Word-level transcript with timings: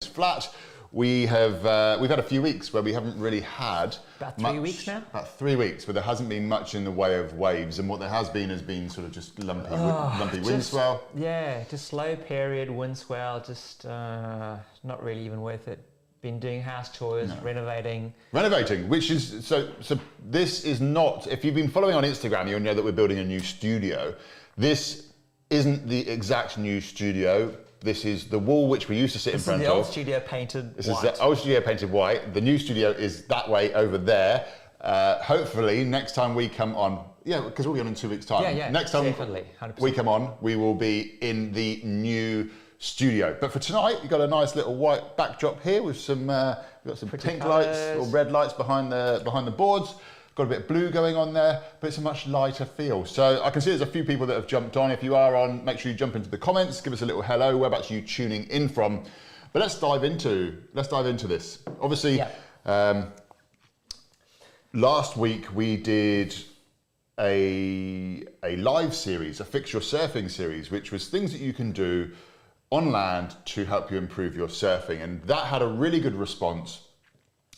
it's 0.00 0.06
flat. 0.08 0.52
We 0.92 1.26
have 1.26 1.64
uh, 1.66 1.98
we've 2.00 2.08
had 2.10 2.18
a 2.18 2.22
few 2.22 2.40
weeks 2.40 2.72
where 2.72 2.82
we 2.82 2.92
haven't 2.92 3.18
really 3.18 3.40
had 3.40 3.96
About 4.18 4.36
three 4.36 4.42
much- 4.52 4.60
weeks 4.62 4.86
now? 4.86 4.98
About 5.10 5.36
three 5.38 5.56
weeks 5.56 5.86
where 5.86 5.94
there 5.94 6.02
hasn't 6.02 6.28
been 6.28 6.46
much 6.48 6.74
in 6.74 6.84
the 6.84 6.90
way 6.90 7.18
of 7.18 7.32
waves, 7.34 7.78
and 7.78 7.88
what 7.88 7.98
there 8.00 8.08
has 8.08 8.28
been 8.28 8.48
has 8.50 8.62
been 8.62 8.88
sort 8.88 9.06
of 9.06 9.12
just 9.12 9.38
lumpy, 9.38 9.68
wi- 9.70 10.18
lumpy 10.18 10.36
wind 10.40 10.58
Just- 10.58 10.70
swell. 10.70 11.02
Yeah, 11.14 11.64
just 11.70 11.86
slow 11.88 12.14
period, 12.16 12.70
wind 12.70 12.96
swell, 12.96 13.40
just 13.40 13.84
uh, 13.86 14.56
not 14.84 15.02
really 15.02 15.24
even 15.24 15.40
worth 15.42 15.66
it. 15.68 15.80
Been 16.22 16.38
doing 16.40 16.62
house 16.62 16.90
chores, 16.96 17.30
renovating. 17.42 18.12
Renovating, 18.32 18.88
which 18.88 19.10
is 19.10 19.44
so. 19.46 19.70
So 19.80 19.98
this 20.24 20.64
is 20.64 20.80
not. 20.80 21.26
If 21.26 21.44
you've 21.44 21.54
been 21.54 21.68
following 21.70 21.94
on 21.94 22.04
Instagram, 22.04 22.48
you'll 22.48 22.60
know 22.60 22.74
that 22.74 22.84
we're 22.84 22.92
building 22.92 23.18
a 23.18 23.24
new 23.24 23.40
studio. 23.40 24.14
This 24.56 25.08
isn't 25.50 25.86
the 25.88 26.08
exact 26.08 26.58
new 26.58 26.80
studio. 26.80 27.54
This 27.80 28.04
is 28.04 28.26
the 28.26 28.38
wall 28.38 28.68
which 28.68 28.88
we 28.88 28.96
used 28.96 29.12
to 29.12 29.18
sit 29.18 29.32
This 29.32 29.34
in 29.34 29.40
is 29.40 29.44
front 29.44 29.62
the 29.62 29.68
old 29.70 29.86
studio 29.86 30.20
painted 30.20 30.76
This 30.76 30.86
white. 30.88 31.04
is 31.04 31.18
the 31.18 31.22
old 31.22 31.38
studio 31.38 31.60
painted 31.60 31.90
white. 31.90 32.32
The 32.34 32.40
new 32.40 32.58
studio 32.58 32.90
is 32.90 33.24
that 33.26 33.48
way 33.48 33.72
over 33.74 33.98
there. 33.98 34.46
Uh, 34.80 35.22
hopefully, 35.22 35.84
next 35.84 36.14
time 36.14 36.34
we 36.34 36.48
come 36.48 36.74
on, 36.76 37.04
yeah, 37.24 37.40
because 37.40 37.66
we'll 37.66 37.74
be 37.74 37.80
on 37.80 37.86
in 37.88 37.94
two 37.94 38.08
weeks' 38.08 38.24
time. 38.24 38.42
Yeah, 38.44 38.50
yeah, 38.50 38.70
Next 38.70 38.92
time 38.92 39.04
definitely, 39.04 39.44
100%. 39.60 39.80
we 39.80 39.90
come 39.92 40.06
on, 40.08 40.34
we 40.40 40.54
will 40.56 40.74
be 40.74 41.18
in 41.22 41.52
the 41.52 41.80
new 41.84 42.48
studio. 42.78 43.36
But 43.40 43.52
for 43.52 43.58
tonight, 43.58 43.96
you've 44.02 44.10
got 44.10 44.20
a 44.20 44.26
nice 44.28 44.54
little 44.54 44.76
white 44.76 45.16
backdrop 45.16 45.62
here 45.62 45.82
with 45.82 45.98
some, 45.98 46.30
uh, 46.30 46.56
we've 46.84 46.92
got 46.92 46.98
some 46.98 47.08
Pretty 47.08 47.28
pink 47.28 47.44
lights 47.44 47.78
or 47.98 48.06
red 48.06 48.30
lights 48.30 48.52
behind 48.52 48.92
the 48.92 49.20
behind 49.24 49.46
the 49.46 49.50
boards. 49.52 49.94
Got 50.36 50.42
a 50.42 50.46
bit 50.50 50.58
of 50.58 50.68
blue 50.68 50.90
going 50.90 51.16
on 51.16 51.32
there, 51.32 51.62
but 51.80 51.86
it's 51.86 51.96
a 51.96 52.02
much 52.02 52.26
lighter 52.26 52.66
feel. 52.66 53.06
So 53.06 53.42
I 53.42 53.48
can 53.48 53.62
see 53.62 53.70
there's 53.70 53.80
a 53.80 53.86
few 53.86 54.04
people 54.04 54.26
that 54.26 54.34
have 54.34 54.46
jumped 54.46 54.76
on. 54.76 54.90
If 54.90 55.02
you 55.02 55.16
are 55.16 55.34
on, 55.34 55.64
make 55.64 55.78
sure 55.78 55.90
you 55.90 55.96
jump 55.96 56.14
into 56.14 56.28
the 56.28 56.36
comments, 56.36 56.82
give 56.82 56.92
us 56.92 57.00
a 57.00 57.06
little 57.06 57.22
hello. 57.22 57.56
Whereabouts 57.56 57.90
are 57.90 57.94
you 57.94 58.02
tuning 58.02 58.44
in 58.48 58.68
from? 58.68 59.02
But 59.54 59.60
let's 59.62 59.80
dive 59.80 60.04
into 60.04 60.62
let's 60.74 60.88
dive 60.88 61.06
into 61.06 61.26
this. 61.26 61.60
Obviously, 61.80 62.18
Yeah. 62.18 62.28
um, 62.66 63.10
last 64.74 65.16
week 65.16 65.54
we 65.54 65.78
did 65.78 66.36
a 67.18 68.22
a 68.42 68.56
live 68.56 68.94
series, 68.94 69.40
a 69.40 69.44
fix 69.46 69.72
your 69.72 69.80
surfing 69.80 70.30
series, 70.30 70.70
which 70.70 70.92
was 70.92 71.08
things 71.08 71.32
that 71.32 71.40
you 71.40 71.54
can 71.54 71.72
do 71.72 72.10
on 72.68 72.92
land 72.92 73.34
to 73.46 73.64
help 73.64 73.90
you 73.90 73.96
improve 73.96 74.36
your 74.36 74.48
surfing, 74.48 75.02
and 75.02 75.22
that 75.22 75.46
had 75.46 75.62
a 75.62 75.66
really 75.66 75.98
good 75.98 76.14
response. 76.14 76.82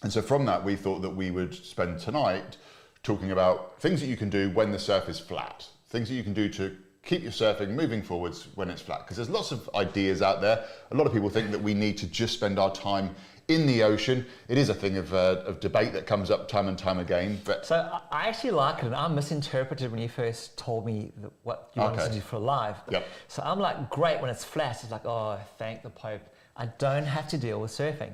And 0.05 0.12
so 0.12 0.22
from 0.22 0.44
that, 0.44 0.64
we 0.64 0.77
thought 0.77 1.03
that 1.03 1.10
we 1.16 1.33
would 1.33 1.53
spend 1.53 1.98
tonight 1.98 2.56
talking 3.02 3.32
about 3.32 3.80
things 3.80 4.00
that 4.00 4.06
you 4.06 4.16
can 4.16 4.30
do 4.30 4.50
when 4.50 4.72
the 4.72 4.78
surf 4.78 5.08
is 5.08 5.18
flat, 5.18 5.66
things 5.88 6.08
that 6.08 6.14
you 6.14 6.22
can 6.22 6.34
do 6.34 6.48
to 6.50 6.77
keep 7.04 7.22
your 7.22 7.32
surfing 7.32 7.70
moving 7.70 8.02
forwards 8.02 8.48
when 8.54 8.68
it's 8.68 8.82
flat. 8.82 9.00
Because 9.00 9.16
there's 9.16 9.30
lots 9.30 9.50
of 9.50 9.68
ideas 9.74 10.20
out 10.20 10.41
there. 10.41 10.64
A 10.91 10.94
lot 10.94 11.06
of 11.06 11.12
people 11.12 11.30
think 11.30 11.50
that 11.52 11.62
we 11.62 11.72
need 11.74 11.96
to 11.98 12.06
just 12.06 12.34
spend 12.34 12.58
our 12.58 12.72
time 12.72 13.14
in 13.48 13.66
the 13.66 13.82
ocean. 13.82 14.26
It 14.48 14.58
is 14.58 14.69
a 14.69 14.74
thing 14.74 14.98
of, 14.98 15.14
uh, 15.14 15.42
of 15.46 15.58
debate 15.58 15.94
that 15.94 16.06
comes 16.06 16.30
up 16.30 16.48
time 16.48 16.69
and 16.69 16.76
time 16.76 16.98
again. 16.98 17.41
But 17.44 17.64
So 17.64 18.00
I- 18.12 18.28
actually 18.28 18.50
like 18.50 18.80
it, 18.80 18.86
and 18.86 18.94
I 18.94 19.08
misinterpreted 19.08 19.91
when 19.91 20.02
you 20.02 20.08
first 20.10 20.58
told 20.58 20.84
me 20.84 21.12
that 21.16 21.32
what 21.44 21.70
you 21.74 21.80
wanted 21.80 22.08
to 22.08 22.12
do 22.12 22.20
for 22.20 22.38
live. 22.38 22.76
Yep. 22.91 23.06
So 23.28 23.42
I'm 23.42 23.58
like, 23.58 23.88
great 23.88 24.20
when 24.20 24.28
it's 24.28 24.44
flat. 24.44 24.82
It's 24.82 24.92
like, 24.92 25.06
oh, 25.06 25.38
thank 25.56 25.82
the 25.82 25.88
Pope. 25.88 26.20
I 26.58 26.66
don't 26.76 27.06
have 27.06 27.26
to 27.28 27.38
deal 27.38 27.58
with 27.60 27.70
surfing 27.70 28.10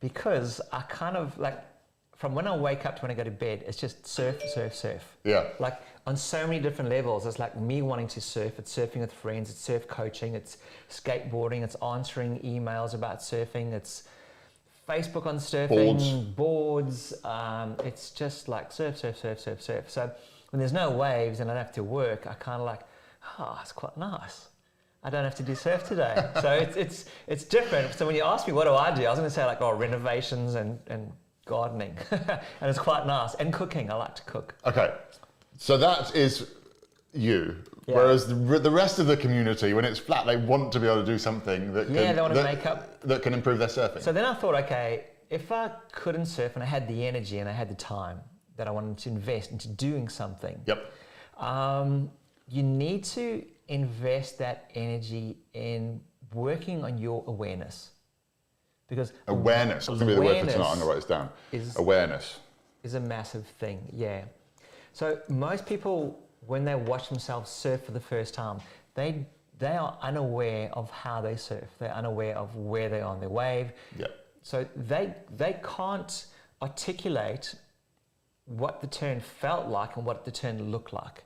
because 0.00 0.60
I 0.72 0.80
kind 0.82 1.16
of 1.16 1.38
like 1.38 1.58
from 2.18 2.34
when 2.34 2.48
I 2.48 2.56
wake 2.56 2.84
up 2.84 2.96
to 2.96 3.02
when 3.02 3.12
I 3.12 3.14
go 3.14 3.22
to 3.22 3.30
bed, 3.30 3.64
it's 3.66 3.78
just 3.78 4.04
surf, 4.04 4.42
surf, 4.52 4.74
surf. 4.74 5.16
Yeah. 5.22 5.44
Like 5.60 5.80
on 6.04 6.16
so 6.16 6.46
many 6.48 6.58
different 6.58 6.90
levels. 6.90 7.24
It's 7.26 7.38
like 7.38 7.56
me 7.56 7.80
wanting 7.80 8.08
to 8.08 8.20
surf. 8.20 8.58
It's 8.58 8.76
surfing 8.76 8.98
with 8.98 9.12
friends. 9.12 9.50
It's 9.50 9.60
surf 9.60 9.86
coaching. 9.86 10.34
It's 10.34 10.58
skateboarding. 10.90 11.62
It's 11.62 11.76
answering 11.76 12.40
emails 12.40 12.92
about 12.92 13.20
surfing. 13.20 13.72
It's 13.72 14.02
Facebook 14.88 15.26
on 15.26 15.36
surfing, 15.36 16.34
boards. 16.34 17.14
um, 17.24 17.76
it's 17.84 18.10
just 18.10 18.48
like 18.48 18.72
surf, 18.72 18.98
surf, 18.98 19.16
surf, 19.16 19.38
surf, 19.38 19.62
surf. 19.62 19.84
So 19.88 20.10
when 20.50 20.58
there's 20.58 20.72
no 20.72 20.90
waves 20.90 21.38
and 21.38 21.48
I 21.48 21.54
don't 21.54 21.62
have 21.62 21.74
to 21.74 21.84
work, 21.84 22.26
I 22.26 22.34
kind 22.34 22.60
of 22.60 22.66
like, 22.66 22.80
oh, 23.38 23.58
it's 23.62 23.70
quite 23.72 23.96
nice. 23.96 24.48
I 25.04 25.10
don't 25.10 25.22
have 25.22 25.36
to 25.36 25.44
do 25.44 25.54
surf 25.54 25.86
today. 25.86 26.28
so 26.40 26.50
it's, 26.52 26.76
it's, 26.76 27.04
it's 27.28 27.44
different. 27.44 27.94
So 27.94 28.06
when 28.06 28.16
you 28.16 28.24
ask 28.24 28.48
me 28.48 28.54
what 28.54 28.64
do 28.64 28.74
I 28.74 28.92
do, 28.92 29.04
I 29.04 29.10
was 29.10 29.20
going 29.20 29.30
to 29.30 29.34
say 29.34 29.44
like, 29.44 29.60
oh, 29.60 29.70
renovations 29.70 30.56
and, 30.56 30.80
and 30.88 31.12
gardening. 31.48 31.96
and 32.10 32.40
it's 32.62 32.78
quite 32.78 33.06
nice. 33.06 33.34
And 33.34 33.52
cooking. 33.52 33.90
I 33.90 33.94
like 33.94 34.14
to 34.14 34.22
cook. 34.22 34.54
Okay, 34.64 34.94
so 35.56 35.76
that 35.76 36.14
is 36.14 36.50
you. 37.12 37.56
Yeah. 37.86 37.96
Whereas 37.96 38.28
the, 38.28 38.34
the 38.34 38.70
rest 38.70 38.98
of 38.98 39.06
the 39.06 39.16
community, 39.16 39.72
when 39.72 39.84
it's 39.84 39.98
flat, 39.98 40.26
they 40.26 40.36
want 40.36 40.72
to 40.72 40.80
be 40.80 40.86
able 40.86 41.00
to 41.00 41.06
do 41.06 41.18
something 41.18 41.72
that 41.72 41.88
Yeah, 41.88 42.04
can, 42.04 42.16
they 42.16 42.22
wanna 42.22 42.34
that, 42.34 42.44
make 42.44 42.66
up- 42.66 43.00
that 43.00 43.22
can 43.22 43.32
improve 43.32 43.58
their 43.58 43.68
surfing. 43.68 44.02
So 44.02 44.12
then 44.12 44.26
I 44.26 44.34
thought, 44.34 44.54
okay, 44.64 45.04
if 45.30 45.50
I 45.50 45.70
couldn't 45.92 46.26
surf 46.26 46.52
and 46.54 46.62
I 46.62 46.66
had 46.66 46.86
the 46.86 47.06
energy 47.06 47.38
and 47.38 47.48
I 47.48 47.52
had 47.52 47.70
the 47.70 47.74
time 47.74 48.20
that 48.56 48.68
I 48.68 48.70
wanted 48.70 48.98
to 48.98 49.08
invest 49.08 49.52
into 49.52 49.68
doing 49.68 50.08
something, 50.08 50.60
yep. 50.66 50.92
um, 51.38 52.10
you 52.46 52.62
need 52.62 53.04
to 53.04 53.44
invest 53.68 54.38
that 54.38 54.70
energy 54.74 55.38
in 55.54 56.00
working 56.34 56.84
on 56.84 56.98
your 56.98 57.24
awareness. 57.26 57.90
Because 58.88 59.12
Awareness. 59.26 59.86
That's 59.86 59.98
going 59.98 60.00
to 60.00 60.06
be 60.06 60.14
the 60.14 60.20
word 60.22 60.40
for 60.46 60.52
tonight. 60.52 60.64
I'm 60.66 60.78
going 60.78 60.80
to 60.80 60.86
write 60.86 60.94
this 60.96 61.04
down. 61.04 61.28
is- 61.52 61.76
Awareness. 61.76 62.40
is 62.82 62.94
a 62.94 63.00
massive 63.00 63.46
thing, 63.60 63.80
yeah. 63.92 64.22
So 64.92 65.20
most 65.28 65.66
people, 65.66 66.18
when 66.46 66.64
they 66.64 66.74
watch 66.74 67.08
themselves 67.08 67.50
surf 67.50 67.84
for 67.84 67.92
the 67.92 68.00
first 68.00 68.34
time, 68.34 68.60
they 68.94 69.26
they 69.58 69.76
are 69.76 69.98
unaware 70.02 70.70
of 70.72 70.88
how 70.90 71.20
they 71.20 71.34
surf. 71.36 71.64
They're 71.80 71.92
unaware 71.92 72.36
of 72.36 72.54
where 72.54 72.88
they 72.88 73.00
are 73.00 73.10
on 73.10 73.20
their 73.20 73.28
wave. 73.28 73.72
Yep. 73.98 74.10
So 74.42 74.66
they 74.76 75.14
they 75.36 75.56
can't 75.76 76.26
articulate 76.62 77.54
what 78.46 78.80
the 78.80 78.86
turn 78.86 79.20
felt 79.20 79.68
like 79.68 79.96
and 79.96 80.06
what 80.06 80.24
the 80.24 80.30
turn 80.30 80.70
looked 80.70 80.92
like. 80.92 81.24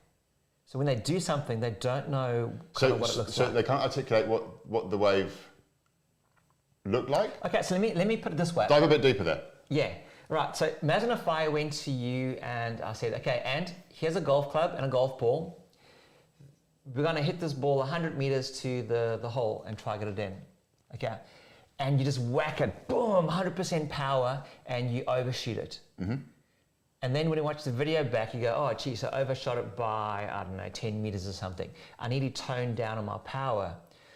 So 0.67 0.79
when 0.79 0.87
they 0.87 0.97
do 0.97 1.21
something, 1.21 1.61
they 1.61 1.71
don't 1.79 2.09
know 2.09 2.51
kind 2.75 2.91
So, 2.91 2.95
of 2.95 3.01
what 3.01 3.11
it 3.11 3.17
looks 3.19 3.35
so 3.35 3.43
like. 3.45 3.51
So 3.51 3.55
they 3.55 3.63
can't 3.63 3.83
articulate 3.83 4.27
what, 4.27 4.67
what 4.67 4.91
the 4.91 4.97
wave 4.99 5.33
looked 6.85 7.11
like? 7.11 7.31
Okay, 7.45 7.63
so 7.63 7.75
let 7.75 7.81
me 7.81 7.95
let 7.95 8.07
me 8.07 8.17
put 8.17 8.33
it 8.33 8.39
this 8.39 8.55
way. 8.55 8.67
Dive 8.69 8.83
a 8.83 8.89
bit 8.89 9.03
deeper 9.03 9.25
there. 9.25 9.43
Yeah, 9.69 9.93
right. 10.29 10.57
So 10.57 10.73
imagine 10.83 11.11
if 11.11 11.27
I 11.29 11.49
went 11.49 11.73
to 11.85 11.91
you 11.91 12.33
and 12.43 12.81
I 12.81 12.93
said, 12.93 13.15
okay, 13.15 13.43
and 13.45 13.73
here's 13.93 14.17
a 14.17 14.21
golf 14.21 14.51
club 14.51 14.75
and 14.77 14.85
a 14.85 14.89
golf 14.89 15.19
ball. 15.19 15.59
We're 16.85 17.05
going 17.05 17.17
to 17.17 17.23
hit 17.23 17.39
this 17.39 17.53
ball 17.53 17.79
100 17.79 18.19
meters 18.19 18.61
to 18.63 18.83
the, 18.83 19.19
the 19.23 19.29
hole 19.29 19.65
and 19.69 19.79
try 19.79 19.97
to 19.97 20.05
get 20.05 20.09
it 20.09 20.19
in. 20.19 20.35
Okay. 20.95 21.17
And 21.79 21.99
you 21.99 22.05
just 22.05 22.19
whack 22.21 22.61
it, 22.61 22.89
boom, 22.89 23.29
100% 23.29 23.89
power, 23.89 24.43
and 24.67 24.91
you 24.91 25.05
overshoot 25.07 25.59
it. 25.59 25.81
Mm-hmm. 26.01 26.17
And 27.03 27.17
then 27.17 27.29
when 27.29 27.39
you 27.39 27.45
watch 27.45 27.65
the 27.65 27.73
video 27.73 28.05
back, 28.05 28.35
you 28.35 28.41
go, 28.41 28.55
oh, 28.57 28.75
geez, 28.75 29.03
I 29.05 29.21
overshot 29.21 29.59
it 29.59 29.77
by, 29.77 30.29
I 30.31 30.45
don't 30.45 30.57
know, 30.57 30.69
10 30.73 31.03
meters 31.03 31.27
or 31.27 31.33
something. 31.33 31.71
I 31.99 32.09
need 32.09 32.21
to 32.21 32.43
tone 32.43 32.75
down 32.75 32.99
on 32.99 33.05
my 33.05 33.19
power. 33.19 33.75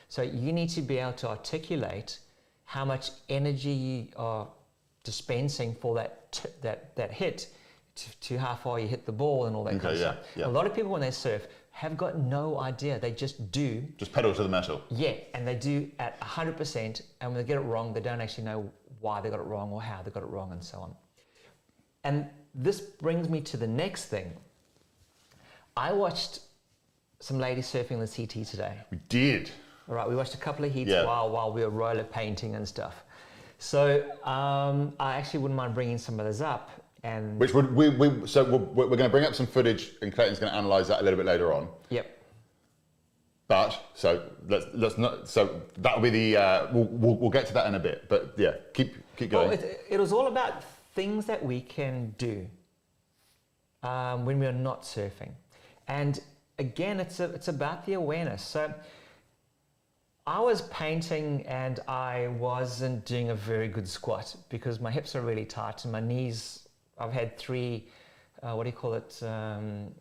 So 0.09 0.22
you 0.22 0.53
need 0.53 0.69
to 0.71 0.82
be 0.82 0.99
able 0.99 1.15
to 1.15 1.28
articulate 1.28 2.19
how 2.66 2.84
much 2.84 3.10
energy 3.28 3.71
you 3.71 4.09
are 4.16 4.47
dispensing 5.04 5.75
for 5.75 5.94
that, 5.94 6.31
t- 6.32 6.49
that, 6.62 6.94
that 6.97 7.12
hit 7.12 7.49
to, 7.94 8.21
to 8.21 8.38
how 8.38 8.54
far 8.54 8.78
you 8.78 8.87
hit 8.88 9.06
the 9.06 9.12
ball 9.12 9.47
and 9.47 9.56
all 9.56 9.65
that 9.65 9.81
kind 9.81 9.94
of 9.94 10.00
yeah, 10.00 10.12
stuff. 10.12 10.27
yeah. 10.37 10.47
A 10.47 10.49
lot 10.49 10.66
of 10.66 10.75
people, 10.75 10.91
when 10.91 11.00
they 11.00 11.10
surf, 11.10 11.47
have 11.71 11.97
got 11.97 12.19
no 12.19 12.59
idea. 12.60 12.99
They 12.99 13.12
just 13.12 13.50
do 13.53 13.82
Just 13.97 14.12
pedal 14.12 14.34
to 14.34 14.43
the 14.43 14.49
metal. 14.49 14.82
yeah, 14.91 15.12
and 15.34 15.47
they 15.47 15.55
do 15.55 15.91
at 15.99 16.21
100%, 16.21 17.03
and 17.21 17.31
when 17.32 17.41
they 17.41 17.47
get 17.47 17.56
it 17.56 17.60
wrong, 17.60 17.93
they 17.94 18.00
don't 18.00 18.21
actually 18.21 18.44
know 18.44 18.71
why 19.00 19.21
they 19.21 19.31
got 19.31 19.41
it 19.41 19.44
wrong 19.47 19.71
or 19.72 19.81
how 19.81 20.03
they 20.03 20.10
got 20.10 20.22
it 20.22 20.28
wrong, 20.28 20.53
and 20.53 20.62
so 20.62 20.78
on. 20.78 20.94
And 22.05 22.26
this 22.55 22.81
brings 22.81 23.28
me 23.28 23.41
to 23.43 23.56
the 23.56 23.66
next 23.66 24.06
thing. 24.06 24.32
I 25.76 25.93
watched 25.93 26.41
some 27.21 27.38
ladies 27.38 27.66
surfing 27.66 28.00
the 28.00 28.09
CT 28.26 28.47
today. 28.47 28.75
We 28.91 28.99
did. 29.09 29.50
All 29.89 29.95
right, 29.95 30.09
we 30.09 30.17
watched 30.17 30.35
a 30.35 30.39
couple 30.39 30.65
of 30.65 30.73
heats 30.73 30.91
Yeah. 30.91 31.05
while, 31.05 31.31
while 31.31 31.53
we 31.53 31.63
were 31.63 31.71
roller 31.71 32.05
painting 32.05 32.57
and 32.57 32.67
stuff. 32.67 33.05
So 33.59 34.03
um, 34.25 34.93
I 34.99 35.17
actually 35.17 35.41
wouldn't 35.41 35.56
mind 35.56 35.75
bringing 35.75 35.99
some 35.99 36.19
of 36.19 36.27
those 36.27 36.41
up. 36.41 36.71
And 37.03 37.38
Which 37.38 37.55
would 37.55 37.75
we, 37.75 37.91
we 37.91 38.27
so 38.27 38.44
we're, 38.44 38.87
we're 38.87 38.97
going 38.97 39.09
to 39.09 39.09
bring 39.09 39.25
up 39.25 39.35
some 39.35 39.47
footage, 39.47 39.93
and 40.03 40.12
Clayton's 40.12 40.41
going 40.41 40.53
to 40.53 40.59
analyse 40.59 40.88
that 40.88 41.00
a 41.00 41.05
little 41.05 41.17
bit 41.17 41.27
later 41.27 41.53
on. 41.53 41.69
yep, 41.88 42.19
But 43.47 43.81
so 43.94 44.29
let's 44.49 44.67
let's 44.75 44.99
not. 44.99 45.29
So 45.29 45.62
that'll 45.79 46.00
be 46.03 46.11
the. 46.11 46.37
Uh, 46.37 46.67
we'll, 46.73 46.85
we'll 46.87 47.17
we'll 47.17 47.31
get 47.31 47.47
to 47.47 47.55
that 47.55 47.67
in 47.69 47.77
a 47.77 47.79
bit. 47.79 48.09
But 48.09 48.35
yeah, 48.37 48.56
keep 48.75 48.97
keep 49.17 49.31
going. 49.31 49.50
Well, 49.50 49.59
it, 49.59 49.81
it 49.89 50.00
was 50.00 50.12
all 50.12 50.27
about 50.27 50.65
things 50.94 51.27
that 51.27 51.44
we 51.44 51.61
can 51.61 52.12
do 52.19 52.49
um, 53.85 54.25
when 54.25 54.41
we 54.41 54.47
are 54.47 54.53
not 54.53 54.82
surfing. 54.82 55.31
And 55.87 56.19
again, 56.59 56.99
it's, 56.99 57.21
a, 57.21 57.25
it's 57.27 57.47
about 57.49 57.87
the 57.87 57.93
awareness. 57.93 58.43
So 58.43 58.75
I 60.28 60.40
was 60.40 60.62
painting 60.62 61.46
and 61.46 61.78
I 61.87 62.26
wasn't 62.38 63.05
doing 63.05 63.31
a 63.31 63.34
very 63.37 63.69
good 63.69 63.87
squat 63.87 64.34
because 64.49 64.81
my 64.81 64.90
hips 64.90 65.14
are 65.14 65.20
really 65.20 65.44
tight 65.44 65.84
and 65.84 65.93
my 65.93 66.00
knees, 66.00 66.69
I've 66.99 67.12
had 67.12 67.38
three, 67.38 67.87
uh, 68.43 68.55
what 68.55 68.64
do 68.64 68.70
you 68.70 68.76
call 68.76 68.94
it, 68.94 69.23
um, 69.23 69.94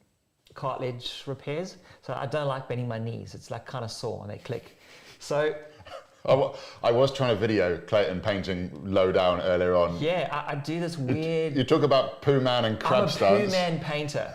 cartilage 0.55 1.21
repairs. 1.27 1.77
So 2.01 2.13
I 2.13 2.25
don't 2.25 2.47
like 2.47 2.67
bending 2.67 2.87
my 2.87 2.97
knees. 2.97 3.35
It's 3.35 3.51
like 3.51 3.67
kind 3.67 3.85
of 3.85 3.91
sore 3.91 4.23
and 4.23 4.31
they 4.31 4.39
click. 4.39 4.79
So 5.19 5.53
I, 6.25 6.91
was 6.91 7.13
trying 7.13 7.35
to 7.35 7.39
video 7.39 7.77
Clayton 7.77 8.19
painting 8.19 8.71
low 8.83 9.11
down 9.11 9.41
earlier 9.41 9.75
on. 9.75 9.99
Yeah, 9.99 10.27
I, 10.31 10.53
I 10.53 10.55
do 10.55 10.79
this 10.79 10.97
weird. 10.97 11.55
You 11.55 11.63
talk 11.63 11.83
about 11.83 12.23
poo 12.23 12.39
Man 12.39 12.65
and 12.65 12.79
crab 12.79 13.03
I'm 13.03 13.09
a. 13.09 13.45
Pooh 13.45 13.51
Man 13.51 13.79
painter. 13.79 14.33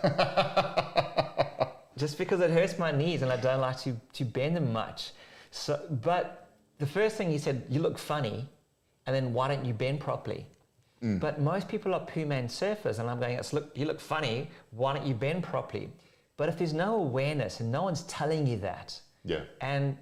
Just 1.97 2.17
because 2.17 2.39
it 2.39 2.49
hurts 2.49 2.79
my 2.79 2.93
knees 2.93 3.23
and 3.23 3.31
I 3.31 3.35
don't 3.35 3.59
like 3.59 3.81
to, 3.81 3.99
to 4.13 4.23
bend 4.23 4.55
them 4.55 4.71
much. 4.71 5.11
So, 5.51 5.79
but 6.01 6.49
the 6.79 6.85
first 6.85 7.17
thing 7.17 7.29
he 7.29 7.37
said, 7.37 7.63
you 7.69 7.81
look 7.81 7.97
funny, 7.97 8.47
and 9.05 9.15
then 9.15 9.33
why 9.33 9.47
don't 9.49 9.65
you 9.65 9.73
bend 9.73 9.99
properly? 9.99 10.45
Mm. 11.03 11.19
But 11.19 11.41
most 11.41 11.67
people 11.67 11.93
are 11.93 11.99
Pooh 11.99 12.25
Man 12.25 12.47
surfers, 12.47 12.99
and 12.99 13.09
I'm 13.09 13.19
going, 13.19 13.37
"It's, 13.37 13.53
look, 13.53 13.71
you 13.75 13.85
look 13.85 13.99
funny, 13.99 14.49
why 14.71 14.93
don't 14.93 15.05
you 15.05 15.13
bend 15.13 15.43
properly? 15.43 15.89
But 16.37 16.49
if 16.49 16.57
there's 16.57 16.73
no 16.73 16.95
awareness 16.95 17.59
and 17.59 17.71
no 17.71 17.83
one's 17.83 18.03
telling 18.03 18.47
you 18.47 18.57
that, 18.59 18.99
Yeah. 19.23 19.41
and 19.61 19.97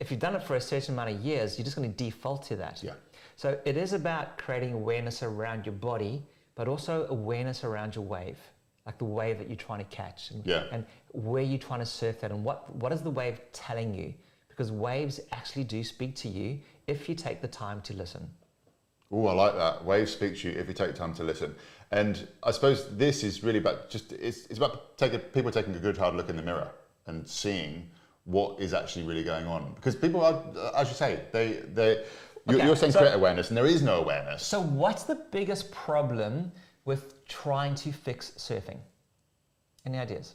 if 0.00 0.10
you've 0.10 0.20
done 0.20 0.34
it 0.34 0.42
for 0.42 0.56
a 0.56 0.60
certain 0.60 0.94
amount 0.94 1.10
of 1.10 1.20
years, 1.20 1.58
you're 1.58 1.64
just 1.64 1.76
going 1.76 1.88
to 1.92 1.96
default 2.04 2.42
to 2.44 2.56
that. 2.56 2.82
Yeah. 2.82 2.94
So 3.36 3.60
it 3.64 3.76
is 3.76 3.92
about 3.92 4.38
creating 4.38 4.72
awareness 4.72 5.22
around 5.22 5.66
your 5.66 5.74
body, 5.74 6.24
but 6.54 6.66
also 6.68 7.06
awareness 7.08 7.62
around 7.64 7.94
your 7.94 8.04
wave, 8.04 8.38
like 8.86 8.98
the 8.98 9.04
wave 9.04 9.38
that 9.38 9.48
you're 9.48 9.56
trying 9.56 9.78
to 9.78 9.84
catch, 9.96 10.30
and, 10.30 10.44
Yeah. 10.46 10.64
and 10.72 10.86
where 11.12 11.42
you're 11.42 11.58
trying 11.58 11.80
to 11.80 11.86
surf 11.86 12.20
that, 12.20 12.30
and 12.30 12.44
what 12.44 12.74
what 12.76 12.92
is 12.92 13.02
the 13.02 13.10
wave 13.10 13.40
telling 13.52 13.92
you? 13.94 14.14
Because 14.52 14.70
waves 14.70 15.18
actually 15.32 15.64
do 15.64 15.82
speak 15.82 16.14
to 16.16 16.28
you 16.28 16.58
if 16.86 17.08
you 17.08 17.14
take 17.14 17.40
the 17.40 17.48
time 17.48 17.80
to 17.82 17.94
listen. 17.94 18.28
Oh, 19.10 19.26
I 19.26 19.32
like 19.32 19.54
that. 19.56 19.84
Waves 19.84 20.12
speak 20.12 20.38
to 20.40 20.50
you 20.50 20.58
if 20.58 20.68
you 20.68 20.74
take 20.74 20.94
time 20.94 21.14
to 21.14 21.24
listen. 21.24 21.54
And 21.90 22.26
I 22.42 22.50
suppose 22.50 22.94
this 22.96 23.24
is 23.24 23.42
really 23.42 23.58
about 23.58 23.90
just 23.90 24.12
it's, 24.12 24.46
it's 24.46 24.58
about 24.58 24.96
taking 24.98 25.20
people 25.20 25.50
taking 25.50 25.74
a 25.74 25.78
good 25.78 25.96
hard 25.96 26.14
look 26.14 26.28
in 26.28 26.36
the 26.36 26.42
mirror 26.42 26.70
and 27.06 27.26
seeing 27.26 27.90
what 28.24 28.60
is 28.60 28.72
actually 28.72 29.04
really 29.04 29.24
going 29.24 29.46
on. 29.46 29.72
Because 29.74 29.96
people 29.96 30.22
are, 30.22 30.42
as 30.76 30.88
you 30.88 30.94
say, 30.94 31.20
they 31.32 31.60
they 31.74 32.04
you're, 32.46 32.56
Okay, 32.56 32.66
you're 32.66 32.76
saying 32.76 32.92
so- 32.92 33.00
create 33.00 33.14
awareness, 33.14 33.48
and 33.48 33.56
there 33.56 33.66
is 33.66 33.82
no 33.82 34.00
awareness. 34.00 34.44
So 34.44 34.60
what's 34.60 35.04
the 35.04 35.14
biggest 35.30 35.70
problem 35.70 36.52
with 36.84 37.24
trying 37.26 37.74
to 37.76 37.92
fix 37.92 38.32
surfing? 38.36 38.78
Any 39.86 39.98
ideas? 39.98 40.34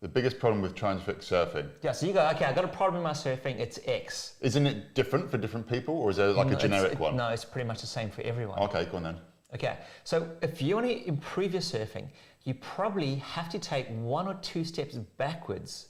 The 0.00 0.08
biggest 0.08 0.38
problem 0.38 0.62
with 0.62 0.74
trying 0.74 0.98
to 0.98 1.04
fix 1.04 1.28
surfing 1.28 1.68
Yeah, 1.82 1.92
so 1.92 2.06
you 2.06 2.14
go, 2.14 2.26
okay, 2.30 2.46
I 2.46 2.54
got 2.54 2.64
a 2.64 2.68
problem 2.68 3.02
with 3.02 3.04
my 3.04 3.12
surfing, 3.12 3.58
it's 3.58 3.78
X. 3.84 4.34
isn't 4.40 4.66
it 4.66 4.94
different 4.94 5.30
for 5.30 5.36
different 5.36 5.68
people, 5.68 5.94
or 5.94 6.10
is 6.10 6.16
there 6.16 6.28
like 6.28 6.48
No, 6.48 6.56
a 6.56 6.60
generic 6.60 6.98
one? 6.98 7.16
No, 7.16 7.28
it's 7.28 7.44
pretty 7.44 7.68
much 7.68 7.82
the 7.82 7.86
same 7.86 8.10
for 8.10 8.22
everyone. 8.22 8.58
Okay, 8.60 8.86
go 8.86 8.96
on 8.96 9.02
then. 9.02 9.18
Okay, 9.54 9.76
so 10.04 10.30
if 10.40 10.62
you 10.62 10.74
want 10.76 10.86
to 10.86 11.06
improve 11.06 11.52
your 11.52 11.60
surfing, 11.60 12.06
you 12.44 12.54
probably 12.54 13.16
have 13.16 13.50
to 13.50 13.58
take 13.58 13.88
one 13.88 14.26
or 14.26 14.34
two 14.34 14.64
steps 14.64 14.94
backwards. 14.94 15.88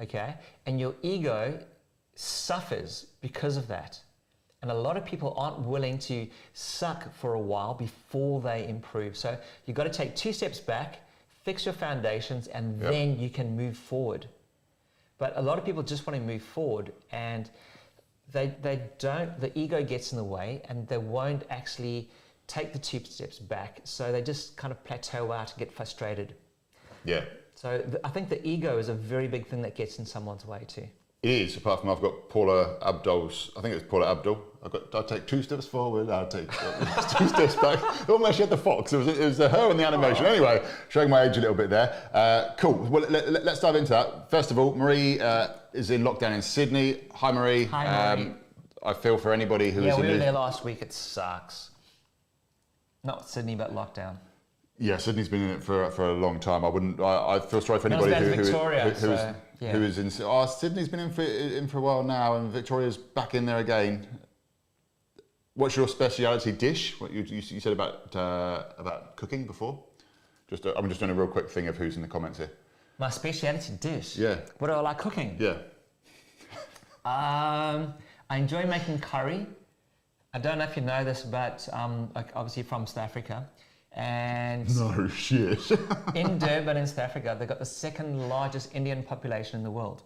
Okay, 0.00 0.34
and 0.64 0.80
your 0.80 0.94
ego 1.02 1.58
suffers 2.14 3.06
because 3.20 3.58
of 3.58 3.68
that. 3.68 4.00
And 4.62 4.70
a 4.70 4.74
lot 4.74 4.96
of 4.96 5.04
people 5.04 5.34
aren't 5.36 5.58
willing 5.58 5.98
to 5.98 6.26
suck 6.54 7.12
for 7.14 7.34
a 7.34 7.40
while 7.40 7.74
before 7.74 8.40
they 8.40 8.66
improve. 8.68 9.16
So 9.16 9.36
you've 9.66 9.76
got 9.76 9.84
to 9.84 9.90
take 9.90 10.14
two 10.14 10.32
steps 10.32 10.60
back, 10.60 11.00
fix 11.42 11.64
your 11.66 11.74
foundations, 11.74 12.46
and 12.48 12.80
Yep. 12.80 12.90
then 12.90 13.18
you 13.18 13.30
can 13.30 13.56
move 13.56 13.76
forward. 13.76 14.26
But 15.18 15.32
a 15.36 15.42
lot 15.42 15.58
of 15.58 15.64
people 15.64 15.82
just 15.82 16.06
want 16.06 16.18
to 16.18 16.22
move 16.24 16.42
forward 16.42 16.92
and 17.12 17.48
they, 18.32 18.54
they 18.60 18.82
don't, 18.98 19.38
the 19.40 19.56
ego 19.56 19.84
gets 19.84 20.10
in 20.12 20.18
the 20.18 20.24
way 20.24 20.62
and 20.68 20.88
they 20.88 20.98
won't 20.98 21.44
actually 21.50 22.10
take 22.48 22.72
the 22.72 22.78
two 22.78 23.04
steps 23.04 23.38
back. 23.38 23.80
So 23.84 24.10
they 24.10 24.20
just 24.22 24.56
kind 24.56 24.72
of 24.72 24.82
plateau 24.84 25.30
out 25.30 25.50
and 25.50 25.58
get 25.58 25.70
frustrated. 25.72 26.34
Yeah, 27.04 27.24
So 27.54 27.78
th- 27.82 27.96
I 28.02 28.08
think 28.08 28.30
the 28.30 28.44
ego 28.46 28.78
is 28.78 28.88
a 28.88 28.94
very 28.94 29.28
big 29.28 29.46
thing 29.46 29.62
that 29.62 29.76
gets 29.76 29.98
in 29.98 30.06
someone's 30.06 30.44
way 30.46 30.64
too. 30.66 30.86
it 31.22 31.30
is. 31.30 31.56
Apart 31.56 31.80
from 31.80 31.90
I've 31.90 32.00
got 32.00 32.28
Paula 32.28 32.78
Abdul's. 32.82 33.52
I 33.56 33.60
think 33.60 33.74
it's 33.76 33.84
Paula 33.88 34.10
Abdul. 34.10 34.42
I've 34.64 34.70
got. 34.70 34.94
I'll 34.94 35.04
take 35.04 35.26
two 35.26 35.42
steps 35.42 35.66
forward. 35.66 36.08
I'll 36.08 36.28
take 36.28 36.50
two 37.18 37.28
steps 37.28 37.56
back. 37.56 38.08
Almost 38.08 38.36
she 38.36 38.42
had 38.42 38.50
the 38.50 38.56
fox. 38.56 38.92
It 38.92 38.98
was, 38.98 39.08
it 39.08 39.18
was 39.18 39.38
her 39.38 39.70
in 39.70 39.76
the 39.76 39.86
animation. 39.86 40.24
Anyway, 40.24 40.64
showing 40.88 41.10
my 41.10 41.22
age 41.22 41.36
a 41.36 41.40
little 41.40 41.56
bit 41.56 41.68
there. 41.68 42.10
Uh, 42.14 42.54
cool. 42.58 42.74
Well, 42.74 43.04
let, 43.08 43.28
let, 43.30 43.46
us 43.46 43.60
dive 43.60 43.74
into 43.74 43.90
that. 43.90 44.30
First 44.30 44.52
of 44.52 44.58
all, 44.58 44.74
Marie 44.74 45.20
uh, 45.20 45.48
is 45.72 45.90
in 45.90 46.02
lockdown 46.02 46.32
in 46.32 46.42
Sydney. 46.42 47.00
Hi, 47.14 47.32
Marie. 47.32 47.64
Um, 47.64 47.70
Hi, 47.70 48.14
Marie. 48.16 48.32
I 48.84 48.92
feel 48.92 49.18
for 49.18 49.32
anybody 49.32 49.70
who 49.70 49.80
is 49.80 49.86
yeah, 49.86 49.94
in 49.94 50.00
we 50.00 50.06
were 50.08 50.12
the- 50.14 50.18
there 50.18 50.32
last 50.32 50.64
week. 50.64 50.80
It 50.80 50.92
sucks. 50.92 51.70
Not 53.04 53.28
Sydney, 53.28 53.56
but 53.56 53.74
lockdown. 53.74 54.16
Yeah, 54.78 54.96
Sydney's 54.96 55.28
been 55.28 55.42
in 55.42 55.50
it 55.50 55.62
for 55.62 55.90
for 55.90 56.10
a 56.10 56.14
long 56.14 56.40
time. 56.40 56.64
I 56.64 56.68
wouldn't. 56.68 57.00
I, 57.00 57.36
I 57.36 57.40
feel 57.40 57.60
sorry 57.60 57.78
for 57.78 57.88
anybody 57.88 58.14
who, 58.14 58.42
Victoria, 58.42 58.84
who, 58.84 58.90
who 58.90 59.12
is 59.12 59.20
so, 59.20 59.34
yeah. 59.60 59.72
who 59.72 59.82
is 59.82 59.98
in. 59.98 60.10
Oh, 60.24 60.46
Sydney's 60.46 60.88
been 60.88 61.00
in 61.00 61.10
for 61.10 61.22
in 61.22 61.68
for 61.68 61.78
a 61.78 61.80
while 61.80 62.02
now, 62.02 62.36
and 62.36 62.50
Victoria's 62.50 62.96
back 62.96 63.34
in 63.34 63.44
there 63.44 63.58
again. 63.58 64.06
What's 65.54 65.76
your 65.76 65.86
speciality 65.86 66.52
dish? 66.52 66.98
What 66.98 67.12
you, 67.12 67.22
you, 67.22 67.42
you 67.46 67.60
said 67.60 67.72
about 67.72 68.14
uh, 68.16 68.64
about 68.78 69.16
cooking 69.16 69.46
before? 69.46 69.82
Just 70.48 70.66
i 70.66 70.72
I'm 70.76 70.88
just 70.88 71.00
doing 71.00 71.10
a 71.10 71.14
real 71.14 71.26
quick 71.26 71.50
thing 71.50 71.68
of 71.68 71.76
who's 71.76 71.96
in 71.96 72.02
the 72.02 72.08
comments 72.08 72.38
here. 72.38 72.50
My 72.98 73.10
speciality 73.10 73.74
dish. 73.80 74.16
Yeah. 74.16 74.36
What 74.58 74.68
do 74.68 74.74
I 74.74 74.80
like 74.80 74.98
cooking? 74.98 75.36
Yeah. 75.38 75.56
Um, 77.04 77.94
I 78.30 78.36
enjoy 78.36 78.64
making 78.64 79.00
curry. 79.00 79.44
I 80.32 80.38
don't 80.38 80.58
know 80.58 80.64
if 80.64 80.76
you 80.76 80.82
know 80.82 81.02
this, 81.02 81.22
but 81.22 81.68
um, 81.72 82.08
like 82.14 82.28
obviously 82.36 82.62
from 82.62 82.86
South 82.86 82.98
Africa, 82.98 83.48
and 83.90 84.72
No 84.76 85.08
shit. 85.24 85.68
in 86.14 86.38
Durban 86.38 86.76
in 86.76 86.86
South 86.86 87.00
Africa, 87.00 87.34
they've 87.36 87.48
got 87.48 87.58
the 87.58 87.64
second 87.64 88.28
largest 88.28 88.72
Indian 88.72 89.02
population 89.02 89.56
in 89.58 89.64
the 89.64 89.70
world, 89.72 90.04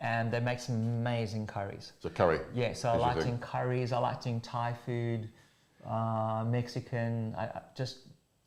and 0.00 0.32
they 0.32 0.40
make 0.40 0.58
some 0.60 0.76
amazing 0.76 1.46
curries. 1.46 1.92
so 2.00 2.08
curry. 2.08 2.40
Yeah, 2.54 2.72
so 2.72 2.88
I 2.90 2.96
like 2.96 3.20
doing 3.20 3.38
curries. 3.38 3.92
I 3.92 3.98
like 3.98 4.22
doing 4.22 4.40
Thai 4.40 4.74
food, 4.86 5.28
uh, 5.86 6.44
Mexican. 6.46 7.34
I, 7.36 7.44
I 7.44 7.60
just 7.76 7.98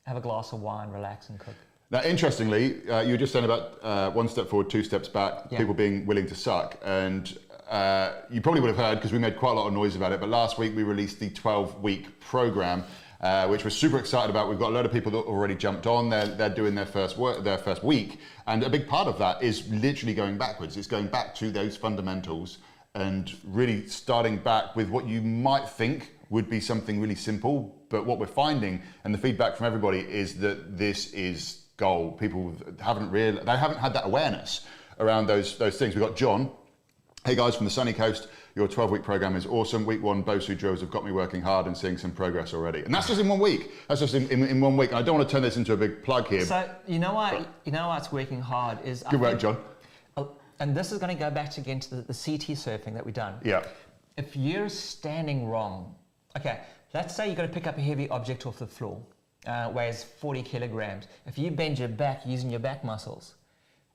have 0.05 0.17
a 0.17 0.21
glass 0.21 0.51
of 0.51 0.61
wine, 0.61 0.89
relax, 0.89 1.29
and 1.29 1.39
cook. 1.39 1.53
Now, 1.91 2.01
interestingly, 2.03 2.89
uh, 2.89 3.01
you 3.01 3.11
were 3.11 3.17
just 3.17 3.31
saying 3.33 3.45
about 3.45 3.77
uh, 3.83 4.09
one 4.11 4.27
step 4.27 4.50
forward, 4.50 4.69
two 4.69 4.83
steps 4.83 5.07
back, 5.07 5.45
Yeah. 5.51 5.59
people 5.59 5.75
being 5.75 6.07
willing 6.07 6.25
to 6.27 6.35
suck. 6.35 6.79
And 6.83 7.38
uh, 7.69 8.13
you 8.31 8.41
probably 8.41 8.61
would 8.61 8.69
have 8.69 8.77
heard 8.77 8.95
because 8.95 9.11
we 9.13 9.19
made 9.19 9.38
quite 9.38 9.51
a 9.51 9.53
lot 9.53 9.67
of 9.67 9.73
noise 9.73 9.95
about 9.95 10.11
it. 10.11 10.19
But 10.19 10.29
last 10.29 10.57
week 10.57 10.75
we 10.75 10.81
released 10.81 11.19
the 11.19 11.29
12 11.29 11.83
week 11.83 12.19
program, 12.19 12.83
uh, 13.23 13.47
which 13.47 13.63
we're 13.63 13.69
super 13.69 13.97
excited 13.97 14.29
about. 14.29 14.49
We've 14.49 14.59
got 14.59 14.71
a 14.71 14.75
lot 14.75 14.85
of 14.85 14.91
people 14.91 15.09
that 15.13 15.19
already 15.19 15.55
jumped 15.55 15.87
on. 15.87 16.09
They're, 16.09 16.27
they're 16.27 16.53
doing 16.53 16.75
their 16.75 16.85
first 16.85 17.17
work, 17.17 17.41
their 17.45 17.57
first 17.57 17.81
week. 17.81 18.19
And 18.47 18.61
a 18.63 18.69
big 18.69 18.85
part 18.85 19.07
of 19.07 19.17
that 19.19 19.41
is 19.41 19.65
literally 19.69 20.13
going 20.13 20.37
backwards. 20.37 20.75
It's 20.75 20.87
going 20.87 21.07
back 21.07 21.33
to 21.35 21.49
those 21.49 21.77
fundamentals 21.77 22.57
and 22.95 23.33
really 23.45 23.87
starting 23.87 24.37
back 24.37 24.75
with 24.75 24.89
what 24.89 25.07
you 25.07 25.21
might 25.21 25.69
think 25.69 26.11
would 26.29 26.49
be 26.49 26.59
something 26.59 26.99
really 26.99 27.15
simple. 27.15 27.73
But 27.87 28.06
what 28.06 28.19
we're 28.19 28.27
finding 28.27 28.81
and 29.06 29.13
the 29.13 29.18
feedback 29.18 29.56
from 29.56 29.68
everybody 29.68 29.99
is 29.99 30.39
that 30.39 30.77
this 30.77 31.13
is 31.13 31.61
gold. 31.77 32.19
People 32.19 32.53
haven't 32.81 33.09
real 33.09 33.42
they 33.42 33.57
haven't 33.57 33.80
had 33.80 33.94
that 33.94 34.06
awareness 34.06 34.65
around 34.99 35.27
those 35.27 35.57
those 35.57 35.77
things. 35.77 35.95
We've 35.95 36.03
got 36.03 36.18
John. 36.18 36.51
Hey 37.25 37.35
guys 37.35 37.56
from 37.56 37.63
the 37.63 37.71
sunny 37.71 37.94
coast, 37.94 38.27
your 38.53 38.68
12 38.68 38.92
week 38.92 39.01
program 39.01 39.37
is 39.37 39.45
awesome. 39.45 39.85
Week 39.85 40.03
one, 40.03 40.21
Bosu 40.25 40.57
drills 40.57 40.81
have 40.81 40.92
got 40.92 41.06
me 41.06 41.13
working 41.13 41.42
hard 41.42 41.68
and 41.68 41.77
seeing 41.77 41.97
some 41.97 42.11
progress 42.11 42.53
already. 42.53 42.81
And 42.81 42.94
that's 42.94 43.07
just 43.07 43.21
in 43.21 43.30
one 43.30 43.39
week. 43.39 43.71
That's 43.87 44.01
just 44.01 44.13
in, 44.13 44.27
in, 44.27 44.44
in 44.44 44.59
one 44.59 44.75
week. 44.75 44.89
And 44.89 44.99
I 44.99 45.03
don't 45.03 45.15
want 45.15 45.30
to 45.30 45.31
turn 45.31 45.42
this 45.42 45.56
into 45.56 45.71
a 45.71 45.77
big 45.77 46.03
plug 46.03 46.27
here. 46.27 46.44
So 46.44 46.69
you 46.85 46.99
know 46.99 47.13
what? 47.13 47.47
You 47.63 47.71
know 47.71 47.87
what's 47.87 48.11
working 48.11 48.42
hard 48.42 48.77
is 48.83 49.06
I 49.06 49.11
Good 49.11 49.21
work, 49.21 49.30
think- 49.39 49.42
John. 49.42 49.57
Oh, 50.18 50.31
and 50.59 50.75
this 50.75 50.92
is 50.92 50.99
going 50.99 51.15
to 51.15 51.18
go 51.18 51.31
back 51.31 51.57
again 51.57 51.80
to 51.80 51.95
the, 51.95 52.01
the 52.01 52.07
CT 52.13 52.57
surfing 52.57 52.94
that 52.94 53.06
we've 53.06 53.15
done. 53.15 53.35
Yeah. 53.42 53.63
If 54.18 54.35
you're 54.35 54.68
standing 54.68 55.47
wrong, 55.47 55.95
okay, 56.35 56.59
let's 56.94 57.15
say 57.15 57.27
you've 57.30 57.37
got 57.37 57.44
to 57.44 57.47
pick 57.53 57.68
up 57.68 57.77
a 57.77 57.81
heavy 57.81 58.09
object 58.09 58.45
off 58.45 58.59
the 58.59 58.68
floor, 58.68 59.01
uh, 59.47 59.71
weighs 59.73 60.03
40 60.03 60.44
kilograms. 60.44 61.07
If 61.25 61.37
you 61.37 61.51
bend 61.51 61.80
your 61.80 61.87
back 61.87 62.23
using 62.25 62.49
your 62.49 62.59
back 62.59 62.83
muscles, 62.83 63.35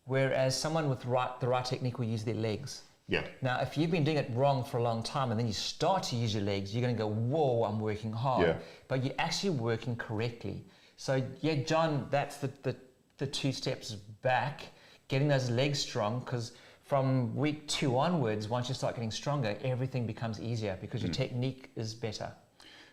whereas 0.06 0.58
someone 0.58 0.88
with 0.88 1.04
right, 1.04 1.38
the 1.40 1.48
right 1.48 1.64
technique 1.66 1.98
will 1.98 2.06
use 2.06 2.24
their 2.24 2.34
legs. 2.34 2.84
Yeah. 3.08 3.22
Now, 3.40 3.60
if 3.60 3.78
you've 3.78 3.90
been 3.90 4.04
doing 4.04 4.18
it 4.18 4.30
wrong 4.34 4.62
for 4.62 4.76
a 4.76 4.82
long 4.82 5.02
time 5.02 5.30
and 5.30 5.40
then 5.40 5.46
you 5.46 5.52
start 5.54 6.02
to 6.04 6.16
use 6.16 6.34
your 6.34 6.42
legs, 6.44 6.74
you're 6.74 6.82
going 6.82 6.94
to 6.94 6.98
go, 6.98 7.08
whoa, 7.08 7.64
I'm 7.64 7.80
working 7.80 8.12
hard. 8.12 8.46
Yeah. 8.46 8.56
But 8.86 9.02
you're 9.02 9.14
actually 9.18 9.50
working 9.50 9.96
correctly. 9.96 10.64
So, 10.98 11.22
yeah, 11.40 11.54
John, 11.54 12.06
that's 12.10 12.36
the, 12.36 12.50
the, 12.62 12.76
the 13.16 13.26
two 13.26 13.52
steps 13.52 13.92
back, 14.22 14.66
getting 15.08 15.26
those 15.26 15.48
legs 15.48 15.78
strong, 15.78 16.20
because 16.20 16.52
from 16.84 17.34
week 17.34 17.66
two 17.66 17.96
onwards, 17.98 18.48
once 18.48 18.68
you 18.68 18.74
start 18.74 18.94
getting 18.94 19.10
stronger, 19.10 19.56
everything 19.64 20.06
becomes 20.06 20.38
easier 20.40 20.76
because 20.80 21.02
your 21.02 21.12
technique 21.12 21.70
is 21.76 21.94
better. 21.94 22.30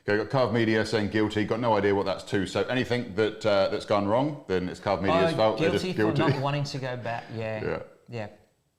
Okay, 0.07 0.17
got 0.17 0.29
Carve 0.29 0.53
Media 0.53 0.85
saying 0.85 1.09
guilty. 1.09 1.43
Got 1.45 1.59
no 1.59 1.75
idea 1.75 1.93
what 1.95 2.05
that's 2.05 2.23
to. 2.25 2.45
So 2.45 2.61
anything 2.65 3.13
that 3.15 3.43
uh, 3.45 3.69
that's 3.69 3.85
gone 3.85 4.07
wrong, 4.07 4.43
then 4.47 4.69
it's 4.69 4.79
Carve 4.79 5.01
Media's 5.01 5.33
Oh, 5.33 5.35
fault. 5.35 5.57
They're 5.57 5.71
guilty, 5.71 5.87
just 5.87 5.97
guilty. 5.97 6.21
for 6.21 6.29
not 6.29 6.41
wanting 6.41 6.63
to 6.65 6.77
go 6.77 6.95
back. 6.95 7.23
Yeah. 7.35 7.63
Yeah. 7.63 7.79
Yeah. 8.07 8.27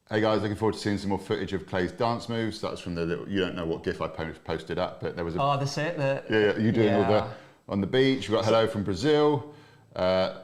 Hey 0.09 0.21
guys, 0.21 0.41
looking 0.41 0.57
forward 0.57 0.75
to 0.75 0.79
seeing 0.79 0.99
some 0.99 1.09
more 1.09 1.19
footage 1.19 1.53
of 1.53 1.67
Clay's 1.67 1.91
dance 1.91 2.29
moves. 2.29 2.61
That's 2.61 2.81
from 2.81 2.95
the 2.95 3.05
little, 3.05 3.29
you 3.29 3.41
don't 3.41 3.57
know 3.57 3.67
what 3.67 3.83
GIF 3.83 4.01
I 4.01 4.07
posted 4.07 4.79
up, 4.79 5.01
but 5.01 5.17
there 5.17 5.25
was 5.25 5.35
a 5.35 5.43
Oh, 5.43 5.59
the 5.59 5.67
set, 5.67 5.97
the 5.97 6.23
yeah, 6.31 6.53
yeah 6.53 6.59
you 6.65 6.71
doing 6.71 6.95
all 6.95 7.11
the 7.11 7.27
on 7.69 7.81
the 7.81 7.89
beach. 7.89 8.29
We 8.29 8.37
got 8.37 8.45
hello 8.45 8.69
from 8.69 8.85
Brazil. 8.85 9.53
Uh, 9.97 10.35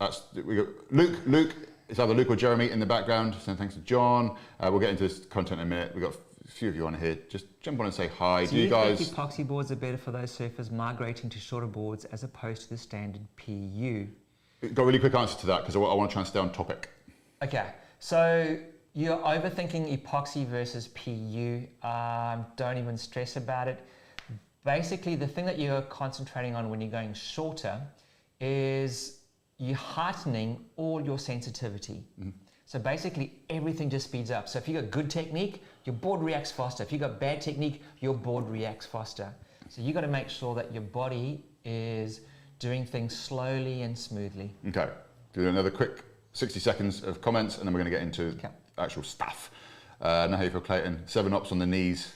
that's 0.00 0.22
we 0.32 0.56
got 0.56 0.68
Luke. 0.90 1.18
Luke. 1.26 1.54
It's 1.90 1.98
either 1.98 2.14
Luke 2.14 2.30
or 2.30 2.36
Jeremy 2.36 2.70
in 2.70 2.80
the 2.80 2.86
background. 2.86 3.36
So 3.44 3.54
thanks 3.54 3.74
to 3.74 3.80
John. 3.80 4.34
Uh, 4.58 4.68
we'll 4.70 4.80
get 4.80 4.88
into 4.88 5.06
this 5.06 5.26
content 5.26 5.60
in 5.60 5.66
a 5.66 5.68
minute. 5.68 5.94
We 5.94 6.00
got 6.00 6.14
a 6.14 6.48
few 6.50 6.70
of 6.70 6.74
you 6.74 6.86
on 6.86 6.94
here. 6.94 7.18
Just 7.28 7.44
jump 7.60 7.80
on 7.80 7.84
and 7.84 7.94
say 7.94 8.08
hi. 8.08 8.46
Do 8.46 8.52
Do 8.52 8.56
you, 8.56 8.62
you 8.62 8.70
guys? 8.70 8.98
think 8.98 9.14
epoxy 9.14 9.46
boards 9.46 9.70
are 9.70 9.76
better 9.76 9.98
for 9.98 10.10
those 10.10 10.34
surfers 10.34 10.72
migrating 10.72 11.28
to 11.28 11.38
shorter 11.38 11.66
boards 11.66 12.06
as 12.06 12.24
opposed 12.24 12.62
to 12.62 12.68
the 12.70 12.78
standard 12.78 13.20
PU? 13.36 14.06
Got 14.72 14.84
a 14.84 14.86
really 14.86 14.98
quick 14.98 15.14
answer 15.14 15.38
to 15.40 15.46
that 15.48 15.60
because 15.60 15.76
I, 15.76 15.80
want 15.80 16.08
to 16.08 16.14
try 16.14 16.22
and 16.22 16.28
stay 16.28 16.38
on 16.38 16.50
topic. 16.50 16.88
Okay, 17.42 17.66
so 17.98 18.58
you're 18.94 19.18
overthinking 19.18 19.96
epoxy 19.96 20.46
versus 20.46 20.88
PU. 20.88 21.66
Um, 21.86 22.46
don't 22.56 22.76
even 22.78 22.98
stress 22.98 23.36
about 23.36 23.68
it. 23.68 23.80
Basically, 24.64 25.16
the 25.16 25.26
thing 25.26 25.46
that 25.46 25.58
you're 25.58 25.82
concentrating 25.82 26.54
on 26.54 26.68
when 26.68 26.80
you're 26.80 26.90
going 26.90 27.14
shorter 27.14 27.80
is 28.40 29.20
you're 29.58 29.76
heightening 29.76 30.64
all 30.76 31.00
your 31.00 31.18
sensitivity. 31.18 32.04
So 32.66 32.78
basically, 32.78 33.34
everything 33.50 33.90
just 33.90 34.06
speeds 34.06 34.30
up. 34.30 34.48
So 34.48 34.58
if 34.58 34.68
you 34.68 34.80
got 34.80 34.90
good 34.90 35.10
technique, 35.10 35.62
your 35.84 35.94
board 35.94 36.22
reacts 36.22 36.52
faster. 36.52 36.82
If 36.82 36.92
you 36.92 36.98
got 36.98 37.18
bad 37.18 37.40
technique, 37.40 37.82
your 38.00 38.14
board 38.14 38.48
reacts 38.48 38.86
faster. 38.86 39.34
So 39.68 39.82
you 39.82 39.92
got 39.92 40.02
to 40.02 40.08
make 40.08 40.28
sure 40.28 40.54
that 40.54 40.72
your 40.72 40.82
body 40.82 41.44
is 41.64 42.20
doing 42.58 42.84
things 42.84 43.18
slowly 43.18 43.82
and 43.82 43.98
smoothly. 43.98 44.54
Okay, 44.68 44.88
do 45.32 45.48
another 45.48 45.70
quick 45.70 46.04
60 46.34 46.60
seconds 46.60 47.02
of 47.02 47.20
comments 47.20 47.58
and 47.58 47.66
then 47.66 47.74
we're 47.74 47.80
going 47.80 47.90
to 47.92 47.96
get 47.98 48.02
into 48.02 48.28
Okay. 48.38 48.48
Actual 48.78 49.02
stuff. 49.02 49.50
Uh, 50.00 50.26
now 50.30 50.36
how 50.36 50.42
you 50.42 50.50
feel, 50.50 50.60
Clayton? 50.60 51.02
Seven 51.06 51.32
ups 51.32 51.52
on 51.52 51.58
the 51.58 51.66
knees. 51.66 52.12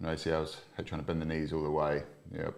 No 0.00 0.08
ACLs. 0.10 0.56
Hey, 0.76 0.82
trying 0.84 1.00
to 1.00 1.06
bend 1.06 1.20
the 1.22 1.26
knees 1.26 1.52
all 1.52 1.62
the 1.62 1.70
way. 1.70 2.02
Yep. 2.32 2.54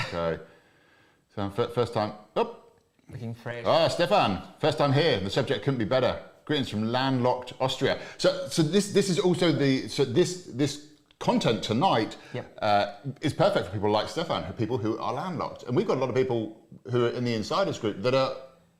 Okay. 0.00 0.42
so 1.34 1.50
fir- 1.50 1.68
first 1.68 1.94
time. 1.94 2.12
Up. 2.36 2.72
Looking 3.10 3.34
fresh. 3.34 3.64
Ah, 3.66 3.88
Stefan. 3.88 4.42
First 4.60 4.78
time 4.78 4.92
here. 4.92 5.18
The 5.20 5.30
subject 5.30 5.64
couldn't 5.64 5.78
be 5.78 5.84
better. 5.86 6.20
Greetings 6.44 6.68
from 6.68 6.90
landlocked 6.90 7.52
Austria. 7.60 7.98
So, 8.18 8.48
so 8.50 8.62
this 8.62 8.92
this 8.92 9.08
is 9.10 9.18
also 9.18 9.52
the 9.52 9.88
so 9.88 10.04
this 10.04 10.44
this 10.54 10.86
content 11.18 11.62
tonight 11.62 12.16
Yep. 12.32 12.58
uh, 12.62 12.86
is 13.20 13.32
perfect 13.32 13.66
for 13.66 13.72
people 13.72 13.90
like 13.90 14.08
Stefan, 14.08 14.50
people 14.54 14.78
who 14.78 14.98
are 14.98 15.12
landlocked, 15.12 15.64
and 15.64 15.76
we've 15.76 15.86
got 15.86 15.96
a 15.96 16.00
lot 16.00 16.08
of 16.08 16.14
people 16.14 16.56
who 16.90 17.06
are 17.06 17.10
in 17.10 17.24
the 17.24 17.34
insiders 17.34 17.78
group 17.78 18.02
that 18.02 18.14
are 18.14 18.34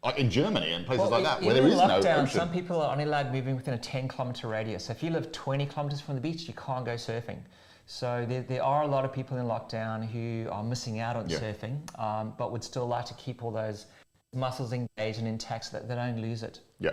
like 0.05 0.19
in 0.19 0.31
Germany 0.31 0.73
and 0.73 0.87
places 0.87 1.11
like 1.11 1.21
e- 1.21 1.25
that 1.25 1.43
where 1.43 1.55
there 1.55 1.67
is 1.67 1.73
is 1.75 1.79
no 1.79 1.87
lockdown, 1.89 2.23
ocean. 2.23 2.39
some 2.41 2.51
people 2.53 2.81
are 2.81 2.93
only 2.93 3.05
allowed 3.05 3.33
moving 3.33 3.57
within 3.57 3.75
a 3.75 3.79
10 3.79 4.09
kilometer 4.09 4.49
radius. 4.49 4.85
So 4.85 4.93
if 4.93 5.03
you 5.03 5.11
live 5.11 5.33
20 5.33 5.67
kilometers 5.67 6.01
from 6.01 6.15
the 6.15 6.21
beach, 6.21 6.47
you 6.47 6.55
can't 6.55 6.85
go 6.85 6.95
surfing. 6.95 7.39
So 7.87 8.25
there, 8.29 8.43
there 8.43 8.63
are 8.63 8.83
a 8.83 8.87
lot 8.87 9.05
of 9.05 9.13
people 9.13 9.39
in 9.39 9.47
lockdown 9.47 10.07
who 10.09 10.49
are 10.51 10.63
missing 10.63 11.01
out 11.01 11.17
on 11.17 11.29
Yeah. 11.29 11.39
surfing, 11.39 11.79
um, 11.99 12.35
but 12.39 12.53
would 12.53 12.63
still 12.63 12.87
like 12.87 13.07
to 13.07 13.15
keep 13.15 13.43
all 13.43 13.51
those 13.51 13.87
muscles 14.35 14.73
engaged 14.73 15.19
and 15.19 15.27
intact 15.27 15.65
so 15.67 15.79
that 15.79 15.89
they 15.89 15.95
don't 15.95 16.21
lose 16.21 16.43
it. 16.43 16.61
Yeah. 16.79 16.91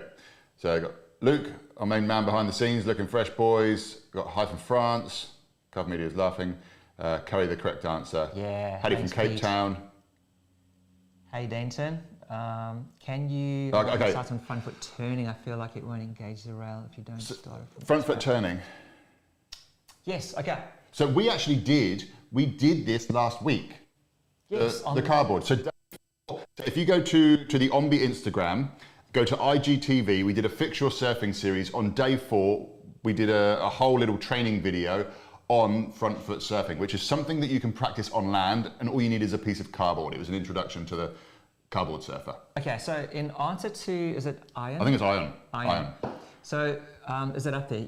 So 0.58 0.74
I 0.74 0.80
got 0.80 0.92
Luke, 1.22 1.52
our 1.78 1.86
main 1.86 2.08
man 2.08 2.26
behind 2.26 2.48
the 2.50 2.54
scenes, 2.54 2.86
looking 2.86 3.08
fresh 3.08 3.30
boys. 3.30 3.96
Got 4.12 4.28
Hi 4.28 4.46
from 4.46 4.58
France. 4.58 5.32
Carve 5.72 5.90
Media 5.90 6.08
is 6.08 6.16
laughing. 6.16 6.58
Uh, 6.98 7.20
Curry, 7.20 7.46
the 7.48 7.58
correct 7.58 7.84
answer. 7.84 8.30
Yeah, 8.34 8.78
Paddy 8.82 8.96
from 8.96 9.10
Cape 9.10 9.32
Pete. 9.32 9.42
Town. 9.42 9.78
Hey, 11.34 11.46
Dainton, 11.48 12.00
um, 12.30 12.88
can 13.00 13.30
you 13.30 13.72
Okay, 13.72 13.92
okay. 13.92 14.12
start 14.12 14.32
on 14.32 14.40
front 14.40 14.64
foot 14.64 14.90
turning? 14.98 15.28
I 15.28 15.34
feel 15.34 15.58
like 15.58 15.76
it 15.76 15.84
won't 15.84 16.02
engage 16.02 16.44
the 16.44 16.54
rail 16.54 16.88
if 16.90 16.98
you 16.98 17.04
don't 17.04 17.22
start 17.22 17.62
it 17.80 17.86
Front 17.86 18.06
foot 18.06 18.20
turning. 18.20 18.60
Yes, 20.06 20.36
okay. 20.38 20.60
So 20.92 21.08
we 21.08 21.30
actually 21.30 21.58
did. 21.58 22.06
We 22.32 22.46
did 22.46 22.86
this 22.86 23.10
last 23.12 23.42
week. 23.42 23.74
Yes, 24.50 24.82
the, 24.82 24.86
on 24.88 24.96
the 24.96 25.02
cardboard. 25.02 25.44
So 25.44 25.58
if 26.66 26.78
you 26.78 26.86
go 26.86 27.02
to 27.02 27.46
to 27.46 27.60
the 27.60 27.70
Ombe 27.70 28.00
Instagram, 28.00 28.70
go 29.14 29.24
to 29.24 29.36
IGTV. 29.36 30.26
We 30.26 30.34
did 30.34 30.46
a 30.46 30.50
fix 30.50 30.80
your 30.80 30.90
surfing 30.90 31.34
series 31.34 31.74
on 31.74 31.92
day 31.92 32.18
four. 32.18 32.70
We 33.04 33.14
did 33.14 33.30
a, 33.30 33.64
a 33.64 33.70
whole 33.70 34.00
little 34.00 34.18
training 34.18 34.62
video 34.62 35.06
on 35.48 35.92
front 35.92 36.20
foot 36.22 36.40
surfing, 36.40 36.80
which 36.80 36.96
is 36.96 37.04
something 37.04 37.40
that 37.40 37.52
you 37.52 37.60
can 37.60 37.72
practice 37.72 38.10
on 38.12 38.32
land, 38.32 38.72
and 38.80 38.90
all 38.90 39.00
you 39.00 39.10
need 39.10 39.22
is 39.22 39.34
a 39.34 39.38
piece 39.38 39.60
of 39.60 39.72
cardboard. 39.72 40.14
It 40.16 40.18
was 40.18 40.30
an 40.30 40.36
introduction 40.36 40.86
to 40.88 40.96
the 40.96 41.12
cardboard 41.76 42.02
surfer. 42.02 42.36
Okay, 42.58 42.78
so 42.78 43.06
in 43.12 43.32
answer 43.32 43.70
to, 43.70 43.94
is 44.20 44.26
it 44.26 44.38
iron? 44.56 44.82
I 44.82 44.84
think 44.86 44.94
it's 44.94 45.04
iron. 45.04 45.34
Iron. 45.54 45.88
So 46.42 46.80
um, 47.06 47.36
is 47.36 47.46
it 47.48 47.54
up 47.54 47.68
there? 47.68 47.88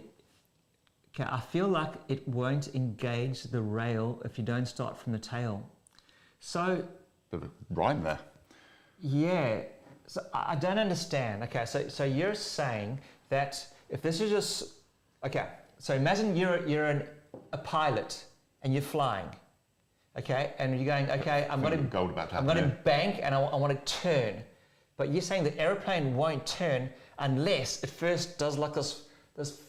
Okay, 1.14 1.30
I 1.30 1.40
feel 1.40 1.70
like 1.70 1.94
it 2.10 2.28
won't 2.28 2.76
engage 2.76 3.44
the 3.44 3.62
rail 3.62 4.22
if 4.26 4.38
you 4.38 4.44
don't 4.44 4.68
start 4.68 4.98
from 4.98 5.14
the 5.14 5.20
tail. 5.20 5.56
So 6.42 6.84
of 7.32 7.50
rhyme 7.70 8.04
there. 8.04 8.20
yeah, 9.00 9.62
so 10.06 10.20
I 10.34 10.42
I 10.54 10.56
don't 10.56 10.80
understand. 10.88 11.44
Okay, 11.44 11.66
so 11.74 11.88
so 11.88 12.04
you're 12.04 12.40
saying 12.60 13.00
that 13.30 13.52
if 13.90 14.02
this 14.02 14.20
is 14.24 14.30
just 14.38 14.54
okay, 15.28 15.48
so 15.80 15.90
imagine 16.04 16.36
you're 16.36 16.60
you're 16.72 16.90
an, 16.96 17.00
a 17.54 17.58
pilot 17.76 18.12
and 18.62 18.74
you're 18.74 18.90
flying, 18.98 19.30
okay, 20.18 20.54
and 20.58 20.76
you're 20.76 20.86
going 20.86 21.10
okay, 21.20 21.48
I'm 21.50 21.62
going 21.62 21.78
to 21.78 21.84
Gold 21.84 22.12
about 22.12 22.34
I'm 22.34 22.46
going 22.46 22.58
to 22.58 22.64
here. 22.64 22.80
bank 22.84 23.20
and 23.22 23.34
I, 23.34 23.40
want 23.40 23.86
to 23.86 23.94
turn. 24.02 24.44
But 24.98 25.10
you're 25.10 25.22
saying 25.22 25.44
the 25.44 25.58
aeroplane 25.60 26.16
won't 26.16 26.46
turn 26.46 26.90
unless 27.20 27.84
it 27.84 27.90
first 27.90 28.38
does 28.38 28.58
like 28.58 28.74
this, 28.74 29.04
this 29.36 29.62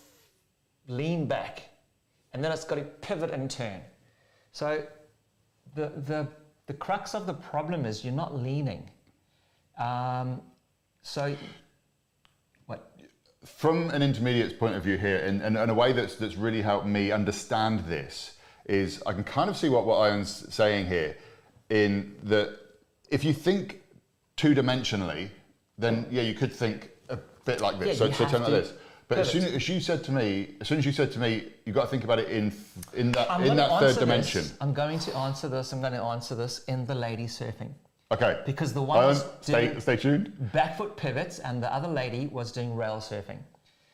lean 0.86 1.26
back. 1.26 1.62
And 2.32 2.42
then 2.42 2.50
it's 2.52 2.64
got 2.64 2.76
to 2.76 2.82
pivot 2.82 3.30
and 3.30 3.50
turn. 3.50 3.80
So 4.52 4.84
the, 5.74 5.92
the, 6.06 6.28
the 6.66 6.74
crux 6.74 7.14
of 7.14 7.26
the 7.26 7.34
problem 7.34 7.84
is 7.84 8.04
you're 8.04 8.14
not 8.14 8.34
leaning. 8.34 8.90
Um, 9.78 10.40
so, 11.02 11.36
what? 12.66 12.90
from 13.44 13.90
an 13.90 14.02
intermediate's 14.02 14.54
point 14.54 14.74
of 14.74 14.82
view 14.82 14.98
here, 14.98 15.18
and, 15.18 15.40
and, 15.42 15.56
and 15.56 15.70
a 15.70 15.74
way 15.74 15.92
that's, 15.92 16.16
that's 16.16 16.36
really 16.36 16.62
helped 16.62 16.86
me 16.86 17.12
understand 17.12 17.80
this 17.80 18.37
is 18.68 19.02
I 19.06 19.12
can 19.12 19.24
kind 19.24 19.50
of 19.50 19.56
see 19.56 19.68
what, 19.68 19.86
what 19.86 20.08
Ian's 20.08 20.54
saying 20.54 20.86
here 20.86 21.16
in 21.70 22.14
that 22.24 22.56
if 23.10 23.24
you 23.24 23.32
think 23.32 23.80
two 24.36 24.54
dimensionally, 24.54 25.30
then 25.78 26.06
yeah, 26.10 26.22
you 26.22 26.34
could 26.34 26.52
think 26.52 26.90
a 27.08 27.18
bit 27.44 27.60
like 27.60 27.78
this. 27.78 27.98
Yeah, 27.98 28.06
so 28.06 28.12
so 28.12 28.28
turn 28.28 28.42
like 28.42 28.50
this. 28.50 28.72
But 29.08 29.18
as 29.18 29.30
soon 29.30 29.44
as 29.44 29.66
you 29.66 29.80
said 29.80 30.04
to 30.04 30.12
me, 30.12 30.54
as 30.60 30.68
soon 30.68 30.78
as 30.78 30.84
you 30.84 30.92
said 30.92 31.10
to 31.12 31.18
me, 31.18 31.50
you've 31.64 31.74
got 31.74 31.84
to 31.84 31.88
think 31.88 32.04
about 32.04 32.18
it 32.18 32.28
in 32.28 32.52
in 32.92 33.12
that 33.12 33.30
I'm 33.30 33.42
in 33.42 33.56
that 33.56 33.80
third 33.80 33.98
dimension. 33.98 34.42
This. 34.42 34.54
I'm 34.60 34.74
going 34.74 34.98
to 35.00 35.16
answer 35.16 35.48
this. 35.48 35.72
I'm 35.72 35.80
going 35.80 35.94
to 35.94 36.02
answer 36.02 36.34
this 36.34 36.64
in 36.64 36.84
the 36.84 36.94
lady 36.94 37.24
surfing. 37.24 37.72
Okay. 38.12 38.40
Because 38.44 38.72
the 38.74 38.82
ones 38.82 39.24
stay 39.40 39.68
doing- 39.68 39.80
stay 39.80 39.96
tuned. 39.96 40.52
back 40.52 40.76
foot 40.76 40.96
pivots, 40.96 41.38
and 41.38 41.62
the 41.62 41.72
other 41.72 41.88
lady 41.88 42.26
was 42.26 42.52
doing 42.52 42.74
rail 42.76 42.96
surfing. 42.96 43.38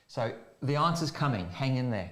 So 0.09 0.33
the 0.63 0.77
answer's 0.77 1.13
coming. 1.13 1.49
Hang 1.51 1.77
in 1.77 1.91
there. 1.91 2.11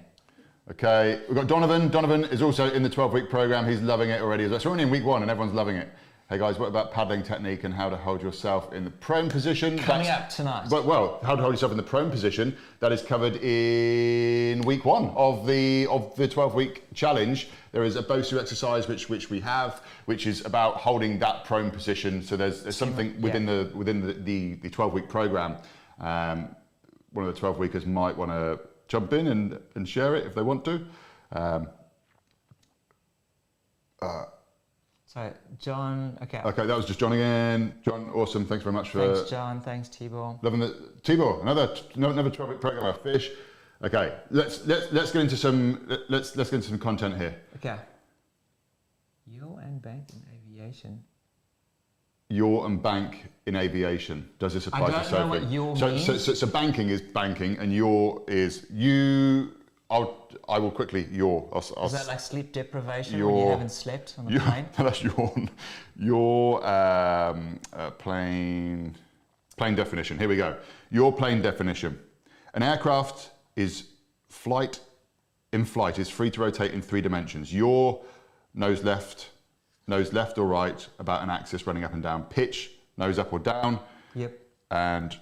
Okay, 0.71 1.19
we've 1.27 1.35
got 1.35 1.47
Donovan. 1.47 1.89
Donovan 1.89 2.23
is 2.25 2.41
also 2.41 2.71
in 2.71 2.83
the 2.83 2.89
12 2.89 3.11
week 3.11 3.29
program. 3.29 3.67
He's 3.67 3.81
loving 3.81 4.09
it 4.09 4.21
already. 4.21 4.47
So 4.47 4.69
we're 4.69 4.71
only 4.71 4.83
in 4.83 4.89
week 4.89 5.03
one 5.03 5.21
and 5.21 5.29
everyone's 5.29 5.53
loving 5.53 5.75
it. 5.75 5.89
Hey 6.29 6.37
guys, 6.37 6.57
what 6.57 6.67
about 6.67 6.93
paddling 6.93 7.21
technique 7.21 7.65
and 7.65 7.73
how 7.73 7.89
to 7.89 7.97
hold 7.97 8.21
yourself 8.21 8.71
in 8.71 8.85
the 8.85 8.89
prone 8.89 9.29
position? 9.29 9.77
Coming 9.77 10.07
That's- 10.07 10.23
up 10.23 10.29
tonight. 10.29 10.69
Well, 10.69 10.83
well, 10.83 11.19
how 11.21 11.35
to 11.35 11.41
hold 11.41 11.53
yourself 11.53 11.73
in 11.73 11.77
the 11.77 11.83
prone 11.83 12.09
position. 12.09 12.55
That 12.79 12.93
is 12.93 13.01
covered 13.01 13.35
in 13.43 14.61
week 14.61 14.85
one 14.85 15.09
of 15.17 15.45
the 15.45 15.85
of 15.87 16.15
the 16.15 16.29
12 16.29 16.55
week 16.55 16.83
challenge. 16.93 17.49
There 17.73 17.83
is 17.83 17.97
a 17.97 18.01
Bosu 18.01 18.39
exercise 18.39 18.87
which 18.87 19.09
which 19.09 19.29
we 19.29 19.41
have, 19.41 19.81
which 20.05 20.25
is 20.27 20.45
about 20.45 20.77
holding 20.77 21.19
that 21.19 21.43
prone 21.43 21.71
position. 21.71 22.23
So 22.23 22.37
there's, 22.37 22.63
there's 22.63 22.77
something 22.77 23.19
within 23.19 23.45
the 23.45 23.69
within 23.75 23.99
the, 23.99 24.13
the, 24.13 24.53
the 24.55 24.69
12 24.69 24.93
week 24.93 25.09
program. 25.09 25.57
Um, 25.99 26.55
one 27.11 27.27
of 27.27 27.33
the 27.33 27.39
12 27.39 27.57
weekers 27.57 27.85
might 27.85 28.15
want 28.17 28.31
to 28.31 28.59
jump 28.87 29.13
in 29.13 29.27
and, 29.27 29.59
and 29.75 29.87
share 29.87 30.15
it 30.15 30.25
if 30.25 30.35
they 30.35 30.41
want 30.41 30.65
to. 30.65 30.85
Um, 31.31 31.67
So 35.05 35.31
John, 35.59 36.17
okay. 36.23 36.41
okay, 36.43 36.65
that 36.65 36.75
was 36.75 36.87
just 36.87 36.99
John 36.99 37.13
again. 37.13 37.75
John, 37.85 38.09
awesome. 38.15 38.45
Thanks 38.47 38.63
very 38.63 38.73
much 38.73 38.89
for 38.89 39.13
Thanks, 39.13 39.29
John. 39.29 39.61
Thanks, 39.61 39.87
Tibor. 39.87 40.41
loving 40.41 40.59
the 40.59 40.69
Tibor. 41.03 41.39
Another 41.43 41.75
another 41.93 42.31
12 42.31 42.49
week 42.49 42.59
program 42.61 42.85
of 42.85 42.99
fish. 43.01 43.29
Okay, 43.83 44.17
let's 44.31 44.65
let's 44.65 44.91
let's 44.91 45.11
get 45.11 45.21
into 45.21 45.37
some 45.37 45.87
let's 46.09 46.35
let's 46.35 46.49
get 46.49 46.55
into 46.57 46.69
some 46.69 46.79
content 46.79 47.15
here. 47.17 47.35
Okay. 47.57 47.77
Yaw 49.27 49.57
and 49.57 49.79
bank 49.83 50.09
in 50.13 50.23
aviation. 50.33 51.03
Yaw 52.29 52.65
and 52.65 52.81
bank 52.81 53.31
in 53.45 53.55
aviation. 53.55 54.29
Does 54.39 54.53
this 54.53 54.67
apply 54.67 54.91
to 54.91 54.97
surfing? 54.99 55.51
yaw 55.51 55.75
so, 55.75 55.97
so, 55.97 56.11
means. 56.11 56.23
so, 56.23 56.33
so 56.33 56.47
banking 56.47 56.89
is 56.89 57.01
banking, 57.01 57.57
and 57.57 57.73
your 57.73 58.23
is 58.27 58.65
you. 58.71 59.51
I'll 59.89 60.29
I 60.47 60.59
will 60.59 60.71
quickly 60.71 61.07
your. 61.11 61.47
I'll, 61.53 61.65
I'll, 61.77 61.85
Is 61.85 61.91
that 61.93 62.07
like 62.07 62.19
sleep 62.19 62.51
deprivation 62.51 63.23
when 63.23 63.35
you 63.37 63.49
haven't 63.49 63.71
slept 63.71 64.15
on 64.17 64.25
the 64.25 64.33
your, 64.33 64.41
plane? 64.41 64.65
that's 64.77 65.03
yawn. 65.03 65.49
Your 65.95 66.65
um, 66.65 67.59
uh, 67.73 67.91
plain 67.91 68.95
plain 69.57 69.75
definition. 69.75 70.17
Here 70.17 70.27
we 70.27 70.37
go. 70.37 70.57
Your 70.89 71.13
plane 71.13 71.41
definition. 71.41 71.99
An 72.53 72.63
aircraft 72.63 73.31
is 73.55 73.85
flight 74.29 74.79
in 75.51 75.65
flight 75.65 75.99
is 75.99 76.09
free 76.09 76.31
to 76.31 76.41
rotate 76.41 76.73
in 76.73 76.81
three 76.81 77.01
dimensions. 77.01 77.53
Yaw 77.53 77.99
nose 78.55 78.83
left, 78.83 79.29
nose 79.87 80.11
left 80.11 80.37
or 80.37 80.45
right 80.45 80.87
about 80.99 81.23
an 81.23 81.29
axis 81.29 81.65
running 81.67 81.83
up 81.83 81.93
and 81.93 82.03
down. 82.03 82.23
Pitch 82.23 82.71
nose 82.97 83.19
up 83.19 83.31
or 83.33 83.39
down, 83.39 83.79
Yep. 84.15 84.37
and 84.71 85.17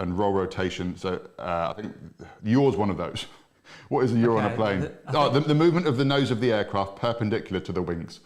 and 0.00 0.16
roll 0.18 0.32
rotation. 0.32 0.96
So 0.96 1.20
uh, 1.38 1.74
I 1.76 1.80
think 1.80 1.94
yours 2.42 2.76
one 2.76 2.90
of 2.90 2.96
those. 2.96 3.26
What 3.90 4.02
is 4.02 4.14
a 4.14 4.18
you're 4.18 4.38
on 4.38 4.50
a 4.50 4.54
plane? 4.56 4.80
the- 4.80 4.92
oh, 5.08 5.28
the, 5.28 5.40
the 5.40 5.54
movement 5.54 5.86
of 5.86 5.98
the 5.98 6.04
nose 6.04 6.30
of 6.30 6.40
the 6.40 6.50
aircraft 6.52 6.96
perpendicular 6.96 7.60
to 7.60 7.70
the 7.72 7.82
wings. 7.82 8.20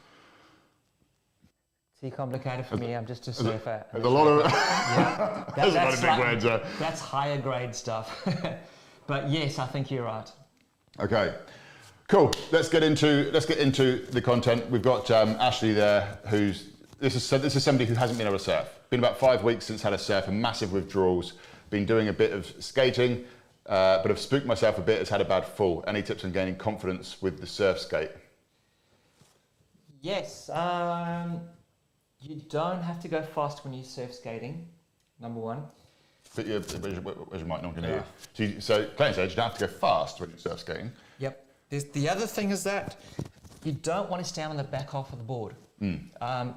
Too 2.00 2.12
complicated 2.12 2.64
for 2.64 2.76
me. 2.76 2.94
I'm 2.94 3.06
just 3.06 3.26
a 3.26 3.32
surfer. 3.32 3.84
There's 3.92 4.04
a 4.04 4.08
lot 4.08 4.28
of. 4.28 4.44
Yeah, 4.50 5.44
that- 5.48 5.56
There's 5.56 5.74
a 5.74 5.78
lot 5.78 5.90
that's 5.90 6.02
like- 6.04 6.18
words 6.20 6.44
there. 6.44 6.64
That's 6.78 7.00
higher 7.00 7.40
grade 7.40 7.74
stuff. 7.74 8.24
but 9.08 9.30
yes, 9.30 9.58
I 9.58 9.66
think 9.66 9.90
you're 9.90 10.04
right. 10.04 10.30
Okay, 11.00 11.34
cool. 12.06 12.30
Let's 12.52 12.68
get 12.68 12.84
into 12.84 13.28
let's 13.32 13.46
get 13.46 13.58
into 13.58 14.06
the 14.12 14.22
content. 14.22 14.70
We've 14.70 14.80
got 14.82 15.10
um, 15.10 15.30
Ashley 15.40 15.72
there, 15.72 16.18
who's 16.28 16.68
this 17.02 17.16
is 17.16 17.28
this 17.42 17.56
is 17.56 17.64
somebody 17.64 17.84
who 17.84 17.94
hasn't 17.94 18.16
been 18.16 18.28
able 18.28 18.38
to 18.38 18.44
surf. 18.44 18.68
Been 18.88 19.00
about 19.00 19.18
five 19.18 19.42
weeks 19.42 19.64
since 19.64 19.82
had 19.82 19.92
a 19.92 19.98
surf, 19.98 20.28
and 20.28 20.40
massive 20.40 20.72
withdrawals. 20.72 21.32
Been 21.68 21.84
doing 21.84 22.08
a 22.08 22.12
bit 22.12 22.32
of 22.32 22.46
skating, 22.60 23.24
uh, 23.66 24.00
but 24.02 24.10
have 24.10 24.20
spooked 24.20 24.46
myself 24.46 24.78
a 24.78 24.82
bit. 24.82 25.00
Has 25.00 25.08
had 25.08 25.20
a 25.20 25.24
bad 25.24 25.44
fall. 25.44 25.82
Any 25.88 26.02
tips 26.02 26.24
on 26.24 26.30
gaining 26.30 26.54
confidence 26.54 27.20
with 27.20 27.40
the 27.40 27.46
surf 27.46 27.80
skate? 27.80 28.10
Yes, 30.00 30.48
um, 30.50 31.40
you 32.20 32.36
don't 32.48 32.82
have 32.82 33.00
to 33.00 33.08
go 33.08 33.20
fast 33.20 33.64
when 33.64 33.74
you 33.74 33.82
surf 33.82 34.14
skating. 34.14 34.68
Number 35.20 35.40
one. 35.40 35.64
But 36.36 36.46
you, 36.46 36.60
where's, 36.80 36.94
your, 36.94 37.02
where's 37.02 37.40
your 37.40 37.48
mic? 37.48 37.62
No 37.62 37.68
one 37.68 37.74
can 37.74 37.84
hear 37.84 37.96
you. 37.96 38.04
So, 38.32 38.42
you, 38.42 38.60
so 38.60 38.88
said 38.96 39.30
you 39.30 39.36
don't 39.36 39.50
have 39.50 39.58
to 39.58 39.66
go 39.66 39.72
fast 39.72 40.20
when 40.20 40.30
you're 40.30 40.38
surf 40.38 40.60
skating. 40.60 40.92
Yep. 41.18 41.44
There's, 41.68 41.84
the 41.84 42.08
other 42.08 42.26
thing 42.26 42.50
is 42.50 42.62
that 42.64 43.00
you 43.64 43.72
don't 43.72 44.08
want 44.08 44.22
to 44.22 44.28
stand 44.28 44.50
on 44.50 44.56
the 44.56 44.64
back 44.64 44.90
half 44.90 45.12
of 45.12 45.18
the 45.18 45.24
board. 45.24 45.56
Um, 46.20 46.54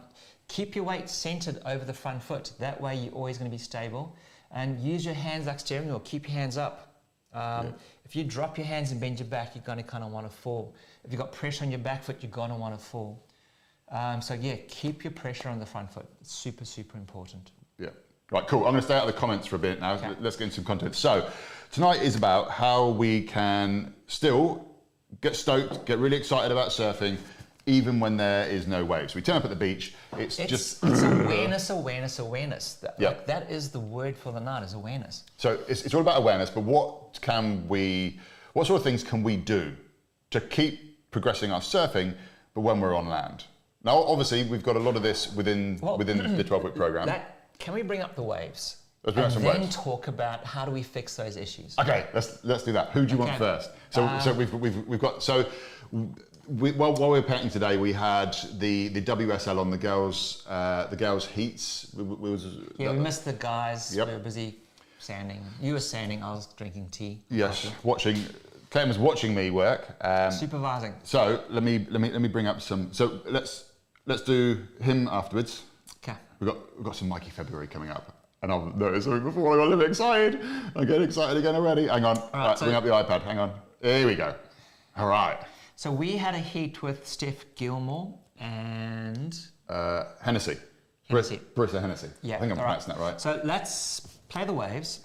keep 0.48 0.75
your 0.75 0.86
weight 0.86 1.10
centered 1.10 1.60
over 1.66 1.86
the 1.86 1.94
front 1.94 2.22
foot. 2.24 2.54
That 2.60 2.80
way, 2.80 2.96
you're 2.96 3.14
always 3.14 3.38
going 3.38 3.50
to 3.50 3.56
be 3.56 3.62
stable. 3.62 4.16
And 4.52 4.80
use 4.80 5.04
your 5.04 5.16
hands 5.16 5.48
like 5.48 5.60
steering 5.60 5.88
wheel. 5.88 6.00
Keep 6.00 6.30
your 6.30 6.38
hands 6.38 6.58
up. 6.58 7.02
Um, 7.34 7.74
If 8.06 8.16
you 8.16 8.24
drop 8.24 8.58
your 8.58 8.68
hands 8.68 8.92
and 8.92 9.02
bend 9.02 9.20
your 9.20 9.28
back, 9.28 9.56
you're 9.56 9.64
going 9.64 9.80
to 9.80 9.84
kind 9.84 10.04
of 10.04 10.12
want 10.12 10.30
to 10.30 10.36
fall. 10.36 10.75
If 11.04 11.12
you've 11.12 11.20
got 11.20 11.32
pressure 11.32 11.66
on 11.66 11.72
your 11.72 11.80
back 11.80 12.04
foot, 12.04 12.18
you're 12.22 12.32
going 12.32 12.52
to 12.52 12.56
want 12.56 12.78
to 12.78 12.84
fall. 12.84 13.28
Um, 13.92 14.22
so 14.22 14.34
yeah, 14.36 14.56
keep 14.68 15.04
your 15.04 15.12
pressure 15.12 15.50
on 15.50 15.60
the 15.60 15.66
front 15.66 15.92
foot. 15.92 16.06
It's 16.22 16.34
super, 16.34 16.66
super 16.66 16.98
important. 16.98 17.52
Yeah. 17.78 17.90
Right, 18.32 18.48
cool. 18.48 18.60
I'm 18.66 18.72
going 18.72 18.78
to 18.78 18.82
stay 18.82 18.96
out 18.96 19.08
of 19.08 19.14
the 19.14 19.20
comments 19.20 19.48
for 19.48 19.56
a 19.56 19.60
bit 19.60 19.80
now. 19.80 19.94
Okay. 19.96 20.16
Let's 20.20 20.36
get 20.36 20.46
into 20.46 20.56
some 20.56 20.64
content. 20.64 20.96
So, 20.96 21.30
tonight 21.72 22.02
is 22.02 22.16
about 22.16 22.50
how 22.50 22.90
we 22.90 23.24
can 23.24 23.94
still 24.08 24.66
get 25.22 25.36
stoked, 25.36 25.86
get 25.86 26.00
really 26.00 26.18
excited 26.18 26.52
about 26.52 26.70
surfing, 26.70 27.18
even 27.67 28.00
when 28.00 28.17
there 28.17 28.48
is 28.48 28.67
no 28.67 28.86
waves. 28.86 29.15
We 29.15 29.22
turn 29.22 29.38
up 29.38 29.43
at 29.43 29.50
the 29.50 29.55
beach, 29.55 29.93
it's, 30.17 30.39
It's, 30.39 30.50
just. 30.50 30.84
it's 30.84 31.01
awareness, 31.01 31.69
awareness, 31.69 32.19
awareness. 32.19 32.74
That, 32.75 32.95
Yeah. 33.00 33.10
like, 33.10 33.25
that 33.27 33.50
is 33.50 33.69
the 33.69 33.79
word 33.79 34.15
for 34.15 34.31
the 34.31 34.39
night 34.39 34.63
is 34.63 34.74
awareness. 34.74 35.24
So, 35.38 35.60
it's, 35.67 35.84
it's 35.84 35.93
all 35.93 36.01
about 36.01 36.17
awareness, 36.17 36.50
but 36.50 36.62
what 36.62 37.19
can 37.22 37.67
we, 37.67 38.19
what 38.53 38.67
sort 38.67 38.77
of 38.79 38.84
things 38.84 39.03
can 39.03 39.24
we 39.24 39.36
do 39.38 39.75
to 40.31 40.41
keep 40.41 41.10
progressing 41.12 41.51
our 41.51 41.62
surfing, 41.62 42.13
but 42.53 42.62
when 42.62 42.79
we're 42.79 42.95
on 42.95 43.07
land? 43.07 43.45
Now, 43.84 43.98
obviously, 43.98 44.43
we've 44.43 44.63
got 44.63 44.75
a 44.75 44.79
lot 44.79 44.95
of 44.95 45.03
this 45.03 45.34
within, 45.34 45.79
Well, 45.81 45.98
within 45.98 46.17
the 46.38 46.43
12 46.48 46.63
week 46.63 46.75
program. 46.75 47.07
That 47.07 47.31
can 47.60 47.74
we 47.74 47.84
bring 47.84 48.01
up 48.01 48.15
the 48.15 48.24
waves? 48.24 48.77
Let's 49.03 49.13
bring 49.13 49.25
up 49.27 49.31
some 49.31 49.43
then 49.43 49.62
waves. 49.62 49.75
talk 49.75 50.07
about 50.07 50.43
how 50.43 50.65
do 50.65 50.72
we 50.72 50.81
fix 50.81 51.15
those 51.15 51.38
issues. 51.38 51.77
Okay, 51.79 52.07
let's 52.13 52.43
let's 52.43 52.63
do 52.63 52.74
that. 52.74 52.89
Who 52.89 53.05
do 53.05 53.13
you 53.13 53.19
want 53.19 53.38
first? 53.38 53.69
So 53.91 54.17
so 54.19 54.31
um, 54.31 54.38
we've, 54.38 54.53
we've 54.55 54.88
we've 54.88 55.00
got 55.00 55.22
so 55.22 55.45
we, 56.48 56.72
while, 56.72 56.94
while 56.96 57.12
we 57.12 57.20
were 57.20 57.25
painting 57.25 57.50
today, 57.50 57.78
we 57.78 57.92
had 57.94 58.36
the 58.60 58.90
the 58.90 59.02
WSL 59.02 59.60
on 59.60 59.70
the 59.70 59.78
girls 59.78 60.46
uh, 60.48 60.88
the 60.88 60.96
girls 60.96 61.25
heats. 61.25 61.92
We, 61.96 62.04
we 62.04 62.32
was, 62.32 62.46
Yeah, 62.78 62.92
we 62.92 63.00
missed 63.00 63.25
the 63.25 63.34
guys. 63.34 63.96
Yep. 63.96 64.08
We 64.08 64.14
were 64.14 64.20
busy 64.20 64.56
sanding. 65.00 65.42
You 65.62 65.74
were 65.74 65.80
sanding. 65.80 66.24
I 66.24 66.32
was 66.34 66.48
drinking 66.58 66.90
tea. 66.90 67.22
yes, 67.30 67.72
watching. 67.84 68.18
Clem 68.72 68.90
was 68.90 68.98
watching 68.98 69.34
me 69.34 69.52
work. 69.52 69.96
Um, 70.02 70.32
Supervising. 70.32 70.94
so 71.04 71.44
let 71.50 71.64
me 71.64 71.86
let 71.90 72.02
me 72.02 72.12
let 72.12 72.22
me 72.22 72.28
bring 72.28 72.48
up 72.48 72.62
some. 72.62 72.92
So 72.92 73.22
let's 73.25 73.72
let's 74.06 74.22
do 74.22 74.64
him 74.82 75.08
afterwards. 75.12 75.64
Okay. 76.03 76.18
We've 76.40 76.50
got 76.50 76.75
we've 76.75 76.86
got 76.86 76.96
some 76.96 77.08
Mikey 77.08 77.29
February 77.31 77.68
coming 77.68 77.90
up. 77.90 78.12
And 78.42 78.51
I've 78.51 78.75
noticed 78.75 79.05
something 79.05 79.24
before 79.24 79.53
I 79.53 79.55
got 79.55 79.62
a 79.64 79.70
little 79.70 79.79
bit 79.79 79.90
excited. 79.90 80.40
I'm 80.75 80.86
getting 80.86 81.01
excited 81.03 81.38
again 81.38 81.55
already. 81.55 81.88
Hang 81.88 82.05
on. 82.05 82.18
Alright, 82.18 82.60
so- 82.60 82.66
bring 82.66 82.75
up 82.75 82.84
the 82.84 82.92
iPad. 82.92 83.24
Hang 83.24 83.40
on. 83.40 83.51
Here 83.81 84.05
we 84.05 84.14
go. 84.14 84.36
All 84.98 85.08
right. 85.08 85.40
So 85.75 85.92
we 85.92 86.18
had 86.18 86.35
a 86.35 86.40
heat 86.40 86.81
with 86.81 87.05
Steph 87.07 87.46
Gilmore 87.55 88.18
and 88.40 89.38
Uh, 89.68 90.05
Hennessy. 90.22 90.57
Hennessy. 91.07 91.40
Hennessy. 91.55 92.09
yeah. 92.22 92.35
I 92.38 92.40
think 92.40 92.51
I'm 92.51 92.57
pronouncing 92.57 92.94
that 92.94 93.00
right. 93.00 93.20
So 93.20 93.42
let's 93.44 94.01
play 94.29 94.46
the 94.46 94.53
waves. 94.53 95.01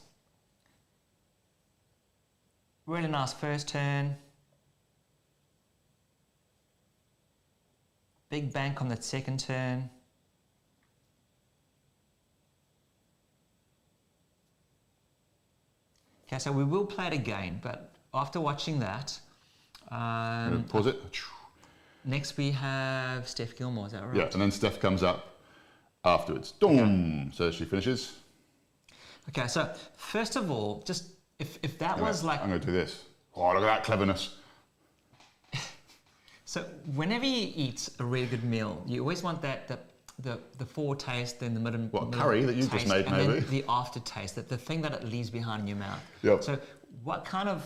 Really 2.86 3.08
nice 3.08 3.32
first 3.32 3.68
turn. 3.68 4.16
Big 8.30 8.52
bank 8.52 8.80
on 8.80 8.88
the 8.88 9.00
second 9.00 9.40
turn. 9.40 9.90
Okay, 16.26 16.38
so 16.38 16.52
we 16.52 16.62
will 16.64 16.86
play 16.86 17.08
it 17.08 17.12
again, 17.12 17.58
but 17.62 17.92
after 18.14 18.40
watching 18.40 18.78
that, 18.80 19.18
um, 19.90 20.64
pause 20.68 20.86
it. 20.86 21.00
next 22.04 22.36
we 22.36 22.50
have 22.52 23.28
Steph 23.28 23.56
Gilmore, 23.56 23.86
is 23.86 23.92
that 23.92 24.04
right? 24.04 24.16
Yeah, 24.16 24.28
and 24.32 24.40
then 24.40 24.50
Steph 24.50 24.80
comes 24.80 25.02
up 25.02 25.38
afterwards. 26.04 26.52
Doom. 26.52 27.30
So 27.34 27.50
she 27.50 27.64
finishes. 27.64 28.16
Okay, 29.28 29.46
so 29.46 29.72
first 29.96 30.36
of 30.36 30.50
all, 30.50 30.82
just 30.86 31.04
if, 31.38 31.58
if 31.62 31.78
that 31.78 31.98
was 31.98 32.24
like 32.24 32.40
I'm 32.42 32.48
going 32.48 32.60
to 32.60 32.66
do 32.66 32.72
this. 32.72 33.04
Oh, 33.34 33.48
look 33.48 33.56
at 33.56 33.60
that 33.60 33.84
cleverness. 33.84 34.36
So 36.46 36.64
whenever 36.96 37.24
you 37.24 37.52
eat 37.54 37.88
a 38.00 38.04
really 38.04 38.26
good 38.26 38.42
meal, 38.42 38.82
you 38.84 39.02
always 39.02 39.22
want 39.22 39.40
that 39.42 39.68
the 39.68 39.78
the, 40.22 40.40
the 40.58 40.66
foretaste, 40.66 41.38
then 41.40 41.54
the 41.54 41.60
middle. 41.60 41.80
What, 41.92 42.10
middle 42.10 42.20
curry 42.20 42.44
that 42.44 42.56
you 42.56 42.62
just 42.62 42.72
taste, 42.72 42.88
made, 42.88 43.06
and 43.06 43.16
maybe? 43.16 43.40
then 43.40 43.50
the 43.50 43.64
aftertaste, 43.68 44.34
that 44.34 44.48
the 44.48 44.58
thing 44.58 44.82
that 44.82 44.92
it 44.92 45.04
leaves 45.04 45.30
behind 45.30 45.62
in 45.62 45.68
your 45.68 45.76
mouth. 45.76 46.00
Yep. 46.22 46.42
So 46.42 46.58
what 47.04 47.24
kind 47.24 47.48
of 47.48 47.64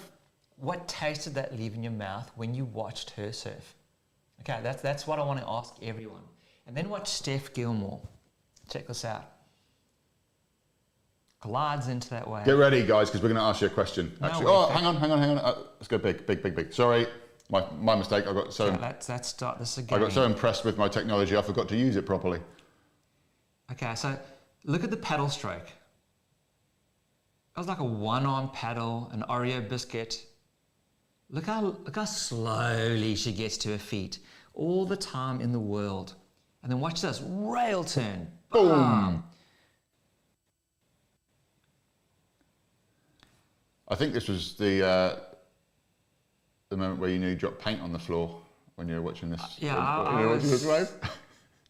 what 0.64 0.88
taste 0.88 1.24
did 1.24 1.34
that 1.34 1.56
leave 1.56 1.74
in 1.74 1.82
your 1.82 1.92
mouth 1.92 2.30
when 2.36 2.54
you 2.54 2.64
watched 2.64 3.10
her 3.10 3.32
surf? 3.32 3.74
Okay, 4.40 4.60
that's 4.62 4.82
that's 4.82 5.06
what 5.06 5.18
I 5.18 5.24
want 5.24 5.40
to 5.40 5.48
ask 5.48 5.74
everyone. 5.82 6.22
And 6.66 6.76
then 6.76 6.88
watch 6.88 7.08
Steph 7.08 7.52
Gilmore. 7.52 8.00
Check 8.70 8.86
this 8.86 9.04
out. 9.04 9.30
Glides 11.40 11.88
into 11.88 12.08
that 12.10 12.28
wave. 12.28 12.46
Get 12.46 12.52
ready, 12.52 12.86
guys, 12.86 13.08
because 13.10 13.22
we're 13.22 13.28
going 13.28 13.40
to 13.40 13.42
ask 13.42 13.60
you 13.60 13.66
a 13.66 13.70
question. 13.70 14.16
No, 14.18 14.28
Actually, 14.28 14.46
oh, 14.46 14.66
hang 14.68 14.86
on, 14.86 14.96
hang 14.96 15.10
on, 15.10 15.18
hang 15.18 15.30
on. 15.32 15.38
Uh, 15.38 15.54
let's 15.78 15.88
go 15.88 15.98
big, 15.98 16.26
big, 16.26 16.42
big, 16.42 16.56
big. 16.56 16.72
Sorry, 16.72 17.06
my, 17.50 17.62
my 17.78 17.94
mistake. 17.94 18.26
I 18.26 18.32
got 18.32 18.52
so 18.54 18.68
Okay, 18.68 18.78
let's 18.80 19.08
let's 19.10 19.28
start 19.28 19.58
this 19.58 19.76
again. 19.76 19.98
I 19.98 20.02
got 20.02 20.12
so 20.12 20.24
impressed 20.24 20.64
with 20.64 20.78
my 20.78 20.88
technology, 20.88 21.36
I 21.36 21.42
forgot 21.42 21.68
to 21.68 21.76
use 21.76 21.96
it 21.96 22.06
properly. 22.06 22.40
Okay, 23.70 23.94
so 23.94 24.18
look 24.64 24.84
at 24.84 24.90
the 24.90 24.96
paddle 24.96 25.28
stroke. 25.28 25.66
That 27.54 27.60
was 27.60 27.68
like 27.68 27.78
a 27.78 27.84
one-arm 27.84 28.50
paddle, 28.52 29.10
an 29.12 29.22
Oreo 29.28 29.68
biscuit. 29.68 30.24
Look 31.30 31.46
how 31.46 31.60
look 31.62 31.96
how 31.96 32.04
slowly 32.04 33.14
she 33.16 33.32
gets 33.32 33.56
to 33.58 33.70
her 33.70 33.78
feet, 33.78 34.18
all 34.54 34.84
the 34.86 34.96
time 34.96 35.40
in 35.40 35.52
the 35.52 35.58
world. 35.58 36.14
And 36.62 36.70
then 36.72 36.80
watch 36.80 37.00
this 37.02 37.20
rail 37.22 37.84
turn. 37.84 38.28
Boom. 38.50 39.22
I 43.88 43.94
think 43.94 44.14
this 44.14 44.28
was 44.28 44.54
the 44.54 44.86
uh, 44.86 45.16
the 46.70 46.76
moment 46.76 47.00
where 47.00 47.10
you 47.10 47.18
nearly 47.18 47.36
dropped 47.36 47.60
paint 47.60 47.80
on 47.80 47.92
the 47.92 47.98
floor 47.98 48.40
when 48.76 48.88
you 48.88 48.94
were 48.96 49.02
watching 49.02 49.30
this. 49.30 49.56
yeah, 49.58 49.74
when, 49.74 49.82
I- 49.84 50.02
when 50.02 50.12
you 50.22 50.26
were 50.26 50.32
I 50.32 50.34
watching 50.36 50.50
this 50.50 50.64
was- 50.64 50.88
wave. 51.00 51.10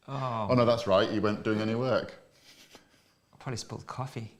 Oh, 0.07 0.49
Oh 0.51 0.55
no, 0.55 0.67
that's 0.67 0.87
right. 0.87 1.11
You 1.11 1.23
weren't 1.23 1.43
doing 1.45 1.62
any 1.62 1.75
work. 1.75 2.12
I 3.33 3.37
probably 3.38 3.57
spilled 3.57 3.87
coffee. 3.87 4.31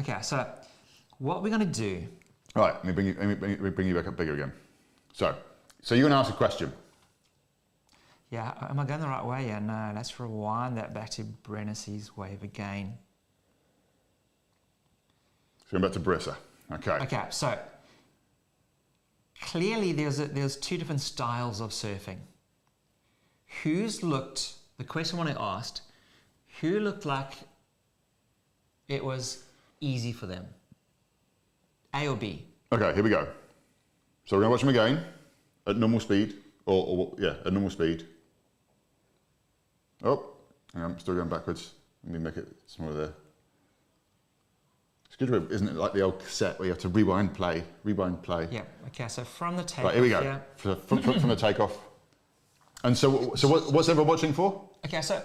Okay, 0.00 0.16
so 0.20 0.44
what 1.18 1.44
we're 1.44 1.50
gonna 1.50 1.64
do? 1.64 2.02
Right, 2.56 2.74
let 2.74 2.84
me 2.86 2.92
bring 2.92 3.06
you, 3.06 3.14
let 3.18 3.28
me 3.28 3.34
bring 3.34 3.50
you- 3.50 3.70
bring 3.70 3.86
you 3.86 3.94
back 3.94 4.06
up 4.08 4.16
bigger 4.16 4.32
again. 4.32 4.52
So, 5.12 5.36
so 5.82 5.94
you're 5.94 6.08
going 6.08 6.12
to 6.12 6.16
ask 6.16 6.30
a 6.32 6.36
question. 6.36 6.72
Yeah, 8.30 8.54
am 8.68 8.80
I 8.80 8.84
going 8.86 9.00
the 9.00 9.06
right 9.06 9.24
way? 9.24 9.46
Yeah, 9.46 9.58
no. 9.58 9.92
Let's 9.94 10.18
rewind 10.18 10.76
that 10.78 10.94
back 10.94 11.10
to 11.10 11.22
Brennessy's 11.22 12.16
wave 12.16 12.42
again. 12.42 12.94
So 15.70 15.78
going 15.78 15.82
back 15.82 15.92
to 15.92 16.00
Brisa. 16.00 16.34
Okay. 16.72 16.92
Okay, 16.92 17.24
so 17.30 17.58
clearly 19.42 19.92
there's 19.92 20.18
a, 20.18 20.24
there's 20.24 20.56
two 20.56 20.78
different 20.78 21.02
styles 21.02 21.60
of 21.60 21.70
surfing. 21.70 22.18
Who's 23.62 24.02
looked? 24.02 24.54
The 24.78 24.84
question 24.84 25.18
when 25.18 25.28
I 25.28 25.36
asked, 25.38 25.82
who 26.60 26.80
looked 26.80 27.04
like 27.04 27.32
it 28.88 29.04
was 29.04 29.44
easy 29.80 30.12
for 30.12 30.26
them? 30.26 30.46
A 31.96 32.08
or 32.08 32.16
B? 32.16 32.44
Okay, 32.72 32.94
here 32.94 33.02
we 33.02 33.10
go. 33.10 33.26
So 34.24 34.36
we're 34.36 34.42
going 34.42 34.48
to 34.48 34.50
watch 34.50 34.60
them 34.60 34.68
again 34.70 35.04
at 35.66 35.76
normal 35.76 36.00
speed, 36.00 36.34
or, 36.66 36.84
or 36.86 37.14
yeah, 37.18 37.34
at 37.44 37.52
normal 37.52 37.70
speed. 37.70 38.06
Oh, 40.04 40.32
I'm 40.74 40.98
still 40.98 41.14
going 41.14 41.28
backwards. 41.28 41.72
Let 42.04 42.12
me 42.12 42.18
make 42.18 42.36
it 42.36 42.48
smaller 42.66 42.92
there. 42.92 43.12
It's 45.06 45.16
good, 45.16 45.50
isn't 45.50 45.68
it? 45.68 45.74
Like 45.74 45.92
the 45.94 46.02
old 46.02 46.18
cassette 46.18 46.58
where 46.58 46.66
you 46.66 46.72
have 46.72 46.80
to 46.82 46.88
rewind, 46.88 47.34
play, 47.34 47.64
rewind, 47.84 48.22
play. 48.22 48.48
Yeah. 48.50 48.62
Okay. 48.88 49.08
So 49.08 49.24
from 49.24 49.56
the 49.56 49.62
takeoff. 49.62 49.84
Right, 49.84 49.94
here 49.94 50.02
we 50.02 50.10
go. 50.10 50.20
Yeah. 50.20 50.38
From, 50.56 50.80
from, 50.82 51.02
from, 51.02 51.20
from 51.20 51.28
the 51.30 51.36
takeoff. 51.36 51.78
And 52.84 52.96
so, 52.96 53.34
so 53.34 53.48
what, 53.48 53.72
what's 53.72 53.88
everyone 53.88 54.08
watching 54.08 54.32
for? 54.32 54.68
Okay. 54.84 55.00
So 55.00 55.22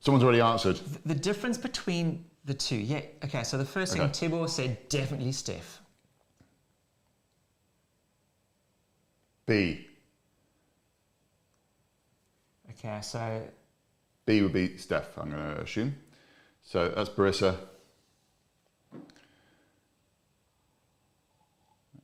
Someone's 0.00 0.24
already 0.24 0.40
answered. 0.40 0.78
the 1.06 1.14
difference 1.14 1.56
between 1.58 2.24
the 2.44 2.54
two. 2.54 2.76
Yeah. 2.76 3.02
Okay. 3.24 3.42
So 3.42 3.58
the 3.58 3.64
first 3.64 3.96
thing 3.96 4.08
Tibor 4.10 4.48
said 4.48 4.88
definitely 4.88 5.32
Steph. 5.32 5.80
B. 9.46 9.86
Okay. 12.70 13.00
So 13.02 13.42
B 14.26 14.42
would 14.42 14.52
be 14.52 14.76
Steph, 14.76 15.18
I'm 15.18 15.30
going 15.30 15.56
to 15.56 15.60
assume. 15.62 15.96
So 16.62 16.88
that's 16.88 17.10
Brisa. 17.10 17.56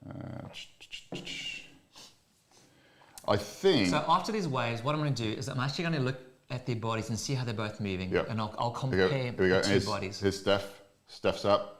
Uh, 0.09 0.49
I 3.27 3.37
think. 3.37 3.89
So 3.89 4.05
after 4.07 4.33
these 4.33 4.49
waves, 4.49 4.83
what 4.83 4.95
I'm 4.95 5.01
going 5.01 5.15
to 5.15 5.23
do 5.23 5.31
is 5.39 5.49
I'm 5.49 5.61
actually 5.61 5.85
going 5.85 5.95
to 5.95 6.01
look 6.01 6.19
at 6.51 6.67
their 6.67 6.77
bodies 6.77 7.09
and 7.11 7.19
see 7.19 7.35
how 7.35 7.45
they're 7.45 7.55
both 7.55 7.81
moving, 7.81 8.11
Yep. 8.11 8.29
and 8.31 8.41
I'll, 8.41 8.55
I'll 8.59 8.71
Here 8.73 8.81
compare 8.81 9.07
we 9.07 9.09
go. 9.09 9.17
Here 9.17 9.35
we 9.39 9.49
go. 9.49 9.63
the 9.63 9.81
two 9.81 9.87
bodies. 9.87 10.21
here's 10.21 10.39
Steph. 10.41 10.83
Steph's 11.09 11.45
up. 11.45 11.77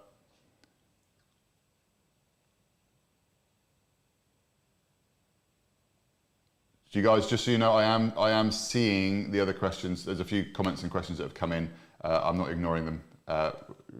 So 6.93 6.99
you 6.99 7.05
guys, 7.05 7.29
just 7.29 7.45
so 7.45 7.51
you 7.53 7.59
know, 7.59 7.73
I 7.73 7.85
am 7.85 8.13
I 8.19 8.31
am 8.31 8.51
seeing 8.51 9.31
the 9.31 9.41
other 9.41 9.53
questions. 9.53 10.05
There's 10.05 10.21
a 10.21 10.25
few 10.25 10.47
comments 10.53 10.83
and 10.83 10.91
questions 10.91 11.19
that 11.19 11.25
have 11.25 11.35
come 11.35 11.53
in. 11.53 11.71
Uh, 12.03 12.21
I'm 12.25 12.37
not 12.37 12.51
ignoring 12.51 12.85
them. 12.85 13.01
Uh, 13.29 13.53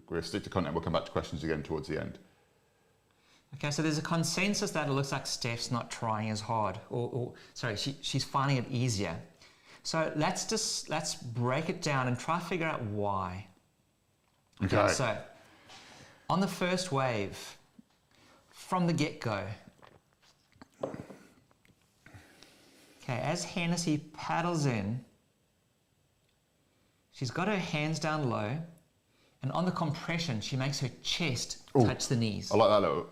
we'll 0.09 0.21
stick 0.21 0.43
to 0.43 0.49
content. 0.49 0.73
We'll 0.75 0.83
come 0.83 0.93
back 0.93 1.05
to 1.05 1.11
questions 1.11 1.43
again 1.43 1.63
towards 1.63 1.87
the 1.87 1.99
end. 2.01 2.19
Okay, 3.55 3.71
so 3.71 3.81
there's 3.81 3.97
a 3.97 4.01
consensus 4.01 4.71
that 4.71 4.87
it 4.87 4.91
looks 4.91 5.11
like 5.11 5.25
Steph's 5.27 5.71
not 5.71 5.91
trying 5.91 6.29
as 6.29 6.39
hard, 6.41 6.79
or, 6.89 7.09
or 7.11 7.33
sorry, 7.53 7.75
she, 7.75 7.97
she's 8.01 8.23
finding 8.23 8.57
it 8.57 8.65
easier. 8.69 9.17
So 9.83 10.11
let's 10.15 10.45
just 10.45 10.89
let's 10.89 11.15
break 11.15 11.69
it 11.69 11.81
down 11.81 12.07
and 12.07 12.17
try 12.17 12.39
to 12.39 12.45
figure 12.45 12.67
out 12.67 12.81
why. 12.83 13.47
Okay. 14.63 14.93
So 14.93 15.17
on 16.29 16.39
the 16.39 16.47
first 16.47 16.91
wave, 16.91 17.57
from 18.49 18.87
the 18.87 18.93
get-go, 18.93 19.43
okay, 20.83 20.93
as 23.07 23.43
Hennessy 23.43 23.97
paddles 24.13 24.65
in, 24.65 25.03
she's 27.11 27.31
got 27.31 27.47
her 27.47 27.57
hands 27.57 27.99
down 27.99 28.29
low, 28.29 28.55
and 29.41 29.51
on 29.51 29.65
the 29.65 29.71
compression, 29.71 30.39
she 30.41 30.55
makes 30.55 30.79
her 30.79 30.91
chest 31.01 31.57
Ooh. 31.75 31.85
touch 31.85 32.07
the 32.07 32.15
knees. 32.15 32.51
I 32.51 32.57
like 32.57 32.69
that 32.69 32.81
little 32.81 33.07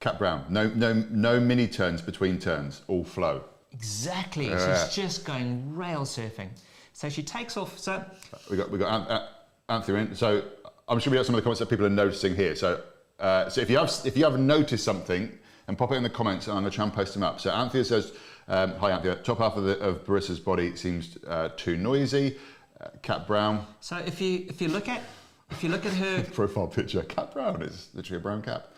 Cat 0.00 0.18
Brown. 0.18 0.44
No 0.48 0.68
no 0.68 0.92
no 1.10 1.40
mini 1.40 1.66
turns 1.66 2.00
between 2.00 2.38
turns. 2.38 2.82
All 2.86 3.04
flow. 3.04 3.44
Exactly. 3.78 4.48
Yeah. 4.48 4.84
She's 4.86 4.94
just 4.94 5.24
going 5.24 5.74
rail 5.76 6.00
surfing. 6.00 6.48
So 6.92 7.08
she 7.08 7.22
takes 7.22 7.56
off. 7.56 7.78
So 7.78 8.04
We 8.50 8.56
got 8.56 8.70
we 8.70 8.78
got 8.78 9.02
An- 9.02 9.16
An- 9.16 9.28
Anthony 9.68 10.00
in. 10.00 10.14
So 10.16 10.42
I'm 10.88 10.98
sure 10.98 11.12
we 11.12 11.16
have 11.16 11.26
some 11.26 11.34
of 11.36 11.38
the 11.38 11.42
comments 11.42 11.60
that 11.60 11.68
people 11.70 11.86
are 11.86 11.90
noticing 11.90 12.34
here. 12.34 12.56
So 12.56 12.82
uh, 13.20 13.48
so 13.48 13.60
if 13.60 13.70
you 13.70 13.78
have 13.78 13.92
if 14.04 14.16
you 14.16 14.24
have 14.24 14.38
noticed 14.38 14.84
something, 14.84 15.30
and 15.68 15.78
pop 15.78 15.92
it 15.92 15.96
in 15.96 16.02
the 16.02 16.10
comments, 16.10 16.48
and 16.48 16.56
I'm 16.56 16.62
going 16.62 16.72
to 16.72 16.74
try 16.76 16.84
and 16.84 16.92
post 16.92 17.14
them 17.14 17.22
up. 17.22 17.40
So 17.40 17.50
Anthea 17.50 17.84
says, 17.84 18.12
um, 18.48 18.72
"Hi 18.78 18.90
Anthea, 18.90 19.16
top 19.16 19.38
half 19.38 19.56
of 19.56 19.64
the 19.64 19.78
of 19.78 20.04
Brisa's 20.04 20.40
body 20.40 20.74
seems 20.74 21.16
uh, 21.26 21.50
too 21.56 21.76
noisy." 21.76 22.36
Uh, 22.80 22.88
Cat 23.02 23.26
Brown 23.26 23.66
so 23.80 23.96
if 23.96 24.20
you 24.20 24.46
if 24.48 24.62
you 24.62 24.68
look 24.68 24.88
at 24.88 25.02
if 25.50 25.62
you 25.64 25.68
look 25.68 25.84
at 25.86 25.92
her 25.94 26.22
profile 26.32 26.66
picture. 26.68 27.02
Cat 27.02 27.32
Brown 27.32 27.62
is 27.62 27.88
literally 27.94 28.18
a 28.18 28.22
brown 28.22 28.42
cat. 28.42 28.68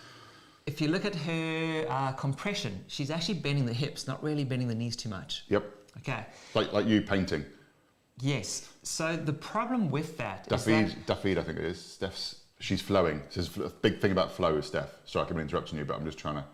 If 0.66 0.80
you 0.80 0.88
look 0.88 1.04
at 1.04 1.14
her 1.14 1.86
uh, 1.88 2.12
compression, 2.12 2.84
she's 2.86 3.10
actually 3.10 3.34
bending 3.34 3.66
the 3.66 3.72
hips, 3.72 4.06
not 4.06 4.22
really 4.22 4.44
bending 4.44 4.68
the 4.68 4.74
knees 4.74 4.96
too 4.96 5.08
much. 5.08 5.44
Yep, 5.48 5.64
Okay. 5.98 6.24
like 6.54 6.72
like 6.72 6.86
you 6.86 7.02
painting. 7.02 7.44
Yes. 8.20 8.68
So 8.82 9.16
the 9.16 9.32
problem 9.32 9.90
with 9.90 10.16
that 10.18 10.40
is 10.42 10.46
Duffy, 10.48 10.82
that 10.84 11.06
Duffy, 11.06 11.38
I 11.38 11.42
think 11.42 11.58
it 11.58 11.64
is. 11.64 11.80
Steph's 11.82 12.40
she's 12.60 12.80
flowing. 12.82 13.22
So 13.30 13.40
there's 13.40 13.72
a 13.72 13.74
big 13.74 14.00
thing 14.00 14.12
about 14.12 14.30
flow 14.32 14.54
with 14.54 14.66
Steph. 14.66 14.90
Sorry, 15.06 15.24
I 15.24 15.28
keep 15.28 15.38
interrupting 15.38 15.78
you, 15.78 15.84
but 15.84 15.96
I'm 15.96 16.04
just 16.04 16.18
trying 16.18 16.36
to. 16.36 16.44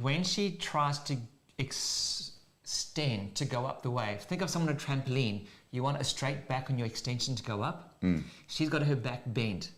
when 0.00 0.24
she 0.24 0.50
tries 0.52 0.98
to 1.00 1.16
ex- 1.58 2.32
extend 2.64 3.34
to 3.36 3.44
go 3.44 3.66
up 3.66 3.82
the 3.82 3.90
wave, 3.90 4.20
think 4.22 4.42
of 4.42 4.50
someone 4.50 4.70
on 4.70 4.76
a 4.76 4.78
trampoline. 4.78 5.46
You 5.70 5.82
want 5.82 6.00
a 6.00 6.04
straight 6.04 6.48
back 6.48 6.68
on 6.70 6.76
your 6.78 6.86
extension 6.86 7.34
to 7.36 7.42
go 7.42 7.62
up. 7.62 8.00
Mm. 8.02 8.24
She's 8.48 8.68
got 8.68 8.82
her 8.82 8.96
back 8.96 9.22
bent. 9.32 9.70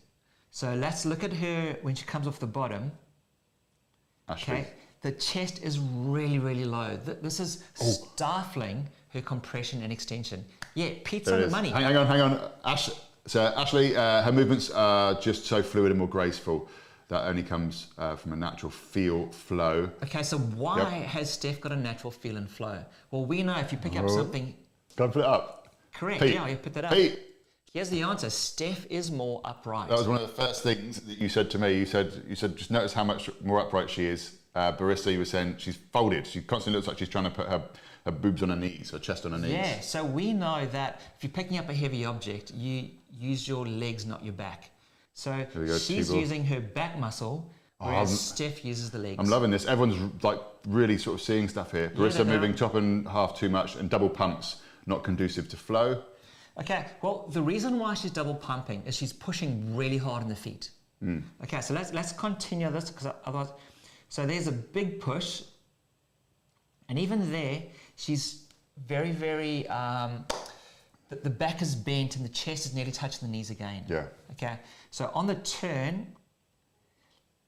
So 0.51 0.73
let's 0.73 1.05
look 1.05 1.23
at 1.23 1.33
her 1.33 1.77
when 1.83 1.95
she 1.95 2.05
comes 2.05 2.27
off 2.27 2.39
the 2.39 2.47
bottom. 2.47 2.91
Ashley. 4.27 4.53
Okay, 4.53 4.67
the 5.01 5.11
chest 5.11 5.61
is 5.63 5.79
really, 5.79 6.39
really 6.39 6.65
low. 6.65 6.97
Th- 7.05 7.17
This 7.21 7.39
is 7.39 7.63
Oh. 7.81 7.85
stifling 7.85 8.87
her 9.13 9.21
compression 9.21 9.81
and 9.83 9.91
extension. 9.93 10.43
Yeah, 10.73 10.89
Pete's 11.03 11.25
There 11.25 11.35
on 11.35 11.39
it 11.39 11.43
the 11.43 11.47
is. 11.47 11.51
money. 11.51 11.69
Hang, 11.69 11.83
hang 11.83 11.97
on, 11.97 12.07
hang 12.07 12.21
on. 12.21 12.51
Ash, 12.65 12.89
so 13.27 13.41
Ashley, 13.55 13.95
uh, 13.95 14.21
her 14.23 14.31
movements 14.31 14.69
are 14.71 15.13
just 15.21 15.45
so 15.45 15.61
fluid 15.63 15.91
and 15.91 15.99
more 15.99 16.07
graceful. 16.09 16.67
That 17.07 17.27
only 17.27 17.43
comes 17.43 17.87
uh, 17.99 18.15
from 18.15 18.33
a 18.33 18.35
natural 18.35 18.71
feel 18.71 19.27
flow. 19.31 19.91
Okay, 20.03 20.23
so 20.23 20.39
why 20.39 20.79
Yep. 20.79 21.07
has 21.09 21.29
Steph 21.31 21.61
got 21.61 21.71
a 21.71 21.75
natural 21.75 22.09
feel 22.11 22.35
and 22.35 22.49
flow? 22.49 22.83
Well, 23.11 23.25
we 23.25 23.43
know 23.43 23.55
if 23.57 23.71
you 23.71 23.77
pick 23.77 23.95
up 23.95 24.09
something 24.09 24.55
Go 24.95 25.03
and 25.03 25.13
put 25.13 25.19
it 25.19 25.25
up. 25.25 25.67
correct, 25.93 26.21
Pete. 26.23 26.33
yeah, 26.33 26.47
you 26.47 26.55
put 26.57 26.73
that 26.73 26.85
up. 26.85 26.93
Pete, 26.93 27.19
Here's 27.75 27.89
the 27.89 28.03
answer: 28.03 28.29
Steph 28.29 28.85
is 28.89 29.11
more 29.11 29.41
upright. 29.43 29.89
that 29.89 29.97
was 29.97 30.07
one 30.07 30.21
of 30.21 30.21
the 30.21 30.41
first 30.41 30.63
things 30.63 31.01
that 31.01 31.17
you 31.17 31.27
said 31.27 31.51
to 31.51 31.59
me. 31.59 31.77
You 31.77 31.85
said, 31.85 32.23
you 32.25 32.33
said, 32.33 32.55
just 32.55 32.71
notice 32.71 32.93
how 32.93 33.03
much 33.03 33.29
more 33.43 33.59
upright 33.59 33.89
she 33.89 34.05
is. 34.05 34.37
Uh, 34.55 34.71
Barista, 34.71 35.11
you 35.11 35.19
were 35.19 35.25
saying 35.25 35.55
she's 35.57 35.75
folded. 35.91 36.25
She 36.25 36.39
constantly 36.39 36.77
looks 36.77 36.87
like 36.87 36.99
she's 36.99 37.09
trying 37.09 37.25
to 37.25 37.31
put 37.31 37.49
her, 37.49 37.61
her 38.05 38.11
boobs 38.11 38.41
on 38.41 38.47
her 38.47 38.55
knees, 38.55 38.91
her 38.91 38.99
chest 38.99 39.25
on 39.25 39.33
her 39.33 39.37
knees. 39.37 39.51
Yeah, 39.51 39.81
so 39.81 40.05
we 40.05 40.31
know 40.31 40.65
that 40.67 41.01
if 41.17 41.23
you're 41.25 41.33
picking 41.33 41.57
up 41.57 41.67
a 41.67 41.73
heavy 41.73 42.05
object, 42.05 42.53
you 42.55 42.91
use 43.11 43.45
your 43.45 43.65
legs, 43.65 44.05
not 44.05 44.23
your 44.23 44.31
back. 44.31 44.69
So 45.13 45.45
go, 45.53 45.77
she's 45.77 46.09
Tibor. 46.09 46.21
using 46.21 46.45
her 46.45 46.61
back 46.61 46.97
muscle, 46.97 47.51
Oh, 47.81 47.87
whereas 47.87 48.17
Steph 48.17 48.63
uses 48.63 48.89
the 48.89 48.99
legs. 48.99 49.17
I'm 49.19 49.27
loving 49.29 49.51
this. 49.51 49.65
Everyone's 49.65 50.23
like 50.23 50.39
really 50.65 50.97
sort 50.97 51.15
of 51.19 51.21
seeing 51.21 51.49
stuff 51.49 51.73
here. 51.73 51.89
Barista 51.89 52.23
they're 52.23 52.25
moving 52.25 52.55
top 52.55 52.75
and 52.75 53.05
half 53.05 53.37
too 53.37 53.49
much 53.49 53.75
and 53.75 53.89
double 53.89 54.07
pumps, 54.07 54.61
not 54.85 55.03
conducive 55.03 55.49
to 55.49 55.57
flow. 55.57 56.01
Okay, 56.59 56.85
well, 57.01 57.27
the 57.31 57.41
reason 57.41 57.79
why 57.79 57.93
she's 57.95 58.11
double 58.11 58.35
pumping 58.35 58.83
is 58.85 58.95
she's 58.95 59.11
pushing 59.11 59.75
really 59.75 59.97
hard 59.97 60.23
in 60.23 60.29
the 60.29 60.35
feet. 60.35 60.69
Hmm. 61.01 61.19
Okay, 61.43 61.59
so 61.59 61.73
let's 61.73 61.91
let's 61.93 62.13
continue 62.13 62.69
this 62.71 62.89
because 62.89 63.13
otherwise, 63.25 63.49
so 64.07 64.25
there's 64.25 64.47
a 64.47 64.53
big 64.53 65.01
push, 65.01 65.43
and 66.87 66.97
even 66.97 67.31
there, 67.31 67.63
she's 67.97 68.45
very 68.87 69.11
very. 69.11 69.67
Um, 69.67 70.25
the, 71.09 71.17
the 71.17 71.29
back 71.29 71.61
is 71.61 71.75
bent 71.75 72.15
and 72.15 72.25
the 72.25 72.29
chest 72.29 72.65
is 72.65 72.73
nearly 72.73 72.91
touching 72.91 73.27
the 73.27 73.31
knees 73.31 73.51
again. 73.51 73.83
Yeah. 73.87 74.05
Okay, 74.31 74.57
so 74.91 75.11
on 75.13 75.27
the 75.27 75.35
turn, 75.35 76.07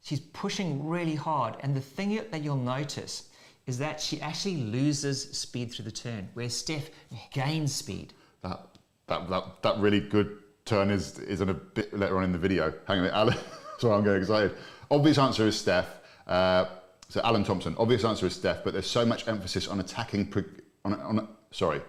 she's 0.02 0.20
pushing 0.20 0.86
really 0.86 1.16
hard, 1.16 1.56
and 1.62 1.74
the 1.74 1.82
thing 1.82 2.20
that 2.30 2.44
you'll 2.44 2.58
notice 2.58 3.30
is 3.66 3.78
that 3.78 4.00
she 4.00 4.22
actually 4.22 4.58
loses 4.58 5.32
speed 5.38 5.72
through 5.72 5.86
the 5.86 5.92
turn, 5.92 6.30
where 6.34 6.50
Steph 6.50 6.90
gains 7.32 7.74
speed. 7.74 8.14
That 8.42 8.77
that 9.08 9.30
that, 9.30 9.62
that 9.64 9.78
really 9.80 10.00
good 10.00 10.38
turn 10.66 10.92
is 10.92 11.18
is 11.20 11.42
on 11.42 11.50
a 11.50 11.54
bit 11.54 11.98
later 11.98 12.18
on 12.18 12.24
in 12.24 12.32
the 12.32 12.38
video. 12.38 12.74
Hang 12.88 13.00
on, 13.00 13.08
Alan. 13.08 13.38
Sorry, 13.80 13.96
I'm 13.96 14.04
getting 14.04 14.22
excited. 14.22 14.56
Obvious 14.92 15.18
answer 15.18 15.48
is 15.48 15.58
Steph. 15.58 15.88
Uh, 16.26 16.66
so 17.10 17.22
Alan 17.24 17.44
Thompson. 17.44 17.76
Obvious 17.78 18.04
answer 18.04 18.26
is 18.26 18.34
Steph, 18.34 18.64
but 18.64 18.74
there's 18.74 18.90
so 18.90 19.06
much 19.06 19.28
emphasis 19.28 19.68
on 19.68 19.80
attacking. 19.80 20.34
On, 20.84 20.94
on 20.94 21.28
sorry. 21.52 21.82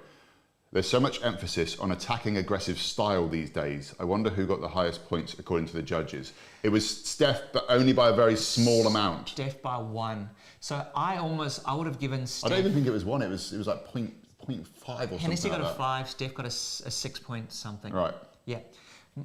There's 0.71 0.89
so 0.89 1.01
much 1.01 1.25
emphasis 1.25 1.79
on 1.79 1.93
attacking 1.93 2.37
aggressive 2.37 2.79
style 2.79 3.27
these 3.27 3.49
days. 3.49 3.95
I 3.99 4.05
wonder 4.05 4.29
who 4.29 4.47
got 4.47 4.61
the 4.61 4.69
highest 4.69 5.09
points 5.09 5.35
according 5.39 5.67
to 5.69 5.73
the 5.73 5.83
judges. 5.83 6.35
It 6.63 6.69
was 6.69 6.87
Steph, 6.87 7.41
but 7.55 7.65
only 7.71 7.95
by 7.95 8.11
a 8.11 8.13
very 8.13 8.37
small 8.37 8.87
amount. 8.87 9.31
Steph 9.31 9.63
by 9.63 9.79
one. 9.79 10.29
So 10.61 10.87
I 10.95 11.17
almost, 11.17 11.63
I 11.65 11.75
would 11.75 11.87
have 11.87 11.99
given 11.99 12.27
I 12.45 12.49
don't 12.51 12.59
even 12.59 12.75
think 12.75 12.87
it 12.87 12.91
was 12.91 13.07
one. 13.07 13.23
It 13.23 13.31
was 13.31 13.53
it 13.55 13.57
was 13.57 13.67
like 13.67 13.87
point 13.87 14.13
point 14.49 14.67
five 14.67 15.13
or 15.13 15.19
Hennessy 15.19 15.43
something 15.43 15.61
got 15.61 15.67
like 15.67 15.75
a 15.75 15.79
five, 15.79 16.09
Steph 16.09 16.35
got 16.35 16.47
a 16.47 16.51
six 16.51 17.19
point 17.19 17.53
something. 17.53 17.93
Right. 17.93 18.15
Yeah. 18.47 18.61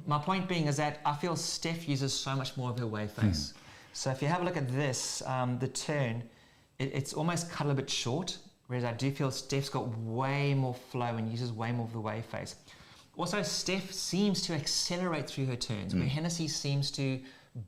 My 0.06 0.18
point 0.18 0.48
being 0.48 0.66
is 0.66 0.76
that 0.76 1.00
I 1.04 1.14
feel 1.14 1.36
Steph 1.36 1.88
uses 1.88 2.12
so 2.12 2.34
much 2.34 2.56
more 2.56 2.70
of 2.70 2.78
her 2.78 2.86
wave 2.86 3.10
face. 3.10 3.54
So 3.92 4.10
if 4.10 4.20
you 4.20 4.28
have 4.28 4.42
a 4.42 4.44
look 4.44 4.56
at 4.56 4.68
this, 4.68 5.22
um, 5.26 5.58
the 5.60 5.68
turn, 5.68 6.24
it, 6.78 6.90
it's 6.92 7.14
almost 7.14 7.50
cut 7.50 7.64
a 7.64 7.68
little 7.68 7.80
bit 7.80 7.88
short, 7.88 8.38
whereas 8.66 8.84
I 8.84 8.92
do 8.92 9.12
feel 9.12 9.30
Steph's 9.30 9.68
got 9.68 9.86
way 9.98 10.52
more 10.52 10.74
flow 10.74 11.16
and 11.16 11.30
uses 11.30 11.52
way 11.52 11.70
more 11.70 11.86
of 11.86 11.92
the 11.92 12.00
wave 12.00 12.24
face. 12.24 12.56
Also, 13.16 13.40
Steph 13.42 13.92
seems 13.92 14.42
to 14.42 14.52
accelerate 14.52 15.28
through 15.30 15.46
her 15.46 15.56
turns, 15.56 15.94
where 15.94 16.08
Hennessy 16.08 16.48
seems 16.48 16.90
to 16.90 17.20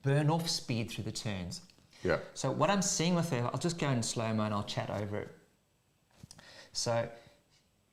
burn 0.03 0.29
off 0.29 0.51
speed 0.51 0.91
through 0.91 1.05
the 1.05 1.13
turns. 1.13 1.61
Yeah. 2.03 2.19
So 2.35 2.51
what 2.51 2.71
I'm 2.71 2.83
seeing 2.83 3.15
with 3.15 3.31
her, 3.31 3.49
I'll 3.53 3.61
just 3.61 3.79
go 3.79 3.89
in 3.91 4.03
slow 4.03 4.35
mo 4.35 4.43
and 4.43 4.53
I'll 4.53 4.65
chat 4.65 4.91
over 4.91 5.19
it. 5.19 5.31
So 6.73 7.09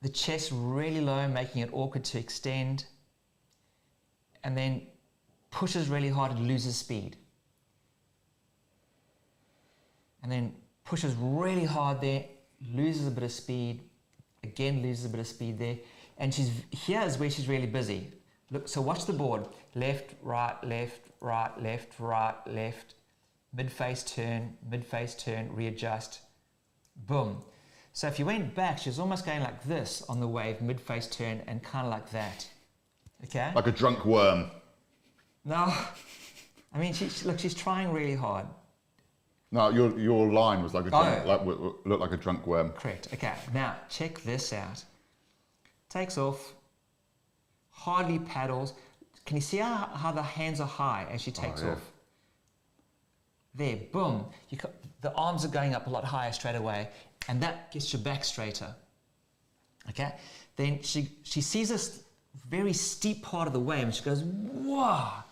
the 0.03 0.09
chest 0.09 0.51
really 0.53 0.99
low, 0.99 1.27
making 1.29 1.61
it 1.61 1.69
awkward 1.71 2.03
to 2.03 2.19
extend. 2.19 2.85
And 4.43 4.55
then 4.55 4.87
pushes 5.49 5.87
really 5.87 6.09
hard 6.09 6.33
and 6.33 6.45
loses 6.45 6.75
speed. 6.75 7.15
And 10.21 10.31
then 10.31 10.53
pushes 10.83 11.15
really 11.17 11.63
hard 11.63 12.01
there, 12.01 12.25
loses 12.73 13.07
a 13.07 13.11
bit 13.11 13.23
of 13.23 13.31
speed, 13.31 13.81
again 14.43 14.81
loses 14.81 15.05
a 15.05 15.09
bit 15.09 15.21
of 15.21 15.27
speed 15.27 15.57
there. 15.57 15.77
And 16.17 16.33
she's 16.33 16.51
here's 16.71 17.17
where 17.17 17.29
she's 17.29 17.47
really 17.47 17.65
busy. 17.65 18.11
Look, 18.51 18.67
so 18.67 18.81
watch 18.81 19.05
the 19.05 19.13
board. 19.13 19.47
Left, 19.73 20.15
right, 20.21 20.61
left, 20.63 20.99
right, 21.21 21.51
left, 21.61 21.97
right, 21.97 22.35
left, 22.45 22.95
mid 23.53 23.71
face 23.71 24.03
turn, 24.03 24.57
mid 24.69 24.85
face 24.85 25.15
turn, 25.15 25.49
readjust, 25.53 26.19
boom. 26.95 27.41
So 27.95 28.07
if 28.07 28.17
you 28.17 28.25
went 28.25 28.55
back, 28.55 28.79
she 28.79 28.89
was 28.89 28.97
almost 28.97 29.23
going 29.23 29.41
like 29.41 29.63
this 29.65 30.03
on 30.09 30.19
the 30.19 30.27
wave, 30.27 30.61
mid 30.61 30.81
face 30.81 31.05
turn, 31.07 31.41
and 31.45 31.61
kind 31.61 31.85
of 31.85 31.91
like 31.91 32.09
that. 32.09 32.47
Okay? 33.23 33.51
Like 33.55 33.67
a 33.67 33.71
drunk 33.71 34.03
worm. 34.03 34.49
No, 35.45 35.71
I 36.73 36.79
mean, 36.79 36.93
she, 36.93 37.07
she- 37.09 37.25
look, 37.25 37.39
she's 37.39 37.53
trying 37.53 37.91
really 37.93 38.15
hard. 38.15 38.47
No, 39.51 39.69
your 39.69 39.97
your 39.99 40.31
line 40.31 40.63
was 40.63 40.73
like 40.73 40.87
a 40.87 40.89
drunk, 40.89 41.21
Oh. 41.23 41.27
like 41.27 41.85
looked 41.85 42.01
like 42.01 42.11
a 42.11 42.17
drunk 42.17 42.47
worm. 42.47 42.71
Correct. 42.71 43.09
Okay, 43.13 43.33
now 43.53 43.75
check 43.87 44.19
this 44.21 44.51
out. 44.51 44.83
Takes 45.89 46.17
off, 46.17 46.53
hardly 47.69 48.17
paddles. 48.17 48.73
Can 49.25 49.37
you 49.37 49.41
see 49.41 49.57
how, 49.57 49.89
how 49.93 50.11
the 50.11 50.23
hands 50.23 50.59
are 50.59 50.67
high 50.67 51.05
as 51.11 51.21
she 51.21 51.31
oh, 51.37 51.41
takes 51.41 51.61
yeah. 51.61 51.73
off? 51.73 51.91
There, 53.53 53.77
boom. 53.91 54.25
You 54.49 54.57
the 55.01 55.13
arms 55.13 55.45
are 55.45 55.49
going 55.49 55.75
up 55.75 55.85
a 55.85 55.89
lot 55.89 56.03
higher 56.03 56.31
straight 56.31 56.55
away, 56.55 56.89
and 57.27 57.41
that 57.41 57.71
gets 57.71 57.93
your 57.93 58.01
back 58.01 58.23
straighter. 58.23 58.75
Okay? 59.89 60.13
Then 60.55 60.81
she, 60.81 61.09
she 61.23 61.41
sees 61.41 61.69
this 61.69 62.03
very 62.49 62.73
steep 62.73 63.23
part 63.23 63.47
of 63.47 63.53
the 63.53 63.59
wave, 63.59 63.83
and 63.83 63.93
she 63.93 64.03
goes, 64.03 64.23
"Wow!" 64.23 65.23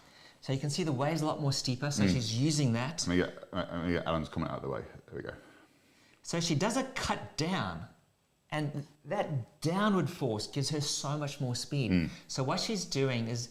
So 0.42 0.54
you 0.54 0.60
can 0.60 0.70
see 0.70 0.84
the 0.84 0.92
wave's 0.92 1.22
a 1.22 1.26
lot 1.26 1.42
more 1.42 1.54
steeper, 1.54 1.92
so 1.92 2.04
hmm. 2.04 2.10
she's 2.10 2.36
using 2.36 2.74
that. 2.74 3.06
Let 3.08 3.16
me 3.16 3.24
get, 3.24 3.44
let 3.54 3.86
me 3.86 3.94
get 3.94 4.06
Alan's 4.06 4.30
comment 4.30 4.52
out 4.52 4.58
of 4.58 4.64
the 4.64 4.70
way. 4.70 4.82
There 5.08 5.16
we 5.16 5.22
go. 5.22 5.34
So 6.24 6.40
she 6.40 6.56
does 6.56 6.78
a 6.78 6.84
cut 6.84 7.38
down, 7.38 7.82
and 8.52 8.86
that 9.06 9.62
downward 9.62 10.10
force 10.10 10.48
gives 10.48 10.70
her 10.70 10.82
so 10.82 11.18
much 11.18 11.40
more 11.40 11.56
speed. 11.56 11.92
Hmm. 11.92 12.06
So 12.28 12.44
what 12.44 12.60
she's 12.60 12.86
doing 12.86 13.28
is 13.28 13.50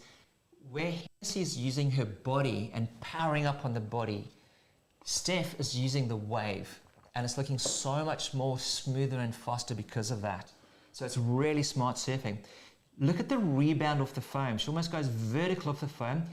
where 0.71 0.93
she's 1.23 1.57
using 1.57 1.91
her 1.93 2.05
body 2.05 2.71
and 2.75 2.89
powering 3.01 3.47
up 3.47 3.65
on 3.65 3.75
the 3.75 3.81
body, 3.81 4.29
Steph 5.05 5.59
is 5.59 5.77
using 5.77 6.09
the 6.09 6.17
wave, 6.17 6.81
and 7.15 7.25
it's 7.25 7.37
looking 7.37 7.59
so 7.59 8.05
much 8.05 8.35
more 8.35 8.59
smoother 8.59 9.19
and 9.19 9.35
faster 9.35 9.75
because 9.75 10.11
of 10.11 10.23
that. 10.23 10.51
So 10.93 11.05
it's 11.05 11.17
really 11.17 11.63
smart 11.63 11.97
surfing. 11.97 12.39
Look 12.99 13.19
at 13.21 13.29
the 13.29 13.39
rebound 13.39 14.01
off 14.03 14.13
the 14.13 14.21
foam. 14.21 14.59
She 14.59 14.69
almost 14.69 14.93
goes 14.93 15.07
vertical 15.09 15.71
off 15.71 15.81
the 15.81 15.89
foam, 15.89 16.25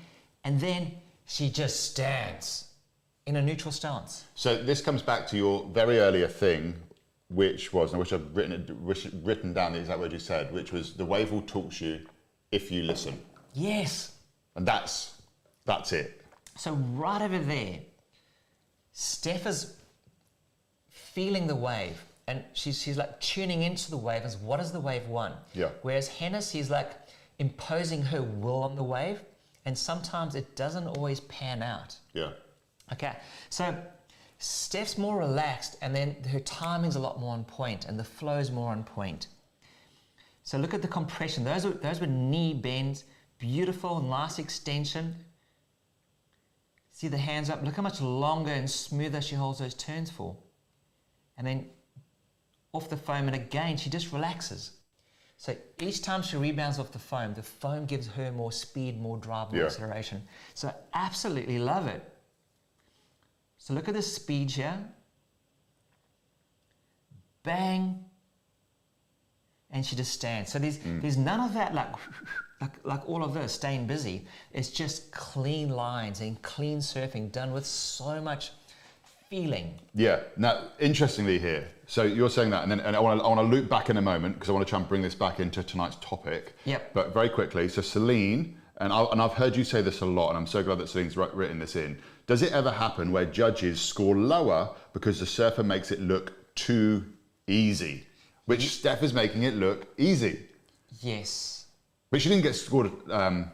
and 0.44 0.60
then 0.60 0.92
she 1.26 1.50
just 1.50 1.92
stands 1.92 2.66
in 3.26 3.36
a 3.38 3.42
neutral 3.42 3.72
stance. 3.72 4.26
So 4.36 4.56
this 4.62 4.82
comes 4.82 5.02
back 5.02 5.28
to 5.28 5.38
your 5.38 5.66
very 5.72 6.00
earlier 6.00 6.28
thing, 6.28 6.76
which 7.30 7.74
was, 7.74 7.92
and 7.92 7.98
I 7.98 8.00
wish 8.00 8.14
I'd 8.14 8.36
written 8.36 8.86
wish, 8.86 9.06
written 9.24 9.54
down 9.54 9.74
the 9.74 9.80
exact 9.80 10.00
word 10.00 10.14
you 10.14 10.20
said, 10.20 10.52
which 10.54 10.72
was 10.72 10.94
the 10.94 11.06
wave 11.06 11.32
will 11.32 11.42
talk 11.42 11.72
to 11.74 11.86
you 11.86 12.00
if 12.52 12.72
you 12.72 12.84
listen, 12.84 13.20
Yes. 13.54 14.14
and 14.56 14.66
that's 14.66 15.14
that's 15.66 15.92
it. 15.92 16.22
So 16.56 16.74
right 16.74 17.22
over 17.22 17.38
there, 17.40 17.80
Steph 18.94 19.46
is 19.46 19.74
feeling 21.18 21.48
the 21.48 21.56
wave, 21.56 22.06
and 22.28 22.44
she's 22.54 22.80
she's 22.80 22.96
like 22.96 23.20
tuning 23.20 23.64
into 23.64 23.90
the 23.90 23.98
wave 23.98 24.22
as 24.22 24.38
what 24.38 24.58
does 24.58 24.72
the 24.72 24.80
wave 24.80 25.08
want? 25.08 25.34
Yeah. 25.56 25.70
Whereas 25.82 26.08
Hennis, 26.08 26.52
he's 26.52 26.70
like 26.70 26.92
imposing 27.40 28.04
her 28.04 28.22
will 28.22 28.62
on 28.62 28.76
the 28.76 28.84
wave, 28.84 29.20
and 29.66 29.76
sometimes 29.76 30.36
it 30.36 30.56
doesn't 30.56 30.86
always 30.86 31.22
pan 31.22 31.64
out. 31.64 31.96
Yeah. 32.14 32.34
Okay, 32.94 33.14
so 33.50 33.76
Steph's 34.38 34.96
more 34.96 35.18
relaxed, 35.18 35.78
and 35.82 35.96
then 35.96 36.16
her 36.32 36.40
timing's 36.40 36.96
a 36.96 37.00
lot 37.00 37.20
more 37.20 37.34
on 37.34 37.46
point, 37.46 37.86
and 37.86 38.00
the 38.00 38.04
flow's 38.04 38.52
more 38.52 38.72
on 38.72 38.84
point. 38.84 39.26
So 40.44 40.60
look 40.60 40.76
at 40.76 40.84
the 40.84 40.88
compression. 40.88 41.44
Those 41.44 41.66
were, 41.66 41.72
those 41.72 42.00
were 42.00 42.06
knee 42.06 42.54
bends, 42.54 43.06
beautiful, 43.40 44.02
nice 44.02 44.38
extension. 44.38 45.16
See 46.92 47.08
the 47.08 47.18
hands 47.18 47.50
up. 47.50 47.64
Look 47.64 47.76
how 47.76 47.82
much 47.82 48.02
longer 48.02 48.52
and 48.52 48.70
smoother 48.70 49.20
she 49.20 49.34
holds 49.34 49.58
those 49.58 49.74
turns 49.74 50.12
for. 50.12 50.36
And 51.38 51.46
then 51.46 51.70
off 52.74 52.90
the 52.90 52.98
foam, 52.98 53.28
and 53.28 53.36
again, 53.36 53.78
she 53.78 53.90
just 53.90 54.12
relaxes. 54.12 54.72
So 55.38 55.56
each 55.80 56.02
time 56.02 56.24
she 56.24 56.36
rebounds 56.36 56.80
off 56.80 56.92
the 56.92 57.00
foam, 57.00 57.36
the 57.36 57.44
foam 57.44 57.86
gives 57.86 58.08
her 58.08 58.32
more 58.32 58.52
speed, 58.52 59.00
more 59.00 59.18
drive, 59.18 59.52
more 59.52 59.62
Yeah. 59.62 59.68
acceleration. 59.68 60.28
So 60.56 60.74
absolutely 60.94 61.60
love 61.60 61.88
it. 61.88 62.04
So 63.60 63.74
look 63.74 63.88
at 63.88 63.94
the 63.94 64.02
speed 64.02 64.52
here. 64.52 64.78
Bang. 67.44 68.04
And 69.70 69.86
she 69.86 69.96
just 69.96 70.14
stands. 70.14 70.52
So 70.52 70.58
there's 70.58 70.78
mm. 70.80 71.02
there's 71.02 71.18
none 71.18 71.40
of 71.40 71.54
that 71.54 71.76
like 71.76 71.94
like 72.62 72.84
like 72.84 73.08
all 73.08 73.24
of 73.24 73.34
this 73.34 73.54
staying 73.54 73.86
busy. 73.86 74.26
It's 74.54 74.70
just 74.70 75.12
clean 75.12 75.70
lines 75.70 76.22
and 76.22 76.42
clean 76.42 76.80
surfing 76.80 77.32
done 77.32 77.54
with 77.54 77.66
so 77.66 78.22
much 78.22 78.52
feeling. 79.30 79.80
Yeah. 79.94 80.22
Now, 80.38 80.70
interestingly 80.80 81.40
here, 81.40 81.68
so 81.86 82.04
you're 82.04 82.30
saying 82.30 82.52
that, 82.52 82.64
and 82.64 82.72
then 82.72 82.80
and 82.80 82.96
I 82.96 83.00
want 83.00 83.20
to 83.20 83.26
I 83.26 83.30
want 83.30 83.40
to 83.40 83.56
loop 83.56 83.70
back 83.70 83.90
in 83.90 83.98
a 83.98 84.02
moment 84.02 84.36
because 84.36 84.50
I 84.50 84.54
want 84.54 84.66
to 84.66 84.70
try 84.70 84.80
and 84.80 84.88
bring 84.88 85.02
this 85.02 85.16
back 85.16 85.40
into 85.40 85.64
tonight's 85.64 85.98
topic. 86.02 86.54
Yep. 86.66 86.94
But 86.94 87.14
very 87.14 87.30
quickly, 87.30 87.70
so 87.70 87.82
Celine, 87.82 88.58
and 88.78 88.92
I, 88.92 89.04
and 89.12 89.22
I've 89.22 89.34
heard 89.34 89.56
you 89.56 89.64
say 89.64 89.82
this 89.82 90.02
a 90.02 90.06
lot, 90.06 90.30
and 90.30 90.38
I'm 90.38 90.48
so 90.48 90.64
glad 90.64 90.80
that 90.80 90.90
Celine's 90.90 91.18
written 91.18 91.60
this 91.60 91.76
in. 91.76 91.98
Does 92.26 92.42
it 92.42 92.52
ever 92.52 92.72
happen 92.72 93.12
where 93.12 93.26
judges 93.26 93.80
score 93.80 94.16
lower 94.16 94.70
because 94.94 95.20
the 95.20 95.26
surfer 95.26 95.64
makes 95.64 95.92
it 95.92 96.02
look 96.02 96.56
too 96.56 97.06
easy, 97.48 98.06
which 98.46 98.70
Steph 98.70 99.04
is 99.04 99.14
making 99.14 99.44
it 99.44 99.56
look 99.56 99.88
easy? 99.98 100.40
Yes. 101.00 101.68
But 102.10 102.22
she 102.22 102.30
didn't 102.30 102.44
get 102.44 102.56
scored 102.56 102.92
um, 103.10 103.52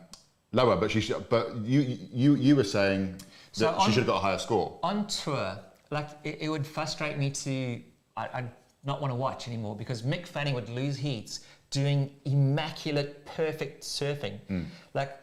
lower, 0.52 0.76
but 0.76 0.92
she 0.92 1.14
but 1.30 1.56
you 1.58 1.98
you 2.12 2.36
you 2.36 2.56
were 2.56 2.64
saying 2.64 3.16
So 3.54 3.66
that 3.66 3.82
she 3.84 3.92
should 3.92 4.00
have 4.00 4.08
got 4.08 4.18
a 4.18 4.20
higher 4.20 4.40
score. 4.40 4.78
on 4.84 5.08
tour, 5.08 5.58
like 5.92 6.10
it, 6.24 6.40
it 6.42 6.50
would 6.50 6.66
frustrate 6.66 7.18
me 7.18 7.30
to, 7.30 7.82
I, 8.18 8.30
I'd 8.34 8.52
not 8.84 9.00
want 9.00 9.12
to 9.12 9.16
watch 9.16 9.48
anymore 9.48 9.76
because 9.76 10.02
Mick 10.02 10.28
Fanning 10.28 10.56
would 10.56 10.70
lose 10.70 10.98
heats 10.98 11.42
doing 11.70 12.12
immaculate, 12.26 13.26
perfect 13.26 13.84
surfing. 13.84 14.40
Hmm. 14.48 14.64
Like 14.94 15.18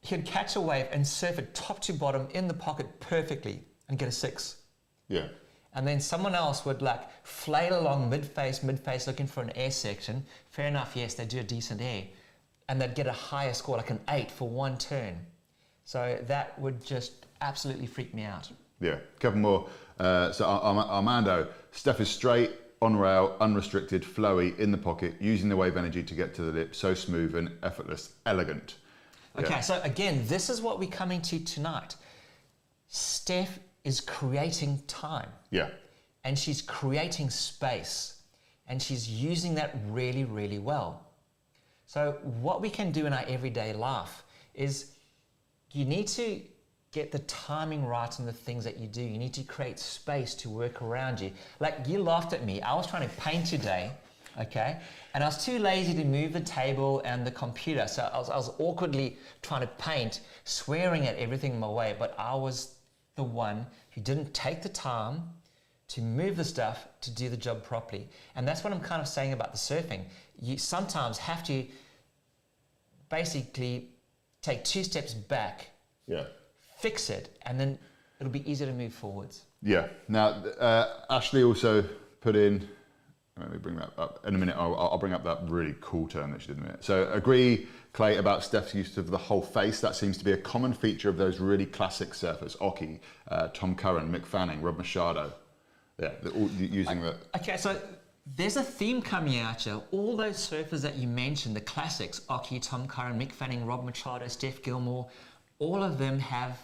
he'd 0.00 0.24
catch 0.24 0.56
a 0.56 0.60
wave 0.60 0.86
and 0.92 1.06
surf 1.06 1.38
it 1.38 1.54
top 1.54 1.80
to 1.80 1.92
bottom 1.92 2.28
in 2.34 2.48
the 2.48 2.54
pocket 2.54 3.00
perfectly 3.00 3.62
and 3.88 3.98
get 3.98 4.08
a 4.08 4.12
six. 4.12 4.56
Yeah. 5.08 5.26
And 5.74 5.86
then 5.86 6.00
someone 6.00 6.36
else 6.36 6.64
would 6.64 6.82
like 6.82 7.02
flail 7.26 7.80
along 7.80 8.08
mid 8.08 8.24
face, 8.24 8.62
mid 8.62 8.78
face 8.78 9.08
looking 9.08 9.26
for 9.26 9.42
an 9.42 9.50
air 9.56 9.72
section. 9.72 10.24
Fair 10.50 10.68
enough, 10.68 10.92
yes, 10.94 11.14
they 11.14 11.24
do 11.24 11.40
a 11.40 11.42
decent 11.42 11.80
air. 11.80 12.04
And 12.68 12.80
they'd 12.80 12.94
get 12.94 13.08
a 13.08 13.12
higher 13.12 13.52
score, 13.52 13.76
like 13.76 13.90
an 13.90 14.00
eight 14.10 14.30
for 14.30 14.48
one 14.48 14.78
turn. 14.78 15.18
So 15.84 16.18
that 16.28 16.58
would 16.58 16.84
just 16.84 17.23
absolutely 17.40 17.86
freak 17.86 18.14
me 18.14 18.24
out. 18.24 18.50
Yeah, 18.80 18.94
a 19.16 19.20
couple 19.20 19.38
more. 19.40 19.68
Uh, 19.98 20.32
so 20.32 20.44
Ar- 20.44 20.60
Ar- 20.62 20.86
Armando, 20.90 21.48
Steph 21.72 22.00
is 22.00 22.08
straight, 22.08 22.50
on 22.82 22.96
rail, 22.96 23.36
unrestricted, 23.40 24.02
flowy, 24.02 24.58
in 24.58 24.70
the 24.70 24.76
pocket, 24.78 25.14
using 25.20 25.48
the 25.48 25.56
wave 25.56 25.76
energy 25.76 26.02
to 26.02 26.14
get 26.14 26.34
to 26.34 26.42
the 26.42 26.52
lip, 26.52 26.74
so 26.74 26.92
smooth 26.94 27.34
and 27.34 27.50
effortless, 27.62 28.12
elegant. 28.26 28.76
Okay, 29.38 29.48
Yeah. 29.48 29.60
so 29.60 29.80
again, 29.82 30.26
this 30.26 30.50
is 30.50 30.60
what 30.60 30.78
we're 30.78 30.90
coming 30.90 31.22
to 31.22 31.38
tonight. 31.40 31.96
Steph 32.88 33.58
is 33.84 34.00
creating 34.00 34.82
time 34.86 35.30
Yeah, 35.50 35.70
and 36.24 36.38
she's 36.38 36.62
creating 36.62 37.30
space 37.30 38.22
and 38.66 38.80
she's 38.82 39.08
using 39.08 39.54
that 39.56 39.76
really, 39.88 40.24
really 40.24 40.58
well. 40.58 41.06
So, 41.86 42.12
what 42.40 42.60
we 42.62 42.70
can 42.70 42.92
do 42.92 43.06
in 43.06 43.12
our 43.12 43.24
everyday 43.26 43.72
life 43.72 44.24
is 44.54 44.92
you 45.72 45.84
need 45.84 46.08
to 46.08 46.40
get 46.94 47.10
the 47.10 47.18
timing 47.20 47.84
right 47.84 48.18
in 48.20 48.24
the 48.24 48.32
things 48.32 48.62
that 48.64 48.78
you 48.78 48.86
do. 48.86 49.02
You 49.02 49.18
need 49.18 49.34
to 49.34 49.42
create 49.42 49.80
space 49.80 50.32
to 50.36 50.48
work 50.48 50.80
around 50.80 51.20
you. 51.20 51.32
Like 51.58 51.76
you 51.86 51.98
laughed 52.00 52.32
at 52.32 52.46
me. 52.46 52.62
I 52.62 52.72
was 52.74 52.86
trying 52.86 53.06
to 53.06 53.14
paint 53.16 53.46
today, 53.46 53.90
okay? 54.40 54.78
And 55.12 55.24
I 55.24 55.26
was 55.26 55.44
too 55.44 55.58
lazy 55.58 55.92
to 55.94 56.04
move 56.04 56.32
the 56.32 56.40
table 56.40 57.02
and 57.04 57.26
the 57.26 57.32
computer. 57.32 57.88
So 57.88 58.08
I 58.14 58.16
was, 58.16 58.30
I 58.30 58.36
was 58.36 58.52
awkwardly 58.60 59.18
trying 59.42 59.62
to 59.62 59.66
paint, 59.66 60.20
swearing 60.44 61.06
at 61.08 61.16
everything 61.16 61.54
in 61.54 61.58
my 61.58 61.68
way. 61.68 61.96
But 61.98 62.14
I 62.16 62.36
was 62.36 62.76
the 63.16 63.24
one 63.24 63.66
who 63.90 64.00
didn't 64.00 64.32
take 64.32 64.62
the 64.62 64.68
time 64.68 65.22
to 65.88 66.00
move 66.00 66.36
the 66.36 66.44
stuff 66.44 66.86
to 67.00 67.10
do 67.10 67.28
the 67.28 67.36
job 67.36 67.64
properly. 67.64 68.08
And 68.36 68.46
that's 68.46 68.62
what 68.62 68.72
I'm 68.72 68.80
kind 68.80 69.02
of 69.02 69.08
saying 69.08 69.32
about 69.32 69.50
the 69.50 69.58
surfing. 69.58 70.04
You 70.40 70.58
sometimes 70.58 71.18
have 71.18 71.42
to 71.44 71.66
basically 73.10 73.90
take 74.42 74.62
two 74.62 74.84
steps 74.84 75.12
back, 75.12 75.68
yeah, 76.06 76.24
fix 76.84 77.08
it, 77.08 77.26
and 77.46 77.58
then 77.58 77.78
it'll 78.20 78.36
be 78.40 78.48
easier 78.50 78.66
to 78.66 78.72
move 78.74 78.92
forwards. 78.92 79.36
yeah. 79.62 79.86
Now, 80.08 80.26
uh, 80.68 80.86
Ashley 81.08 81.42
also 81.42 81.82
put 82.20 82.36
in 82.36 82.68
Let 83.40 83.50
me 83.50 83.58
bring 83.58 83.76
that 83.76 83.92
up 83.98 84.20
in 84.26 84.34
a 84.34 84.38
minute. 84.38 84.56
I'll, 84.58 84.76
I'll 84.76 84.98
bring 84.98 85.14
up 85.14 85.24
that 85.24 85.38
really 85.48 85.74
cool 85.80 86.06
term 86.06 86.30
that 86.32 86.42
she 86.42 86.48
did 86.48 86.58
in 86.58 86.62
a 86.62 86.66
minute. 86.66 86.84
So, 86.84 87.10
agree, 87.10 87.66
Clay, 87.92 88.18
about 88.18 88.44
Steph's 88.44 88.74
use 88.74 88.98
of 88.98 89.10
the 89.10 89.18
whole 89.18 89.42
face. 89.42 89.80
That 89.80 89.96
seems 89.96 90.18
to 90.18 90.24
be 90.24 90.32
a 90.32 90.36
common 90.36 90.72
feature 90.74 91.08
of 91.08 91.16
those 91.16 91.40
really 91.40 91.66
classic 91.66 92.10
surfers: 92.10 92.56
Occy, 92.58 93.00
uh, 93.28 93.48
Tom 93.58 93.74
Curren, 93.74 94.12
Mick 94.12 94.26
Fanning, 94.26 94.60
Rob 94.62 94.76
Machado. 94.76 95.32
Yeah, 95.98 96.12
they're 96.22 96.32
all 96.32 96.50
using 96.50 97.00
the. 97.00 97.16
Okay, 97.38 97.56
so 97.56 97.80
there's 98.36 98.56
a 98.56 98.62
theme 98.62 99.00
coming 99.00 99.38
out 99.38 99.62
here. 99.62 99.80
All 99.90 100.16
those 100.16 100.36
surfers 100.36 100.82
that 100.82 100.96
you 100.96 101.08
mentioned, 101.08 101.56
the 101.56 101.66
classics, 101.74 102.20
Occy, 102.28 102.60
Tom 102.60 102.86
Curren, 102.86 103.18
Mick 103.18 103.32
Fanning, 103.32 103.64
Rob 103.64 103.84
Machado, 103.84 104.28
Steph 104.28 104.62
Gilmore, 104.62 105.08
all 105.58 105.82
of 105.82 105.98
them 105.98 106.18
have 106.18 106.58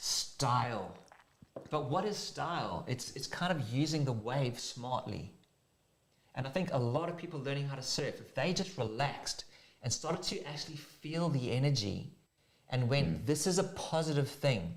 style. 0.00 0.94
But 1.70 1.90
what 1.90 2.04
is 2.04 2.16
style? 2.16 2.84
It's, 2.88 3.14
it's 3.16 3.26
kind 3.26 3.52
of 3.52 3.68
using 3.68 4.04
the 4.04 4.12
wave 4.12 4.58
smartly. 4.58 5.32
And 6.34 6.46
I 6.46 6.50
think 6.50 6.70
a 6.72 6.78
lot 6.78 7.08
of 7.08 7.16
people 7.16 7.40
learning 7.40 7.68
how 7.68 7.76
to 7.76 7.82
surf, 7.82 8.14
if 8.18 8.34
they 8.34 8.52
just 8.52 8.78
relaxed 8.78 9.44
and 9.82 9.92
started 9.92 10.22
to 10.22 10.46
actually 10.48 10.76
feel 10.76 11.28
the 11.28 11.52
energy 11.52 12.12
and 12.70 12.88
when 12.88 13.20
this 13.26 13.46
is 13.46 13.58
a 13.58 13.64
positive 13.64 14.28
thing, 14.28 14.72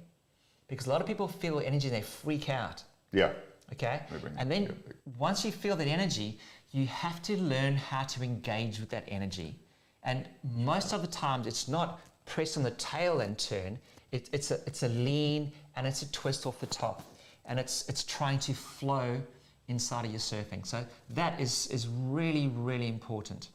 because 0.67 0.87
a 0.87 0.89
lot 0.89 0.99
of 0.99 1.07
people 1.07 1.27
feel 1.27 1.59
energy 1.59 1.87
and 1.87 1.95
they 1.95 2.01
freak 2.01 2.49
out. 2.49 2.83
Yeah. 3.11 3.31
Okay? 3.71 4.01
And 4.37 4.51
then 4.51 4.63
yeah. 4.63 4.93
once 5.17 5.45
you 5.45 5.51
feel 5.51 5.75
that 5.75 5.87
energy, 5.87 6.39
you 6.71 6.87
have 6.87 7.21
to 7.21 7.37
learn 7.37 7.77
how 7.77 8.03
to 8.03 8.23
engage 8.23 8.79
with 8.79 8.89
that 8.89 9.05
energy. 9.07 9.59
And 10.03 10.27
most 10.55 10.91
of 10.91 11.01
the 11.01 11.07
times, 11.07 11.45
it's 11.45 11.67
not 11.67 12.01
press 12.25 12.57
on 12.57 12.63
the 12.63 12.71
tail 12.71 13.21
and 13.21 13.37
turn. 13.37 13.77
It, 14.13 14.29
it's, 14.31 14.51
a, 14.51 14.59
it's 14.67 14.83
a 14.83 14.89
lean 14.89 15.51
and 15.75 15.85
it's 15.87 16.03
a 16.03 16.11
twist 16.11 16.45
off 16.45 16.59
the 16.59 16.67
top. 16.67 17.01
And 17.45 17.59
it's, 17.59 17.89
it's 17.89 18.03
trying 18.03 18.39
to 18.39 18.53
flow 18.53 19.19
inside 19.67 20.05
of 20.05 20.11
your 20.11 20.19
surfing. 20.19 20.65
So 20.65 20.85
that 21.09 21.39
is, 21.41 21.67
is 21.67 21.87
really, 21.87 22.47
really 22.55 22.87
important. 22.87 23.49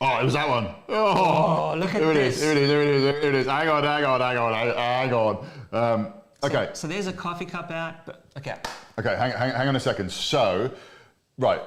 Oh, 0.00 0.18
it 0.20 0.24
was 0.24 0.34
that 0.34 0.48
one. 0.48 0.68
Oh, 0.88 1.72
Oh, 1.72 1.74
look 1.76 1.92
at 1.94 2.00
here 2.00 2.12
it 2.12 2.14
this. 2.14 2.36
is. 2.36 2.42
Here 2.42 2.52
it 2.52 2.58
is. 2.58 2.68
Here 2.70 2.82
it 2.82 2.88
is. 2.88 3.02
Here 3.02 3.30
it 3.30 3.34
is. 3.34 3.46
Hang 3.46 3.68
on. 3.68 3.82
Hang 3.82 4.04
on. 4.04 4.20
Hang 4.20 4.38
on. 4.38 4.52
Hang 4.76 5.12
on. 5.12 5.46
Um, 5.72 6.12
okay. 6.44 6.70
So 6.74 6.86
there's 6.86 7.08
a 7.08 7.12
coffee 7.12 7.44
cup 7.44 7.70
out. 7.72 8.06
But 8.06 8.24
okay. 8.38 8.54
Okay, 9.00 9.16
hang, 9.16 9.32
hang, 9.32 9.50
hang 9.50 9.68
on 9.68 9.76
a 9.76 9.80
second. 9.80 10.10
So, 10.10 10.70
right, 11.38 11.60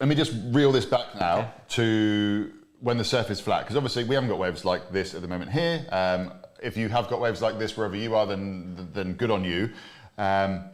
let 0.00 0.08
me 0.08 0.14
just 0.14 0.32
reel 0.52 0.72
this 0.72 0.84
back 0.86 1.06
now 1.18 1.38
Okay. 1.38 1.50
to 1.70 2.52
when 2.80 2.96
the 2.98 3.04
surf 3.04 3.30
is 3.30 3.40
flat, 3.40 3.64
because 3.64 3.76
obviously 3.76 4.04
we 4.04 4.14
haven't 4.14 4.30
got 4.30 4.38
waves 4.38 4.64
like 4.64 4.92
this 4.92 5.14
at 5.14 5.20
the 5.22 5.28
moment 5.28 5.50
here. 5.50 5.84
Um, 5.90 6.32
if 6.62 6.76
you 6.76 6.88
have 6.88 7.08
got 7.08 7.20
waves 7.20 7.42
like 7.42 7.58
this 7.58 7.76
wherever 7.76 7.96
you 7.96 8.14
are, 8.14 8.26
then 8.26 8.88
then 8.92 9.14
good 9.14 9.30
on 9.30 9.44
you. 9.44 9.70
Um, 10.16 10.64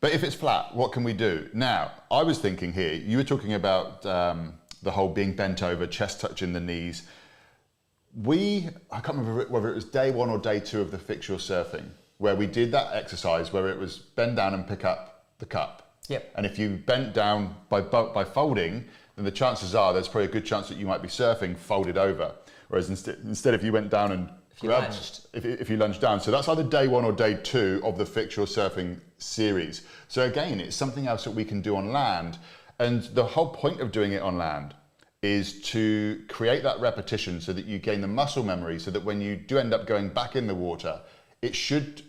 but 0.00 0.12
if 0.12 0.22
it's 0.22 0.34
flat, 0.34 0.74
what 0.74 0.92
can 0.92 1.02
we 1.02 1.14
do? 1.14 1.48
Now, 1.54 1.92
I 2.10 2.22
was 2.22 2.38
thinking 2.38 2.72
here. 2.72 2.92
You 2.92 3.16
were 3.16 3.24
talking 3.24 3.54
about 3.54 4.04
um, 4.04 4.54
the 4.82 4.90
whole 4.90 5.08
being 5.08 5.34
bent 5.34 5.62
over, 5.62 5.86
chest 5.86 6.20
touching 6.20 6.52
the 6.52 6.60
knees. 6.60 7.04
We, 8.14 8.68
I 8.90 9.00
can't 9.00 9.18
remember 9.18 9.46
whether 9.48 9.70
it 9.70 9.74
was 9.74 9.86
day 9.86 10.10
one 10.10 10.30
or 10.30 10.38
day 10.38 10.60
two 10.60 10.80
of 10.80 10.90
the 10.90 10.98
fix 10.98 11.28
your 11.28 11.38
surfing, 11.38 11.86
where 12.18 12.36
we 12.36 12.46
did 12.46 12.70
that 12.72 12.94
exercise 12.94 13.52
where 13.52 13.68
it 13.68 13.78
was 13.78 13.98
bend 13.98 14.36
down 14.36 14.54
and 14.54 14.68
pick 14.68 14.84
up 14.84 15.24
the 15.38 15.46
cup. 15.46 15.96
Yep. 16.08 16.32
And 16.36 16.44
if 16.44 16.58
you 16.58 16.76
bent 16.84 17.14
down 17.14 17.56
by 17.70 17.80
by 17.80 18.24
folding, 18.24 18.84
then 19.16 19.24
the 19.24 19.30
chances 19.30 19.74
are 19.74 19.92
there's 19.92 20.08
probably 20.08 20.28
a 20.28 20.32
good 20.32 20.44
chance 20.44 20.68
that 20.68 20.76
you 20.76 20.86
might 20.86 21.02
be 21.02 21.08
surfing 21.08 21.56
folded 21.56 21.96
over. 21.96 22.34
Whereas 22.68 22.90
instead, 22.90 23.18
instead 23.24 23.54
if 23.54 23.62
you 23.62 23.72
went 23.72 23.90
down 23.90 24.12
and 24.12 24.28
you 24.62 24.68
grabbed, 24.68 24.92
lunged. 24.92 25.26
if, 25.32 25.44
if 25.44 25.70
you 25.70 25.76
lunged 25.76 26.00
down, 26.00 26.20
so 26.20 26.30
that's 26.30 26.48
either 26.48 26.62
day 26.62 26.88
one 26.88 27.04
or 27.04 27.12
day 27.12 27.38
two 27.42 27.80
of 27.84 27.98
the 27.98 28.06
fix 28.06 28.36
your 28.36 28.46
surfing 28.46 29.00
series. 29.18 29.82
So 30.08 30.22
again, 30.22 30.60
it's 30.60 30.76
something 30.76 31.06
else 31.06 31.24
that 31.24 31.32
we 31.32 31.44
can 31.44 31.60
do 31.60 31.76
on 31.76 31.92
land, 31.92 32.38
and 32.78 33.02
the 33.14 33.24
whole 33.24 33.48
point 33.48 33.80
of 33.80 33.92
doing 33.92 34.12
it 34.12 34.22
on 34.22 34.38
land 34.38 34.74
is 35.22 35.62
to 35.62 36.22
create 36.28 36.62
that 36.62 36.78
repetition 36.80 37.40
so 37.40 37.52
that 37.52 37.64
you 37.64 37.78
gain 37.78 38.02
the 38.02 38.06
muscle 38.06 38.42
memory 38.42 38.78
so 38.78 38.90
that 38.90 39.02
when 39.02 39.22
you 39.22 39.36
do 39.36 39.56
end 39.56 39.72
up 39.72 39.86
going 39.86 40.10
back 40.10 40.36
in 40.36 40.46
the 40.46 40.54
water, 40.54 41.00
it 41.40 41.56
should 41.56 42.02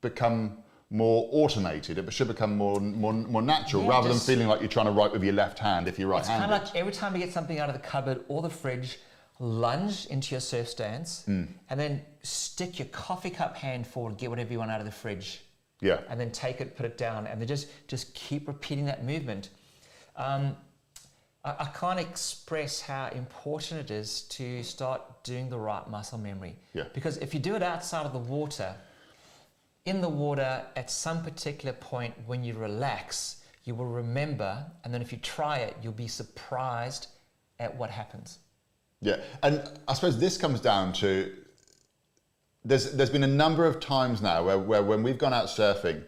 become 0.00 0.56
more 0.88 1.28
automated. 1.30 1.98
It 1.98 2.12
should 2.12 2.28
become 2.28 2.56
more 2.56 2.80
more, 2.80 3.12
more 3.12 3.42
natural 3.42 3.82
Yeah, 3.82 3.90
rather 3.90 4.08
than 4.08 4.18
feeling 4.18 4.48
like 4.48 4.60
you're 4.60 4.68
trying 4.68 4.86
to 4.86 4.92
write 4.92 5.12
with 5.12 5.22
your 5.22 5.34
left 5.34 5.58
hand 5.58 5.88
if 5.88 5.98
you're 5.98 6.14
It's 6.14 6.28
kind 6.28 6.44
of 6.44 6.50
like 6.50 6.74
every 6.74 6.92
time 6.92 7.14
you 7.14 7.20
get 7.20 7.32
something 7.32 7.58
out 7.58 7.68
of 7.68 7.74
the 7.74 7.86
cupboard 7.86 8.24
or 8.28 8.40
the 8.42 8.50
fridge, 8.50 8.98
lunge 9.38 10.06
into 10.06 10.32
your 10.32 10.40
surf 10.40 10.68
stance 10.68 11.24
Hmm. 11.24 11.44
and 11.68 11.78
then 11.80 12.04
stick 12.22 12.78
your 12.78 12.88
coffee 12.88 13.30
cup 13.30 13.56
hand 13.56 13.86
forward, 13.86 14.16
get 14.16 14.30
whatever 14.30 14.52
you 14.52 14.58
want 14.58 14.70
out 14.70 14.80
of 14.80 14.86
the 14.86 14.92
fridge, 14.92 15.42
yeah. 15.80 16.00
and 16.08 16.18
then 16.20 16.30
take 16.30 16.60
it, 16.60 16.76
put 16.76 16.86
it 16.86 16.96
down, 16.96 17.26
and 17.26 17.40
then 17.40 17.48
just 17.48 17.68
just 17.88 18.14
keep 18.14 18.46
repeating 18.48 18.86
that 18.86 19.04
movement. 19.04 19.50
Um, 20.16 20.56
I, 21.44 21.50
I 21.60 21.64
can't 21.74 21.98
express 22.00 22.80
how 22.80 23.08
important 23.08 23.80
it 23.80 23.90
is 23.90 24.22
to 24.22 24.62
start 24.62 25.24
doing 25.24 25.50
the 25.50 25.58
right 25.58 25.88
muscle 25.90 26.18
memory. 26.18 26.56
Yeah. 26.72 26.84
Because 26.94 27.16
if 27.18 27.34
you 27.34 27.40
do 27.40 27.54
it 27.56 27.62
outside 27.62 28.06
of 28.06 28.12
the 28.12 28.18
water, 28.18 28.74
in 29.84 30.00
the 30.00 30.08
water 30.08 30.64
at 30.76 30.90
some 30.90 31.22
particular 31.22 31.74
point 31.74 32.14
when 32.26 32.42
you 32.44 32.54
relax, 32.54 33.42
you 33.64 33.74
will 33.74 33.86
remember, 33.86 34.64
and 34.84 34.94
then 34.94 35.02
if 35.02 35.12
you 35.12 35.18
try 35.18 35.58
it, 35.58 35.76
you'll 35.82 35.92
be 35.92 36.08
surprised 36.08 37.08
at 37.58 37.76
what 37.76 37.90
happens. 37.90 38.38
Yeah, 39.04 39.20
and 39.42 39.62
I 39.86 39.94
suppose 39.94 40.18
this 40.18 40.36
comes 40.38 40.60
down 40.60 40.92
to 40.94 41.30
there's 42.64 42.92
there's 42.92 43.10
been 43.10 43.22
a 43.24 43.28
number 43.28 43.66
of 43.66 43.78
times 43.78 44.22
now 44.22 44.44
where, 44.44 44.58
where 44.58 44.82
when 44.82 45.02
we've 45.02 45.18
gone 45.18 45.34
out 45.34 45.46
surfing, 45.46 46.02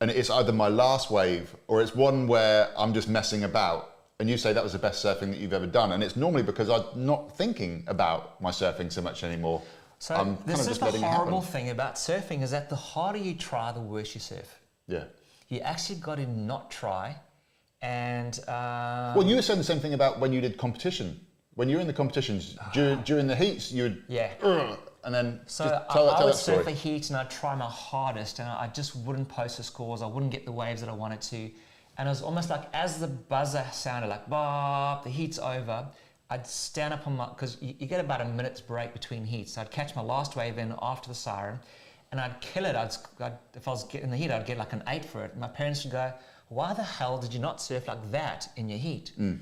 and 0.00 0.10
it's 0.10 0.30
either 0.30 0.52
my 0.52 0.68
last 0.68 1.10
wave 1.10 1.54
or 1.66 1.82
it's 1.82 1.94
one 1.94 2.28
where 2.28 2.70
I'm 2.78 2.94
just 2.94 3.08
messing 3.08 3.42
about, 3.42 3.96
and 4.20 4.30
you 4.30 4.38
say 4.38 4.52
that 4.52 4.62
was 4.62 4.72
the 4.72 4.78
best 4.78 5.04
surfing 5.04 5.30
that 5.30 5.38
you've 5.38 5.52
ever 5.52 5.66
done, 5.66 5.92
and 5.92 6.02
it's 6.02 6.14
normally 6.16 6.44
because 6.44 6.70
I'm 6.70 6.84
not 6.94 7.36
thinking 7.36 7.84
about 7.88 8.40
my 8.40 8.50
surfing 8.50 8.92
so 8.92 9.02
much 9.02 9.24
anymore. 9.24 9.62
So 9.98 10.14
I'm 10.14 10.36
kind 10.36 10.38
this 10.46 10.54
of 10.66 10.72
is 10.72 10.78
just 10.78 10.92
the 10.92 11.00
horrible 11.00 11.42
thing 11.42 11.70
about 11.70 11.96
surfing 11.96 12.42
is 12.42 12.52
that 12.52 12.70
the 12.70 12.76
harder 12.76 13.18
you 13.18 13.34
try, 13.34 13.72
the 13.72 13.80
worse 13.80 14.14
you 14.14 14.20
surf. 14.20 14.60
Yeah. 14.86 15.04
You 15.48 15.58
actually 15.60 15.98
got 15.98 16.16
to 16.16 16.26
not 16.26 16.70
try, 16.70 17.16
and 17.82 18.38
uh, 18.46 19.14
Well, 19.16 19.26
you 19.26 19.34
were 19.34 19.42
saying 19.42 19.58
the 19.58 19.64
same 19.64 19.80
thing 19.80 19.94
about 19.94 20.20
when 20.20 20.32
you 20.32 20.40
did 20.40 20.56
competition. 20.56 21.18
When 21.58 21.68
you're 21.68 21.80
in 21.80 21.88
the 21.88 21.92
competitions 21.92 22.56
during, 22.72 23.02
during 23.10 23.26
the 23.26 23.34
heats, 23.34 23.72
you 23.72 23.82
would 23.82 24.04
Yeah. 24.06 24.30
And 25.04 25.14
then 25.14 25.40
So 25.46 25.64
I, 25.64 25.92
tell, 25.92 26.10
I 26.10 26.16
tell 26.16 26.26
would 26.26 26.34
that 26.34 26.38
surf 26.38 26.66
a 26.66 26.70
heat 26.70 27.08
and 27.08 27.16
I'd 27.16 27.30
try 27.30 27.54
my 27.54 27.70
hardest 27.70 28.40
and 28.40 28.48
I 28.48 28.66
just 28.68 28.94
wouldn't 28.94 29.28
post 29.28 29.56
the 29.56 29.62
scores. 29.62 30.02
I 30.02 30.06
wouldn't 30.06 30.32
get 30.32 30.44
the 30.44 30.52
waves 30.52 30.80
that 30.82 30.90
I 30.90 30.92
wanted 30.92 31.20
to. 31.22 31.50
And 31.96 32.06
it 32.06 32.10
was 32.10 32.20
almost 32.20 32.50
like 32.50 32.64
as 32.74 33.00
the 33.00 33.06
buzzer 33.06 33.64
sounded 33.72 34.08
like, 34.08 34.28
Bob, 34.28 35.04
the 35.04 35.10
heat's 35.10 35.38
over, 35.38 35.86
I'd 36.30 36.46
stand 36.46 36.92
up 36.92 37.06
on 37.06 37.16
my, 37.16 37.28
because 37.28 37.56
you, 37.60 37.74
you 37.78 37.86
get 37.86 38.00
about 38.00 38.20
a 38.20 38.24
minute's 38.26 38.60
break 38.60 38.92
between 38.92 39.24
heats. 39.24 39.54
So 39.54 39.62
I'd 39.62 39.70
catch 39.70 39.96
my 39.96 40.02
last 40.02 40.36
wave 40.36 40.58
in 40.58 40.74
after 40.82 41.08
the 41.08 41.14
siren 41.14 41.58
and 42.12 42.20
I'd 42.20 42.40
kill 42.40 42.66
it. 42.66 42.76
I'd, 42.76 42.94
I'd, 43.20 43.38
if 43.54 43.66
I 43.66 43.70
was 43.70 43.84
getting 43.84 44.10
the 44.10 44.16
heat, 44.16 44.30
I'd 44.30 44.46
get 44.46 44.58
like 44.58 44.74
an 44.74 44.82
eight 44.88 45.04
for 45.04 45.24
it. 45.24 45.36
My 45.36 45.48
parents 45.48 45.84
would 45.84 45.92
go, 45.92 46.12
why 46.48 46.74
the 46.74 46.82
hell 46.82 47.18
did 47.18 47.32
you 47.32 47.40
not 47.40 47.62
surf 47.62 47.88
like 47.88 48.10
that 48.10 48.48
in 48.56 48.68
your 48.68 48.78
heat? 48.78 49.12
Mm. 49.18 49.38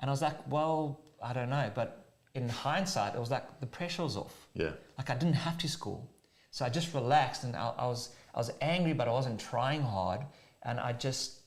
And 0.00 0.08
I 0.08 0.10
was 0.10 0.22
like, 0.22 0.36
well, 0.48 1.00
I 1.22 1.32
don't 1.32 1.50
know. 1.50 1.70
But 1.74 2.06
in 2.34 2.48
hindsight, 2.48 3.14
it 3.14 3.20
was 3.20 3.30
like 3.30 3.60
the 3.60 3.66
pressure 3.66 4.02
was 4.02 4.16
off. 4.16 4.48
Yeah. 4.54 4.72
Like 4.98 5.10
I 5.10 5.14
didn't 5.14 5.34
have 5.34 5.58
to 5.58 5.68
school. 5.68 6.10
So 6.50 6.64
I 6.64 6.68
just 6.68 6.94
relaxed 6.94 7.44
and 7.44 7.54
I, 7.56 7.72
I 7.78 7.86
was 7.86 8.10
I 8.34 8.38
was 8.38 8.52
angry, 8.60 8.92
but 8.92 9.08
I 9.08 9.12
wasn't 9.12 9.40
trying 9.40 9.82
hard. 9.82 10.20
And 10.62 10.78
I 10.78 10.92
just 10.92 11.40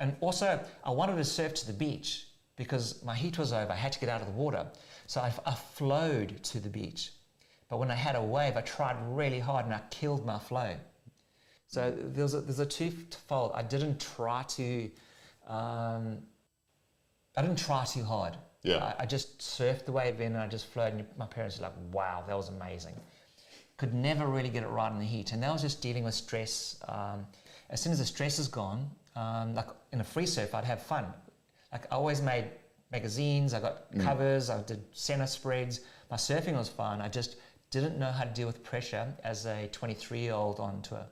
and 0.00 0.16
also 0.20 0.64
I 0.84 0.90
wanted 0.90 1.16
to 1.16 1.24
surf 1.24 1.54
to 1.54 1.66
the 1.66 1.72
beach 1.72 2.26
because 2.56 3.02
my 3.02 3.14
heat 3.14 3.38
was 3.38 3.52
over. 3.52 3.72
I 3.72 3.76
had 3.76 3.92
to 3.92 4.00
get 4.00 4.08
out 4.08 4.20
of 4.20 4.26
the 4.26 4.32
water. 4.32 4.66
So 5.06 5.20
I, 5.20 5.32
I 5.46 5.54
flowed 5.54 6.42
to 6.44 6.60
the 6.60 6.68
beach. 6.68 7.12
But 7.68 7.78
when 7.78 7.90
I 7.90 7.94
had 7.94 8.16
a 8.16 8.22
wave, 8.22 8.56
I 8.56 8.60
tried 8.60 8.96
really 9.08 9.40
hard 9.40 9.64
and 9.64 9.74
I 9.74 9.80
killed 9.90 10.26
my 10.26 10.38
flow. 10.38 10.76
So 11.66 11.90
there's 11.96 12.34
a, 12.34 12.40
there's 12.42 12.58
a 12.58 12.66
twofold. 12.66 13.52
I 13.54 13.62
didn't 13.62 13.98
try 13.98 14.42
to, 14.42 14.90
um, 15.48 16.18
I 17.34 17.40
didn't 17.40 17.58
try 17.58 17.86
too 17.86 18.04
hard. 18.04 18.36
Yeah. 18.62 18.94
I, 18.98 19.02
I 19.02 19.06
just 19.06 19.38
surfed 19.38 19.86
the 19.86 19.92
wave 19.92 20.20
in 20.20 20.32
and 20.32 20.38
I 20.38 20.46
just 20.46 20.66
flowed. 20.66 20.94
And 20.94 21.04
my 21.16 21.26
parents 21.26 21.58
were 21.58 21.64
like, 21.64 21.74
wow, 21.92 22.24
that 22.26 22.36
was 22.36 22.48
amazing. 22.48 22.94
Could 23.76 23.94
never 23.94 24.26
really 24.26 24.48
get 24.48 24.62
it 24.62 24.68
right 24.68 24.92
in 24.92 24.98
the 24.98 25.04
heat. 25.04 25.32
And 25.32 25.42
that 25.42 25.52
was 25.52 25.62
just 25.62 25.80
dealing 25.80 26.04
with 26.04 26.14
stress. 26.14 26.80
Um, 26.88 27.26
as 27.70 27.80
soon 27.80 27.92
as 27.92 27.98
the 27.98 28.04
stress 28.04 28.38
is 28.38 28.48
gone, 28.48 28.90
um, 29.16 29.54
like 29.54 29.66
in 29.92 30.00
a 30.00 30.04
free 30.04 30.26
surf, 30.26 30.54
I'd 30.54 30.64
have 30.64 30.82
fun. 30.82 31.06
Like 31.72 31.86
I 31.90 31.96
always 31.96 32.22
made 32.22 32.44
magazines, 32.92 33.54
I 33.54 33.60
got 33.60 33.86
covers, 33.98 34.50
I 34.50 34.62
did 34.62 34.82
center 34.92 35.26
spreads. 35.26 35.80
My 36.10 36.16
surfing 36.16 36.56
was 36.56 36.68
fun. 36.68 37.00
I 37.00 37.08
just 37.08 37.36
didn't 37.70 37.98
know 37.98 38.12
how 38.12 38.24
to 38.24 38.30
deal 38.30 38.46
with 38.46 38.62
pressure 38.62 39.12
as 39.24 39.46
a 39.46 39.68
23 39.72 40.20
year 40.20 40.34
old 40.34 40.60
on 40.60 40.82
tour. 40.82 41.06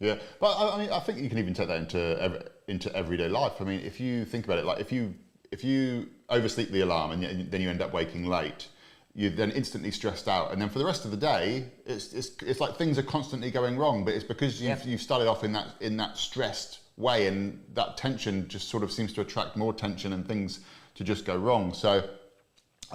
Yeah, 0.00 0.16
but 0.40 0.52
I, 0.52 0.76
I 0.76 0.78
mean, 0.78 0.90
I 0.90 0.98
think 1.00 1.18
you 1.18 1.28
can 1.28 1.38
even 1.38 1.52
take 1.52 1.68
that 1.68 1.76
into 1.76 2.20
ev- 2.20 2.48
into 2.68 2.94
everyday 2.96 3.28
life. 3.28 3.60
I 3.60 3.64
mean, 3.64 3.80
if 3.80 4.00
you 4.00 4.24
think 4.24 4.46
about 4.46 4.58
it, 4.58 4.64
like 4.64 4.80
if 4.80 4.90
you 4.90 5.14
if 5.52 5.62
you 5.62 6.08
oversleep 6.30 6.70
the 6.70 6.80
alarm 6.80 7.10
and 7.12 7.50
then 7.50 7.60
you 7.60 7.70
end 7.70 7.82
up 7.82 7.92
waking 7.92 8.26
late, 8.26 8.68
you're 9.14 9.30
then 9.30 9.50
instantly 9.50 9.90
stressed 9.90 10.28
out, 10.28 10.52
and 10.52 10.62
then 10.62 10.68
for 10.68 10.78
the 10.78 10.84
rest 10.84 11.04
of 11.04 11.10
the 11.10 11.16
day, 11.16 11.66
it's 11.84 12.12
it's, 12.12 12.30
it's 12.42 12.60
like 12.60 12.76
things 12.76 12.98
are 12.98 13.02
constantly 13.02 13.50
going 13.50 13.76
wrong. 13.76 14.04
But 14.04 14.14
it's 14.14 14.24
because 14.24 14.60
you've, 14.60 14.78
Yep. 14.78 14.86
you've 14.86 15.02
started 15.02 15.28
off 15.28 15.42
in 15.42 15.52
that 15.52 15.66
in 15.80 15.96
that 15.96 16.16
stressed 16.16 16.78
way, 16.96 17.26
and 17.26 17.60
that 17.74 17.96
tension 17.96 18.46
just 18.48 18.68
sort 18.68 18.82
of 18.84 18.92
seems 18.92 19.12
to 19.14 19.20
attract 19.20 19.56
more 19.56 19.72
tension 19.72 20.12
and 20.12 20.26
things 20.26 20.60
to 20.94 21.02
just 21.02 21.24
go 21.24 21.36
wrong. 21.36 21.74
So, 21.74 22.08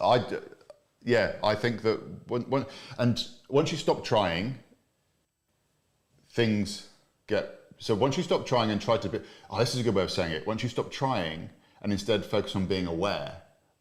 I, 0.01 0.23
yeah, 1.03 1.33
I 1.43 1.53
think 1.55 1.81
that 1.81 1.99
when, 2.29 2.43
when 2.43 2.65
and 2.97 3.21
once 3.49 3.71
you 3.73 3.77
stop 3.77 4.05
trying, 4.05 4.57
things 6.29 6.88
get 7.27 7.59
so 7.77 7.93
once 7.93 8.15
you 8.15 8.23
stop 8.23 8.45
trying 8.45 8.71
and 8.71 8.81
try 8.81 8.97
to 8.97 9.09
be 9.09 9.19
oh 9.49 9.59
this 9.59 9.73
is 9.73 9.81
a 9.81 9.83
good 9.83 9.95
way 9.95 10.03
of 10.03 10.11
saying 10.11 10.31
it 10.31 10.47
once 10.47 10.63
you 10.63 10.69
stop 10.69 10.91
trying 10.91 11.49
and 11.86 11.93
instead 11.93 12.25
focus 12.25 12.55
on 12.57 12.65
being 12.65 12.88
aware 12.88 13.31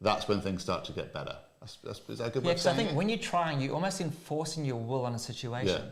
that's 0.00 0.28
when 0.28 0.40
things 0.40 0.62
start 0.62 0.84
to 0.84 0.92
get 0.92 1.12
better 1.12 1.36
that's, 1.64 1.78
that's, 1.82 2.00
is 2.10 2.18
that 2.18 2.26
a 2.26 2.30
good 2.30 2.42
Yeah, 2.42 2.48
way 2.48 2.52
of 2.52 2.56
because 2.58 2.66
I 2.66 2.74
think 2.74 2.90
it? 2.90 2.94
when 2.94 3.08
you're 3.08 3.16
trying, 3.16 3.58
you're 3.58 3.72
almost 3.72 4.02
enforcing 4.02 4.66
your 4.66 4.76
will 4.76 5.06
on 5.06 5.14
a 5.14 5.18
situation. 5.18 5.82
Yeah. 5.82 5.90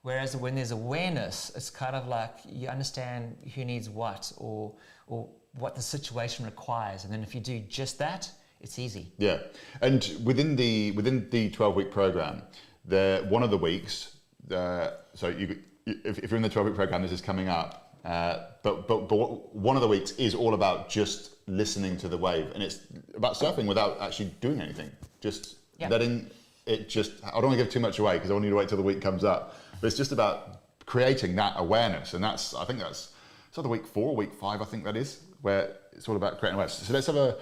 Whereas 0.00 0.34
when 0.34 0.54
there's 0.54 0.70
awareness, 0.70 1.52
it's 1.54 1.68
kind 1.68 1.94
of 1.94 2.08
like 2.08 2.34
you 2.48 2.68
understand 2.68 3.36
who 3.54 3.66
needs 3.66 3.90
what 3.90 4.32
or 4.38 4.72
or 5.08 5.28
what 5.52 5.74
the 5.74 5.82
situation 5.82 6.46
requires, 6.46 7.04
and 7.04 7.12
then 7.12 7.22
if 7.22 7.34
you 7.34 7.40
do 7.42 7.60
just 7.68 7.98
that, 7.98 8.30
it's 8.62 8.78
easy. 8.78 9.12
Yeah, 9.18 9.40
and 9.82 10.10
within 10.24 10.56
the 10.56 10.92
within 10.92 11.28
the 11.28 11.50
twelve 11.50 11.74
week 11.74 11.90
program, 11.90 12.42
the 12.86 13.26
one 13.28 13.42
of 13.42 13.50
the 13.50 13.58
weeks. 13.58 14.16
Uh, 14.50 14.92
so 15.12 15.28
you, 15.28 15.58
if, 15.84 16.18
if 16.18 16.30
you're 16.30 16.36
in 16.36 16.42
the 16.42 16.48
twelve 16.48 16.66
week 16.66 16.76
program, 16.76 17.02
this 17.02 17.12
is 17.12 17.20
coming 17.20 17.48
up. 17.48 17.98
Uh, 18.06 18.46
but 18.62 18.88
but 18.88 19.06
but 19.06 19.54
one 19.54 19.76
of 19.76 19.82
the 19.82 19.88
weeks 19.88 20.12
is 20.12 20.34
all 20.34 20.54
about 20.54 20.88
just 20.88 21.29
listening 21.56 21.96
to 21.98 22.08
the 22.08 22.16
wave, 22.16 22.50
and 22.54 22.62
it's 22.62 22.80
about 23.14 23.34
surfing 23.34 23.66
without 23.66 24.00
actually 24.00 24.32
doing 24.40 24.60
anything. 24.60 24.90
Just 25.20 25.56
Yeah. 25.78 25.88
letting 25.88 26.30
it 26.66 26.88
just. 26.88 27.12
I 27.24 27.30
don't 27.32 27.46
want 27.48 27.58
to 27.58 27.64
give 27.64 27.72
too 27.72 27.80
much 27.80 27.98
away 27.98 28.14
because 28.16 28.30
I 28.30 28.34
want 28.34 28.44
you 28.44 28.50
to 28.50 28.56
wait 28.56 28.68
till 28.68 28.76
the 28.76 28.82
week 28.84 29.00
comes 29.00 29.24
up. 29.24 29.56
But 29.80 29.88
it's 29.88 29.96
just 29.96 30.12
about 30.12 30.60
creating 30.86 31.36
that 31.36 31.54
awareness, 31.56 32.14
and 32.14 32.22
that's 32.22 32.54
I 32.54 32.64
think 32.64 32.78
that's 32.78 33.12
sort 33.52 33.64
of 33.64 33.70
week 33.70 33.86
four, 33.86 34.14
week 34.14 34.32
five, 34.34 34.60
I 34.62 34.64
think 34.64 34.84
that 34.84 34.96
is, 34.96 35.20
where 35.42 35.76
it's 35.92 36.08
all 36.08 36.16
about 36.16 36.38
creating 36.38 36.54
awareness. 36.54 36.74
So 36.78 36.92
let's 36.92 37.06
have 37.06 37.16
a. 37.16 37.36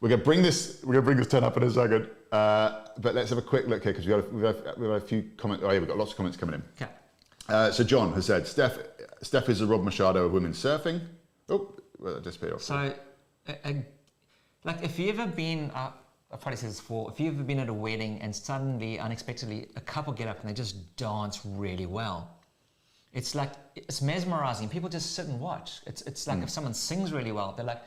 We're 0.00 0.08
gonna 0.08 0.22
bring 0.22 0.40
this. 0.42 0.80
We're 0.82 0.94
gonna 0.94 1.04
bring 1.04 1.18
this 1.18 1.26
turn 1.26 1.44
up 1.44 1.56
in 1.56 1.62
a 1.62 1.70
second. 1.70 2.08
Uh, 2.32 2.84
but 2.98 3.14
let's 3.14 3.28
have 3.30 3.38
a 3.38 3.42
quick 3.42 3.66
look 3.66 3.82
here 3.82 3.92
because 3.92 4.06
we've 4.06 4.16
got 4.16 4.24
a, 4.24 4.34
we've, 4.34 4.64
got, 4.64 4.78
we've 4.78 4.88
got 4.88 4.94
a 4.94 5.00
few 5.00 5.30
comments. 5.36 5.62
Oh 5.66 5.70
yeah, 5.70 5.78
we've 5.78 5.88
got 5.88 5.98
lots 5.98 6.12
of 6.12 6.16
comments 6.16 6.36
coming 6.38 6.54
in. 6.54 6.62
Okay. 6.80 6.90
Uh, 7.48 7.70
so 7.72 7.82
John 7.82 8.12
has 8.12 8.26
said, 8.26 8.46
Steph, 8.46 8.78
Steph 9.22 9.48
is 9.48 9.58
the 9.58 9.66
Rob 9.66 9.82
Machado 9.82 10.26
of 10.26 10.32
women's 10.32 10.62
surfing. 10.62 11.00
Oh, 11.48 11.74
well, 11.98 12.14
that 12.14 12.22
disappeared 12.22 12.52
off. 12.52 12.62
So, 12.62 12.94
a, 13.48 13.68
a, 13.68 13.84
like 14.64 14.82
if 14.82 14.98
you've 14.98 15.18
ever 15.18 15.30
been, 15.30 15.70
uh, 15.74 15.90
I've 16.32 16.40
probably 16.40 16.56
said 16.56 16.70
this 16.70 16.80
before, 16.80 17.10
if 17.10 17.18
you've 17.18 17.34
ever 17.34 17.42
been 17.42 17.58
at 17.58 17.68
a 17.68 17.74
wedding 17.74 18.20
and 18.20 18.34
suddenly, 18.34 18.98
unexpectedly, 18.98 19.68
a 19.76 19.80
couple 19.80 20.12
get 20.12 20.28
up 20.28 20.40
and 20.40 20.48
they 20.48 20.54
just 20.54 20.96
dance 20.96 21.40
really 21.44 21.86
well. 21.86 22.36
It's 23.12 23.34
like, 23.34 23.52
it's 23.74 24.00
mesmerizing. 24.00 24.68
People 24.68 24.88
just 24.88 25.16
sit 25.16 25.26
and 25.26 25.40
watch. 25.40 25.80
It's, 25.86 26.02
it's 26.02 26.26
like 26.28 26.42
if 26.42 26.50
someone 26.50 26.74
sings 26.74 27.12
really 27.12 27.32
well, 27.32 27.54
they're 27.56 27.66
like, 27.66 27.82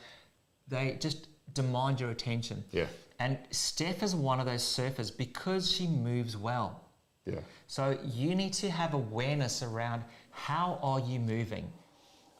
they 0.68 0.98
just 1.00 1.28
demand 1.54 2.00
your 2.00 2.10
attention. 2.10 2.62
Yeah. 2.72 2.86
And 3.18 3.38
Steph 3.50 4.02
is 4.02 4.14
one 4.14 4.40
of 4.40 4.46
those 4.46 4.62
surfers 4.62 5.16
because 5.16 5.70
she 5.70 5.86
moves 5.86 6.36
well. 6.36 6.82
Yeah. 7.24 7.40
So 7.68 7.98
you 8.04 8.34
need 8.34 8.52
to 8.54 8.70
have 8.70 8.92
awareness 8.92 9.62
around 9.62 10.02
how 10.30 10.78
are 10.82 11.00
you 11.00 11.18
moving. 11.20 11.72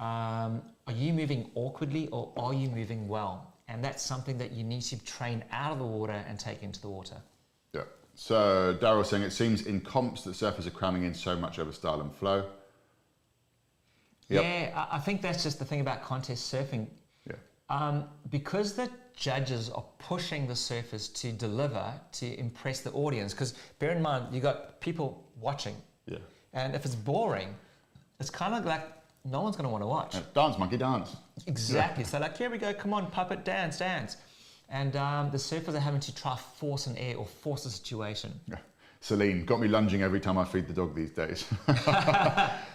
Um, 0.00 0.60
are 0.86 0.92
you 0.92 1.12
moving 1.12 1.50
awkwardly 1.54 2.08
or 2.08 2.32
are 2.36 2.52
you 2.54 2.68
moving 2.68 3.08
well? 3.08 3.54
And 3.68 3.82
that's 3.82 4.02
something 4.02 4.36
that 4.38 4.52
you 4.52 4.62
need 4.64 4.82
to 4.82 5.02
train 5.04 5.42
out 5.50 5.72
of 5.72 5.78
the 5.78 5.86
water 5.86 6.24
and 6.28 6.38
take 6.38 6.62
into 6.62 6.80
the 6.80 6.88
water. 6.88 7.16
Yeah. 7.72 7.82
So 8.14 8.76
Daryl's 8.80 9.08
saying 9.08 9.22
it 9.22 9.32
seems 9.32 9.62
in 9.66 9.80
comps 9.80 10.22
that 10.24 10.32
surfers 10.32 10.66
are 10.66 10.70
cramming 10.70 11.04
in 11.04 11.14
so 11.14 11.34
much 11.36 11.58
over 11.58 11.72
style 11.72 12.00
and 12.00 12.14
flow. 12.14 12.44
Yep. 14.28 14.42
Yeah, 14.42 14.86
I 14.90 14.98
think 14.98 15.22
that's 15.22 15.42
just 15.42 15.58
the 15.58 15.64
thing 15.64 15.80
about 15.80 16.02
contest 16.02 16.52
surfing. 16.52 16.88
Yeah. 17.26 17.36
Um, 17.68 18.04
because 18.30 18.74
the 18.74 18.90
judges 19.16 19.70
are 19.70 19.84
pushing 19.98 20.46
the 20.46 20.54
surfers 20.54 21.12
to 21.20 21.32
deliver 21.32 21.92
to 22.12 22.38
impress 22.38 22.80
the 22.80 22.90
audience. 22.92 23.32
Because 23.32 23.54
bear 23.78 23.90
in 23.90 24.02
mind, 24.02 24.26
you've 24.32 24.42
got 24.42 24.80
people 24.80 25.24
watching, 25.40 25.76
Yeah. 26.06 26.18
and 26.52 26.74
if 26.74 26.84
it's 26.84 26.94
boring, 26.94 27.54
it's 28.20 28.30
kind 28.30 28.54
of 28.54 28.64
like 28.64 28.82
no 29.24 29.40
one's 29.40 29.56
going 29.56 29.64
to 29.64 29.70
want 29.70 29.82
to 29.82 29.86
watch. 29.86 30.14
Yeah. 30.14 30.20
Dance, 30.34 30.58
monkey, 30.58 30.76
dance. 30.76 31.16
Exactly. 31.46 32.04
So 32.04 32.18
like, 32.18 32.36
here 32.36 32.50
we 32.50 32.58
go. 32.58 32.72
Come 32.74 32.92
on, 32.92 33.10
puppet, 33.10 33.44
dance, 33.44 33.78
dance. 33.78 34.16
And 34.68 34.96
um, 34.96 35.30
the 35.30 35.38
surfers 35.38 35.74
are 35.74 35.80
having 35.80 36.00
to 36.00 36.14
try 36.14 36.36
force 36.36 36.86
an 36.86 36.96
air 36.96 37.16
or 37.16 37.26
force 37.26 37.66
a 37.66 37.70
situation. 37.70 38.32
Yeah. 38.48 38.56
Celine 39.00 39.44
got 39.44 39.60
me 39.60 39.68
lunging 39.68 40.02
every 40.02 40.20
time 40.20 40.38
I 40.38 40.44
feed 40.44 40.66
the 40.66 40.72
dog 40.72 40.94
these 40.94 41.10
days. 41.10 41.44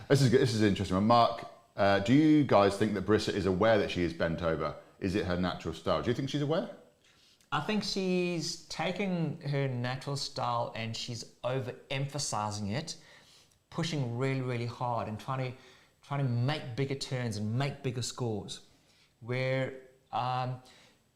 this 0.08 0.22
is 0.22 0.30
good. 0.30 0.42
This 0.42 0.54
is 0.54 0.62
interesting. 0.62 1.02
Mark, 1.04 1.46
uh, 1.76 2.00
do 2.00 2.14
you 2.14 2.44
guys 2.44 2.78
think 2.78 2.94
that 2.94 3.06
Brisa 3.06 3.34
is 3.34 3.48
aware 3.48 3.80
that 3.80 3.90
she 3.90 4.04
is 4.04 4.14
bent 4.14 4.44
over? 4.44 4.76
Is 5.00 5.16
it 5.16 5.26
her 5.26 5.38
natural 5.38 5.74
style? 5.74 6.02
Do 6.04 6.10
you 6.10 6.16
think 6.16 6.30
she's 6.30 6.42
aware? 6.42 6.70
I 7.52 7.62
think 7.62 7.84
she's 7.84 8.58
taking 8.70 9.40
her 9.50 9.68
natural 9.68 10.16
style 10.16 10.72
and 10.76 10.96
she's 10.96 11.26
overemphasizing 11.44 12.74
it, 12.74 12.96
pushing 13.72 14.16
really, 14.18 14.42
really 14.42 14.68
hard 14.68 15.08
and 15.08 15.20
trying 15.20 15.52
to 15.52 15.58
trying 16.10 16.26
to 16.26 16.30
make 16.32 16.76
bigger 16.76 16.96
turns 16.96 17.38
and 17.38 17.56
make 17.58 17.84
bigger 17.84 18.02
scores. 18.02 18.62
Where 19.22 19.74
um, 20.12 20.56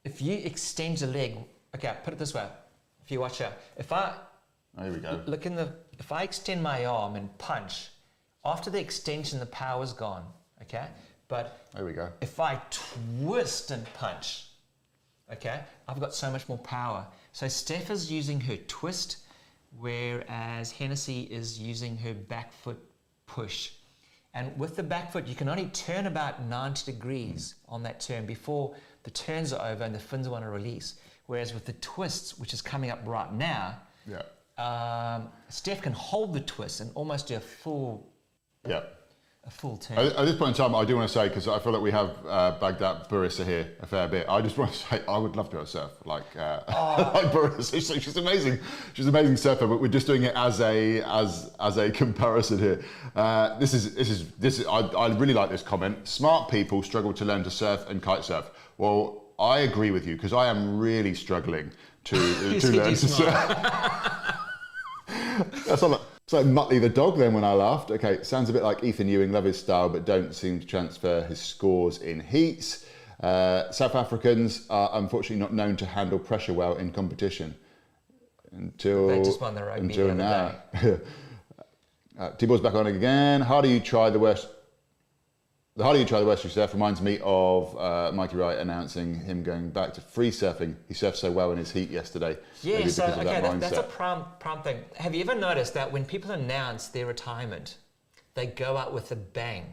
if 0.05 0.21
you 0.21 0.35
extend 0.35 1.01
your 1.01 1.09
leg, 1.09 1.37
okay, 1.75 1.87
I 1.89 1.93
put 1.93 2.13
it 2.13 2.19
this 2.19 2.33
way: 2.33 2.47
if 3.03 3.11
you 3.11 3.19
watch 3.19 3.39
her, 3.39 3.51
if 3.75 3.91
I 3.91 4.13
Oh, 4.77 4.83
here 4.83 4.93
we 4.93 4.99
go. 4.99 5.21
look 5.27 5.45
in 5.45 5.55
the, 5.55 5.71
if 5.99 6.11
I 6.11 6.23
extend 6.23 6.63
my 6.63 6.85
arm 6.85 7.15
and 7.15 7.35
punch, 7.37 7.89
after 8.45 8.69
the 8.71 8.79
extension, 8.79 9.39
the 9.39 9.45
power's 9.47 9.93
gone. 9.93 10.25
Okay, 10.63 10.85
but 11.27 11.67
There 11.75 11.85
we 11.85 11.93
go. 11.93 12.09
if 12.21 12.39
I 12.39 12.59
twist 12.69 13.71
and 13.71 13.85
punch, 13.95 14.45
okay, 15.31 15.61
I've 15.87 15.99
got 15.99 16.13
so 16.13 16.31
much 16.31 16.47
more 16.49 16.57
power. 16.59 17.05
So 17.33 17.47
Steph 17.47 17.89
is 17.89 18.11
using 18.11 18.39
her 18.41 18.57
twist, 18.67 19.17
whereas 19.79 20.71
Hennessy 20.71 21.21
is 21.23 21.59
using 21.59 21.97
her 21.97 22.13
back 22.13 22.51
foot 22.53 22.79
push. 23.27 23.71
And 24.33 24.57
with 24.57 24.75
the 24.75 24.83
back 24.83 25.11
foot, 25.11 25.27
you 25.27 25.35
can 25.35 25.47
only 25.47 25.67
turn 25.67 26.07
about 26.07 26.43
90 26.43 26.91
degrees 26.91 27.55
on 27.69 27.83
that 27.83 27.99
turn 27.99 28.25
before 28.25 28.75
the 29.03 29.11
turns 29.11 29.53
are 29.53 29.67
over 29.71 29.83
and 29.83 29.93
the 29.93 29.99
fins 29.99 30.27
want 30.27 30.43
to 30.43 30.49
release. 30.49 30.95
Whereas 31.27 31.53
with 31.53 31.65
the 31.65 31.73
twists, 31.73 32.37
which 32.39 32.53
is 32.53 32.61
coming 32.61 32.89
up 32.89 32.99
right 33.05 33.31
now, 33.31 33.77
Yeah. 34.07 34.23
um, 34.57 35.29
Steph 35.49 35.81
can 35.81 35.93
hold 35.93 36.33
the 36.33 36.39
twist 36.41 36.81
and 36.81 36.91
almost 36.95 37.27
do 37.27 37.35
a 37.35 37.39
full, 37.39 38.07
Yeah. 38.67 38.83
A 39.45 39.51
full 39.51 39.75
turn. 39.75 39.97
At, 39.97 40.25
this 40.25 40.37
point 40.37 40.57
in 40.57 40.63
time, 40.63 40.73
I 40.73 40.85
do 40.85 40.95
want 40.95 41.09
to 41.09 41.13
say 41.13 41.27
because 41.27 41.49
I 41.49 41.59
feel 41.59 41.73
like 41.73 41.81
we 41.81 41.91
have 41.91 42.15
uh, 42.25 42.55
Baghdad 42.61 43.09
Brisa 43.09 43.43
here 43.43 43.67
a 43.81 43.85
fair 43.85 44.07
bit. 44.07 44.25
I 44.29 44.41
just 44.41 44.57
want 44.59 44.71
to 44.71 44.77
say 44.77 45.01
I 45.05 45.17
would 45.17 45.35
love 45.35 45.49
to 45.49 45.57
go 45.57 45.65
surf 45.65 45.91
like 46.05 46.23
uh, 46.37 46.61
like 47.13 47.25
Brisa. 47.33 47.73
She's, 47.73 48.03
she's 48.03 48.15
amazing. 48.15 48.59
She's 48.93 49.05
an 49.05 49.13
amazing 49.13 49.35
surfer, 49.35 49.67
but 49.67 49.81
we're 49.81 49.89
just 49.89 50.07
doing 50.07 50.23
it 50.23 50.33
as 50.37 50.61
a 50.61 51.01
as 51.01 51.51
as 51.59 51.75
a 51.75 51.91
comparison 52.01 52.57
here. 52.57 52.85
Uh, 53.17 53.59
this 53.59 53.73
is 53.73 53.93
this 53.95 54.09
is 54.09 54.31
this 54.31 54.59
is, 54.59 54.65
I, 54.65 54.79
I 54.79 55.13
really 55.17 55.33
like 55.33 55.49
this 55.49 55.61
comment. 55.61 56.07
Smart 56.07 56.49
people 56.49 56.81
struggle 56.81 57.13
to 57.13 57.25
learn 57.25 57.43
to 57.43 57.51
surf 57.51 57.89
and 57.89 58.01
kite 58.01 58.23
surf. 58.23 58.49
Well, 58.77 59.25
I 59.37 59.59
agree 59.59 59.91
with 59.91 60.07
you 60.07 60.15
because 60.15 60.31
I 60.31 60.47
am 60.47 60.79
really 60.79 61.13
struggling 61.13 61.69
to 62.05 62.59
to 62.61 62.71
learn 62.71 62.95
to 62.95 63.07
surf. 63.09 63.33
That's 65.67 65.81
not 65.81 65.99
like 66.31 66.45
Muttley 66.45 66.79
the 66.79 66.89
dog 66.89 67.17
then 67.17 67.33
when 67.33 67.43
I 67.43 67.53
laughed. 67.53 67.91
Okay, 67.91 68.23
sounds 68.23 68.49
a 68.49 68.53
bit 68.53 68.63
like 68.63 68.83
Ethan 68.83 69.09
Ewing, 69.09 69.31
love 69.31 69.43
his 69.43 69.59
style, 69.59 69.89
but 69.89 70.05
don't 70.05 70.33
seem 70.33 70.59
to 70.59 70.65
transfer 70.65 71.23
his 71.23 71.39
scores 71.39 71.97
in 71.97 72.21
heats. 72.21 72.85
Uh, 73.21 73.69
South 73.71 73.95
Africans 73.95 74.65
are 74.69 74.89
unfortunately 74.93 75.41
not 75.41 75.53
known 75.53 75.75
to 75.77 75.85
handle 75.85 76.19
pressure 76.19 76.53
well 76.53 76.75
in 76.75 76.91
competition. 76.91 77.55
Until, 78.51 79.07
They 79.07 79.21
just 79.23 79.41
won 79.41 79.55
the 79.55 79.63
rugby 79.63 79.87
until 79.87 80.07
the 80.07 80.15
now. 80.15 80.55
uh, 82.19 82.31
T-Ball's 82.31 82.61
back 82.61 82.75
on 82.75 82.87
again. 82.87 83.41
How 83.41 83.61
do 83.61 83.67
you 83.67 83.79
try 83.79 84.09
the 84.09 84.19
worst? 84.19 84.47
The 85.75 85.83
harder 85.83 85.97
you 85.99 86.05
try 86.05 86.19
the 86.19 86.25
worse 86.27 86.43
you 86.43 86.51
surf 86.51 86.73
reminds 86.73 87.01
me 87.01 87.19
of 87.23 87.75
uh, 87.79 88.11
Mikey 88.13 88.35
Wright 88.37 88.59
announcing 88.59 89.19
him 89.19 89.41
going 89.41 89.71
back 89.71 89.91
to 89.95 90.01
free 90.01 90.29
surfing. 90.29 90.75
He 90.87 90.93
surfed 90.93 91.15
so 91.15 91.31
well 91.31 91.51
in 91.51 91.57
his 91.57 91.71
heat 91.71 91.89
yesterday. 91.89 92.37
Yeah, 92.61 92.85
so 92.87 93.05
okay, 93.05 93.23
that 93.23 93.41
that, 93.41 93.59
that's 93.59 93.77
a 93.77 93.83
prime 93.83 94.23
prime 94.39 94.61
thing. 94.61 94.81
Have 94.97 95.15
you 95.15 95.21
ever 95.21 95.33
noticed 95.33 95.73
that 95.73 95.91
when 95.91 96.05
people 96.05 96.29
announce 96.29 96.89
their 96.89 97.07
retirement, 97.07 97.77
they 98.35 98.45
go 98.45 98.77
out 98.77 98.93
with 98.93 99.11
a 99.11 99.15
bang? 99.15 99.65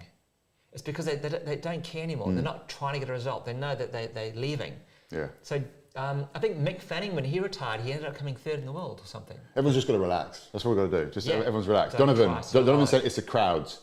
It's 0.72 0.80
because 0.80 1.04
they, 1.04 1.16
they, 1.16 1.28
don't- 1.28 1.44
they 1.44 1.56
don't 1.56 1.84
care 1.84 2.02
anymore. 2.02 2.28
Hmm. 2.28 2.34
They're 2.36 2.44
not 2.44 2.68
trying 2.70 2.94
to 2.94 3.00
get 3.00 3.10
a 3.10 3.12
result. 3.12 3.44
They 3.44 3.52
know 3.52 3.74
that 3.74 3.92
they, 3.92 4.06
they're 4.06 4.32
leaving. 4.34 4.72
Yeah. 5.10 5.26
So 5.42 5.62
um, 5.96 6.26
I 6.34 6.38
think 6.38 6.56
Mick 6.56 6.80
Fanning, 6.80 7.14
when 7.14 7.24
he 7.24 7.40
retired, 7.40 7.82
he 7.82 7.92
ended 7.92 8.06
up 8.06 8.14
coming 8.14 8.36
third 8.36 8.60
in 8.60 8.64
the 8.64 8.72
world 8.72 9.00
or 9.02 9.06
something. 9.06 9.36
Everyone's 9.54 9.74
just 9.76 9.86
got 9.86 9.94
to 9.94 9.98
relax. 9.98 10.48
That's 10.52 10.64
what 10.64 10.76
we've 10.76 10.90
got 10.90 10.96
to 10.96 11.04
do. 11.04 11.10
Just 11.10 11.26
Yeah. 11.26 11.34
everyone's 11.40 11.66
relaxed. 11.68 11.98
Don't 11.98 12.06
Donovan, 12.06 12.40
Donovan 12.52 12.76
hard. 12.76 12.88
said 12.88 13.04
it's 13.04 13.16
the 13.16 13.22
crowds. 13.22 13.80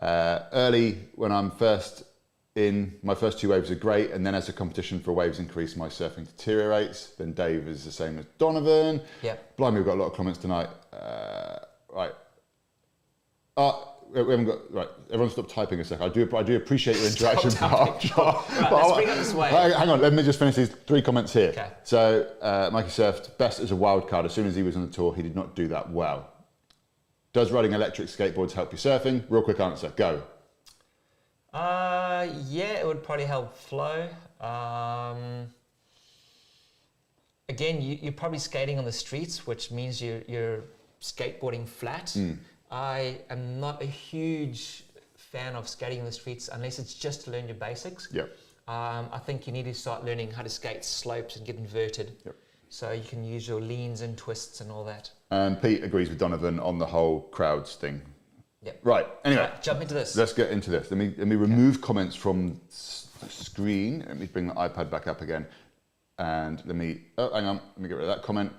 Uh, 0.00 0.40
early 0.52 0.98
when 1.14 1.32
I'm 1.32 1.50
first 1.50 2.04
in, 2.54 2.94
my 3.02 3.14
first 3.14 3.38
two 3.38 3.50
waves 3.50 3.70
are 3.70 3.74
great, 3.76 4.10
and 4.12 4.24
then 4.26 4.34
as 4.34 4.46
the 4.46 4.52
competition 4.52 4.98
for 5.00 5.12
waves 5.12 5.38
increase, 5.38 5.76
my 5.76 5.88
surfing 5.88 6.26
deteriorates. 6.26 7.10
Then 7.18 7.32
Dave 7.32 7.68
is 7.68 7.84
the 7.84 7.92
same 7.92 8.18
as 8.18 8.24
Donovan. 8.38 9.00
Yep. 9.22 9.56
Blimey, 9.56 9.76
we've 9.78 9.86
got 9.86 9.94
a 9.94 10.00
lot 10.00 10.06
of 10.10 10.14
comments 10.14 10.38
tonight. 10.38 10.68
Uh, 10.92 11.58
right. 11.90 12.12
Uh, 13.56 13.72
we 14.10 14.18
haven't 14.20 14.44
got 14.44 14.72
right. 14.72 14.88
Everyone, 15.08 15.30
stop 15.30 15.48
typing 15.48 15.80
a 15.80 15.84
sec. 15.84 16.00
I 16.00 16.08
do. 16.08 16.28
I 16.36 16.42
do 16.42 16.56
appreciate 16.56 16.96
your 16.96 17.10
Stop 17.10 17.44
interaction. 17.44 17.50
typing. 17.58 18.10
part. 18.10 18.50
Right, 18.60 18.70
But 18.70 18.72
let's 18.72 18.94
bring 18.94 19.10
up 19.10 19.16
this 19.16 19.34
wave. 19.34 19.50
Hang 19.52 19.88
on. 19.90 20.00
Let 20.00 20.12
me 20.12 20.22
just 20.22 20.38
finish 20.38 20.54
these 20.54 20.68
three 20.86 21.02
comments 21.02 21.32
here. 21.32 21.50
Okay. 21.50 21.68
So, 21.84 22.30
uh, 22.40 22.70
Mikey 22.72 22.90
surfed 22.90 23.36
best 23.36 23.58
as 23.60 23.70
a 23.72 23.76
wild 23.76 24.08
card. 24.08 24.24
As 24.24 24.32
soon 24.32 24.46
as 24.46 24.54
he 24.54 24.62
was 24.62 24.76
on 24.76 24.82
the 24.86 24.92
tour, 24.92 25.14
he 25.14 25.22
did 25.22 25.34
not 25.34 25.54
do 25.56 25.66
that 25.68 25.90
well. 25.90 26.32
Does 27.36 27.52
riding 27.52 27.74
electric 27.74 28.08
skateboards 28.08 28.52
help 28.52 28.72
you 28.72 28.78
surfing? 28.78 29.22
Real 29.28 29.42
quick 29.42 29.60
answer. 29.60 29.92
Go. 29.94 30.22
Uh, 31.52 32.28
yeah, 32.48 32.78
it 32.80 32.86
would 32.86 33.02
probably 33.02 33.26
help 33.26 33.54
flow. 33.54 34.08
Um, 34.40 35.48
again, 37.50 37.82
you, 37.82 37.98
you're 38.00 38.12
probably 38.14 38.38
skating 38.38 38.78
on 38.78 38.86
the 38.86 38.90
streets, 38.90 39.46
which 39.46 39.70
means 39.70 40.00
you're, 40.00 40.22
you're 40.26 40.64
skateboarding 41.02 41.68
flat. 41.68 42.16
I 42.70 43.18
am 43.28 43.60
not 43.60 43.82
a 43.82 43.86
huge 43.86 44.84
fan 45.14 45.56
of 45.56 45.68
skating 45.68 45.98
in 45.98 46.06
the 46.06 46.12
streets 46.12 46.48
unless 46.50 46.78
it's 46.78 46.94
just 46.94 47.26
to 47.26 47.32
learn 47.32 47.48
your 47.48 47.56
basics. 47.56 48.08
Yep. 48.12 48.34
Um, 48.66 49.10
I 49.12 49.20
think 49.22 49.46
you 49.46 49.52
need 49.52 49.66
to 49.66 49.74
start 49.74 50.06
learning 50.06 50.30
how 50.30 50.40
to 50.40 50.48
skate 50.48 50.86
slopes 50.86 51.36
and 51.36 51.44
get 51.44 51.56
inverted. 51.56 52.12
Yep. 52.24 52.34
So 52.68 52.92
you 52.92 53.02
can 53.04 53.24
use 53.24 53.46
your 53.48 53.60
leans 53.60 54.00
and 54.00 54.16
twists 54.18 54.60
and 54.60 54.70
all 54.70 54.84
that. 54.84 55.10
And 55.30 55.60
Pete 55.60 55.82
agrees 55.84 56.08
with 56.08 56.18
Donovan 56.18 56.58
on 56.60 56.78
the 56.78 56.86
whole 56.86 57.20
crowds 57.22 57.76
thing. 57.76 58.02
Yep. 58.62 58.80
Right. 58.82 59.06
Anyway, 59.24 59.42
Right, 59.42 59.62
jump 59.62 59.80
into 59.82 59.94
this. 59.94 60.16
let's 60.16 60.32
get 60.32 60.50
into 60.50 60.70
this. 60.70 60.90
Let 60.90 60.98
me 60.98 61.14
let 61.16 61.28
me 61.28 61.36
remove 61.36 61.80
comments 61.80 62.16
from 62.16 62.60
the 62.68 63.28
screen. 63.28 64.04
Let 64.08 64.18
me 64.18 64.26
bring 64.26 64.48
the 64.48 64.54
iPad 64.54 64.90
back 64.90 65.06
up 65.06 65.20
again, 65.22 65.46
and 66.18 66.60
let 66.66 66.74
me. 66.74 67.02
Oh, 67.16 67.32
hang 67.32 67.46
on. 67.46 67.56
Let 67.56 67.78
me 67.78 67.88
get 67.88 67.94
rid 67.94 68.08
of 68.08 68.16
that 68.16 68.24
comment. 68.24 68.52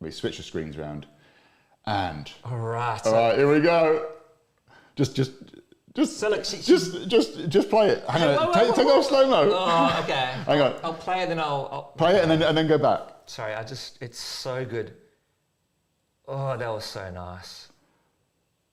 Let 0.00 0.04
me 0.06 0.10
switch 0.12 0.36
the 0.36 0.42
screens 0.44 0.76
around. 0.76 1.06
And 1.86 2.30
All 2.44 2.58
right. 2.58 3.04
all 3.06 3.12
right, 3.12 3.36
here 3.38 3.52
we 3.52 3.60
go. 3.60 4.10
Just 4.94 5.16
just. 5.16 5.32
Just, 5.98 6.20
she- 6.48 6.62
just, 6.62 7.08
just, 7.08 7.48
just 7.48 7.70
play 7.70 7.88
it. 7.88 8.04
Hang 8.08 8.22
on, 8.22 8.36
whoa, 8.36 8.46
whoa, 8.46 8.52
take, 8.52 8.68
whoa, 8.68 8.74
take 8.76 8.86
off 8.86 9.04
slow 9.06 9.28
mo. 9.28 9.50
Oh, 9.52 10.00
okay. 10.04 10.14
Hang 10.46 10.60
on. 10.60 10.76
I'll 10.84 10.94
play 10.94 11.18
it, 11.18 11.22
and 11.22 11.32
then 11.32 11.40
I'll, 11.40 11.68
I'll 11.72 11.82
Play 11.96 12.14
it 12.14 12.22
and 12.22 12.30
then 12.30 12.40
and 12.40 12.56
then 12.56 12.68
go 12.68 12.78
back. 12.78 13.00
Sorry, 13.26 13.52
I 13.52 13.64
just, 13.64 14.00
it's 14.00 14.20
so 14.20 14.64
good. 14.64 14.94
Oh, 16.28 16.56
that 16.56 16.68
was 16.68 16.84
so 16.84 17.10
nice. 17.10 17.68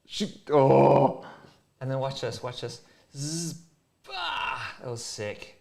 She, 0.06 0.40
oh, 0.52 1.26
And 1.82 1.90
then 1.90 1.98
watch 1.98 2.22
this, 2.22 2.44
watch 2.44 2.62
this. 2.62 2.82
Zzz, 3.18 3.54
bah, 4.08 4.60
that 4.82 4.90
was 4.92 5.04
sick. 5.04 5.60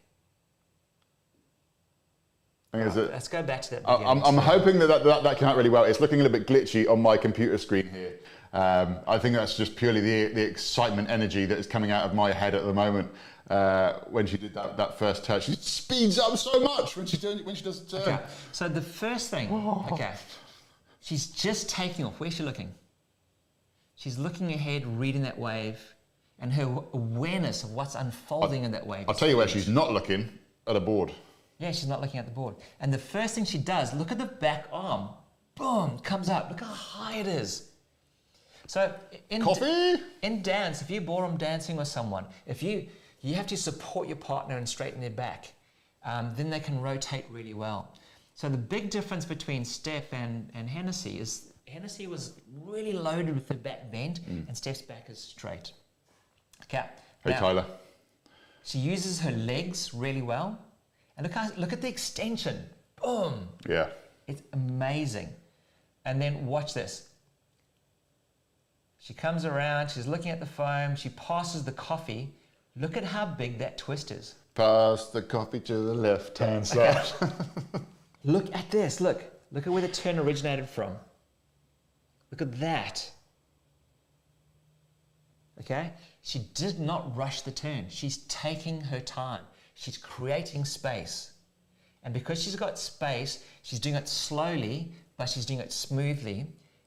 I 2.74 2.76
think 2.78 2.94
oh, 2.94 3.00
it's 3.00 3.10
Let's 3.10 3.28
go 3.28 3.42
back 3.42 3.62
to 3.62 3.70
that. 3.70 3.88
I'm, 3.88 4.22
I'm 4.22 4.36
hoping 4.36 4.78
that 4.80 4.88
that, 4.88 5.04
that 5.04 5.22
that 5.22 5.38
came 5.38 5.48
out 5.48 5.56
really 5.56 5.70
well. 5.70 5.84
It's 5.84 6.00
looking 6.00 6.20
a 6.20 6.24
little 6.24 6.38
bit 6.38 6.46
glitchy 6.46 6.90
on 6.90 7.00
my 7.00 7.16
computer 7.16 7.56
screen 7.56 7.88
here. 7.88 8.18
Um, 8.54 8.98
I 9.08 9.18
think 9.18 9.34
that's 9.34 9.56
just 9.56 9.74
purely 9.74 10.00
the, 10.00 10.32
the 10.32 10.42
excitement 10.42 11.10
energy 11.10 11.44
that 11.44 11.58
is 11.58 11.66
coming 11.66 11.90
out 11.90 12.04
of 12.04 12.14
my 12.14 12.32
head 12.32 12.54
at 12.54 12.64
the 12.64 12.72
moment. 12.72 13.10
Uh, 13.50 13.94
when 14.10 14.26
she 14.26 14.38
did 14.38 14.54
that, 14.54 14.76
that 14.76 14.96
first 14.96 15.24
touch, 15.24 15.44
she 15.44 15.56
speeds 15.56 16.18
up 16.20 16.38
so 16.38 16.60
much 16.60 16.96
when 16.96 17.04
she 17.04 17.18
does 17.18 17.42
when 17.42 17.54
she 17.54 17.62
does 17.64 17.82
a 17.82 17.90
turn. 17.90 18.14
Okay, 18.14 18.22
so 18.52 18.68
the 18.68 18.80
first 18.80 19.28
thing, 19.28 19.52
okay, 19.92 20.12
she's 21.02 21.26
just 21.26 21.68
taking 21.68 22.06
off. 22.06 22.18
Where's 22.18 22.34
she 22.34 22.42
looking? 22.42 22.72
She's 23.96 24.18
looking 24.18 24.50
ahead, 24.52 24.86
reading 24.98 25.22
that 25.22 25.38
wave, 25.38 25.78
and 26.38 26.52
her 26.52 26.62
awareness 26.94 27.64
of 27.64 27.72
what's 27.72 27.96
unfolding 27.96 28.64
in 28.64 28.70
that 28.70 28.86
wave. 28.86 29.04
I'll 29.08 29.14
tell 29.14 29.28
you 29.28 29.36
where 29.36 29.48
she's 29.48 29.68
not 29.68 29.92
looking 29.92 30.30
at 30.66 30.76
a 30.76 30.80
board. 30.80 31.12
Yeah, 31.58 31.72
she's 31.72 31.88
not 31.88 32.00
looking 32.00 32.20
at 32.20 32.24
the 32.24 32.32
board. 32.32 32.54
And 32.80 32.92
the 32.92 32.98
first 32.98 33.34
thing 33.34 33.44
she 33.44 33.58
does, 33.58 33.92
look 33.92 34.10
at 34.10 34.18
the 34.18 34.26
back 34.26 34.66
arm. 34.72 35.10
Boom, 35.54 35.98
comes 35.98 36.28
up. 36.28 36.50
Look 36.50 36.60
how 36.60 36.66
high 36.66 37.18
it 37.18 37.26
is. 37.26 37.68
So 38.66 38.94
in 39.30 39.42
Coffee. 39.42 39.96
in 40.22 40.42
dance, 40.42 40.80
if 40.82 40.90
you 40.90 41.00
ballroom 41.00 41.36
dancing 41.36 41.76
with 41.76 41.88
someone, 41.88 42.24
if 42.46 42.62
you 42.62 42.88
you 43.20 43.34
have 43.34 43.46
to 43.48 43.56
support 43.56 44.06
your 44.06 44.16
partner 44.16 44.56
and 44.56 44.68
straighten 44.68 45.00
their 45.00 45.10
back, 45.10 45.52
um, 46.04 46.32
then 46.36 46.50
they 46.50 46.60
can 46.60 46.80
rotate 46.80 47.24
really 47.30 47.54
well. 47.54 47.94
So 48.34 48.48
the 48.48 48.58
big 48.58 48.90
difference 48.90 49.24
between 49.24 49.64
Steph 49.64 50.12
and, 50.12 50.50
and 50.54 50.68
Hennessy 50.68 51.18
is 51.20 51.52
Hennessy 51.68 52.06
was 52.06 52.34
really 52.62 52.92
loaded 52.92 53.34
with 53.34 53.48
the 53.48 53.54
back 53.54 53.90
bend, 53.90 54.20
and 54.26 54.56
Steph's 54.56 54.82
back 54.82 55.08
is 55.08 55.18
straight. 55.18 55.72
Okay. 56.64 56.84
Hey 57.22 57.30
now- 57.30 57.40
Tyler. 57.40 57.64
she 58.64 58.78
uses 58.78 59.20
her 59.20 59.30
legs 59.32 59.92
really 59.94 60.22
well. 60.22 60.58
And 61.16 61.24
look, 61.26 61.32
how, 61.32 61.48
look 61.56 61.72
at 61.72 61.80
the 61.80 61.88
extension. 61.88 62.64
Boom. 63.02 63.48
Yeah. 63.68 63.88
It's 64.26 64.42
amazing. 64.52 65.28
And 66.04 66.20
then 66.20 66.44
watch 66.46 66.74
this. 66.74 67.08
She 69.04 69.12
comes 69.12 69.44
around, 69.44 69.90
she's 69.90 70.06
looking 70.06 70.30
at 70.30 70.40
the 70.40 70.46
foam, 70.46 70.96
she 70.96 71.10
passes 71.10 71.62
the 71.62 71.72
coffee. 71.72 72.32
Look 72.74 72.96
at 72.96 73.04
how 73.04 73.26
big 73.26 73.58
that 73.58 73.76
twist 73.76 74.10
is. 74.10 74.34
Pass 74.54 75.08
the 75.08 75.20
coffee 75.20 75.60
to 75.60 75.74
the 75.74 75.92
left 75.92 76.38
hand 76.38 76.66
side. 76.66 77.04
Look 78.24 78.46
at 78.54 78.70
this. 78.70 79.02
Look. 79.02 79.22
Look 79.52 79.66
at 79.66 79.72
where 79.74 79.82
the 79.82 79.88
turn 79.88 80.18
originated 80.18 80.70
from. 80.70 80.96
Look 82.30 82.40
at 82.40 82.58
that. 82.60 83.10
Okay? 85.60 85.92
She 86.22 86.38
did 86.54 86.80
not 86.80 87.14
rush 87.14 87.42
the 87.42 87.50
turn. 87.50 87.84
She's 87.90 88.24
taking 88.28 88.80
her 88.80 89.00
time. 89.00 89.42
She's 89.74 89.98
creating 89.98 90.64
space. 90.64 91.32
And 92.04 92.14
because 92.14 92.42
she's 92.42 92.56
got 92.56 92.78
space, 92.78 93.44
she's 93.60 93.80
doing 93.80 93.96
it 93.96 94.08
slowly, 94.08 94.92
but 95.18 95.26
she's 95.26 95.44
doing 95.44 95.60
it 95.60 95.74
smoothly. 95.74 96.46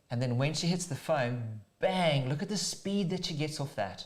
And 0.09 0.19
then 0.19 0.39
when 0.39 0.55
she 0.55 0.65
hits 0.65 0.87
the 0.87 0.95
foam, 0.95 1.61
bang, 1.79 2.29
look 2.29 2.41
at 2.41 2.49
the 2.49 2.57
speed 2.57 3.09
that 3.11 3.25
she 3.25 3.33
gets 3.33 3.59
off 3.59 3.75
that. 3.75 4.05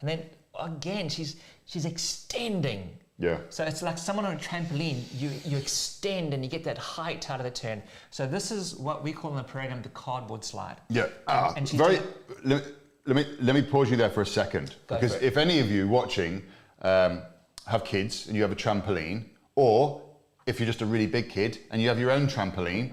And 0.00 0.08
then 0.08 0.22
again, 0.58 1.08
she's 1.08 1.36
she's 1.66 1.84
extending. 1.84 2.90
yeah. 3.18 3.38
So 3.48 3.64
it's 3.64 3.82
like 3.82 3.96
someone 3.98 4.26
on 4.26 4.34
a 4.34 4.38
trampoline, 4.38 5.02
you, 5.18 5.30
you 5.44 5.56
extend 5.56 6.34
and 6.34 6.44
you 6.44 6.50
get 6.50 6.64
that 6.64 6.78
height 6.78 7.30
out 7.30 7.40
of 7.40 7.44
the 7.44 7.50
turn. 7.50 7.82
So 8.10 8.26
this 8.26 8.50
is 8.50 8.74
what 8.76 9.02
we 9.02 9.12
call 9.12 9.30
in 9.30 9.36
the 9.36 9.44
program 9.44 9.82
the 9.82 9.88
cardboard 9.90 10.44
slide. 10.44 10.76
Yeah. 10.90 11.06
Ah, 11.26 11.54
and 11.56 11.68
she's 11.68 11.78
very. 11.78 12.00
Let, 12.44 12.64
let 13.06 13.16
me 13.16 13.26
let 13.40 13.54
me 13.54 13.62
pause 13.62 13.90
you 13.90 13.96
there 13.96 14.10
for 14.10 14.22
a 14.22 14.26
second 14.26 14.76
Go 14.86 14.94
because 14.94 15.14
if 15.22 15.36
any 15.36 15.60
of 15.60 15.70
you 15.70 15.86
watching 15.88 16.42
um, 16.80 17.22
have 17.66 17.84
kids 17.84 18.26
and 18.26 18.36
you 18.36 18.42
have 18.42 18.52
a 18.52 18.56
trampoline, 18.56 19.24
or 19.56 20.02
if 20.46 20.58
you're 20.58 20.66
just 20.66 20.82
a 20.82 20.86
really 20.86 21.06
big 21.06 21.28
kid 21.28 21.58
and 21.70 21.80
you 21.80 21.88
have 21.88 21.98
your 21.98 22.10
own 22.10 22.26
trampoline, 22.26 22.92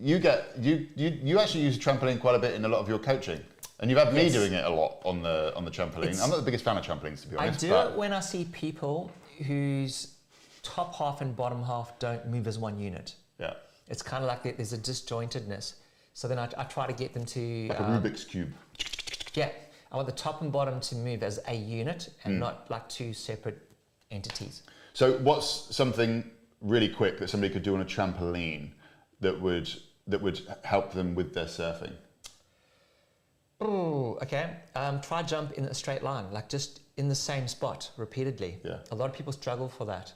you 0.00 0.18
get 0.18 0.52
you 0.60 0.86
you 0.94 1.18
you 1.22 1.38
actually 1.38 1.62
use 1.62 1.76
a 1.76 1.80
trampoline 1.80 2.20
quite 2.20 2.34
a 2.34 2.38
bit 2.38 2.54
in 2.54 2.64
a 2.64 2.68
lot 2.68 2.80
of 2.80 2.88
your 2.88 2.98
coaching. 2.98 3.40
And 3.78 3.90
you've 3.90 3.98
had 3.98 4.14
me 4.14 4.22
Yes. 4.24 4.32
doing 4.32 4.54
it 4.54 4.64
a 4.64 4.70
lot 4.70 5.00
on 5.04 5.22
the 5.22 5.54
on 5.54 5.64
the 5.64 5.70
trampoline. 5.70 6.04
It's- 6.04 6.22
I'm 6.22 6.30
not 6.30 6.36
the 6.36 6.42
biggest 6.42 6.64
fan 6.64 6.76
of 6.78 6.84
trampolines 6.84 7.22
to 7.22 7.28
be 7.28 7.36
honest. 7.36 7.58
I 7.62 7.66
do 7.66 7.72
but 7.72 7.90
it 7.92 7.96
when 7.98 8.12
I 8.12 8.20
see 8.20 8.44
people 8.46 9.10
whose 9.46 10.14
top 10.62 10.94
half 10.96 11.20
and 11.20 11.36
bottom 11.36 11.62
half 11.62 11.98
don't 11.98 12.26
move 12.26 12.46
as 12.46 12.58
one 12.58 12.78
unit. 12.78 13.14
yeah, 13.38 13.52
It's 13.88 14.02
kind 14.02 14.24
of 14.24 14.28
like 14.28 14.42
there's 14.56 14.72
a 14.72 14.78
disjointedness. 14.78 15.74
So 16.14 16.26
then 16.26 16.38
I, 16.38 16.48
I 16.56 16.64
try 16.64 16.86
to 16.86 16.92
get 16.94 17.12
them 17.12 17.26
to, 17.26 17.66
like 17.68 17.78
a 17.78 17.84
um, 17.84 18.02
Rubik's 18.02 18.24
cube. 18.24 18.50
yeah, 19.34 19.50
I 19.92 19.96
want 19.96 20.08
the 20.08 20.14
top 20.14 20.40
and 20.40 20.50
bottom 20.50 20.80
to 20.80 20.94
move 20.96 21.22
as 21.22 21.38
a 21.46 21.54
unit 21.54 22.08
and 22.24 22.40
not 22.40 22.68
like 22.70 22.88
two 22.88 23.12
separate 23.12 23.58
entities. 24.10 24.62
So, 24.94 25.18
what's 25.18 25.74
something 25.76 26.28
really 26.62 26.88
quick 26.88 27.18
that 27.18 27.28
somebody 27.28 27.52
could 27.52 27.62
do 27.62 27.74
on 27.74 27.82
a 27.82 27.84
trampoline 27.84 28.70
that 29.20 29.38
would 29.38 29.68
that 30.06 30.22
would 30.22 30.40
help 30.64 30.92
them 30.92 31.14
with 31.14 31.34
their 31.34 31.46
surfing? 31.46 31.92
Oh, 33.60 34.18
okay. 34.22 34.56
Um, 34.74 35.00
try 35.00 35.22
jump 35.22 35.52
in 35.52 35.64
a 35.64 35.74
straight 35.74 36.02
line, 36.02 36.30
like 36.30 36.48
just 36.48 36.80
in 36.96 37.08
the 37.08 37.14
same 37.14 37.48
spot 37.48 37.90
repeatedly. 37.96 38.58
Yeah. 38.64 38.78
A 38.90 38.94
lot 38.94 39.08
of 39.08 39.16
people 39.16 39.32
struggle 39.32 39.68
for 39.68 39.84
that. 39.86 40.12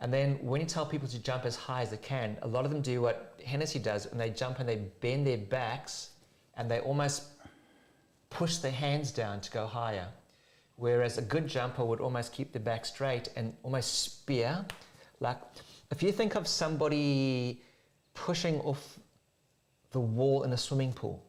And 0.00 0.12
then 0.12 0.38
when 0.42 0.60
you 0.60 0.66
tell 0.66 0.86
people 0.86 1.08
to 1.08 1.18
jump 1.18 1.44
as 1.44 1.56
high 1.56 1.82
as 1.82 1.90
they 1.90 1.96
can, 1.96 2.36
a 2.42 2.48
lot 2.48 2.64
of 2.64 2.70
them 2.70 2.80
do 2.80 3.00
what 3.00 3.40
Hennessy 3.44 3.78
does, 3.78 4.06
and 4.06 4.20
they 4.20 4.30
jump 4.30 4.60
and 4.60 4.68
they 4.68 4.76
bend 5.00 5.26
their 5.26 5.38
backs 5.38 6.10
and 6.56 6.70
they 6.70 6.80
almost 6.80 7.24
push 8.30 8.56
their 8.58 8.72
hands 8.72 9.10
down 9.10 9.40
to 9.40 9.50
go 9.50 9.66
higher. 9.66 10.06
Whereas 10.76 11.18
a 11.18 11.22
good 11.22 11.48
jumper 11.48 11.84
would 11.84 12.00
almost 12.00 12.32
keep 12.32 12.52
the 12.52 12.60
back 12.60 12.86
straight 12.86 13.28
and 13.34 13.52
almost 13.62 14.02
spear. 14.02 14.64
Like 15.18 15.38
if 15.90 16.02
you 16.02 16.12
think 16.12 16.36
of 16.36 16.46
somebody 16.46 17.62
pushing 18.26 18.60
off 18.60 18.98
the 19.92 20.00
wall 20.00 20.42
in 20.44 20.52
a 20.52 20.56
swimming 20.56 20.92
pool, 20.92 21.22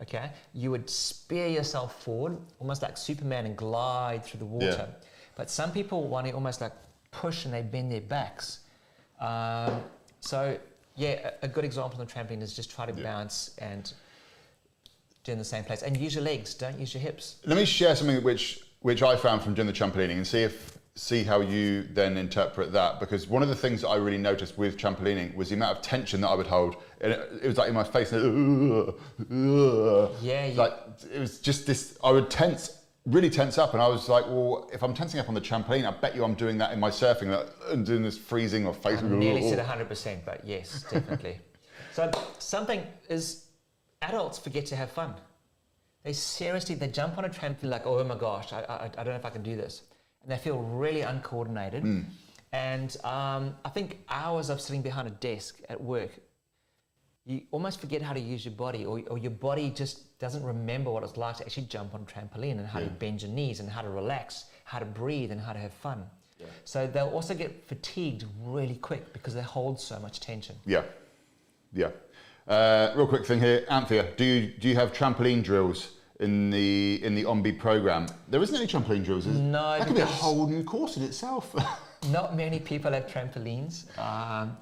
okay, 0.00 0.30
you 0.54 0.70
would 0.70 0.88
spear 0.88 1.46
yourself 1.46 2.02
forward, 2.02 2.36
almost 2.58 2.82
like 2.82 2.96
Superman, 2.96 3.46
and 3.46 3.56
glide 3.56 4.24
through 4.24 4.38
the 4.38 4.46
water. 4.46 4.88
But 5.36 5.50
some 5.50 5.72
people 5.72 6.08
want 6.08 6.26
to 6.26 6.32
almost 6.32 6.60
like 6.60 6.72
push 7.10 7.44
and 7.44 7.52
they 7.54 7.62
bend 7.62 7.90
their 7.90 8.00
backs. 8.00 8.60
Um, 9.20 9.82
so 10.20 10.58
yeah, 10.96 11.30
a, 11.42 11.46
a 11.46 11.48
good 11.48 11.64
example 11.64 12.00
on 12.00 12.06
the 12.06 12.12
trampoline 12.12 12.42
is 12.42 12.54
just 12.54 12.70
try 12.70 12.86
to 12.86 12.92
bounce 12.92 13.54
and 13.58 13.92
do 15.24 15.32
in 15.32 15.38
the 15.38 15.44
same 15.44 15.64
place, 15.64 15.82
and 15.82 15.96
use 15.96 16.14
your 16.14 16.24
legs. 16.24 16.54
Don't 16.54 16.78
use 16.78 16.94
your 16.94 17.02
hips. 17.02 17.36
Let 17.44 17.56
me 17.56 17.64
share 17.64 17.94
something 17.96 18.22
which 18.22 18.60
which 18.80 19.02
I 19.02 19.16
found 19.16 19.42
from 19.42 19.54
doing 19.54 19.68
the 19.68 19.72
trampolining 19.72 20.16
and 20.16 20.26
see 20.26 20.42
if 20.42 20.76
see 20.94 21.24
how 21.24 21.40
you 21.40 21.84
then 21.94 22.18
interpret 22.18 22.70
that 22.72 23.00
because 23.00 23.26
one 23.26 23.42
of 23.42 23.48
the 23.48 23.54
things 23.54 23.80
that 23.80 23.88
I 23.88 23.96
really 23.96 24.18
noticed 24.18 24.58
with 24.58 24.76
trampolining 24.76 25.34
was 25.34 25.48
the 25.48 25.54
amount 25.54 25.78
of 25.78 25.82
tension 25.82 26.20
that 26.20 26.28
I 26.28 26.34
would 26.34 26.46
hold. 26.46 26.76
And 27.00 27.12
it, 27.12 27.40
it 27.42 27.46
was 27.46 27.56
like 27.56 27.68
in 27.68 27.74
my 27.74 27.84
face. 27.84 28.12
And, 28.12 28.92
Yeah, 30.20 30.50
like 30.54 30.74
it 31.12 31.18
was 31.18 31.40
just 31.40 31.66
this. 31.66 31.96
I 32.04 32.10
would 32.10 32.30
tense, 32.30 32.78
really 33.06 33.30
tense 33.30 33.56
up, 33.56 33.72
and 33.72 33.82
I 33.82 33.88
was 33.88 34.08
like, 34.08 34.26
well, 34.26 34.70
if 34.72 34.82
I'm 34.82 34.92
tensing 34.92 35.18
up 35.18 35.28
on 35.28 35.34
the 35.34 35.40
trampoline, 35.40 35.86
I 35.86 35.92
bet 35.98 36.14
you 36.14 36.24
I'm 36.24 36.34
doing 36.34 36.58
that 36.58 36.72
in 36.72 36.80
my 36.80 36.90
surfing, 36.90 37.28
like, 37.28 37.48
and 37.70 37.86
doing 37.86 38.02
this 38.02 38.18
freezing 38.18 38.66
or 38.66 38.74
face. 38.74 38.98
I 38.98 39.08
nearly 39.08 39.48
said 39.48 39.58
100%, 39.58 40.24
but 40.26 40.44
yes, 40.44 40.82
definitely. 40.90 41.38
so 41.92 42.10
something 42.38 42.86
is 43.08 43.46
adults 44.02 44.38
forget 44.38 44.66
to 44.66 44.76
have 44.76 44.90
fun. 44.90 45.14
They 46.04 46.12
seriously, 46.12 46.74
they 46.74 46.88
jump 46.88 47.16
on 47.16 47.24
a 47.24 47.28
trampoline 47.28 47.70
like, 47.70 47.86
oh 47.86 48.02
my 48.04 48.16
gosh, 48.16 48.52
I, 48.52 48.60
I, 48.62 48.84
I 48.84 48.88
don't 48.88 49.06
know 49.06 49.14
if 49.14 49.24
I 49.24 49.30
can 49.30 49.42
do 49.42 49.56
this. 49.56 49.82
And 50.22 50.30
they 50.30 50.38
feel 50.38 50.58
really 50.58 51.02
uncoordinated. 51.02 51.84
And 52.52 52.96
um, 53.04 53.56
I 53.64 53.70
think 53.70 54.04
hours 54.08 54.50
of 54.50 54.60
sitting 54.60 54.82
behind 54.82 55.08
a 55.08 55.12
desk 55.12 55.60
at 55.68 55.80
work, 55.80 56.10
you 57.24 57.42
almost 57.50 57.80
forget 57.80 58.02
how 58.02 58.12
to 58.12 58.20
use 58.20 58.44
your 58.44 58.54
body 58.54 58.84
or, 58.84 59.00
or 59.08 59.16
your 59.16 59.30
body 59.30 59.70
just 59.70 60.18
doesn't 60.18 60.42
remember 60.42 60.90
what 60.90 61.02
it's 61.02 61.16
like 61.16 61.36
to 61.36 61.44
actually 61.44 61.66
jump 61.66 61.94
on 61.94 62.02
a 62.02 62.04
trampoline 62.04 62.58
and 62.58 62.66
how 62.66 62.80
to 62.80 62.86
bend 62.86 63.22
your 63.22 63.30
knees 63.30 63.60
and 63.60 63.70
how 63.70 63.80
to 63.80 63.88
relax, 63.88 64.46
how 64.64 64.78
to 64.78 64.84
breathe 64.84 65.30
and 65.30 65.40
how 65.40 65.52
to 65.52 65.58
have 65.58 65.72
fun. 65.72 66.04
Yeah. 66.38 66.46
So 66.64 66.86
they'll 66.86 67.08
also 67.08 67.34
get 67.34 67.64
fatigued 67.68 68.24
really 68.42 68.74
quick 68.74 69.12
because 69.12 69.34
they 69.34 69.42
hold 69.42 69.80
so 69.80 69.98
much 70.00 70.20
tension. 70.20 70.56
Yeah, 70.66 70.82
yeah. 71.72 71.90
Uh, 72.46 72.92
real 72.96 73.06
quick 73.06 73.24
thing 73.24 73.38
here, 73.38 73.64
Anthea, 73.70 74.10
do 74.16 74.24
you 74.24 74.48
do 74.48 74.68
you 74.68 74.74
have 74.74 74.92
trampoline 74.92 75.44
drills 75.44 75.92
in 76.22 76.50
the 76.50 77.02
in 77.02 77.14
the 77.14 77.24
Ombe 77.24 77.58
program? 77.58 78.06
There 78.28 78.42
isn't 78.42 78.54
any 78.54 78.66
trampoline 78.66 79.04
drills. 79.04 79.26
Is 79.26 79.36
No, 79.36 79.78
that 79.78 79.86
could 79.86 79.96
be 79.96 80.02
a 80.02 80.06
whole 80.06 80.46
new 80.46 80.64
course 80.64 80.96
in 80.96 81.02
itself. 81.02 81.54
Not 82.10 82.36
many 82.36 82.58
people 82.58 82.92
have 82.92 83.06
trampolines. 83.06 83.86
Um, 83.98 84.56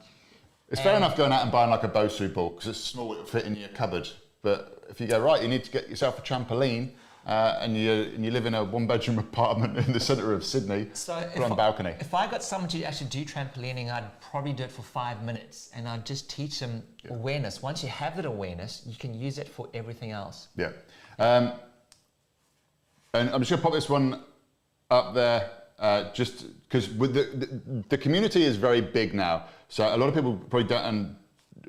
it's 0.68 0.80
fair 0.80 0.96
enough 0.96 1.16
going 1.16 1.32
out 1.32 1.42
and 1.42 1.52
buying 1.52 1.70
like 1.70 1.82
a 1.84 1.88
Bosu 1.88 2.32
ball 2.32 2.50
because 2.50 2.68
it's 2.68 2.80
small, 2.80 3.12
it'll 3.12 3.24
fit 3.24 3.44
in 3.44 3.56
your 3.56 3.68
cupboard. 3.70 4.08
But 4.42 4.84
if 4.88 5.00
you 5.00 5.06
go 5.06 5.20
right, 5.20 5.42
you 5.42 5.48
need 5.48 5.64
to 5.64 5.70
get 5.70 5.88
yourself 5.88 6.18
a 6.18 6.22
trampoline. 6.22 6.92
Uh, 7.26 7.58
and 7.60 7.76
you 7.76 7.92
and 7.92 8.24
you 8.24 8.30
live 8.30 8.46
in 8.46 8.54
a 8.54 8.64
one-bedroom 8.64 9.18
apartment 9.28 9.76
in 9.76 9.92
the 9.92 10.00
centre 10.00 10.32
of 10.32 10.42
Sydney, 10.42 10.88
so 10.94 11.12
on 11.36 11.52
a 11.52 11.54
balcony. 11.54 11.94
If 12.00 12.14
I 12.14 12.26
got 12.26 12.42
someone 12.42 12.70
to 12.70 12.82
actually 12.82 13.10
do 13.10 13.26
trampolining, 13.26 13.92
I'd 13.92 14.08
probably 14.22 14.54
do 14.54 14.64
it 14.64 14.72
for 14.72 14.80
five 14.80 15.22
minutes 15.22 15.70
and 15.74 15.86
I'd 15.86 16.06
just 16.06 16.30
teach 16.30 16.60
them 16.60 16.82
awareness. 17.10 17.60
Once 17.60 17.82
you 17.82 17.90
have 17.90 18.16
that 18.16 18.24
awareness, 18.24 18.82
you 18.86 18.96
can 18.96 19.12
use 19.12 19.36
it 19.36 19.48
for 19.48 19.68
everything 19.74 20.12
else. 20.12 20.48
Yeah. 20.56 20.70
Um, 21.20 21.52
and 23.12 23.28
I'm 23.30 23.40
just 23.42 23.50
to 23.50 23.58
pop 23.58 23.72
this 23.72 23.88
one 23.88 24.22
up 24.90 25.14
there, 25.14 25.50
uh, 25.78 26.10
just 26.12 26.46
because 26.64 26.88
the, 26.88 27.06
the 27.06 27.84
the 27.90 27.98
community 27.98 28.42
is 28.42 28.56
very 28.56 28.80
big 28.80 29.14
now. 29.14 29.44
So 29.68 29.94
a 29.94 29.96
lot 29.96 30.08
of 30.08 30.14
people 30.14 30.36
probably 30.36 30.68
don't 30.68 30.84
and 30.84 31.16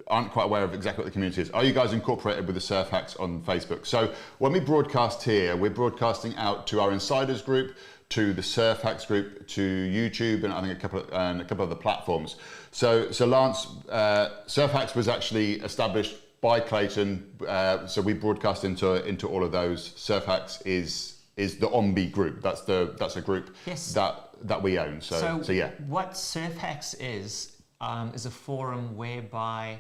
aren't 0.08 0.32
quite 0.32 0.46
aware 0.46 0.64
of 0.64 0.74
exactly 0.74 1.04
what 1.04 1.06
the 1.06 1.12
community 1.12 1.42
is. 1.42 1.50
Are 1.52 1.64
you 1.64 1.74
guys 1.74 1.94
incorporated 1.94 2.46
with 2.46 2.56
the 2.56 2.62
Surf 2.62 2.90
Hacks 2.90 3.16
on 3.18 3.42
Facebook? 3.42 3.86
So 3.86 4.14
when 4.40 4.54
we 4.54 4.60
broadcast 4.60 5.24
here, 5.24 5.56
we're 5.56 5.70
broadcasting 5.70 6.36
out 6.38 6.66
to 6.68 6.80
our 6.80 6.92
insiders 6.92 7.42
group, 7.42 7.76
to 8.10 8.34
the 8.34 8.44
Surf 8.44 8.82
Hacks 8.82 9.06
group, 9.06 9.48
to 9.50 9.62
YouTube, 9.62 10.44
and 10.44 10.54
I 10.54 10.62
think 10.62 10.78
a 10.78 10.82
couple 10.82 11.00
of, 11.00 11.14
and 11.14 11.42
a 11.42 11.46
couple 11.46 11.66
of 11.66 11.72
other 11.72 11.82
platforms. 11.82 12.38
So 12.72 13.12
so 13.12 13.26
Lance, 13.26 13.68
uh, 13.90 14.30
Surf 14.48 14.72
Hacks 14.72 14.96
was 14.96 15.08
actually 15.10 15.56
established 15.56 16.16
by 16.42 16.60
Clayton. 16.60 17.24
Uh, 17.48 17.86
so 17.86 18.02
we 18.02 18.14
broadcast 18.14 18.66
into 18.66 19.08
into 19.08 19.28
all 19.28 19.44
of 19.44 19.52
those. 19.52 19.94
Surf 19.96 20.26
Hacks 20.26 20.62
is 20.62 21.20
is 21.38 21.58
the 21.58 21.68
Ombe 21.68 22.12
group. 22.12 22.42
That's 22.42 22.62
the 22.62 22.96
that's 22.98 23.16
a 23.16 23.22
group 23.22 23.56
Yes. 23.66 23.94
that 23.94 24.30
that 24.42 24.62
we 24.62 24.78
own. 24.80 25.02
So 25.02 25.42
so, 25.44 25.52
yeah. 25.52 25.72
What 25.88 26.18
Surf 26.18 26.58
Hacks 26.58 26.96
is 26.96 27.58
um, 27.80 28.12
is 28.14 28.26
a 28.26 28.32
forum 28.32 28.96
whereby 28.96 29.80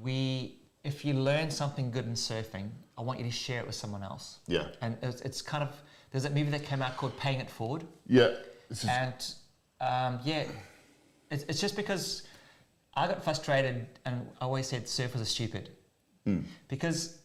we, 0.00 0.56
if 0.84 1.04
you 1.04 1.14
learn 1.14 1.50
something 1.50 1.90
good 1.90 2.06
in 2.06 2.12
surfing, 2.12 2.70
I 2.96 3.02
want 3.02 3.18
you 3.18 3.24
to 3.24 3.30
share 3.30 3.60
it 3.60 3.66
with 3.66 3.74
someone 3.74 4.02
else. 4.02 4.38
Yeah. 4.46 4.68
And 4.80 4.96
it's, 5.02 5.20
it's 5.22 5.42
kind 5.42 5.62
of 5.62 5.70
there's 6.10 6.22
that 6.22 6.34
movie 6.34 6.50
that 6.50 6.64
came 6.64 6.82
out 6.82 6.96
called 6.96 7.16
Paying 7.18 7.40
It 7.40 7.50
Forward. 7.50 7.84
Yeah. 8.06 8.34
And 8.88 9.14
um, 9.80 10.20
yeah, 10.24 10.44
it's, 11.30 11.44
it's 11.44 11.60
just 11.60 11.76
because 11.76 12.22
I 12.94 13.06
got 13.06 13.22
frustrated 13.22 13.86
and 14.04 14.26
I 14.40 14.44
always 14.44 14.66
said 14.66 14.84
surfers 14.84 15.20
are 15.20 15.26
stupid. 15.26 15.70
Because 16.68 17.18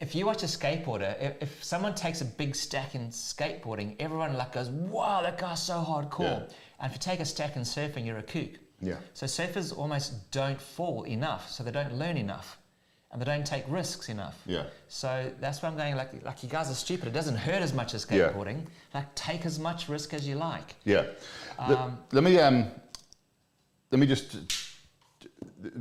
if 0.00 0.14
you 0.14 0.26
watch 0.26 0.42
a 0.42 0.46
skateboarder, 0.46 1.20
if, 1.20 1.42
if 1.42 1.64
someone 1.64 1.94
takes 1.94 2.20
a 2.20 2.24
big 2.24 2.54
stack 2.54 2.94
in 2.94 3.08
skateboarding, 3.08 3.96
everyone 3.98 4.36
like 4.36 4.52
goes, 4.52 4.68
wow, 4.68 5.22
that 5.22 5.38
guy's 5.38 5.62
so 5.62 5.74
hardcore. 5.74 6.20
Yeah. 6.40 6.54
And 6.80 6.90
if 6.90 6.92
you 6.92 6.98
take 6.98 7.20
a 7.20 7.24
stack 7.24 7.56
in 7.56 7.62
surfing, 7.62 8.04
you're 8.04 8.18
a 8.18 8.22
kook. 8.22 8.50
Yeah. 8.80 8.96
So 9.14 9.24
surfers 9.26 9.76
almost 9.76 10.30
don't 10.30 10.60
fall 10.60 11.04
enough, 11.04 11.50
so 11.50 11.64
they 11.64 11.70
don't 11.70 11.94
learn 11.98 12.18
enough. 12.18 12.58
And 13.10 13.20
they 13.22 13.24
don't 13.24 13.46
take 13.46 13.64
risks 13.68 14.10
enough. 14.10 14.36
Yeah. 14.44 14.64
So 14.88 15.30
that's 15.40 15.62
why 15.62 15.70
I'm 15.70 15.76
going 15.76 15.96
like 15.96 16.10
like 16.24 16.42
you 16.42 16.50
guys 16.50 16.68
are 16.70 16.74
stupid. 16.74 17.08
It 17.08 17.12
doesn't 17.14 17.36
hurt 17.36 17.62
as 17.62 17.72
much 17.72 17.94
as 17.94 18.06
Yeah. 18.10 18.28
skateboarding. 18.28 18.66
Like 18.92 19.14
take 19.14 19.46
as 19.46 19.58
much 19.58 19.88
risk 19.88 20.12
as 20.12 20.28
you 20.28 20.34
like. 20.34 20.74
Yeah. 20.84 21.04
Let- 21.58 21.78
Um, 21.78 21.98
let, 22.12 22.24
me 22.24 22.38
um, 22.40 22.66
let 23.90 23.98
me 24.00 24.06
just. 24.06 24.36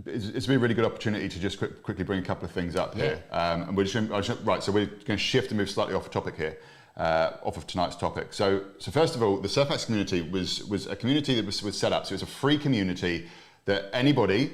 It's, 0.06 0.28
it's 0.28 0.48
been 0.48 0.58
a 0.58 0.60
really 0.60 0.74
good 0.74 0.86
opportunity 0.86 1.30
to 1.30 1.40
just 1.40 1.58
quick, 1.58 1.84
quickly 1.84 2.04
bring 2.04 2.20
a 2.20 2.26
couple 2.26 2.46
of 2.46 2.52
things 2.52 2.76
up 2.76 2.96
here, 2.96 3.24
um, 3.32 3.64
and 3.64 3.78
we're 3.78 3.84
just, 3.84 3.96
gonna, 3.96 4.22
just 4.22 4.40
right. 4.44 4.64
So 4.64 4.72
we're 4.72 4.86
going 4.86 5.06
to 5.06 5.18
shift 5.18 5.50
and 5.50 5.58
move 5.58 5.70
slightly 5.70 5.94
off 5.94 6.10
topic 6.10 6.36
here, 6.36 6.58
uh, 6.98 7.32
off 7.44 7.58
of 7.58 7.68
tonight's 7.68 7.96
topic. 7.96 8.34
So, 8.34 8.64
so 8.78 8.92
first 8.92 9.16
of 9.16 9.24
all, 9.24 9.38
the 9.38 9.50
Surfax 9.50 9.86
community 9.86 10.22
was 10.22 10.64
was 10.66 10.88
a 10.88 10.96
community 10.96 11.36
that 11.36 11.46
was, 11.46 11.62
was 11.64 11.78
set 11.78 11.94
up. 11.94 12.06
So 12.06 12.14
it's 12.14 12.24
a 12.24 12.28
free 12.28 12.58
community 12.58 13.28
that 13.66 13.90
anybody 13.94 14.52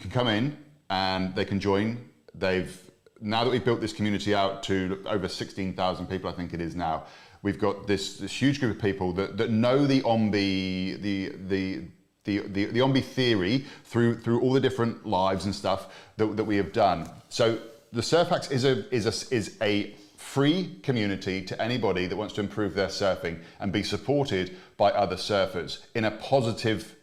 can 0.00 0.10
come 0.10 0.28
in 0.28 0.56
and 0.90 1.34
they 1.34 1.44
can 1.44 1.60
join. 1.60 2.08
They've 2.34 2.78
now 3.20 3.44
that 3.44 3.50
we've 3.50 3.64
built 3.64 3.80
this 3.80 3.92
community 3.92 4.34
out 4.34 4.62
to 4.64 5.02
over 5.06 5.28
16,000 5.28 6.06
people, 6.06 6.30
I 6.30 6.32
think 6.32 6.54
it 6.54 6.60
is 6.60 6.76
now. 6.76 7.04
We've 7.42 7.58
got 7.58 7.86
this, 7.86 8.18
this 8.18 8.32
huge 8.32 8.60
group 8.60 8.76
of 8.76 8.82
people 8.82 9.12
that, 9.12 9.36
that 9.38 9.50
know 9.50 9.86
the 9.86 10.02
Ombe, 10.02 11.00
the 11.00 11.32
the 11.46 11.84
the, 12.28 12.46
the, 12.48 12.64
the 12.66 12.80
Ombe 12.80 13.02
theory 13.02 13.64
through 13.84 14.20
through 14.20 14.40
all 14.42 14.52
the 14.52 14.60
different 14.60 15.06
lives 15.06 15.46
and 15.46 15.54
stuff 15.54 15.88
that, 16.18 16.36
that 16.36 16.44
we 16.44 16.56
have 16.56 16.72
done. 16.72 17.08
So 17.30 17.58
the 17.92 18.02
Surfax 18.02 18.50
is 18.50 18.64
a 18.64 18.94
is 18.94 19.06
a 19.06 19.34
is 19.34 19.56
a 19.62 19.94
free 20.16 20.78
community 20.82 21.42
to 21.42 21.60
anybody 21.60 22.06
that 22.06 22.16
wants 22.16 22.34
to 22.34 22.40
improve 22.42 22.74
their 22.74 22.88
surfing 22.88 23.38
and 23.60 23.72
be 23.72 23.82
supported 23.82 24.54
by 24.76 24.90
other 24.90 25.16
surfers 25.16 25.80
in 25.94 26.04
a 26.04 26.10
positive 26.10 26.94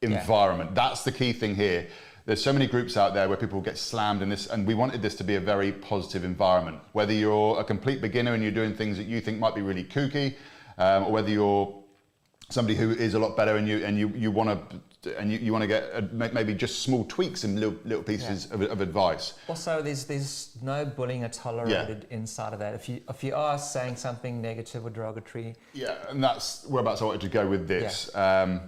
environment. 0.00 0.74
That's 0.74 1.04
the 1.04 1.12
key 1.12 1.34
thing 1.34 1.56
here. 1.56 1.88
There's 2.24 2.42
so 2.42 2.52
many 2.52 2.66
groups 2.66 2.96
out 2.96 3.12
there 3.12 3.28
where 3.28 3.36
people 3.36 3.60
get 3.60 3.76
slammed 3.76 4.22
in 4.22 4.28
this, 4.28 4.46
and 4.46 4.66
we 4.66 4.74
wanted 4.74 5.02
this 5.02 5.16
to 5.16 5.24
be 5.24 5.34
a 5.34 5.40
very 5.40 5.72
positive 5.72 6.24
environment. 6.24 6.78
Whether 6.92 7.12
you're 7.12 7.60
a 7.60 7.64
complete 7.64 8.00
beginner 8.00 8.32
and 8.34 8.42
you're 8.42 8.52
doing 8.52 8.74
things 8.74 8.96
that 8.96 9.06
you 9.06 9.20
think 9.20 9.38
might 9.38 9.54
be 9.54 9.62
really 9.62 9.84
kooky, 9.84 10.36
um, 10.78 11.04
or 11.04 11.12
whether 11.12 11.30
you're 11.30 11.79
somebody 12.50 12.76
who 12.76 12.90
is 12.90 13.14
a 13.14 13.18
lot 13.18 13.36
better 13.36 13.56
and 13.56 13.66
you 13.66 13.84
and 13.84 13.98
you, 13.98 14.08
you 14.14 14.30
want 14.30 14.70
to 14.70 14.80
and 15.18 15.32
you, 15.32 15.38
you 15.38 15.52
want 15.52 15.62
to 15.62 15.68
get 15.68 15.90
uh, 15.94 16.02
maybe 16.32 16.54
just 16.54 16.82
small 16.82 17.04
tweaks 17.04 17.44
and 17.44 17.58
little, 17.58 17.76
little 17.84 18.02
pieces 18.02 18.50
of, 18.50 18.60
of 18.60 18.80
advice. 18.80 19.34
Also, 19.48 19.80
there's 19.80 20.04
there's 20.04 20.56
no 20.62 20.84
bullying 20.84 21.28
tolerated 21.30 22.06
inside 22.10 22.52
of 22.52 22.58
that. 22.58 22.74
If 22.74 22.88
you 22.88 23.00
if 23.08 23.24
you 23.24 23.34
are 23.34 23.58
saying 23.58 23.96
something 23.96 24.42
negative 24.42 24.84
or 24.84 24.90
derogatory, 24.90 25.54
Yeah, 25.72 25.96
and 26.08 26.22
that's 26.22 26.66
whereabouts 26.66 27.00
I 27.00 27.06
wanted 27.06 27.22
to 27.22 27.28
go 27.28 27.46
with 27.46 27.66
this. 27.66 28.14
Um, 28.14 28.60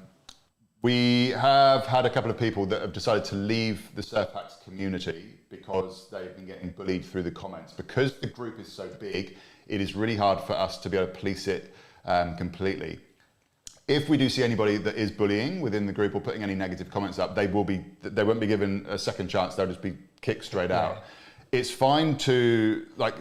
we 0.81 1.29
have 1.31 1.87
had 1.87 2.07
a 2.07 2.11
couple 2.11 2.31
of 2.31 2.37
people 2.37 2.67
that 2.67 2.81
have 2.81 2.93
decided 2.93 3.25
to 3.27 3.37
leave 3.37 3.95
the 3.95 4.03
Surfax 4.03 4.57
community 4.65 5.35
because 5.49 6.09
they've 6.11 6.35
been 6.35 6.47
getting 6.47 6.71
bullied 6.71 7.05
through 7.05 7.23
the 7.23 7.31
comments. 7.31 7.73
Because 7.73 8.19
the 8.19 8.27
group 8.27 8.59
is 8.59 8.67
so 8.67 8.89
big, 8.99 9.37
it 9.69 9.81
is 9.81 9.95
really 9.95 10.17
hard 10.17 10.41
for 10.41 10.55
us 10.55 10.79
to 10.79 10.91
be 10.91 10.97
able 10.97 11.07
to 11.07 11.19
police 11.21 11.47
it 11.47 11.73
um, 12.05 12.37
completely. 12.37 12.99
If 13.89 14.09
we 14.09 14.17
do 14.17 14.29
see 14.29 14.43
anybody 14.43 14.77
that 14.79 14.97
is 14.97 15.11
bullying 15.11 15.61
within 15.61 15.87
the 15.87 15.93
group 15.93 16.15
or 16.15 16.21
putting 16.21 16.43
any 16.43 16.55
negative 16.55 16.91
comments 16.91 17.19
up, 17.19 17.35
they 17.35 17.47
will 17.47 17.65
be 17.65 17.85
they 18.03 18.23
won't 18.23 18.41
be 18.41 18.47
given 18.47 18.87
a 18.89 18.99
second 18.99 19.29
chance. 19.29 19.55
They'll 19.55 19.67
just 19.67 19.83
be 19.83 19.97
kicked 20.21 20.45
straight 20.45 20.71
out. 20.71 21.03
It's 21.51 21.71
fine 21.71 22.17
to 22.19 22.87
like 22.97 23.15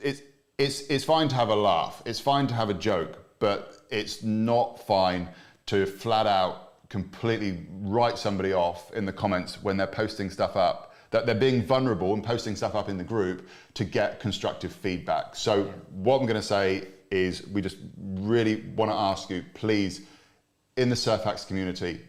it's 0.00 0.22
it's 0.56 0.80
it's 0.82 1.04
fine 1.04 1.28
to 1.28 1.34
have 1.34 1.48
a 1.50 1.56
laugh. 1.56 2.02
It's 2.06 2.20
fine 2.20 2.46
to 2.48 2.54
have 2.54 2.70
a 2.70 2.74
joke, 2.74 3.18
but 3.38 3.82
it's 3.90 4.22
not 4.22 4.86
fine 4.86 5.28
to 5.66 5.86
flat 5.86 6.26
out 6.26 6.68
completely 6.88 7.66
write 7.82 8.16
somebody 8.16 8.52
off 8.52 8.90
in 8.94 9.04
the 9.04 9.12
comments 9.12 9.62
when 9.62 9.76
they're 9.76 9.86
posting 9.86 10.30
stuff 10.30 10.56
up 10.56 10.94
that 11.10 11.26
they're 11.26 11.34
being 11.34 11.62
vulnerable 11.62 12.12
and 12.12 12.22
posting 12.22 12.54
stuff 12.54 12.74
up 12.74 12.88
in 12.88 12.98
the 12.98 13.04
group 13.04 13.48
to 13.74 13.84
get 13.84 14.20
constructive 14.20 14.72
feedback. 14.72 15.34
So 15.34 15.64
what 15.90 16.20
I'm 16.20 16.26
going 16.26 16.40
to 16.40 16.46
say 16.46 16.88
is 17.10 17.46
we 17.48 17.60
just 17.62 17.76
really 17.96 18.62
want 18.76 18.90
to 18.90 18.96
ask 18.96 19.30
you 19.30 19.44
please 19.54 20.02
in 20.76 20.88
the 20.88 20.96
Surfax 20.96 21.44
community 21.44 22.00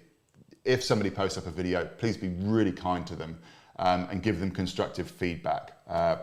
if 0.65 0.83
somebody 0.83 1.09
posts 1.09 1.37
up 1.37 1.47
a 1.47 1.51
video 1.51 1.85
please 1.97 2.17
be 2.17 2.29
really 2.41 2.71
kind 2.71 3.05
to 3.07 3.15
them 3.15 3.39
um, 3.79 4.07
and 4.11 4.21
give 4.21 4.39
them 4.39 4.51
constructive 4.51 5.09
feedback. 5.09 5.71
Uh, 5.87 6.17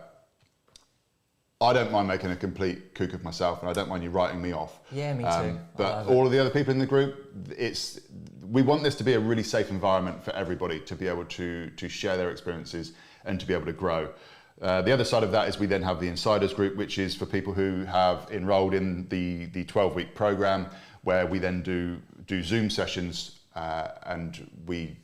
I 1.59 1.72
don't 1.72 1.91
mind 1.91 2.07
making 2.07 2.31
a 2.31 2.37
complete 2.37 2.95
kook 2.95 3.14
of 3.14 3.24
myself, 3.24 3.62
and 3.62 3.70
I 3.70 3.72
don't 3.72 3.89
mind 3.89 4.05
you 4.05 4.11
writing 4.11 4.43
me 4.43 4.53
off. 4.53 4.79
Um, 4.93 4.99
Yeah, 4.99 5.14
me 5.14 5.24
too. 5.24 5.29
I 5.29 5.59
but 5.74 5.83
love 5.91 6.09
it. 6.09 6.12
all 6.12 6.27
of 6.27 6.33
the 6.33 6.39
other 6.39 6.51
people 6.51 6.72
in 6.72 6.79
the 6.79 6.87
group, 6.87 7.33
it's 7.57 7.99
we 8.51 8.61
want 8.62 8.83
this 8.83 8.95
to 8.97 9.05
be 9.05 9.14
a 9.14 9.20
really 9.20 9.43
safe 9.43 9.70
environment 9.70 10.22
for 10.22 10.33
everybody 10.33 10.81
to 10.81 10.95
be 10.95 11.09
able 11.09 11.24
to 11.24 11.70
to 11.70 11.89
share 11.89 12.18
their 12.18 12.31
experiences 12.31 12.93
and 13.24 13.41
to 13.41 13.47
be 13.47 13.55
able 13.55 13.66
to 13.66 13.72
grow. 13.72 14.11
Uh, 14.61 14.81
the 14.83 14.93
other 14.93 15.05
side 15.05 15.23
of 15.23 15.33
that 15.33 15.49
is 15.49 15.59
we 15.59 15.67
then 15.67 15.83
have 15.83 16.01
the 16.01 16.09
insiders 16.09 16.55
group, 16.55 16.77
which 16.77 16.99
is 16.99 17.15
for 17.15 17.27
people 17.27 17.53
who 17.53 17.85
have 17.85 18.27
enrolled 18.31 18.75
in 18.75 19.07
the 19.09 19.47
the 19.47 19.65
12 19.65 19.95
week 19.95 20.15
program, 20.15 20.67
where 21.03 21.27
we 21.27 21.39
then 21.39 21.63
do 21.63 22.01
do 22.27 22.43
Zoom 22.43 22.71
sessions, 22.71 23.41
uh, 23.55 23.89
and 24.05 24.51
we 24.67 24.97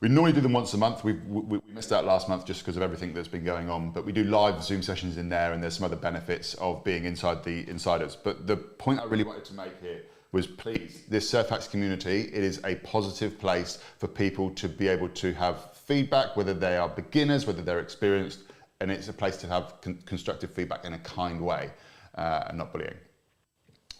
we 0.00 0.10
normally 0.10 0.34
do 0.34 0.42
them 0.42 0.52
once 0.52 0.74
a 0.74 0.76
month. 0.76 1.02
We, 1.02 1.14
we, 1.14 1.40
we 1.40 1.60
missed 1.72 1.90
out 1.90 2.04
last 2.04 2.28
month 2.28 2.44
just 2.44 2.60
because 2.60 2.76
of 2.76 2.82
everything 2.82 3.14
that's 3.14 3.28
been 3.28 3.44
going 3.44 3.70
on, 3.70 3.90
but 3.90 4.04
we 4.04 4.12
do 4.12 4.24
live 4.24 4.62
Zoom 4.62 4.82
sessions 4.82 5.16
in 5.16 5.30
there, 5.30 5.54
and 5.54 5.62
there's 5.62 5.76
some 5.76 5.84
other 5.84 5.96
benefits 5.96 6.52
of 6.54 6.84
being 6.84 7.06
inside 7.06 7.42
the 7.42 7.66
insiders. 7.70 8.14
But 8.14 8.46
the 8.46 8.58
point 8.58 9.00
I 9.00 9.04
really 9.04 9.24
wanted 9.24 9.46
to 9.46 9.54
make 9.54 9.80
here 9.80 10.02
was 10.30 10.46
please, 10.46 11.04
this 11.08 11.30
Surfax 11.30 11.68
community, 11.68 12.22
it 12.22 12.44
is 12.44 12.60
a 12.64 12.74
positive 12.76 13.38
place 13.38 13.78
for 13.98 14.08
people 14.08 14.50
to 14.50 14.68
be 14.68 14.88
able 14.88 15.08
to 15.08 15.32
have 15.32 15.72
feedback, 15.74 16.36
whether 16.36 16.52
they 16.52 16.76
are 16.76 16.88
beginners, 16.88 17.46
whether 17.46 17.62
they're 17.62 17.80
experienced, 17.80 18.40
and 18.80 18.90
it's 18.90 19.08
a 19.08 19.12
place 19.12 19.36
to 19.38 19.46
have 19.46 19.80
con- 19.80 20.02
constructive 20.06 20.52
feedback 20.52 20.84
in 20.84 20.94
a 20.94 20.98
kind 20.98 21.40
way 21.40 21.70
uh, 22.16 22.44
and 22.48 22.58
not 22.58 22.72
bullying. 22.72 22.94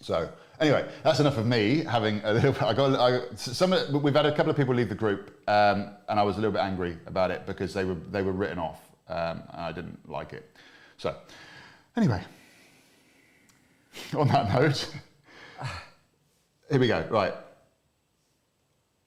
So 0.01 0.29
anyway, 0.61 0.87
that's 1.03 1.20
enough 1.20 1.39
of 1.39 1.47
me 1.47 1.85
having 1.85 2.20
a 2.25 2.33
little. 2.35 2.55
I 2.64 2.75
got 2.75 3.01
I, 3.01 3.35
some. 3.37 3.75
We've 4.03 4.14
had 4.14 4.27
a 4.27 4.35
couple 4.35 4.51
of 4.51 4.57
people 4.57 4.75
leave 4.75 4.89
the 4.89 4.95
group, 4.95 5.41
um, 5.49 5.91
and 6.09 6.20
I 6.20 6.22
was 6.22 6.37
a 6.37 6.41
little 6.41 6.53
bit 6.53 6.61
angry 6.61 6.99
about 7.07 7.31
it 7.31 7.47
because 7.47 7.72
they 7.72 7.85
were 7.85 7.95
they 7.95 8.22
were 8.22 8.33
written 8.33 8.59
off, 8.59 8.81
um, 9.09 9.43
and 9.53 9.61
I 9.61 9.72
didn't 9.72 10.09
like 10.09 10.33
it. 10.33 10.51
So 10.99 11.16
anyway, 11.97 12.22
on 14.16 14.29
that 14.29 14.53
note, 14.53 14.95
here 16.70 16.81
we 16.81 16.89
go. 16.89 17.07
Right. 17.11 17.35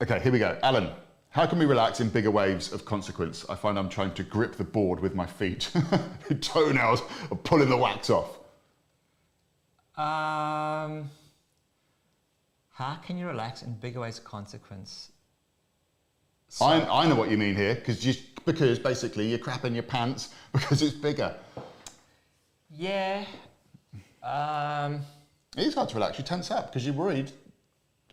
Okay, 0.02 0.20
here 0.20 0.32
we 0.32 0.40
go. 0.40 0.58
Alan, 0.62 0.92
how 1.30 1.46
can 1.46 1.60
we 1.60 1.66
relax 1.66 2.00
in 2.00 2.10
bigger 2.10 2.32
waves 2.32 2.72
of 2.72 2.86
consequence? 2.86 3.46
I 3.50 3.56
find 3.56 3.78
I'm 3.78 3.90
trying 3.90 4.14
to 4.16 4.24
grip 4.24 4.56
the 4.56 4.64
board 4.64 5.00
with 5.00 5.14
my 5.14 5.26
feet. 5.26 5.72
Toenails 6.42 7.02
are 7.32 7.38
pulling 7.38 7.70
the 7.70 7.78
wax 7.78 8.10
off. 8.10 8.38
Um, 9.98 11.10
how 12.74 12.96
can 13.04 13.18
you 13.18 13.28
relax 13.28 13.62
in 13.64 13.74
bigger 13.74 14.00
waves 14.00 14.20
of 14.20 14.24
consequence? 14.24 15.12
I, 16.62 16.82
I 16.82 17.08
know 17.08 17.16
what 17.16 17.30
you 17.30 17.38
mean 17.38 17.56
here, 17.56 17.76
because 17.76 18.00
just 18.00 18.46
because 18.46 18.80
basically 18.80 19.28
you're 19.28 19.40
crapping 19.40 19.74
your 19.74 19.84
pants 19.84 20.34
because 20.54 20.82
it's 20.82 20.94
bigger. 20.94 21.36
Yeah. 22.72 23.26
Um, 24.24 25.02
It 25.58 25.68
is 25.68 25.76
hard 25.76 25.90
to 25.90 25.96
relax. 25.96 26.18
You 26.18 26.24
tense 26.24 26.52
up 26.52 26.68
because 26.68 26.86
you're 26.86 26.96
worried. 26.96 27.32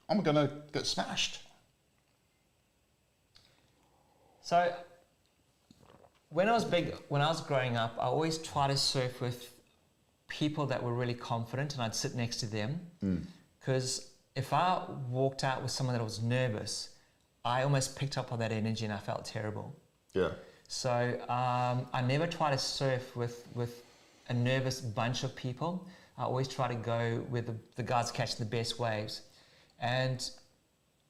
I'm 0.09 0.23
gonna 0.23 0.51
get 0.73 0.87
smashed. 0.87 1.41
So 4.45 4.73
when 6.29 6.49
I 6.49 6.53
was 6.53 6.65
big, 6.65 6.95
when 7.09 7.23
I 7.23 7.29
was 7.29 7.41
growing 7.41 7.77
up, 7.77 7.97
I 7.99 8.05
always 8.05 8.39
try 8.39 8.69
to 8.69 8.77
surf 8.77 9.21
with 9.21 9.51
people 10.29 10.67
that 10.67 10.83
were 10.83 10.93
really 10.93 11.15
confident, 11.15 11.75
and 11.75 11.83
I'd 11.83 11.95
sit 11.95 12.15
next 12.15 12.37
to 12.39 12.47
them. 12.47 12.81
Because 13.59 14.11
if 14.37 14.53
I 14.53 14.83
walked 15.09 15.45
out 15.45 15.63
with 15.63 15.71
someone 15.71 15.97
that 15.97 16.05
was 16.05 16.21
nervous, 16.23 16.91
I 17.45 17.63
almost 17.63 17.97
picked 17.97 18.19
up 18.19 18.33
on 18.33 18.39
that 18.41 18.53
energy, 18.53 18.85
and 18.85 18.93
I 18.93 18.99
felt 18.99 19.25
terrible. 19.25 19.75
Yeah. 20.13 20.31
So 20.69 20.91
um, 21.29 21.87
I 21.93 22.03
never 22.07 22.27
try 22.27 22.51
to 22.51 22.59
surf 22.59 23.17
with, 23.17 23.47
with 23.55 23.83
a 24.29 24.35
nervous 24.35 24.81
bunch 24.81 25.25
of 25.25 25.35
people. 25.35 25.87
I 26.19 26.25
always 26.25 26.49
try 26.49 26.69
to 26.69 26.75
go 26.75 27.25
with 27.31 27.47
the, 27.47 27.57
the 27.77 27.83
guys 27.83 28.11
catching 28.11 28.39
the 28.39 28.45
best 28.45 28.79
waves. 28.79 29.23
And 29.81 30.29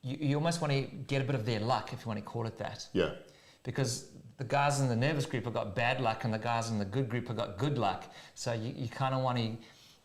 you, 0.05 0.19
you 0.21 0.37
almost 0.37 0.61
want 0.61 0.73
to 0.73 0.83
get 0.83 1.23
a 1.23 1.25
bit 1.25 1.35
of 1.35 1.47
their 1.47 1.61
luck, 1.61 1.93
if 1.93 2.03
you 2.03 2.09
want 2.09 2.19
to 2.19 2.25
call 2.25 2.47
it 2.47 2.59
that. 2.59 2.87
Yeah. 2.93 3.13
Because 3.63 4.09
the 4.37 4.45
guys 4.45 4.81
in 4.81 4.89
the 4.89 4.97
nervous 4.97 5.27
group 5.27 5.45
have 5.45 5.55
got 5.55 5.75
bad 5.75 6.01
luck 6.01 6.25
and 6.25 6.35
the 6.35 6.39
guys 6.39 6.71
in 6.71 6.79
the 6.79 6.85
good 6.85 7.09
group 7.09 7.29
have 7.29 7.37
got 7.37 7.57
good 7.57 7.79
luck. 7.79 8.05
So 8.35 8.53
you, 8.53 8.75
you 8.77 8.89
kind 8.89 9.15
of 9.15 9.23
want 9.23 9.39
to 9.39 9.57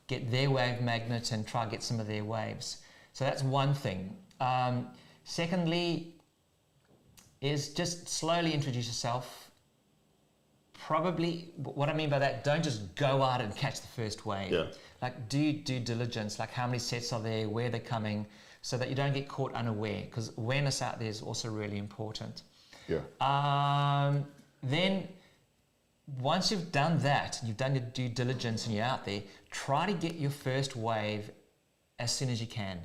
get 0.08 0.32
their 0.32 0.50
wave 0.50 0.82
magnet 0.82 1.32
and 1.32 1.46
try 1.46 1.66
to 1.66 1.72
get 1.72 1.84
some 1.84 2.00
of 2.00 2.08
their 2.08 2.24
waves. 2.24 2.78
So 3.14 3.26
that's 3.26 3.44
one 3.44 3.74
thing. 3.74 4.16
Um, 4.40 4.88
secondly, 5.26 6.16
is 7.42 7.74
just 7.74 8.08
slowly 8.08 8.54
introduce 8.54 8.88
yourself. 8.88 9.50
Probably, 10.74 11.50
what 11.58 11.90
I 11.90 11.94
mean 11.94 12.10
by 12.10 12.20
that, 12.20 12.44
don't 12.44 12.64
just 12.64 12.96
go 12.96 13.22
out 13.22 13.42
and 13.42 13.56
catch 13.56 13.82
the 13.82 13.88
first 13.88 14.26
wave. 14.26 14.52
Yeah. 14.52 14.66
Like, 15.02 15.30
do 15.30 15.54
due 15.54 15.80
diligence, 15.80 16.40
like 16.40 16.52
how 16.52 16.66
many 16.66 16.80
sets 16.80 17.14
are 17.14 17.22
there, 17.22 17.48
where 17.50 17.70
they're 17.70 17.80
coming, 17.80 18.26
so 18.62 18.78
that 18.78 18.90
you 18.90 18.96
don't 18.96 19.14
get 19.14 19.28
caught 19.28 19.54
unaware, 19.54 20.02
because 20.06 20.32
awareness 20.38 20.82
out 20.82 21.00
there 21.00 21.08
is 21.08 21.22
also 21.22 21.50
really 21.50 21.78
important. 21.78 22.44
Yeah. 22.88 23.00
Um, 23.22 24.26
then, 24.64 25.08
once 26.20 26.52
you've 26.52 26.72
done 26.72 26.98
that, 27.00 27.40
you've 27.44 27.58
done 27.58 27.76
your 27.76 27.84
due 27.94 28.10
diligence 28.10 28.66
and 28.66 28.76
you're 28.76 28.86
out 28.86 29.06
there, 29.06 29.22
try 29.52 29.86
to 29.86 29.94
get 29.94 30.16
your 30.16 30.32
first 30.32 30.76
wave 30.76 31.32
as 32.00 32.12
soon 32.12 32.30
as 32.30 32.42
you 32.42 32.48
can. 32.48 32.80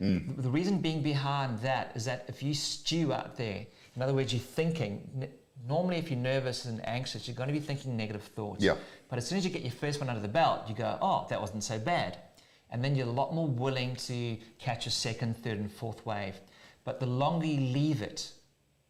The 0.00 0.48
reason 0.48 0.78
being 0.78 1.02
behind 1.02 1.58
that 1.60 1.92
is 1.94 2.06
that 2.06 2.24
if 2.26 2.42
you 2.42 2.54
stew 2.54 3.12
out 3.12 3.36
there, 3.36 3.66
in 3.94 4.00
other 4.00 4.14
words, 4.14 4.32
you're 4.32 4.40
thinking, 4.40 5.28
normally 5.68 5.96
if 5.96 6.10
you're 6.10 6.18
nervous 6.18 6.64
and 6.64 6.80
anxious, 6.88 7.28
you're 7.28 7.36
going 7.36 7.48
to 7.48 7.52
be 7.52 7.60
thinking 7.60 7.98
negative 7.98 8.22
thoughts. 8.22 8.64
Yeah. 8.64 8.76
But 9.10 9.18
as 9.18 9.28
soon 9.28 9.36
as 9.36 9.44
you 9.44 9.50
get 9.50 9.60
your 9.60 9.72
first 9.72 10.00
one 10.00 10.08
under 10.08 10.22
the 10.22 10.28
belt, 10.28 10.62
you 10.68 10.74
go, 10.74 10.96
oh, 11.02 11.26
that 11.28 11.38
wasn't 11.38 11.64
so 11.64 11.78
bad. 11.78 12.16
And 12.70 12.84
then 12.84 12.94
you're 12.94 13.06
a 13.08 13.10
lot 13.10 13.34
more 13.34 13.46
willing 13.48 13.96
to 13.96 14.36
catch 14.58 14.86
a 14.86 14.90
second, 14.90 15.36
third, 15.42 15.58
and 15.58 15.70
fourth 15.72 16.04
wave. 16.06 16.36
But 16.84 17.00
the 17.00 17.06
longer 17.06 17.46
you 17.46 17.60
leave 17.72 18.00
it, 18.02 18.30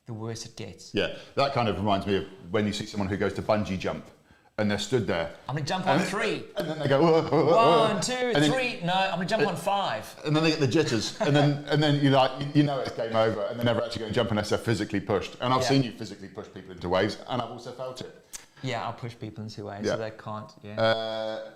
the 0.06 0.12
worse 0.14 0.44
it 0.44 0.56
gets. 0.56 0.94
Yeah. 0.94 1.14
That 1.36 1.52
kind 1.54 1.68
of 1.68 1.76
reminds 1.76 2.06
me 2.06 2.16
of 2.16 2.24
when 2.50 2.66
you 2.66 2.72
see 2.72 2.86
someone 2.86 3.08
who 3.08 3.16
goes 3.16 3.32
to 3.34 3.42
bungee 3.42 3.78
jump 3.78 4.04
and 4.58 4.70
they're 4.70 4.78
stood 4.78 5.06
there. 5.06 5.30
I'm 5.48 5.54
going 5.54 5.64
to 5.64 5.68
jump 5.68 5.86
on 5.86 6.00
three. 6.00 6.44
And 6.56 6.68
then 6.68 6.78
they 6.78 6.86
go, 6.88 7.00
"Whoa, 7.00 7.22
whoa, 7.22 7.30
whoa, 7.30 7.44
whoa." 7.46 7.78
One, 7.94 8.00
two, 8.02 8.12
And 8.12 8.36
then- 8.44 8.86
No, 8.86 8.92
I'm 8.92 9.14
going 9.16 9.26
to 9.26 9.34
jump 9.36 9.46
on 9.48 9.56
five. 9.56 10.14
And 10.26 10.36
then 10.36 10.42
they 10.44 10.50
get 10.50 10.60
the 10.60 10.66
jitters, 10.68 11.18
and 11.20 11.34
then 11.34 11.64
and 11.70 11.82
then 11.82 11.94
you 12.04 12.10
like 12.10 12.54
you 12.54 12.62
know 12.64 12.78
it's 12.80 12.92
game 12.92 13.16
over, 13.16 13.42
and 13.44 13.58
they're 13.58 13.64
never 13.64 13.82
actually 13.82 14.00
go 14.00 14.06
and 14.06 14.14
jump 14.14 14.30
unless 14.30 14.50
they're 14.50 14.58
physically 14.58 15.00
pushed. 15.00 15.36
And 15.40 15.54
I've 15.54 15.62
Yeah. 15.62 15.68
seen 15.68 15.82
you 15.82 15.92
physically 15.92 16.28
push 16.28 16.46
people 16.52 16.72
into 16.72 16.90
waves, 16.90 17.16
and 17.30 17.40
I've 17.40 17.50
also 17.50 17.72
felt 17.72 18.02
it. 18.02 18.14
Yeah, 18.62 18.84
I'll 18.84 18.92
push 18.92 19.14
people 19.18 19.42
into 19.44 19.64
waves 19.64 19.86
Yeah. 19.86 19.92
so 19.94 19.98
they 19.98 20.10
can't. 20.10 20.52
Yeah. 20.62 20.78
Uh, 20.78 21.50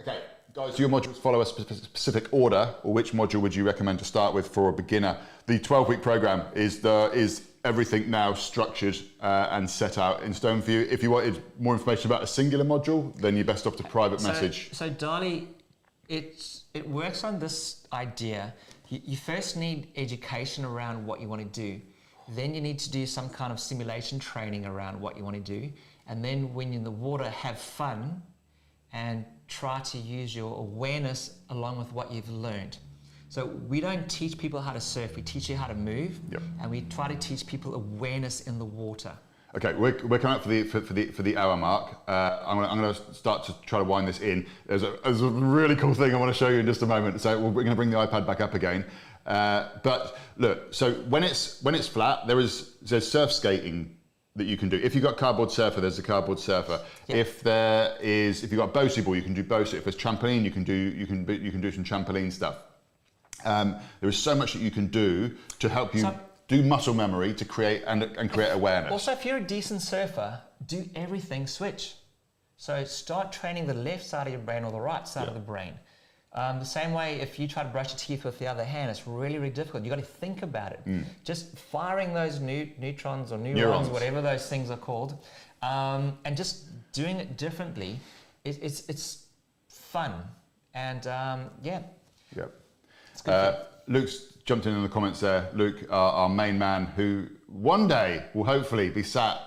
okay, 0.00 0.18
guys, 0.58 0.74
do 0.74 0.82
your 0.82 0.90
modules 0.90 1.16
follow 1.16 1.40
a 1.40 1.46
specific 1.46 2.26
order, 2.32 2.74
or 2.82 2.92
which 2.92 3.12
module 3.12 3.40
would 3.40 3.54
you 3.54 3.62
recommend 3.62 3.96
to 3.96 4.04
start 4.04 4.34
with 4.34 4.48
for 4.48 4.68
a 4.68 4.72
beginner? 4.72 5.16
The 5.46 5.56
12-week 5.56 6.02
program 6.02 6.42
is 6.52 6.80
the 6.80 7.12
is 7.14 7.42
everything 7.64 8.10
now 8.10 8.34
structured 8.34 8.98
uh, 9.20 9.46
and 9.52 9.70
set 9.70 9.98
out 9.98 10.24
in 10.24 10.34
stone 10.34 10.60
for 10.60 10.72
you. 10.72 10.80
If 10.90 11.00
you 11.00 11.12
wanted 11.12 11.40
more 11.60 11.74
information 11.74 12.10
about 12.10 12.24
a 12.24 12.26
singular 12.26 12.64
module, 12.64 13.14
then 13.20 13.36
you're 13.36 13.44
best 13.44 13.68
off 13.68 13.76
to 13.76 13.84
private 13.84 14.20
message. 14.24 14.70
So, 14.72 14.88
so 14.88 14.94
Dali, 14.94 15.46
it's, 16.08 16.64
it 16.74 16.88
works 16.88 17.22
on 17.22 17.38
this 17.38 17.86
idea. 17.92 18.52
You, 18.88 19.00
you 19.04 19.16
first 19.16 19.56
need 19.56 19.86
education 19.94 20.64
around 20.64 21.06
what 21.06 21.20
you 21.20 21.28
want 21.28 21.40
to 21.40 21.60
do. 21.60 21.80
Then 22.30 22.52
you 22.52 22.60
need 22.60 22.80
to 22.80 22.90
do 22.90 23.06
some 23.06 23.28
kind 23.28 23.52
of 23.52 23.60
simulation 23.60 24.18
training 24.18 24.66
around 24.66 25.00
what 25.00 25.16
you 25.16 25.22
want 25.22 25.36
to 25.36 25.60
do. 25.60 25.72
And 26.08 26.24
then 26.24 26.52
when 26.52 26.72
you're 26.72 26.78
in 26.78 26.84
the 26.84 26.90
water, 26.90 27.28
have 27.30 27.60
fun 27.60 28.22
and 28.92 29.24
try 29.48 29.80
to 29.80 29.98
use 29.98 30.36
your 30.36 30.56
awareness 30.58 31.38
along 31.48 31.78
with 31.78 31.92
what 31.92 32.12
you've 32.12 32.30
learned. 32.30 32.78
So 33.30 33.46
we 33.46 33.80
don't 33.80 34.08
teach 34.08 34.38
people 34.38 34.60
how 34.60 34.72
to 34.72 34.80
surf, 34.80 35.16
we 35.16 35.22
teach 35.22 35.48
you 35.50 35.56
how 35.56 35.66
to 35.66 35.74
move. 35.74 36.18
Yep. 36.30 36.42
And 36.62 36.70
we 36.70 36.82
try 36.82 37.08
to 37.08 37.16
teach 37.16 37.46
people 37.46 37.74
awareness 37.74 38.42
in 38.42 38.58
the 38.58 38.64
water. 38.64 39.12
Okay, 39.56 39.72
we're, 39.72 39.98
we're 40.06 40.18
coming 40.18 40.36
up 40.36 40.42
for 40.42 40.50
the 40.50 40.62
for, 40.64 40.82
for 40.82 40.92
the 40.92 41.06
for 41.06 41.22
the 41.22 41.36
hour 41.38 41.56
mark. 41.56 42.02
Uh, 42.06 42.38
I'm 42.46 42.58
gonna, 42.58 42.68
I'm 42.68 42.78
gonna 42.78 43.14
start 43.14 43.44
to 43.44 43.54
try 43.64 43.78
to 43.78 43.84
wind 43.84 44.06
this 44.06 44.20
in. 44.20 44.46
There's 44.66 44.82
a, 44.82 44.98
there's 45.02 45.22
a 45.22 45.28
really 45.28 45.74
cool 45.74 45.94
thing 45.94 46.14
I 46.14 46.18
want 46.18 46.32
to 46.32 46.38
show 46.38 46.48
you 46.48 46.58
in 46.58 46.66
just 46.66 46.82
a 46.82 46.86
moment. 46.86 47.20
So 47.22 47.40
we're 47.40 47.52
going 47.52 47.68
to 47.68 47.74
bring 47.74 47.90
the 47.90 47.96
iPad 47.96 48.26
back 48.26 48.42
up 48.42 48.52
again. 48.52 48.84
Uh, 49.24 49.68
but 49.82 50.18
look, 50.36 50.74
so 50.74 50.92
when 50.92 51.24
it's 51.24 51.62
when 51.62 51.74
it's 51.74 51.88
flat, 51.88 52.26
there 52.26 52.38
is 52.38 52.76
there's 52.82 53.10
surf 53.10 53.32
skating 53.32 53.96
that 54.38 54.44
you 54.46 54.56
can 54.56 54.68
do. 54.68 54.76
If 54.82 54.94
you've 54.94 55.04
got 55.04 55.16
cardboard 55.16 55.50
surfer, 55.50 55.80
there's 55.80 55.98
a 55.98 56.02
cardboard 56.02 56.38
surfer. 56.38 56.80
Yeah. 57.06 57.16
If 57.16 57.42
there 57.42 57.96
is, 58.00 58.42
if 58.42 58.50
you've 58.50 58.60
got 58.60 58.72
Bosu 58.72 59.04
ball, 59.04 59.14
you 59.16 59.22
can 59.22 59.34
do 59.34 59.44
Bosu. 59.44 59.74
If 59.74 59.84
there's 59.84 59.96
trampoline, 59.96 60.44
you 60.44 60.50
can 60.50 60.64
do 60.64 60.72
you 60.72 61.06
can 61.06 61.26
you 61.42 61.50
can 61.50 61.60
do 61.60 61.70
some 61.70 61.84
trampoline 61.84 62.32
stuff. 62.32 62.56
Um, 63.44 63.76
there 64.00 64.08
is 64.08 64.18
so 64.18 64.34
much 64.34 64.54
that 64.54 64.62
you 64.62 64.70
can 64.70 64.86
do 64.86 65.36
to 65.58 65.68
help 65.68 65.94
you 65.94 66.00
So- 66.00 66.18
do 66.48 66.62
muscle 66.62 66.94
memory 66.94 67.34
to 67.34 67.44
create 67.44 67.82
and, 67.86 68.02
and 68.02 68.32
create 68.32 68.50
awareness. 68.50 68.90
Also, 68.90 69.12
if 69.12 69.24
you're 69.26 69.36
a 69.36 69.44
decent 69.44 69.82
surfer, 69.82 70.40
do 70.66 70.88
everything 70.96 71.46
switch. 71.46 71.94
So 72.56 72.84
start 72.84 73.32
training 73.32 73.66
the 73.66 73.74
left 73.74 74.04
side 74.06 74.26
of 74.26 74.32
your 74.32 74.42
brain 74.42 74.64
or 74.64 74.72
the 74.72 74.80
right 74.80 75.06
side 75.06 75.28
of 75.28 75.34
the 75.34 75.40
brain. 75.40 75.74
Um, 76.34 76.58
the 76.58 76.64
same 76.66 76.92
way, 76.92 77.20
if 77.20 77.38
you 77.38 77.48
try 77.48 77.62
to 77.62 77.68
brush 77.70 77.90
your 77.90 77.98
teeth 77.98 78.24
with 78.24 78.38
the 78.38 78.46
other 78.46 78.64
hand, 78.64 78.90
it's 78.90 79.06
really, 79.06 79.38
really 79.38 79.52
difficult. 79.52 79.82
You've 79.84 79.90
got 79.90 80.00
to 80.00 80.04
think 80.04 80.42
about 80.42 80.72
it. 80.72 80.80
Just 81.24 81.56
firing 81.58 82.12
those 82.12 82.38
new, 82.40 82.68
neutrons 82.78 83.32
or 83.32 83.38
neurons, 83.38 83.58
Neurons. 83.58 83.88
whatever 83.88 84.20
those 84.20 84.46
things 84.48 84.70
are 84.70 84.76
called, 84.76 85.16
um, 85.62 86.18
and 86.24 86.36
just 86.36 86.66
doing 86.92 87.16
it 87.16 87.36
differently 87.36 87.98
it, 88.44 88.58
it's 88.62 88.88
it's 88.88 89.24
fun, 89.68 90.12
and 90.74 91.06
um, 91.06 91.46
yeah, 91.62 91.80
Yep. 92.36 92.52
it's 93.12 93.22
good. 93.22 93.30
Uh, 93.32 93.64
Luke's 93.88 94.34
jumped 94.44 94.66
in 94.66 94.74
in 94.74 94.82
the 94.82 94.88
comments 94.88 95.20
there. 95.20 95.48
Luke, 95.54 95.86
our, 95.90 96.12
our 96.12 96.28
main 96.28 96.58
man, 96.58 96.86
who 96.86 97.26
one 97.46 97.88
day 97.88 98.24
will 98.34 98.44
hopefully 98.44 98.90
be 98.90 99.02
sat 99.02 99.40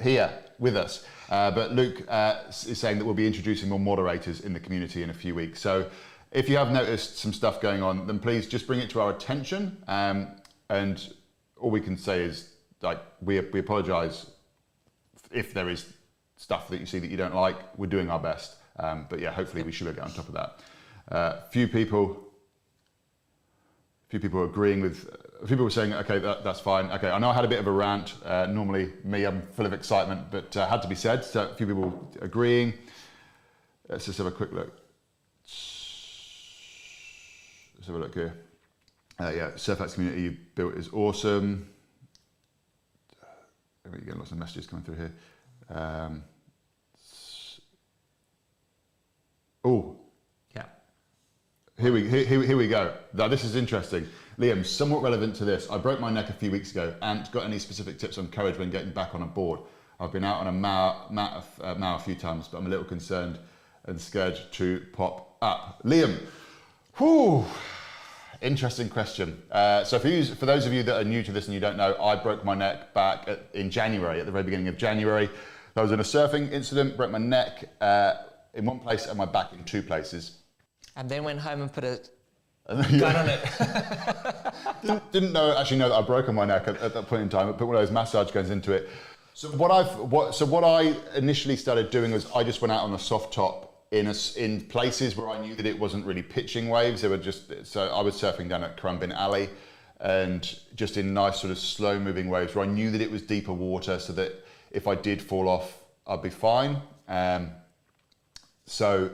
here 0.00 0.30
with 0.58 0.76
us. 0.76 1.04
Uh, 1.30 1.50
but 1.50 1.72
Luke 1.72 2.04
uh, 2.08 2.42
is 2.48 2.78
saying 2.78 2.98
that 2.98 3.04
we'll 3.04 3.14
be 3.14 3.26
introducing 3.26 3.68
more 3.68 3.80
moderators 3.80 4.40
in 4.40 4.52
the 4.52 4.60
community 4.60 5.02
in 5.02 5.10
a 5.10 5.14
few 5.14 5.34
weeks. 5.34 5.60
So 5.60 5.88
if 6.30 6.48
you 6.48 6.56
have 6.56 6.70
noticed 6.70 7.18
some 7.18 7.32
stuff 7.32 7.60
going 7.60 7.82
on, 7.82 8.06
then 8.06 8.18
please 8.18 8.46
just 8.46 8.66
bring 8.66 8.80
it 8.80 8.90
to 8.90 9.00
our 9.00 9.10
attention. 9.10 9.82
Um, 9.88 10.28
and 10.68 11.12
all 11.56 11.70
we 11.70 11.80
can 11.80 11.96
say 11.96 12.22
is, 12.22 12.50
like, 12.82 13.00
we, 13.20 13.40
we 13.40 13.60
apologise 13.60 14.26
if 15.30 15.54
there 15.54 15.68
is 15.68 15.92
stuff 16.36 16.68
that 16.68 16.80
you 16.80 16.86
see 16.86 16.98
that 16.98 17.10
you 17.10 17.16
don't 17.16 17.34
like. 17.34 17.56
We're 17.78 17.86
doing 17.86 18.10
our 18.10 18.20
best. 18.20 18.56
Um, 18.78 19.06
but 19.08 19.20
yeah, 19.20 19.32
hopefully 19.32 19.62
we 19.62 19.72
should 19.72 19.92
get 19.94 20.04
on 20.04 20.10
top 20.10 20.28
of 20.28 20.34
that. 20.34 20.60
Uh, 21.10 21.40
few 21.50 21.66
people 21.66 22.24
a 24.06 24.10
few 24.10 24.20
people 24.20 24.44
agreeing 24.44 24.80
with 24.80 25.08
few 25.40 25.48
people 25.48 25.64
were 25.64 25.70
saying 25.70 25.92
okay 25.94 26.18
that, 26.18 26.44
that's 26.44 26.60
fine 26.60 26.90
okay 26.90 27.10
i 27.10 27.18
know 27.18 27.30
i 27.30 27.34
had 27.34 27.44
a 27.44 27.48
bit 27.48 27.58
of 27.58 27.66
a 27.66 27.70
rant 27.70 28.14
uh, 28.24 28.46
normally 28.46 28.92
me 29.04 29.24
i'm 29.24 29.42
full 29.52 29.64
of 29.64 29.72
excitement 29.72 30.30
but 30.30 30.54
uh, 30.56 30.68
had 30.68 30.82
to 30.82 30.88
be 30.88 30.94
said 30.94 31.24
so 31.24 31.48
a 31.48 31.54
few 31.54 31.66
people 31.66 32.10
agreeing 32.20 32.74
let's 33.88 34.04
just 34.04 34.18
have 34.18 34.26
a 34.26 34.30
quick 34.30 34.52
look 34.52 34.87
let's 37.78 37.86
have 37.86 37.96
a 37.96 37.98
look 37.98 38.14
here 38.14 38.34
uh, 39.20 39.32
yeah 39.34 39.50
surfax 39.56 39.94
community 39.94 40.22
you 40.22 40.36
built 40.54 40.74
is 40.74 40.90
awesome 40.92 41.68
You're 43.84 44.00
getting 44.00 44.18
lots 44.18 44.32
of 44.32 44.38
messages 44.38 44.66
coming 44.66 44.84
through 44.84 44.96
here 44.96 45.12
um, 45.70 46.24
oh 49.64 49.96
yeah. 50.54 50.64
Here 51.78 51.92
we, 51.92 52.08
here, 52.08 52.24
here, 52.24 52.42
here 52.42 52.56
we 52.56 52.68
go. 52.68 52.94
Now, 53.12 53.28
this 53.28 53.44
is 53.44 53.54
interesting. 53.54 54.08
Liam, 54.38 54.64
somewhat 54.64 55.02
relevant 55.02 55.36
to 55.36 55.44
this. 55.44 55.68
I 55.70 55.78
broke 55.78 56.00
my 56.00 56.10
neck 56.10 56.30
a 56.30 56.32
few 56.32 56.50
weeks 56.50 56.70
ago. 56.70 56.94
Ant, 57.02 57.30
got 57.32 57.44
any 57.44 57.58
specific 57.58 57.98
tips 57.98 58.18
on 58.18 58.28
courage 58.28 58.58
when 58.58 58.70
getting 58.70 58.90
back 58.90 59.14
on 59.14 59.22
a 59.22 59.26
board? 59.26 59.60
I've 60.00 60.12
been 60.12 60.24
out 60.24 60.40
on 60.40 60.46
a 60.46 60.52
mow, 60.52 61.06
mat, 61.10 61.44
uh, 61.60 61.74
mow 61.74 61.96
a 61.96 61.98
few 61.98 62.14
times, 62.14 62.48
but 62.48 62.58
I'm 62.58 62.66
a 62.66 62.68
little 62.68 62.84
concerned 62.84 63.38
and 63.86 64.00
scared 64.00 64.38
to 64.52 64.86
pop 64.92 65.36
up. 65.42 65.82
Liam, 65.84 66.18
whew, 66.98 67.44
interesting 68.42 68.88
question. 68.88 69.42
Uh, 69.50 69.84
so, 69.84 69.98
for, 69.98 70.08
you, 70.08 70.24
for 70.24 70.46
those 70.46 70.66
of 70.66 70.72
you 70.72 70.82
that 70.82 71.00
are 71.00 71.04
new 71.04 71.22
to 71.22 71.32
this 71.32 71.46
and 71.46 71.54
you 71.54 71.60
don't 71.60 71.76
know, 71.76 71.96
I 72.00 72.16
broke 72.16 72.44
my 72.44 72.54
neck 72.54 72.92
back 72.92 73.28
at, 73.28 73.46
in 73.54 73.70
January, 73.70 74.20
at 74.20 74.26
the 74.26 74.32
very 74.32 74.44
beginning 74.44 74.68
of 74.68 74.76
January. 74.76 75.30
I 75.76 75.82
was 75.82 75.92
in 75.92 76.00
a 76.00 76.04
surfing 76.04 76.50
incident, 76.50 76.96
broke 76.96 77.12
my 77.12 77.18
neck 77.18 77.70
uh, 77.80 78.14
in 78.54 78.64
one 78.64 78.80
place 78.80 79.06
and 79.06 79.16
my 79.16 79.26
back 79.26 79.52
in 79.52 79.62
two 79.64 79.82
places. 79.82 80.38
And 80.96 81.08
then 81.08 81.22
went 81.22 81.38
home 81.38 81.62
and 81.62 81.72
put 81.72 81.84
a 81.84 82.00
gun 82.98 83.16
on 83.16 83.28
it. 83.28 83.40
didn't, 84.82 85.12
didn't 85.12 85.32
know 85.32 85.56
actually 85.56 85.78
know 85.78 85.88
that 85.88 85.94
I'd 85.94 86.06
broken 86.06 86.34
my 86.34 86.44
neck 86.44 86.66
at, 86.66 86.76
at 86.78 86.94
that 86.94 87.06
point 87.06 87.22
in 87.22 87.28
time. 87.28 87.48
I 87.48 87.52
put 87.52 87.66
one 87.66 87.76
of 87.76 87.82
those 87.82 87.92
massage 87.92 88.32
guns 88.32 88.50
into 88.50 88.72
it. 88.72 88.88
So 89.34 89.48
what 89.50 89.70
I've 89.70 89.96
what 89.98 90.34
so 90.34 90.44
what 90.44 90.64
I 90.64 90.96
initially 91.14 91.54
started 91.54 91.90
doing 91.90 92.10
was 92.10 92.30
I 92.32 92.42
just 92.42 92.60
went 92.60 92.72
out 92.72 92.82
on 92.82 92.92
a 92.92 92.98
soft 92.98 93.32
top 93.32 93.67
in 93.90 94.06
a 94.06 94.14
in 94.36 94.60
places 94.62 95.16
where 95.16 95.28
I 95.28 95.40
knew 95.40 95.54
that 95.54 95.66
it 95.66 95.78
wasn't 95.78 96.04
really 96.04 96.22
pitching 96.22 96.68
waves. 96.68 97.02
They 97.02 97.08
were 97.08 97.18
just 97.18 97.66
so 97.66 97.88
I 97.88 98.02
was 98.02 98.14
surfing 98.14 98.48
down 98.48 98.62
at 98.62 98.76
Currumbin 98.76 99.14
Alley, 99.14 99.48
and 100.00 100.58
just 100.74 100.96
in 100.96 101.14
nice 101.14 101.40
sort 101.40 101.50
of 101.50 101.58
slow 101.58 101.98
moving 101.98 102.28
waves 102.28 102.54
where 102.54 102.64
I 102.64 102.68
knew 102.68 102.90
that 102.90 103.00
it 103.00 103.10
was 103.10 103.22
deeper 103.22 103.52
water, 103.52 103.98
so 103.98 104.12
that 104.14 104.44
if 104.70 104.86
I 104.86 104.94
did 104.94 105.22
fall 105.22 105.48
off, 105.48 105.78
I'd 106.06 106.22
be 106.22 106.30
fine. 106.30 106.78
Um, 107.08 107.50
so 108.66 109.10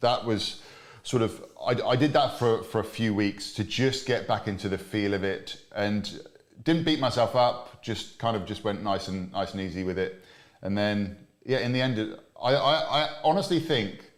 that 0.00 0.24
was 0.24 0.62
sort 1.02 1.22
of 1.22 1.44
I, 1.64 1.72
I 1.88 1.96
did 1.96 2.12
that 2.14 2.38
for, 2.38 2.62
for 2.62 2.80
a 2.80 2.84
few 2.84 3.14
weeks 3.14 3.52
to 3.54 3.64
just 3.64 4.06
get 4.06 4.26
back 4.26 4.48
into 4.48 4.68
the 4.68 4.78
feel 4.78 5.14
of 5.14 5.24
it 5.24 5.60
and 5.74 6.20
didn't 6.62 6.84
beat 6.84 7.00
myself 7.00 7.36
up 7.36 7.82
just 7.82 8.18
kind 8.18 8.36
of 8.36 8.46
just 8.46 8.64
went 8.64 8.82
nice 8.82 9.08
and 9.08 9.32
nice 9.32 9.52
and 9.52 9.60
easy 9.60 9.82
with 9.82 9.98
it 9.98 10.24
and 10.62 10.76
then 10.76 11.16
yeah 11.44 11.58
in 11.58 11.72
the 11.72 11.80
end 11.80 12.18
I, 12.40 12.54
I, 12.54 12.74
I 13.02 13.10
honestly 13.24 13.60
think 13.60 14.10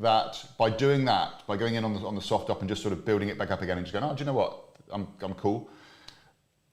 that 0.00 0.44
by 0.58 0.70
doing 0.70 1.04
that 1.06 1.46
by 1.46 1.56
going 1.56 1.74
in 1.74 1.84
on 1.84 1.94
the, 1.94 2.00
on 2.00 2.14
the 2.14 2.20
soft 2.20 2.50
up 2.50 2.60
and 2.60 2.68
just 2.68 2.82
sort 2.82 2.92
of 2.92 3.04
building 3.04 3.28
it 3.30 3.38
back 3.38 3.50
up 3.50 3.62
again 3.62 3.78
and 3.78 3.86
just 3.86 3.92
going 3.94 4.04
oh 4.04 4.14
do 4.14 4.20
you 4.20 4.26
know 4.26 4.34
what 4.34 4.64
I'm, 4.92 5.08
I'm 5.22 5.34
cool 5.34 5.70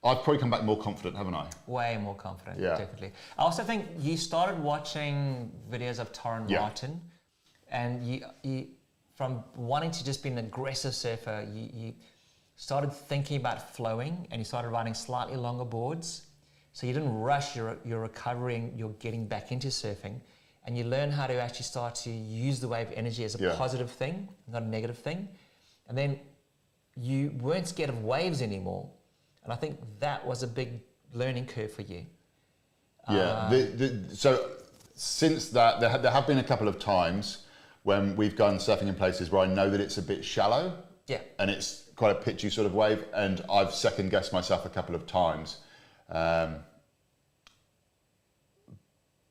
I've 0.03 0.21
probably 0.23 0.38
come 0.38 0.51
back 0.51 0.63
more 0.63 0.77
confident 0.77 1.15
haven't 1.15 1.33
I 1.33 1.47
Way 1.65 1.97
more 1.99 2.13
confident, 2.13 2.59
Yeah. 2.59 2.77
definitely. 2.77 3.11
I 3.39 3.41
also 3.41 3.63
think 3.63 3.88
you 3.97 4.17
started 4.17 4.59
watching 4.59 5.51
videos 5.71 5.97
of 5.97 6.13
Torren 6.13 6.47
Yeah. 6.47 6.59
Martyn, 6.59 7.01
and 7.71 8.05
you, 8.05 8.21
you, 8.43 8.67
from 9.15 9.43
wanting 9.55 9.89
to 9.89 10.05
just 10.05 10.21
be 10.21 10.29
an 10.29 10.38
aggressive 10.38 10.93
surfer, 10.93 11.47
you, 11.51 11.69
you 11.73 11.93
started 12.55 12.93
thinking 12.93 13.38
about 13.38 13.75
flowing, 13.75 14.27
and 14.29 14.39
you 14.39 14.45
started 14.45 14.69
riding 14.69 14.93
slightly 14.93 15.38
longer 15.38 15.65
boards. 15.65 16.27
So 16.73 16.86
you 16.86 16.93
didn't 16.93 17.17
rush 17.17 17.55
your, 17.55 17.77
your 17.83 18.01
recovery 18.01 18.57
and 18.57 18.77
your 18.77 18.91
getting 18.99 19.25
back 19.25 19.51
into 19.51 19.69
surfing, 19.69 20.19
and 20.66 20.78
you 20.78 20.84
learn 20.84 21.11
how 21.11 21.28
to 21.28 21.36
actually 21.39 21.63
start 21.63 21.95
to 21.95 22.09
use 22.09 22.59
the 22.59 22.68
wave 22.68 22.88
energy 22.95 23.24
as 23.24 23.36
a 23.36 23.38
Yeah. 23.39 23.55
positive 23.55 23.89
thing, 23.91 24.28
not 24.47 24.63
a 24.63 24.66
negative 24.68 24.97
thing. 24.97 25.30
And 25.88 25.97
then 25.97 26.20
you 26.95 27.32
weren't 27.39 27.68
scared 27.68 27.89
of 27.89 28.03
waves 28.03 28.41
anymore. 28.41 28.89
And 29.43 29.53
I 29.53 29.55
think 29.55 29.80
that 29.99 30.26
was 30.26 30.41
a 30.43 30.47
big 30.47 30.82
learning 31.13 31.45
curve 31.45 31.72
for 31.72 31.84
you. 31.84 32.05
Yeah. 33.09 33.47
the, 33.51 33.57
the, 33.63 34.16
so 34.16 34.49
since 34.95 35.49
that, 35.49 35.80
there, 35.80 35.89
ha- 35.89 35.99
there 35.99 36.11
have 36.11 36.26
been 36.26 36.39
a 36.39 36.43
couple 36.43 36.68
of 36.68 36.80
times 36.80 37.39
when 37.84 38.16
we've 38.16 38.36
gone 38.36 38.57
surfing 38.57 38.88
in 38.88 38.95
places 38.95 39.30
where 39.30 39.41
I 39.43 39.45
know 39.45 39.70
that 39.70 39.80
it's 39.80 39.99
a 39.99 40.01
bit 40.01 40.26
shallow 40.26 40.76
Yeah. 41.05 41.20
and 41.38 41.51
it's 41.51 41.84
quite 41.95 42.11
a 42.11 42.20
pitchy 42.20 42.49
sort 42.49 42.66
of 42.66 42.74
wave, 42.74 43.05
and 43.13 43.45
I've 43.47 43.72
second 43.74 44.09
guessed 44.09 44.34
myself 44.34 44.66
a 44.66 44.70
couple 44.70 44.95
of 44.95 45.05
times. 45.05 45.57
Um, 46.09 46.55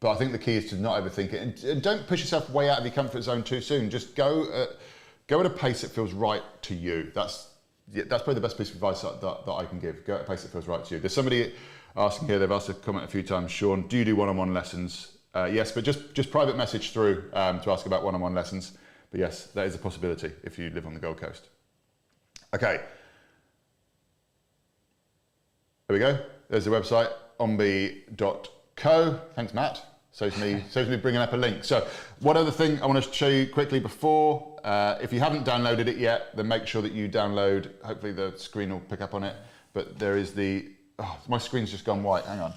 but 0.05 0.11
I 0.11 0.16
think 0.16 0.32
the 0.32 0.38
key 0.38 0.57
is 0.57 0.68
to 0.68 0.76
not 0.76 1.02
overthink 1.02 1.32
it 1.32 1.40
and, 1.40 1.64
and 1.64 1.80
don't 1.80 2.07
push 2.07 2.20
yourself 2.20 2.50
way 2.50 2.68
out 2.68 2.76
of 2.76 2.84
your 2.84 2.92
comfort 2.92 3.22
zone 3.22 3.42
too 3.42 3.62
soon. 3.62 3.88
Just 3.88 4.14
go 4.14 4.46
at, 4.52 4.76
go 5.28 5.40
at 5.40 5.46
a 5.46 5.50
pace 5.50 5.80
that 5.80 5.92
feels 5.92 6.12
right 6.12 6.42
to 6.64 6.74
you. 6.74 7.11
That's 7.14 7.48
yeah, 7.90 8.02
that's 8.07 8.22
probably 8.22 8.34
the 8.34 8.42
best 8.42 8.59
piece 8.59 8.68
of 8.68 8.74
advice 8.74 9.00
that, 9.00 9.22
that, 9.22 9.46
that 9.46 9.52
I 9.52 9.64
can 9.64 9.80
give. 9.80 10.05
Go 10.05 10.16
at 10.16 10.20
a 10.20 10.24
pace 10.24 10.42
that 10.42 10.52
feels 10.52 10.68
right 10.68 10.84
to 10.84 10.94
you. 10.94 11.00
There's 11.00 11.14
somebody 11.14 11.55
asking 11.96 12.28
here. 12.28 12.38
They've 12.38 12.52
asked 12.52 12.68
a 12.68 12.74
comment 12.74 13.07
a 13.07 13.09
few 13.09 13.22
times. 13.22 13.50
Sean, 13.50 13.88
do 13.88 13.96
you 13.96 14.05
do 14.05 14.14
one-on-one 14.14 14.52
lessons? 14.52 15.16
Uh, 15.34 15.48
yes, 15.50 15.72
but 15.72 15.84
just 15.84 16.12
just 16.12 16.30
private 16.30 16.59
message 16.59 16.90
through 16.90 17.30
um, 17.32 17.62
to 17.62 17.70
ask 17.70 17.86
about 17.86 18.05
one-on-one 18.05 18.34
lessons. 18.34 18.76
But 19.11 19.20
yes, 19.20 19.46
that 19.55 19.66
is 19.66 19.74
a 19.74 19.78
possibility 19.78 20.32
if 20.42 20.59
you 20.59 20.68
live 20.68 20.86
on 20.86 20.92
the 20.92 21.00
Gold 21.00 21.16
Coast. 21.16 21.48
Okay. 22.52 22.78
There 25.86 25.94
we 25.94 25.98
go. 25.98 26.18
There's 26.50 26.66
the 26.66 26.70
website, 26.72 27.11
ombe.co. 27.40 29.20
Thanks, 29.34 29.55
Matt. 29.55 29.93
Saves 30.14 30.38
me, 30.38 30.62
saves 30.70 30.88
me 30.88 30.96
bringing 30.96 31.20
up 31.20 31.32
a 31.32 31.36
link. 31.36 31.64
So, 31.64 31.88
one 32.20 32.36
other 32.36 32.52
thing 32.52 32.80
I 32.80 32.86
want 32.86 33.02
to 33.02 33.12
show 33.12 33.26
you 33.26 33.48
quickly 33.48 33.80
before, 33.80 34.60
uh, 34.62 34.96
if 35.02 35.12
you 35.12 35.18
haven't 35.18 35.44
downloaded 35.44 35.88
it 35.88 35.96
yet, 35.96 36.36
then 36.36 36.46
make 36.46 36.68
sure 36.68 36.82
that 36.82 36.92
you 36.92 37.08
download. 37.08 37.72
Hopefully, 37.82 38.12
the 38.12 38.32
screen 38.36 38.70
will 38.70 38.78
pick 38.78 39.00
up 39.00 39.12
on 39.12 39.24
it. 39.24 39.34
But 39.72 39.98
there 39.98 40.16
is 40.16 40.32
the, 40.32 40.70
oh, 41.00 41.18
my 41.26 41.38
screen's 41.38 41.72
just 41.72 41.84
gone 41.84 42.04
white. 42.04 42.24
Hang 42.26 42.38
on. 42.38 42.54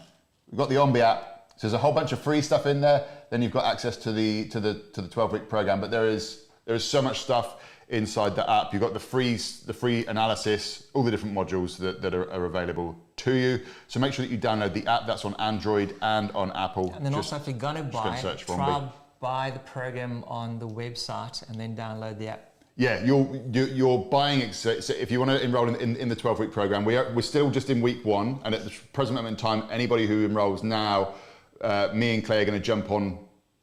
We've 0.51 0.59
got 0.59 0.69
the 0.69 0.75
Ombe 0.75 0.99
app. 0.99 1.49
So 1.55 1.65
there's 1.65 1.73
a 1.73 1.79
whole 1.79 1.93
bunch 1.93 2.11
of 2.11 2.21
free 2.21 2.43
stuff 2.43 2.67
in 2.67 2.79
there. 2.79 3.07
Then 3.31 3.41
you've 3.41 3.53
got 3.53 3.65
access 3.65 3.97
to 3.97 4.11
the 4.11 4.47
to 4.49 4.59
the 4.59 4.75
to 4.93 5.01
the 5.01 5.07
12 5.07 5.31
week 5.31 5.49
program. 5.49 5.81
But 5.81 5.89
there 5.89 6.07
is 6.07 6.45
there 6.65 6.75
is 6.75 6.83
so 6.83 7.01
much 7.01 7.21
stuff 7.21 7.55
inside 7.89 8.35
the 8.35 8.49
app. 8.49 8.73
You've 8.73 8.81
got 8.81 8.93
the 8.93 8.99
free 8.99 9.35
the 9.65 9.73
free 9.73 10.05
analysis, 10.07 10.87
all 10.93 11.03
the 11.03 11.11
different 11.11 11.35
modules 11.35 11.77
that, 11.77 12.01
that 12.01 12.13
are, 12.13 12.29
are 12.31 12.45
available 12.45 12.97
to 13.17 13.33
you. 13.33 13.61
So 13.87 13.99
make 13.99 14.13
sure 14.13 14.25
that 14.25 14.31
you 14.31 14.37
download 14.37 14.73
the 14.73 14.85
app. 14.87 15.07
That's 15.07 15.25
on 15.25 15.35
Android 15.35 15.95
and 16.01 16.31
on 16.31 16.51
Apple. 16.51 16.93
And 16.93 17.05
then 17.05 17.13
Just- 17.13 17.33
also, 17.33 17.43
if 17.43 17.47
you're 17.47 17.59
going 17.59 17.77
to 17.77 17.83
buy, 17.83 18.17
for 18.17 18.35
try 18.35 18.89
buy 19.19 19.49
the 19.49 19.59
program 19.59 20.23
on 20.27 20.59
the 20.59 20.67
website 20.67 21.47
and 21.49 21.59
then 21.59 21.75
download 21.75 22.19
the 22.19 22.29
app. 22.29 22.51
Yeah, 22.75 23.03
you're 23.03 23.41
you're, 23.51 23.97
buying. 23.97 24.51
So 24.53 24.69
if 24.69 25.09
you 25.09 25.17
want 25.17 25.31
to 25.31 25.43
enroll 25.43 25.67
in, 25.67 25.75
in, 25.77 25.95
in 25.95 26.09
the 26.09 26.15
12 26.15 26.37
week 26.37 26.51
program, 26.51 26.85
we 26.85 26.95
are 26.95 27.11
we're 27.13 27.23
still 27.23 27.49
just 27.49 27.71
in 27.71 27.81
week 27.81 28.05
one, 28.05 28.39
and 28.43 28.53
at 28.53 28.65
the 28.65 28.71
present 28.93 29.15
moment 29.15 29.39
in 29.39 29.41
time, 29.41 29.67
anybody 29.71 30.05
who 30.05 30.25
enrolls 30.25 30.61
now, 30.61 31.15
uh, 31.61 31.89
me 31.91 32.13
and 32.13 32.23
Clay 32.23 32.43
are 32.43 32.45
going 32.45 32.59
to 32.59 32.63
jump 32.63 32.91
on 32.91 33.17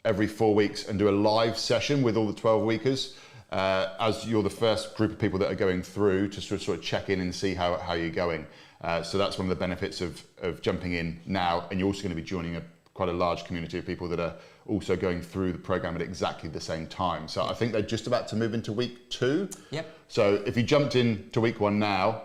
every 0.05 0.27
four 0.27 0.53
weeks 0.53 0.89
and 0.89 0.99
do 0.99 1.09
a 1.09 1.13
live 1.13 1.57
session 1.57 2.03
with 2.03 2.17
all 2.17 2.27
the 2.27 2.35
12 2.35 2.65
weekers. 2.65 3.17
Uh, 3.55 3.95
as 4.01 4.27
you're 4.27 4.43
the 4.43 4.51
first 4.51 4.97
group 4.97 5.13
of 5.13 5.19
people 5.19 5.39
that 5.39 5.49
are 5.49 5.55
going 5.55 5.81
through 5.81 6.27
to 6.29 6.41
sort 6.41 6.61
of, 6.61 6.67
sort 6.67 6.77
of 6.77 6.83
check 6.83 7.09
in 7.09 7.21
and 7.21 7.33
see 7.33 7.55
how, 7.55 7.79
how 7.79 7.93
you're 7.95 8.11
going. 8.11 8.45
Uh, 8.81 9.01
so 9.01 9.17
that's 9.17 9.39
one 9.39 9.47
of 9.47 9.49
the 9.49 9.61
benefits 9.61 10.01
of, 10.01 10.25
of 10.43 10.61
jumping 10.61 10.95
in 10.95 11.21
now. 11.25 11.65
And 11.71 11.79
you're 11.79 11.87
also 11.87 12.03
going 12.03 12.17
to 12.17 12.21
be 12.21 12.27
joining 12.27 12.57
a, 12.57 12.63
quite 12.95 13.09
a 13.09 13.13
large 13.13 13.45
community 13.45 13.79
of 13.79 13.87
people 13.87 14.09
that 14.09 14.19
are 14.19 14.35
also 14.67 14.97
going 14.97 15.23
through 15.23 15.53
the 15.53 15.59
program 15.59 15.95
at 15.95 16.03
exactly 16.03 16.51
the 16.51 16.61
same 16.61 16.89
time. 16.89 17.29
So 17.29 17.45
I 17.45 17.55
think 17.55 17.71
they're 17.71 17.83
just 17.83 18.09
about 18.09 18.27
to 18.29 18.37
move 18.37 18.55
into 18.55 18.73
week 18.73 19.09
two. 19.09 19.49
Yep. 19.71 19.87
So 20.09 20.43
if 20.45 20.57
you 20.57 20.65
jumped 20.65 20.97
in 20.97 21.31
to 21.31 21.41
week 21.41 21.61
one 21.61 21.79
now, 21.79 22.23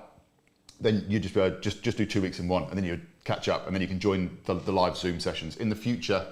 then 0.82 1.06
you 1.08 1.20
just 1.20 1.38
uh, 1.38 1.52
just 1.60 1.84
just 1.84 1.98
do 1.98 2.08
two 2.08 2.24
weeks 2.24 2.40
in 2.40 2.48
one, 2.48 2.64
and 2.64 2.74
then 2.78 2.86
you 2.86 3.00
catch 3.26 3.50
up, 3.50 3.68
and 3.68 3.76
then 3.76 3.82
you 3.82 3.88
can 3.88 4.00
join 4.00 4.36
the, 4.46 4.56
the 4.56 4.72
live 4.72 4.98
Zoom 4.98 5.20
sessions. 5.20 5.58
In 5.58 5.70
the 5.70 5.76
future, 5.76 6.26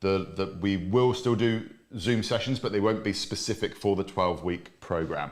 the, 0.00 0.26
the 0.34 0.56
we 0.60 0.76
will 0.76 1.14
still 1.14 1.36
do 1.36 1.68
Zoom 1.98 2.22
sessions, 2.22 2.58
but 2.58 2.72
they 2.72 2.80
won't 2.80 3.02
be 3.02 3.12
specific 3.12 3.76
for 3.76 3.96
the 3.96 4.04
12 4.04 4.44
week 4.44 4.80
program. 4.80 5.30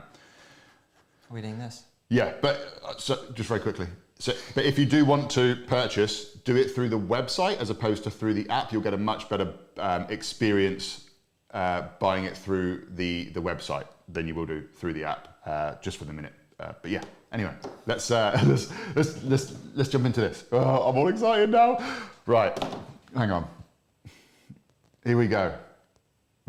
Are 1.29 1.33
we 1.33 1.41
doing 1.41 1.59
this? 1.59 1.83
Yeah, 2.09 2.33
but 2.41 2.79
uh, 2.83 2.97
so 2.97 3.17
just 3.33 3.49
very 3.49 3.59
quickly. 3.59 3.87
So, 4.17 4.33
but 4.55 4.65
if 4.65 4.77
you 4.77 4.85
do 4.85 5.05
want 5.05 5.29
to 5.31 5.55
purchase, 5.67 6.33
do 6.33 6.57
it 6.57 6.71
through 6.71 6.89
the 6.89 6.99
website 6.99 7.57
as 7.59 7.69
opposed 7.69 8.03
to 8.03 8.11
through 8.11 8.33
the 8.33 8.49
app. 8.49 8.73
You'll 8.73 8.81
get 8.81 8.93
a 8.93 8.97
much 8.97 9.29
better 9.29 9.53
um, 9.77 10.05
experience 10.09 11.05
uh, 11.53 11.83
buying 11.99 12.25
it 12.25 12.35
through 12.35 12.87
the 12.95 13.29
the 13.29 13.41
website 13.41 13.85
than 14.09 14.27
you 14.27 14.35
will 14.35 14.45
do 14.45 14.67
through 14.75 14.93
the 14.93 15.05
app. 15.05 15.39
Uh, 15.45 15.75
just 15.81 15.97
for 15.97 16.05
the 16.05 16.13
minute. 16.13 16.33
Uh, 16.59 16.73
but 16.81 16.91
yeah. 16.91 17.01
Anyway, 17.31 17.53
let's, 17.85 18.09
uh, 18.09 18.39
let's 18.45 18.71
let's 18.95 19.23
let's 19.23 19.53
let's 19.75 19.89
jump 19.89 20.05
into 20.05 20.21
this. 20.21 20.45
Oh, 20.51 20.89
I'm 20.89 20.97
all 20.97 21.07
excited 21.07 21.51
now. 21.51 21.77
Right, 22.25 22.57
hang 23.15 23.31
on. 23.31 23.47
Here 25.05 25.17
we 25.17 25.27
go. 25.27 25.53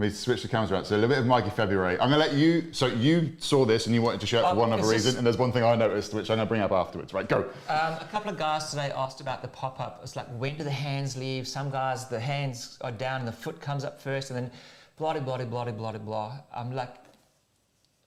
Let 0.01 0.07
me 0.07 0.15
switch 0.15 0.41
the 0.41 0.49
cameras 0.49 0.73
around. 0.73 0.87
So 0.87 0.95
a 0.95 0.97
little 0.97 1.11
bit 1.11 1.19
of 1.19 1.27
Mikey 1.27 1.51
February. 1.51 2.01
I'm 2.01 2.09
gonna 2.09 2.17
let 2.17 2.33
you. 2.33 2.73
So 2.73 2.87
you 2.87 3.35
saw 3.39 3.67
this 3.67 3.85
and 3.85 3.95
you 3.95 4.01
wanted 4.01 4.23
to 4.23 4.27
share 4.27 4.41
it 4.41 4.45
for 4.45 4.53
Um, 4.53 4.57
one 4.57 4.73
other 4.73 4.89
reason, 4.89 5.19
and 5.19 5.27
there's 5.27 5.37
one 5.37 5.53
thing 5.53 5.63
I 5.63 5.77
noticed 5.77 6.15
which 6.15 6.31
I'm 6.31 6.39
gonna 6.39 6.49
bring 6.49 6.63
up 6.63 6.73
afterwards. 6.73 7.13
Right, 7.13 7.29
go. 7.29 7.41
Um, 7.69 7.93
a 8.01 8.09
couple 8.11 8.31
of 8.31 8.39
guys 8.39 8.71
today 8.71 8.91
asked 8.97 9.21
about 9.21 9.43
the 9.43 9.49
pop 9.49 9.79
up. 9.79 10.01
It's 10.03 10.17
like, 10.17 10.27
when 10.39 10.57
do 10.57 10.65
the 10.65 10.71
hands 10.71 11.19
leave? 11.19 11.47
Some 11.47 11.71
guys, 11.71 12.09
the 12.09 12.19
hands 12.19 12.79
are 12.81 12.91
down 12.91 13.19
and 13.19 13.29
the 13.29 13.33
foot 13.33 13.61
comes 13.61 13.85
up 13.85 14.01
first, 14.01 14.31
and 14.31 14.39
then 14.39 14.51
blah, 14.97 15.13
blah, 15.13 15.37
blah, 15.37 15.45
blah, 15.45 15.71
blah, 15.71 15.93
blah. 15.99 16.39
I'm 16.51 16.75
like, 16.75 16.95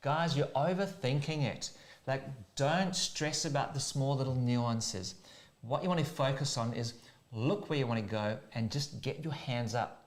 guys, 0.02 0.36
you're 0.36 0.48
overthinking 0.48 1.44
it. 1.44 1.70
Like, 2.08 2.24
don't 2.56 2.96
stress 2.96 3.46
about 3.46 3.76
the 3.76 3.80
small 3.80 4.18
little 4.18 4.34
nuances. 4.34 5.14
What 5.62 5.84
you 5.84 5.89
want 5.89 6.00
to 6.00 6.08
focus 6.08 6.58
on 6.58 6.74
is 6.74 6.96
look 7.32 7.70
where 7.70 7.78
you 7.78 7.86
want 7.86 8.04
to 8.04 8.12
go 8.12 8.39
and 8.56 8.72
just 8.72 9.04
get 9.04 9.24
your 9.24 9.34
hands 9.34 9.76
up. 9.76 10.03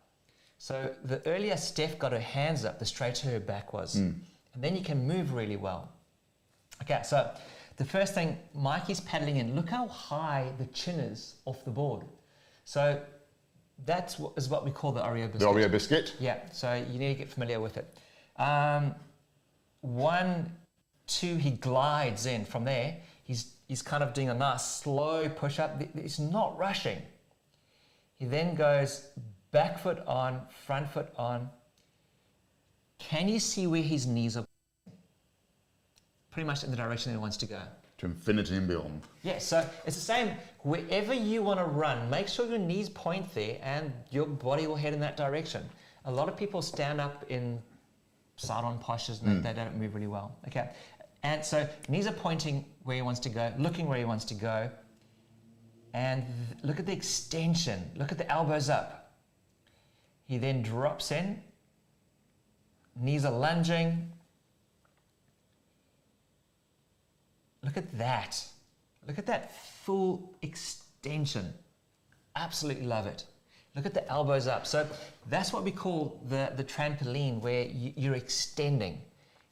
So 0.67 0.91
the 1.05 1.25
earlier 1.27 1.57
Steph 1.57 1.97
got 1.97 2.11
her 2.11 2.19
hands 2.19 2.65
up, 2.65 2.81
the 2.81 2.85
straighter 2.85 3.31
her 3.31 3.39
back 3.39 3.73
was. 3.73 3.95
And 4.53 4.65
then 4.65 4.75
you 4.75 4.83
can 4.83 5.07
move 5.07 5.33
really 5.33 5.55
well. 5.55 5.93
Okay, 6.83 7.03
so 7.05 7.31
the 7.77 7.85
first 7.85 8.15
thing, 8.15 8.37
Mikey's 8.53 8.99
paddling 8.99 9.37
in. 9.37 9.55
Look 9.55 9.69
how 9.69 9.87
high 9.87 10.51
the 10.59 10.65
chin 10.67 10.99
is 10.99 11.37
off 11.45 11.65
the 11.65 11.71
board. 11.71 12.03
So 12.65 13.01
that's 13.85 14.19
what 14.19 14.33
is 14.37 14.49
what 14.49 14.65
we 14.65 14.73
call 14.73 14.91
the 14.91 15.03
Oreo 15.03 15.31
biscuit. 15.31 15.39
The 15.39 15.47
Oreo 15.47 15.71
biscuit. 15.71 16.15
Yeah, 16.19 16.41
so 16.51 16.75
you 16.75 16.99
need 16.99 17.13
to 17.13 17.15
get 17.15 17.31
familiar 17.31 17.61
with 17.61 17.77
it. 17.77 17.97
Um, 18.37 18.93
one, 19.83 20.51
two, 21.07 21.37
he 21.37 21.53
glides 21.53 22.27
in. 22.27 22.45
From 22.45 22.65
there, 22.65 22.97
he's 23.23 23.53
he's 23.69 23.83
kind 23.83 24.03
of 24.03 24.15
doing 24.15 24.31
a 24.31 24.35
nice 24.35 24.67
slow 24.67 25.29
push 25.29 25.61
up. 25.61 25.81
He's 25.95 26.19
not 26.19 26.59
rushing. 26.59 27.03
He 28.19 28.27
then 28.27 28.57
goes 28.57 29.07
back 29.57 29.79
foot 29.79 30.07
on, 30.07 30.43
front 30.67 30.87
foot 30.91 31.09
on. 31.17 31.49
Can 32.99 33.27
you 33.27 33.41
see 33.41 33.67
where 33.67 33.81
his 33.81 34.07
knees 34.07 34.37
are? 34.37 34.47
Pretty 36.31 36.47
much 36.47 36.63
in 36.63 36.71
the 36.71 36.77
direction 36.77 37.11
that 37.11 37.19
he 37.19 37.23
wants 37.23 37.39
to 37.39 37.47
go. 37.47 37.61
To 37.99 38.07
infinity 38.07 38.55
and 38.55 38.69
beyond. 38.69 39.01
Yeah, 39.23 39.39
so 39.39 39.67
it's 39.87 39.97
the 39.97 40.03
same. 40.03 40.33
Wherever 40.59 41.15
you 41.15 41.43
want 41.43 41.59
to 41.59 41.65
run, 41.65 42.11
make 42.11 42.29
sure 42.29 42.45
your 42.45 42.59
knees 42.59 42.91
point 42.91 43.35
there 43.35 43.57
and 43.63 43.91
your 44.11 44.27
body 44.27 44.67
will 44.67 44.77
head 44.77 44.93
in 44.93 45.01
that 45.01 45.17
direction. 45.17 45.65
A 46.05 46.13
lot 46.13 46.29
of 46.29 46.37
people 46.37 46.61
stand 46.61 47.01
up 47.01 47.25
in 47.31 47.59
side 48.37 48.63
on 48.63 48.79
postures 48.79 49.23
and 49.23 49.41
mm. 49.41 49.43
they 49.43 49.55
don't 49.55 49.75
move 49.79 49.95
really 49.95 50.07
well. 50.07 50.37
Okay. 50.49 50.69
And 51.23 51.43
so 51.43 51.67
knees 51.89 52.07
are 52.07 52.13
pointing 52.13 52.67
where 52.85 52.97
he 52.97 53.01
wants 53.01 53.21
to 53.21 53.31
go, 53.31 53.51
looking 53.59 53.89
where 53.89 53.97
he 53.97 54.05
wants 54.05 54.27
to 54.27 54.35
go. 54.35 54.71
And 55.95 56.27
look 56.63 56.79
at 56.79 56.85
the 56.85 56.93
extension. 56.93 57.91
Look 57.97 58.13
at 58.13 58.19
the 58.19 58.31
elbows 58.31 58.69
up. 58.69 59.06
He 60.27 60.39
then 60.39 60.63
drops 60.63 61.13
in. 61.13 61.41
Knees 62.97 63.25
are 63.25 63.33
lunging. 63.33 64.13
Look 67.63 67.77
at 67.77 67.97
that. 67.99 68.45
Look 69.07 69.19
at 69.19 69.27
that 69.27 69.53
full 69.85 70.35
extension. 70.43 71.53
Absolutely 72.35 72.87
love 72.87 73.07
it. 73.07 73.25
Look 73.75 73.87
at 73.87 73.95
the 73.95 74.09
elbows 74.09 74.47
up. 74.47 74.67
So 74.67 74.87
that's 75.29 75.53
what 75.53 75.63
we 75.63 75.71
call 75.71 76.21
the, 76.29 76.53
the 76.57 76.65
trampoline 76.65 77.41
where 77.41 77.65
you, 77.65 77.93
you're 77.97 78.15
extending. 78.15 79.01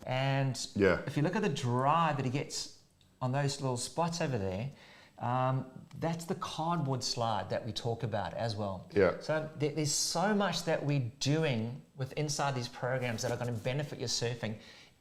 And 0.07 0.59
Yeah. 0.75 0.99
if 1.07 1.17
you 1.17 1.23
look 1.23 1.37
at 1.37 1.43
the 1.43 1.49
drive 1.49 2.17
that 2.17 2.25
he 2.25 2.31
gets 2.31 2.73
on 3.21 3.33
those 3.33 3.61
little 3.61 3.77
spots 3.77 4.21
over 4.21 4.39
there, 4.39 4.71
um, 5.19 5.67
that's 6.01 6.25
the 6.25 6.35
cardboard 6.37 7.03
slide 7.03 7.49
that 7.51 7.65
we 7.65 7.73
talk 7.73 8.03
about 8.03 8.35
as 8.35 8.57
well. 8.57 8.87
Yeah. 8.95 9.13
So 9.21 9.49
there, 9.59 9.73
there's 9.73 9.93
so 9.93 10.35
much 10.35 10.65
that 10.65 10.85
we're 10.85 11.11
doing 11.21 11.81
with 11.97 12.13
inside 12.15 12.55
these 12.55 12.69
programs 12.69 13.23
that 13.23 13.31
are 13.31 13.37
going 13.37 13.55
to 13.55 13.61
benefit 13.61 13.99
your 13.99 14.09
surfing 14.09 14.57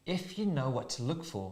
if 0.05 0.37
you 0.37 0.45
know 0.45 0.69
what 0.69 0.89
to 0.91 1.03
look 1.03 1.23
for. 1.23 1.51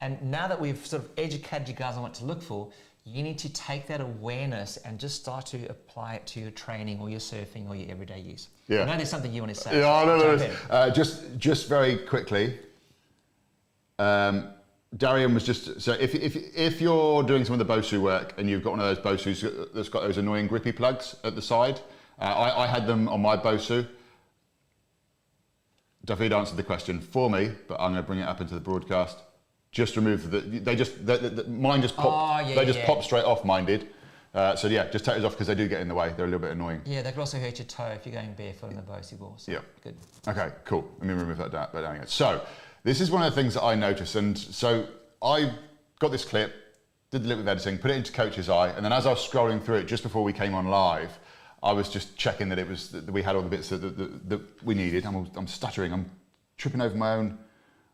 And 0.00 0.20
now 0.22 0.48
that 0.48 0.58
we've 0.58 0.84
sort 0.86 1.02
of 1.02 1.10
educated 1.18 1.68
you 1.68 1.74
guys 1.74 1.96
on 1.96 2.02
what 2.02 2.14
to 2.14 2.24
look 2.24 2.42
for, 2.42 2.70
you 3.04 3.22
need 3.22 3.38
to 3.38 3.52
take 3.52 3.86
that 3.88 4.00
awareness 4.00 4.76
and 4.78 4.98
just 4.98 5.16
start 5.20 5.46
to 5.46 5.66
apply 5.66 6.14
it 6.14 6.26
to 6.28 6.40
your 6.40 6.50
training 6.52 7.00
or 7.00 7.10
your 7.10 7.20
surfing 7.20 7.68
or 7.68 7.74
your 7.76 7.90
everyday 7.90 8.20
use. 8.20 8.48
Yeah. 8.68 8.82
I 8.82 8.84
know 8.86 8.96
there's 8.96 9.10
something 9.10 9.32
you 9.32 9.42
want 9.42 9.54
to 9.54 9.60
say. 9.60 9.80
Yeah, 9.80 10.04
no, 10.04 10.16
no, 10.16 10.36
Jump 10.36 10.52
no. 10.68 10.74
Uh, 10.74 10.90
just, 10.90 11.38
just 11.38 11.68
very 11.68 11.98
quickly. 11.98 12.58
Um, 13.98 14.50
Darian 14.96 15.34
was 15.34 15.44
just 15.44 15.80
so 15.80 15.92
if, 15.92 16.14
if 16.16 16.36
if 16.56 16.80
you're 16.80 17.22
doing 17.22 17.44
some 17.44 17.58
of 17.58 17.64
the 17.64 17.72
Bosu 17.72 18.00
work 18.00 18.34
and 18.38 18.50
you've 18.50 18.64
got 18.64 18.70
one 18.70 18.80
of 18.80 18.86
those 18.86 18.98
Bosus 18.98 19.72
that's 19.72 19.88
got 19.88 20.02
those 20.02 20.18
annoying 20.18 20.48
grippy 20.48 20.72
plugs 20.72 21.14
at 21.22 21.36
the 21.36 21.42
side, 21.42 21.80
uh, 22.18 22.24
I, 22.24 22.64
I 22.64 22.66
had 22.66 22.86
them 22.88 23.08
on 23.08 23.22
my 23.22 23.36
Bosu. 23.36 23.86
David 26.04 26.32
answered 26.32 26.56
the 26.56 26.64
question 26.64 27.00
for 27.00 27.30
me, 27.30 27.52
but 27.68 27.74
I'm 27.74 27.92
going 27.92 28.02
to 28.02 28.06
bring 28.06 28.18
it 28.18 28.26
up 28.26 28.40
into 28.40 28.54
the 28.54 28.60
broadcast. 28.60 29.18
Just 29.70 29.94
remove 29.94 30.30
the. 30.30 30.40
They 30.40 30.74
just 30.74 31.06
the, 31.06 31.18
the, 31.18 31.30
the, 31.30 31.44
mine 31.44 31.82
just 31.82 31.94
popped. 31.94 32.44
Oh, 32.44 32.48
yeah, 32.48 32.56
they 32.56 32.64
just 32.64 32.80
yeah. 32.80 32.86
pop 32.86 33.04
straight 33.04 33.24
off. 33.24 33.44
Mine 33.44 33.66
did. 33.66 33.90
Uh, 34.34 34.56
so 34.56 34.66
yeah, 34.66 34.88
just 34.88 35.04
take 35.04 35.16
those 35.16 35.24
off 35.24 35.32
because 35.32 35.46
they 35.46 35.54
do 35.54 35.68
get 35.68 35.80
in 35.80 35.88
the 35.88 35.94
way. 35.94 36.12
They're 36.16 36.26
a 36.26 36.28
little 36.28 36.40
bit 36.40 36.50
annoying. 36.50 36.80
Yeah, 36.84 37.02
they 37.02 37.10
could 37.10 37.20
also 37.20 37.38
hurt 37.38 37.58
your 37.58 37.66
toe 37.66 37.86
if 37.86 38.06
you're 38.06 38.14
going 38.14 38.32
barefoot 38.32 38.70
on 38.70 38.76
the 38.76 38.82
Bosu 38.82 39.18
ball. 39.18 39.34
So 39.36 39.52
Yeah. 39.52 39.58
Good. 39.84 39.96
Okay, 40.26 40.50
cool. 40.64 40.88
Let 40.98 41.06
me 41.06 41.14
remove 41.14 41.38
that 41.38 41.52
down. 41.52 41.68
But 41.72 41.84
anyway, 41.84 42.04
so 42.08 42.40
this 42.82 43.00
is 43.00 43.10
one 43.10 43.22
of 43.22 43.34
the 43.34 43.40
things 43.40 43.54
that 43.54 43.62
I 43.62 43.74
noticed, 43.74 44.14
and 44.16 44.36
so 44.36 44.86
I 45.22 45.52
got 45.98 46.10
this 46.10 46.24
clip, 46.24 46.52
did 47.10 47.22
the 47.24 47.28
little 47.28 47.42
bit 47.44 47.50
of 47.50 47.58
editing, 47.58 47.78
put 47.78 47.90
it 47.90 47.96
into 47.96 48.12
Coach's 48.12 48.48
Eye, 48.48 48.70
and 48.70 48.84
then 48.84 48.92
as 48.92 49.06
I 49.06 49.10
was 49.10 49.26
scrolling 49.26 49.62
through 49.62 49.76
it 49.76 49.84
just 49.84 50.02
before 50.02 50.22
we 50.24 50.32
came 50.32 50.54
on 50.54 50.68
live, 50.68 51.10
I 51.62 51.72
was 51.72 51.90
just 51.90 52.16
checking 52.16 52.48
that 52.48 52.58
it 52.58 52.66
was 52.66 52.88
that 52.90 53.10
we 53.12 53.22
had 53.22 53.36
all 53.36 53.42
the 53.42 53.48
bits 53.48 53.68
that, 53.68 53.78
that, 53.78 54.28
that, 54.30 54.64
we 54.64 54.74
needed. 54.74 55.04
I'm, 55.04 55.30
I'm 55.36 55.46
stuttering. 55.46 55.92
I'm 55.92 56.10
tripping 56.56 56.80
over 56.80 56.96
my 56.96 57.14
own 57.14 57.38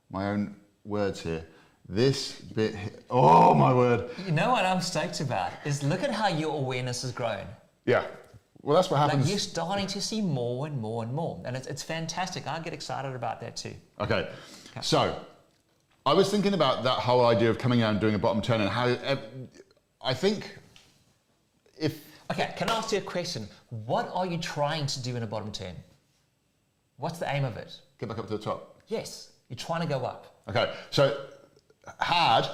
my 0.09 0.28
own 0.28 0.55
words 0.84 1.20
here. 1.20 1.45
This 1.89 2.41
bit. 2.41 2.76
Here, 2.76 2.93
oh 3.11 3.55
my 3.55 3.74
word. 3.74 4.11
You 4.24 4.30
know 4.32 4.51
what 4.51 4.64
I'm 4.64 4.80
stoked 4.80 5.20
about 5.20 5.53
is 5.64 5.82
look 5.82 6.05
at 6.05 6.12
how 6.12 6.28
your 6.28 6.55
awareness 6.55 7.03
has 7.03 7.11
grown. 7.11 7.45
Yeah. 7.87 8.05
Well, 8.62 8.76
that's 8.76 8.91
what 8.91 9.01
Like 9.01 9.11
happens. 9.11 9.30
you're 9.30 9.39
starting 9.39 9.87
to 9.89 10.01
see 10.01 10.20
more 10.20 10.66
and 10.66 10.80
more 10.80 11.03
and 11.05 11.12
more, 11.12 11.41
and 11.45 11.57
it's, 11.57 11.66
it's 11.68 11.82
fantastic. 11.82 12.47
I 12.49 12.59
get 12.61 12.72
excited 12.72 13.14
about 13.14 13.41
that 13.41 13.57
too. 13.57 13.74
Okay. 14.01 14.28
So, 14.83 15.18
I 16.05 16.14
was 16.14 16.31
thinking 16.31 16.55
about 16.55 16.85
that 16.85 16.99
whole 16.99 17.27
idea 17.27 17.51
of 17.51 17.59
coming 17.59 17.83
out 17.83 17.91
and 17.91 18.01
doing 18.01 18.14
a 18.14 18.18
bottom 18.18 18.41
turn 18.41 18.61
and 18.61 18.70
how 18.70 18.87
uh, 18.87 19.16
I 20.01 20.14
think 20.14 20.57
if 21.79 22.01
Okay, 22.31 22.53
can 22.57 22.68
I 22.68 22.77
ask 22.77 22.93
you 22.93 22.99
a 22.99 23.03
question? 23.03 23.47
What 23.70 24.11
are 24.12 24.27
you 24.27 24.39
trying 24.39 24.87
to 24.87 25.03
do 25.03 25.16
in 25.16 25.22
a 25.22 25.27
bottom 25.27 25.53
turn? 25.53 25.74
What's 26.97 27.18
the 27.18 27.33
aim 27.33 27.45
of 27.45 27.57
it? 27.57 27.81
get 27.99 28.09
back 28.09 28.18
up 28.18 28.27
to 28.27 28.37
the 28.37 28.43
top. 28.43 28.81
Yes, 28.89 29.31
you're 29.49 29.57
trying 29.57 29.81
to 29.81 29.87
go 29.87 30.05
up. 30.05 30.43
Okay. 30.49 30.72
So, 30.91 31.27
had 32.01 32.49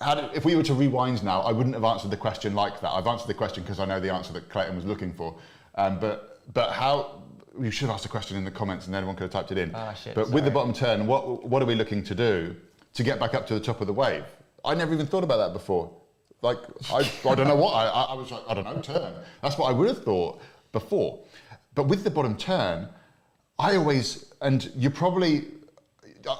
had 0.00 0.30
if 0.34 0.44
we 0.44 0.54
were 0.54 0.62
to 0.62 0.74
rewind 0.74 1.22
now, 1.24 1.40
I 1.40 1.52
wouldn't 1.52 1.74
have 1.74 1.84
answered 1.84 2.10
the 2.10 2.16
question 2.16 2.54
like 2.54 2.80
that. 2.80 2.90
I've 2.90 3.06
answered 3.06 3.28
the 3.28 3.34
question 3.34 3.62
because 3.62 3.80
I 3.80 3.84
know 3.84 4.00
the 4.00 4.12
answer 4.12 4.32
that 4.32 4.48
Clayton 4.48 4.76
was 4.76 4.84
looking 4.84 5.12
for. 5.12 5.36
Um, 5.74 5.98
but 5.98 6.40
but 6.52 6.72
how 6.72 7.22
you 7.58 7.70
should 7.70 7.86
have 7.86 7.94
asked 7.94 8.04
the 8.04 8.08
question 8.08 8.36
in 8.36 8.44
the 8.44 8.50
comments 8.50 8.86
and 8.86 8.94
everyone 8.94 9.16
could 9.16 9.24
have 9.24 9.32
typed 9.32 9.52
it 9.52 9.58
in. 9.58 9.72
Ah, 9.74 9.92
shit, 9.94 10.14
but 10.14 10.30
with 10.30 10.44
the 10.44 10.50
bottom 10.50 10.72
turn, 10.72 11.06
what 11.06 11.46
what 11.46 11.62
are 11.62 11.66
we 11.66 11.74
looking 11.74 12.02
to 12.04 12.14
do 12.14 12.56
to 12.94 13.02
get 13.02 13.18
back 13.18 13.34
up 13.34 13.46
to 13.48 13.54
the 13.54 13.60
top 13.60 13.80
of 13.80 13.86
the 13.86 13.92
wave? 13.92 14.24
I 14.64 14.74
never 14.74 14.92
even 14.92 15.06
thought 15.06 15.24
about 15.24 15.38
that 15.38 15.52
before. 15.52 15.90
Like 16.42 16.58
I, 16.90 17.10
I 17.28 17.34
don't 17.34 17.48
know 17.48 17.56
what 17.56 17.72
I, 17.72 17.86
I 17.86 18.14
was 18.14 18.30
like 18.30 18.42
I 18.48 18.54
don't 18.54 18.64
know 18.64 18.80
turn. 18.82 19.14
That's 19.42 19.58
what 19.58 19.68
I 19.68 19.72
would 19.72 19.88
have 19.88 20.02
thought 20.04 20.40
before. 20.72 21.20
But 21.74 21.84
with 21.84 22.04
the 22.04 22.10
bottom 22.10 22.36
turn, 22.36 22.88
I 23.58 23.76
always 23.76 24.32
and 24.40 24.70
you're 24.74 24.90
probably 24.90 25.46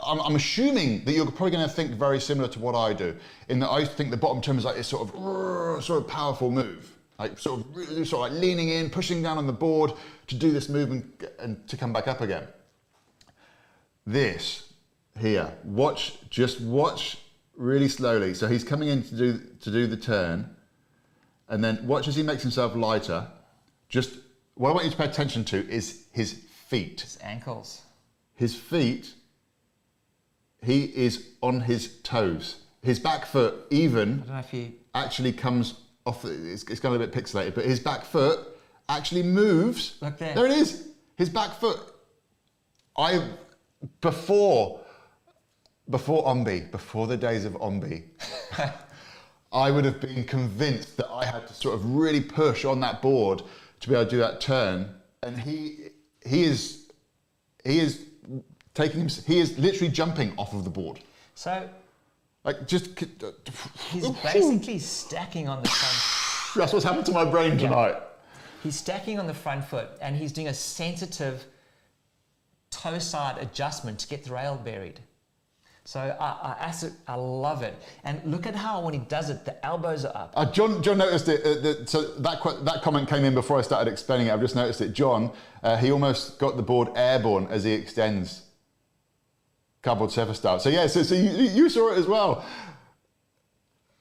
I'm, 0.04 0.20
I'm 0.20 0.36
assuming 0.36 1.04
that 1.04 1.12
you're 1.12 1.26
probably 1.26 1.52
going 1.52 1.68
to 1.68 1.74
think 1.74 1.92
very 1.92 2.20
similar 2.20 2.48
to 2.48 2.58
what 2.58 2.74
I 2.74 2.92
do, 2.92 3.16
in 3.48 3.60
that 3.60 3.70
I 3.70 3.84
think 3.84 4.10
the 4.10 4.16
bottom 4.16 4.40
turn 4.42 4.58
is 4.58 4.64
like 4.64 4.76
this 4.76 4.88
sort 4.88 5.08
of 5.08 5.84
sort 5.84 6.02
of 6.02 6.08
powerful 6.08 6.50
move, 6.50 6.90
like 7.20 7.38
sort 7.38 7.60
of 7.60 7.76
really 7.76 8.04
sort 8.06 8.26
of 8.26 8.32
like 8.32 8.42
leaning 8.42 8.70
in, 8.70 8.88
pushing 8.88 9.22
down 9.22 9.36
on 9.36 9.46
the 9.46 9.52
board 9.52 9.92
to 10.26 10.34
do 10.34 10.50
this 10.50 10.70
move 10.70 10.90
and, 10.90 11.28
and 11.38 11.68
to 11.68 11.76
come 11.76 11.92
back 11.92 12.08
up 12.08 12.22
again. 12.22 12.44
This 14.06 14.72
here, 15.18 15.52
watch, 15.62 16.18
just 16.30 16.62
watch 16.62 17.18
really 17.54 17.88
slowly. 17.88 18.32
So 18.32 18.48
he's 18.48 18.64
coming 18.64 18.88
in 18.88 19.02
to 19.02 19.14
do 19.14 19.40
to 19.60 19.70
do 19.70 19.86
the 19.86 19.98
turn, 19.98 20.56
and 21.48 21.62
then 21.62 21.86
watch 21.86 22.08
as 22.08 22.16
he 22.16 22.22
makes 22.22 22.42
himself 22.42 22.74
lighter. 22.74 23.28
Just 23.90 24.16
what 24.54 24.70
I 24.70 24.72
want 24.72 24.86
you 24.86 24.90
to 24.90 24.96
pay 24.96 25.04
attention 25.04 25.44
to 25.46 25.68
is 25.68 26.06
his 26.12 26.32
feet. 26.68 27.02
His 27.02 27.18
ankles. 27.22 27.82
His 28.34 28.54
feet, 28.54 29.12
he 30.64 30.84
is 30.84 31.28
on 31.42 31.60
his 31.60 31.98
toes. 32.02 32.60
His 32.82 32.98
back 32.98 33.26
foot 33.26 33.66
even 33.68 34.08
I 34.08 34.16
don't 34.16 34.28
know 34.28 34.38
if 34.38 34.54
you. 34.54 34.72
actually 34.94 35.32
comes 35.32 35.74
off. 36.06 36.24
It's, 36.24 36.64
it's 36.64 36.80
got 36.80 36.92
a 36.92 36.98
bit 36.98 37.12
pixelated, 37.12 37.54
but 37.54 37.64
his 37.64 37.80
back 37.80 38.04
foot 38.04 38.40
actually 38.88 39.22
moves. 39.22 39.96
Look 40.00 40.18
there. 40.18 40.34
There 40.34 40.46
it 40.46 40.52
is. 40.52 40.88
His 41.16 41.28
back 41.28 41.52
foot. 41.58 41.80
I 42.96 43.28
before 44.00 44.80
before 45.88 46.24
Ombe, 46.24 46.70
before 46.70 47.06
the 47.06 47.16
days 47.16 47.44
of 47.44 47.54
Ombe, 47.54 48.04
I 49.52 49.70
would 49.70 49.84
have 49.84 50.00
been 50.00 50.24
convinced 50.24 50.96
that 50.98 51.08
I 51.10 51.24
had 51.24 51.46
to 51.48 51.54
sort 51.54 51.74
of 51.74 51.84
really 51.84 52.20
push 52.20 52.64
on 52.64 52.80
that 52.80 53.02
board 53.02 53.42
to 53.80 53.88
be 53.88 53.94
able 53.94 54.04
to 54.04 54.10
do 54.10 54.18
that 54.18 54.40
turn. 54.40 54.94
And 55.22 55.38
he 55.38 55.88
he 56.24 56.44
is 56.44 56.90
he 57.64 57.78
is 57.80 58.06
taking 58.74 59.00
him. 59.00 59.08
He 59.08 59.40
is 59.40 59.58
literally 59.58 59.92
jumping 59.92 60.32
off 60.36 60.52
of 60.54 60.64
the 60.64 60.70
board. 60.70 61.00
So 61.34 61.68
Like 62.44 62.66
just. 62.66 62.98
he's 63.90 64.08
basically 64.08 64.78
stacking 64.78 65.48
on 65.48 65.62
the 65.62 65.68
front. 65.68 66.54
That's 66.56 66.72
what's 66.72 66.84
happened 66.84 67.06
to 67.06 67.12
my 67.12 67.24
brain 67.24 67.58
tonight. 67.58 67.96
He's 68.62 68.76
stacking 68.76 69.18
on 69.18 69.26
the 69.26 69.34
front 69.34 69.64
foot 69.64 69.88
and 70.02 70.16
he's 70.16 70.32
doing 70.32 70.48
a 70.48 70.54
sensitive 70.54 71.44
toe 72.70 72.98
side 72.98 73.38
adjustment 73.38 73.98
to 74.00 74.08
get 74.08 74.24
the 74.24 74.32
rail 74.32 74.60
buried. 74.62 75.00
So 75.84 75.98
I, 75.98 76.24
I, 76.24 76.74
I 77.08 77.14
love 77.14 77.62
it. 77.62 77.74
And 78.04 78.20
look 78.24 78.46
at 78.46 78.54
how 78.54 78.82
when 78.82 78.94
he 78.94 79.00
does 79.00 79.30
it, 79.30 79.44
the 79.44 79.64
elbows 79.64 80.04
are 80.04 80.14
up. 80.14 80.32
Uh, 80.36 80.50
John, 80.50 80.82
John 80.82 80.98
noticed 80.98 81.28
it. 81.28 81.44
Uh, 81.44 81.60
that, 81.62 81.88
so 81.88 82.02
that 82.18 82.42
que- 82.42 82.62
that 82.62 82.82
comment 82.82 83.08
came 83.08 83.24
in 83.24 83.34
before 83.34 83.58
I 83.58 83.62
started 83.62 83.90
explaining 83.90 84.26
it. 84.26 84.32
I've 84.32 84.40
just 84.40 84.54
noticed 84.54 84.82
it. 84.82 84.92
John, 84.92 85.32
uh, 85.62 85.76
he 85.78 85.90
almost 85.90 86.38
got 86.38 86.56
the 86.56 86.62
board 86.62 86.88
airborne 86.96 87.48
as 87.48 87.64
he 87.64 87.72
extends 87.72 88.42
cardboard 89.82 90.10
surface 90.10 90.38
style. 90.38 90.58
So 90.60 90.68
yeah, 90.68 90.86
so, 90.86 91.02
so 91.02 91.14
you, 91.14 91.30
you 91.30 91.68
saw 91.68 91.92
it 91.92 91.98
as 91.98 92.06
well. 92.06 92.44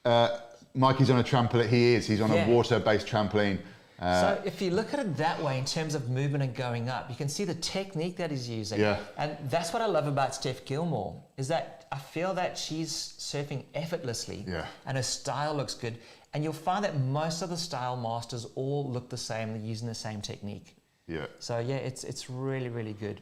Uh, 0.06 0.40
Mikey's 0.74 1.10
on 1.10 1.20
a 1.20 1.24
trampoline. 1.24 1.68
He 1.70 1.94
is. 1.96 2.08
He's 2.08 2.22
on 2.22 2.32
Yeah. 2.32 2.46
a 2.46 2.50
water-based 2.50 3.08
trampoline. 3.08 3.60
Uh, 4.00 4.22
so 4.36 4.42
if 4.46 4.62
you 4.62 4.72
look 4.72 4.94
at 4.94 5.00
it 5.00 5.18
that 5.18 5.42
way 5.44 5.58
in 5.60 5.66
terms 5.66 5.94
of 5.94 6.10
movement 6.10 6.42
and 6.44 6.56
going 6.56 6.88
up, 6.88 7.10
you 7.10 7.16
can 7.16 7.28
see 7.28 7.44
the 7.44 7.56
technique 7.56 8.16
that 8.16 8.32
he's 8.32 8.48
using. 8.48 8.80
Yeah. 8.80 8.98
And 9.18 9.36
that's 9.50 9.74
what 9.74 9.82
I 9.82 9.88
love 9.88 10.08
about 10.08 10.34
Steph 10.34 10.64
Gilmore 10.64 11.22
is 11.36 11.50
that 11.50 11.86
I 11.92 11.98
feel 11.98 12.34
that 12.36 12.58
she's 12.58 12.92
surfing 13.20 13.64
effortlessly 13.74 14.46
Yeah. 14.48 14.66
and 14.86 14.96
her 14.96 15.04
style 15.04 15.54
looks 15.54 15.74
good. 15.74 15.98
And 16.34 16.44
you'll 16.44 16.54
find 16.54 16.86
that 16.86 16.98
most 16.98 17.42
of 17.42 17.50
the 17.50 17.58
style 17.58 17.98
masters 17.98 18.46
all 18.56 18.90
look 18.90 19.10
the 19.10 19.18
same, 19.18 19.50
they're 19.50 19.58
using 19.62 19.88
the 19.88 19.96
same 19.96 20.22
technique. 20.22 20.76
yeah. 21.08 21.26
So 21.40 21.60
yeah, 21.60 21.78
it's 21.78 22.04
it's 22.04 22.30
really, 22.30 22.70
really 22.70 22.94
good. 22.94 23.20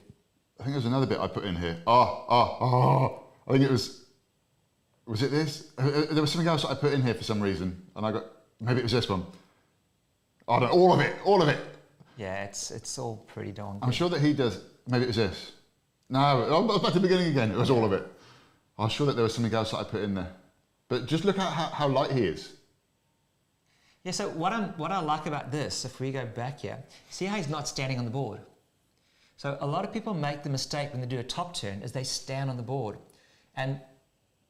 I 0.60 0.64
think 0.64 0.74
there's 0.74 0.86
another 0.86 1.05
bit 1.05 1.20
I 1.20 1.28
put 1.28 1.43
in 1.43 1.55
here. 1.55 1.78
Oh, 1.86 2.26
oh, 2.30 2.58
oh. 2.62 3.24
I 3.47 3.51
think 3.51 3.64
it 3.64 3.72
was. 3.72 4.05
Was 5.05 5.22
it 5.24 5.32
this? 5.32 5.72
Uh, 5.78 5.84
uh, 5.84 6.14
There 6.14 6.22
was 6.22 6.32
something 6.32 6.47
else 6.47 6.64
that 6.64 6.70
I 6.70 6.76
put 6.76 6.93
in 6.93 7.01
here 7.01 7.14
for 7.14 7.24
some 7.24 7.39
reason, 7.39 7.82
and 7.95 8.05
I 8.05 8.12
got 8.12 8.26
maybe 8.60 8.80
it 8.80 8.84
was 8.84 8.91
this 8.91 9.08
one. 9.08 9.26
I 10.47 10.60
don't. 10.60 10.72
All 10.72 10.93
of 10.93 10.99
it. 10.99 11.16
All 11.24 11.41
of 11.41 11.47
it. 11.47 11.60
Yeah, 12.18 12.43
it's 12.43 12.72
it's 12.72 12.97
all 12.97 13.18
pretty 13.28 13.51
darn 13.51 13.80
Good. 13.80 13.86
I'm 13.86 13.91
sure 13.91 14.10
that 14.10 14.22
he 14.22 14.34
does. 14.34 14.60
Maybe 14.88 15.03
it 15.03 15.08
was 15.08 15.16
this. 15.18 15.53
No, 16.10 16.45
oh, 16.49 16.80
back 16.80 16.93
to 16.93 16.99
the 16.99 17.08
beginning 17.08 17.28
again. 17.28 17.51
It 17.51 17.58
was 17.58 17.70
all 17.70 17.86
of 17.86 17.93
it. 17.93 18.05
I'm 18.80 18.89
sure 18.89 19.05
that 19.08 19.14
there 19.14 19.24
was 19.24 19.34
something 19.34 19.53
else 19.53 19.72
that 19.72 19.78
I 19.78 19.84
put 19.84 20.01
in 20.01 20.14
there. 20.14 20.32
But 20.88 21.05
just 21.05 21.26
look 21.26 21.38
at 21.38 21.51
how, 21.51 21.66
how 21.66 21.88
light 21.88 22.12
he 22.12 22.22
is. 22.22 22.53
Yeah, 24.03 24.12
so 24.12 24.30
what, 24.30 24.53
I'm, 24.53 24.70
what 24.78 24.91
I 24.91 24.99
like 24.99 25.26
about 25.26 25.51
this, 25.51 25.84
if 25.84 25.99
we 25.99 26.14
go 26.14 26.26
back 26.26 26.62
here, 26.62 26.82
see 27.10 27.26
how 27.26 27.36
he's 27.36 27.49
not 27.49 27.68
standing 27.68 27.99
on 27.99 28.05
the 28.05 28.12
board? 28.12 28.39
So 29.38 29.58
a 29.62 29.68
lot 29.68 29.86
of 29.86 29.94
people 29.94 30.14
make 30.14 30.44
the 30.44 30.50
mistake 30.50 30.92
when 30.92 31.02
they 31.02 31.08
do 31.08 31.20
a 31.20 31.24
top 31.24 31.54
turn 31.54 31.82
is 31.84 31.92
they 31.92 32.04
stand 32.04 32.50
on 32.50 32.58
the 32.58 32.64
board. 32.64 32.98
And 33.56 33.80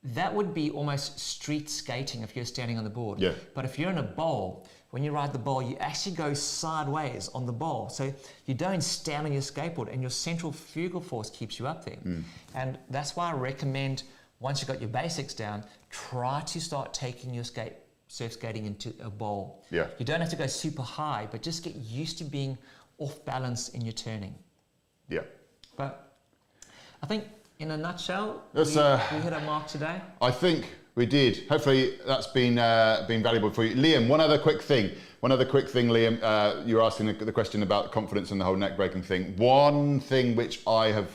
that 0.03 0.33
would 0.33 0.53
be 0.53 0.69
almost 0.71 1.19
street 1.19 1.69
skating 1.69 2.21
if 2.21 2.35
you're 2.35 2.45
standing 2.45 2.77
on 2.77 2.83
the 2.83 2.89
board. 2.89 3.19
Yeah. 3.19 3.33
But 3.53 3.65
if 3.65 3.77
you're 3.77 3.89
in 3.89 3.97
a 3.97 4.03
bowl, 4.03 4.65
when 4.91 5.03
you 5.03 5.11
ride 5.11 5.33
the 5.33 5.39
bowl, 5.39 5.61
you 5.61 5.75
actually 5.77 6.15
go 6.15 6.33
sideways 6.33 7.29
on 7.33 7.45
the 7.45 7.51
bowl. 7.51 7.89
So 7.89 8.13
you 8.45 8.53
don't 8.53 8.81
stand 8.81 9.27
on 9.27 9.33
your 9.33 9.41
skateboard 9.41 9.91
and 9.91 10.01
your 10.01 10.09
centrifugal 10.09 11.01
force 11.01 11.29
keeps 11.29 11.59
you 11.59 11.67
up 11.67 11.83
there. 11.83 11.95
Hmm. 11.95 12.21
And 12.55 12.77
that's 12.89 13.15
why 13.15 13.31
I 13.31 13.33
recommend 13.33 14.03
once 14.39 14.61
you've 14.61 14.69
got 14.69 14.79
your 14.79 14.89
basics 14.89 15.33
down, 15.33 15.65
try 15.89 16.41
to 16.41 16.61
start 16.61 16.93
taking 16.93 17.33
your 17.33 17.43
skate 17.43 17.73
surf 18.07 18.33
skating 18.33 18.65
into 18.65 18.93
a 19.01 19.09
bowl. 19.09 19.63
Yeah. 19.69 19.87
You 19.97 20.05
don't 20.05 20.21
have 20.21 20.29
to 20.29 20.35
go 20.35 20.47
super 20.47 20.83
high, 20.83 21.27
but 21.29 21.41
just 21.41 21.63
get 21.63 21.75
used 21.75 22.17
to 22.19 22.23
being 22.23 22.57
off 22.99 23.23
balance 23.25 23.69
in 23.69 23.81
your 23.81 23.93
turning. 23.93 24.35
Yeah. 25.09 25.21
But 25.75 26.13
I 27.01 27.05
think 27.05 27.25
in 27.59 27.71
a 27.71 27.77
nutshell, 27.77 28.43
Let's, 28.53 28.75
we, 28.75 28.81
uh, 28.81 28.99
we 29.13 29.19
hit 29.21 29.33
our 29.33 29.41
mark 29.41 29.67
today. 29.67 30.01
I 30.21 30.31
think 30.31 30.65
we 30.95 31.05
did. 31.05 31.47
Hopefully 31.49 31.97
that's 32.05 32.27
been 32.27 32.57
uh, 32.59 33.05
been 33.07 33.23
valuable 33.23 33.51
for 33.51 33.63
you. 33.63 33.75
Liam, 33.75 34.07
one 34.07 34.19
other 34.21 34.37
quick 34.39 34.61
thing. 34.61 34.91
One 35.19 35.31
other 35.31 35.45
quick 35.45 35.67
thing, 35.69 35.87
Liam. 35.87 36.19
Uh, 36.21 36.61
you 36.65 36.75
were 36.75 36.83
asking 36.83 37.07
the, 37.07 37.13
the 37.25 37.31
question 37.31 37.63
about 37.63 37.91
confidence 37.91 38.31
and 38.31 38.39
the 38.39 38.45
whole 38.45 38.55
neck 38.55 38.75
breaking 38.77 39.01
thing. 39.03 39.35
One 39.37 39.99
thing 39.99 40.35
which 40.35 40.61
I 40.67 40.87
have 40.87 41.09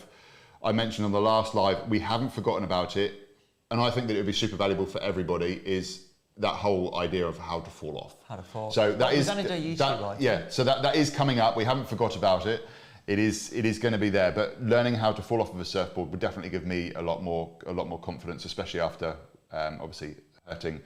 I 0.63 0.73
mentioned 0.73 1.05
on 1.05 1.13
the 1.13 1.21
last 1.21 1.55
live, 1.55 1.89
we 1.89 1.99
haven't 2.01 2.33
forgotten 2.33 2.65
about 2.65 2.97
it, 2.97 3.29
and 3.71 3.81
I 3.81 3.91
think 3.91 4.07
that 4.09 4.15
it 4.15 4.19
would 4.19 4.27
be 4.27 4.33
super 4.33 4.57
valuable 4.57 4.87
for 4.87 5.01
everybody. 5.03 5.61
Is 5.65 6.07
that 6.39 6.55
whole 6.55 6.97
idea 6.97 7.27
of 7.27 7.37
how 7.39 7.61
to 7.61 7.71
fall 7.71 7.99
off? 7.99 8.17
How 8.29 8.37
to 8.37 8.43
fall. 8.43 8.71
So 8.71 8.91
that 8.93 8.99
But 8.99 9.15
we're 9.15 9.25
gonna 9.25 9.43
do 9.43 9.55
YouTube 9.55 9.77
that- 9.79 10.01
live. 10.01 10.21
yeah. 10.21 10.49
So 10.49 10.65
that, 10.65 10.83
that 10.83 10.97
is 10.97 11.11
coming 11.11 11.39
up. 11.41 11.57
We 11.57 11.65
haven't 11.65 11.89
forgot 11.89 12.17
about 12.17 12.47
it. 12.47 12.67
It 13.07 13.19
is 13.19 13.53
it 13.53 13.65
is 13.65 13.79
going 13.79 13.93
to 13.93 13.99
be 13.99 14.11
there. 14.11 14.33
But 14.33 14.63
learning 14.63 14.95
how 14.95 15.13
to 15.13 15.23
fall 15.23 15.41
off 15.41 15.53
of 15.53 15.61
a 15.61 15.65
surfboard 15.65 16.11
would 16.11 16.21
definitely 16.21 16.51
give 16.51 16.67
me 16.67 16.93
a 16.95 17.03
lot 17.03 17.23
more 17.23 17.51
a 17.67 17.73
lot 17.73 17.89
more 17.89 17.99
confidence, 17.99 18.45
especially 18.45 18.81
after 18.81 19.17
um, 19.53 19.79
obviously 19.81 20.17
hurting 20.47 20.81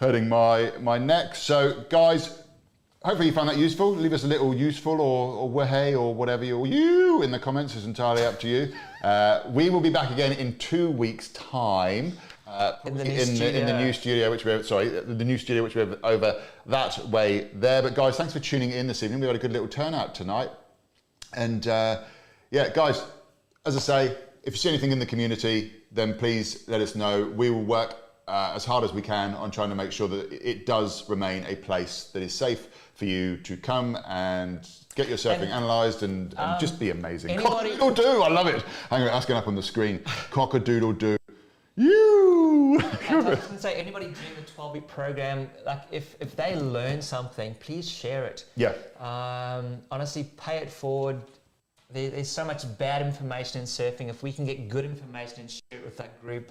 hurting 0.00 0.28
my 0.28 0.72
my 0.80 0.98
neck. 0.98 1.34
So 1.36 1.84
guys. 1.88 2.40
Hopefully 3.04 3.28
you 3.28 3.34
found 3.34 3.50
that 3.50 3.58
useful. 3.58 3.94
Leave 3.94 4.14
us 4.14 4.24
a 4.24 4.26
little 4.26 4.54
useful 4.54 4.98
or, 4.98 5.34
or 5.36 5.94
or 5.94 6.14
whatever 6.14 6.42
you, 6.42 6.64
you 6.64 7.22
in 7.22 7.30
the 7.30 7.38
comments. 7.38 7.76
It's 7.76 7.84
entirely 7.84 8.24
up 8.24 8.40
to 8.40 8.48
you. 8.48 8.72
Uh, 9.02 9.42
we 9.50 9.68
will 9.68 9.82
be 9.82 9.90
back 9.90 10.10
again 10.10 10.32
in 10.32 10.56
two 10.56 10.88
weeks' 10.90 11.28
time. 11.28 12.14
Uh, 12.46 12.76
In 12.86 12.94
the 12.96 13.04
new 13.04 13.10
in, 13.10 13.16
the, 13.16 13.20
in 13.20 13.26
the 13.26 13.34
studio. 13.36 13.78
new 13.78 13.92
studio, 13.92 14.30
which 14.30 14.46
we 14.46 14.52
have, 14.52 14.64
sorry, 14.64 14.88
the 14.88 15.22
new 15.24 15.36
studio, 15.36 15.62
which 15.62 15.74
we 15.74 15.80
have 15.80 15.98
over 16.02 16.40
that 16.64 16.98
way 17.08 17.50
there. 17.52 17.82
But 17.82 17.94
guys, 17.94 18.16
thanks 18.16 18.32
for 18.32 18.40
tuning 18.40 18.70
in 18.70 18.86
this 18.86 19.02
evening. 19.02 19.20
We 19.20 19.26
had 19.26 19.36
a 19.36 19.38
good 19.38 19.52
little 19.52 19.68
turnout 19.68 20.14
tonight. 20.14 20.48
And 21.36 21.66
uh, 21.68 22.02
yeah, 22.50 22.68
guys, 22.70 23.02
as 23.66 23.76
I 23.76 23.80
say, 23.80 24.16
if 24.42 24.54
you 24.54 24.58
see 24.58 24.68
anything 24.68 24.92
in 24.92 24.98
the 24.98 25.06
community, 25.06 25.72
then 25.92 26.14
please 26.14 26.68
let 26.68 26.80
us 26.80 26.94
know. 26.94 27.24
We 27.26 27.50
will 27.50 27.62
work 27.64 27.96
uh, 28.28 28.52
as 28.54 28.64
hard 28.64 28.84
as 28.84 28.92
we 28.92 29.02
can 29.02 29.34
on 29.34 29.50
trying 29.50 29.68
to 29.70 29.74
make 29.74 29.92
sure 29.92 30.08
that 30.08 30.32
it 30.32 30.66
does 30.66 31.08
remain 31.08 31.44
a 31.46 31.56
place 31.56 32.10
that 32.12 32.22
is 32.22 32.32
safe 32.34 32.68
for 32.94 33.04
you 33.06 33.36
to 33.38 33.56
come 33.56 33.98
and 34.06 34.68
get 34.94 35.08
your 35.08 35.18
surfing 35.18 35.42
And, 35.42 35.52
analysed 35.52 36.02
and, 36.02 36.34
and 36.38 36.60
just 36.60 36.78
be 36.78 36.90
amazing. 36.90 37.30
anybody- 37.30 37.76
Cock-a-doodle-doo, 37.76 38.22
I 38.22 38.28
love 38.28 38.46
it. 38.46 38.62
Hang 38.88 39.02
on, 39.02 39.06
that's 39.08 39.26
going 39.26 39.38
up 39.38 39.48
on 39.48 39.56
the 39.56 39.62
screen. 39.62 40.00
Cock-a-doodle-doo. 40.30 41.16
You! 41.76 42.78
I 43.10 43.16
was 43.16 43.24
going 43.24 43.36
to 43.38 43.58
say, 43.58 43.74
anybody 43.74 44.06
doing 44.06 44.16
the 44.36 44.50
12 44.52 44.72
week 44.74 44.86
program, 44.88 45.50
like 45.66 45.82
if, 45.90 46.14
if 46.20 46.36
they 46.36 46.54
learn 46.56 47.02
something, 47.02 47.54
please 47.56 47.88
share 47.90 48.24
it. 48.24 48.44
yeah. 48.56 48.74
Um, 49.00 49.78
honestly, 49.90 50.30
pay 50.36 50.58
it 50.58 50.70
forward. 50.70 51.20
There, 51.94 52.10
there's 52.10 52.28
so 52.28 52.44
much 52.44 52.64
bad 52.76 53.02
information 53.06 53.60
in 53.60 53.66
surfing. 53.66 54.10
If 54.10 54.22
we 54.24 54.32
can 54.32 54.44
get 54.44 54.68
good 54.68 54.84
information 54.84 55.40
and 55.42 55.50
share 55.50 55.78
it 55.78 55.84
with 55.84 55.96
that 55.98 56.20
group, 56.20 56.50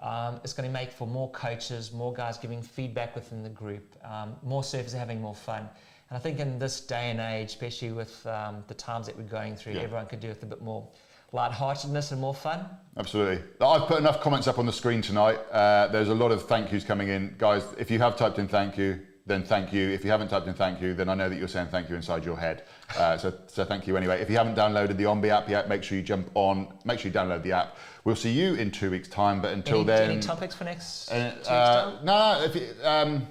um, 0.00 0.40
it's 0.44 0.52
going 0.52 0.68
to 0.68 0.72
make 0.72 0.92
for 0.92 1.08
more 1.08 1.28
coaches, 1.32 1.92
more 1.92 2.12
guys 2.14 2.38
giving 2.38 2.62
feedback 2.62 3.16
within 3.16 3.42
the 3.42 3.48
group, 3.48 3.96
um, 4.04 4.36
more 4.44 4.62
surfers 4.62 4.96
having 4.96 5.20
more 5.20 5.34
fun. 5.34 5.68
And 6.08 6.16
I 6.16 6.20
think 6.20 6.38
in 6.38 6.60
this 6.60 6.80
day 6.80 7.10
and 7.10 7.18
age, 7.18 7.48
especially 7.48 7.90
with 7.90 8.24
um, 8.28 8.62
the 8.68 8.74
times 8.74 9.06
that 9.06 9.16
we're 9.16 9.24
going 9.24 9.56
through, 9.56 9.72
Yeah. 9.72 9.80
everyone 9.80 10.06
could 10.06 10.20
do 10.20 10.28
with 10.28 10.44
a 10.44 10.46
bit 10.46 10.62
more 10.62 10.86
lightheartedness 11.32 12.12
and 12.12 12.20
more 12.20 12.34
fun. 12.34 12.64
Absolutely. 12.96 13.42
I've 13.60 13.88
put 13.88 13.98
enough 13.98 14.20
comments 14.20 14.46
up 14.46 14.60
on 14.60 14.66
the 14.66 14.72
screen 14.72 15.02
tonight. 15.02 15.40
Uh, 15.50 15.88
there's 15.88 16.10
a 16.10 16.14
lot 16.14 16.30
of 16.30 16.46
thank 16.46 16.70
yous 16.70 16.84
coming 16.84 17.08
in. 17.08 17.34
Guys, 17.38 17.64
if 17.76 17.90
you 17.90 17.98
have 17.98 18.16
typed 18.16 18.38
in 18.38 18.46
thank 18.46 18.78
you, 18.78 19.00
then 19.26 19.42
thank 19.42 19.72
you. 19.72 19.88
If 19.88 20.04
you 20.04 20.10
haven't 20.12 20.28
typed 20.28 20.46
in 20.46 20.54
thank 20.54 20.80
you, 20.80 20.94
then 20.94 21.08
I 21.08 21.14
know 21.14 21.28
that 21.28 21.36
you're 21.36 21.48
saying 21.48 21.68
thank 21.72 21.90
you 21.90 21.96
inside 21.96 22.24
your 22.24 22.38
head. 22.38 22.62
Uh, 22.96 23.18
so, 23.18 23.34
so 23.46 23.64
thank 23.64 23.86
you 23.86 23.96
anyway. 23.96 24.20
If 24.20 24.30
you 24.30 24.36
haven't 24.36 24.54
downloaded 24.54 24.96
the 24.96 25.04
Ombe 25.04 25.28
app 25.28 25.48
yet, 25.48 25.68
make 25.68 25.82
sure 25.82 25.96
you 25.98 26.04
jump 26.04 26.30
on, 26.34 26.68
make 26.84 26.98
sure 27.00 27.10
you 27.10 27.14
download 27.18 27.42
the 27.42 27.52
app. 27.52 27.76
We'll 28.04 28.16
see 28.16 28.30
you 28.30 28.54
in 28.54 28.70
two 28.70 28.90
weeks' 28.90 29.08
time, 29.08 29.40
but 29.42 29.52
until 29.52 29.78
Any, 29.78 29.86
then. 29.86 30.10
any 30.12 30.20
topics 30.20 30.54
for 30.54 30.64
next 30.64 31.10
Uh, 31.10 31.30
two 31.30 31.36
weeks' 31.36 31.48
uh, 31.48 31.84
time? 31.96 32.04
no, 32.04 32.38
no, 32.38 32.44
if 32.44 32.54
you, 32.54 32.68
um, 32.84 33.26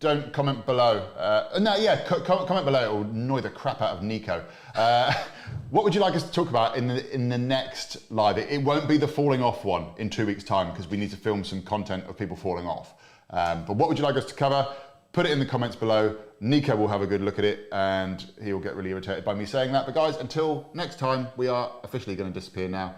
don't 0.00 0.32
comment 0.32 0.66
below. 0.66 0.98
Uh, 1.16 1.58
no, 1.60 1.76
yeah, 1.76 2.04
co- 2.06 2.20
comment 2.20 2.66
below. 2.66 2.84
It 2.84 2.92
will 2.92 3.02
annoy 3.10 3.40
the 3.40 3.50
crap 3.50 3.80
out 3.80 3.96
of 3.96 4.02
Nico. 4.02 4.44
Uh, 4.74 5.12
what 5.70 5.84
would 5.84 5.94
you 5.94 6.00
like 6.00 6.14
us 6.14 6.24
to 6.24 6.32
talk 6.32 6.50
about 6.50 6.76
in 6.76 6.88
the 6.88 7.14
in 7.14 7.28
the 7.28 7.38
next 7.38 8.10
live? 8.10 8.36
It, 8.36 8.50
it 8.50 8.62
won't 8.62 8.88
be 8.88 8.98
the 8.98 9.06
falling 9.08 9.42
off 9.42 9.64
one 9.64 9.86
in 9.96 10.10
two 10.10 10.26
weeks' 10.26 10.42
time 10.44 10.70
because 10.70 10.88
we 10.88 10.96
need 10.96 11.10
to 11.12 11.16
film 11.16 11.44
some 11.44 11.62
content 11.62 12.04
of 12.08 12.18
people 12.18 12.36
falling 12.36 12.66
off. 12.66 12.94
Um, 13.30 13.64
but 13.64 13.76
what 13.76 13.88
would 13.88 13.96
you 13.96 14.04
like 14.04 14.16
us 14.16 14.24
to 14.26 14.34
cover? 14.34 14.66
Put 15.12 15.24
it 15.24 15.32
in 15.32 15.38
the 15.38 15.46
comments 15.46 15.76
below. 15.76 16.16
Nico 16.40 16.76
will 16.76 16.88
have 16.88 17.02
a 17.02 17.06
good 17.06 17.22
look 17.22 17.38
at 17.38 17.44
it 17.44 17.68
and 17.72 18.24
he 18.42 18.52
will 18.52 18.60
get 18.60 18.76
really 18.76 18.90
irritated 18.90 19.24
by 19.24 19.34
me 19.34 19.46
saying 19.46 19.72
that. 19.72 19.86
But 19.86 19.94
guys, 19.94 20.16
until 20.16 20.70
next 20.74 20.98
time, 20.98 21.28
we 21.36 21.48
are 21.48 21.72
officially 21.82 22.14
going 22.14 22.32
to 22.32 22.38
disappear 22.38 22.68
now. 22.68 22.94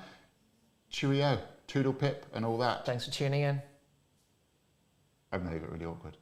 Cheerio, 0.90 1.38
toodle 1.66 1.92
pip, 1.92 2.26
and 2.34 2.44
all 2.44 2.58
that. 2.58 2.84
Thanks 2.84 3.06
for 3.06 3.10
tuning 3.10 3.42
in. 3.42 3.62
I've 5.32 5.44
made 5.44 5.62
it 5.62 5.70
really 5.70 5.86
awkward. 5.86 6.18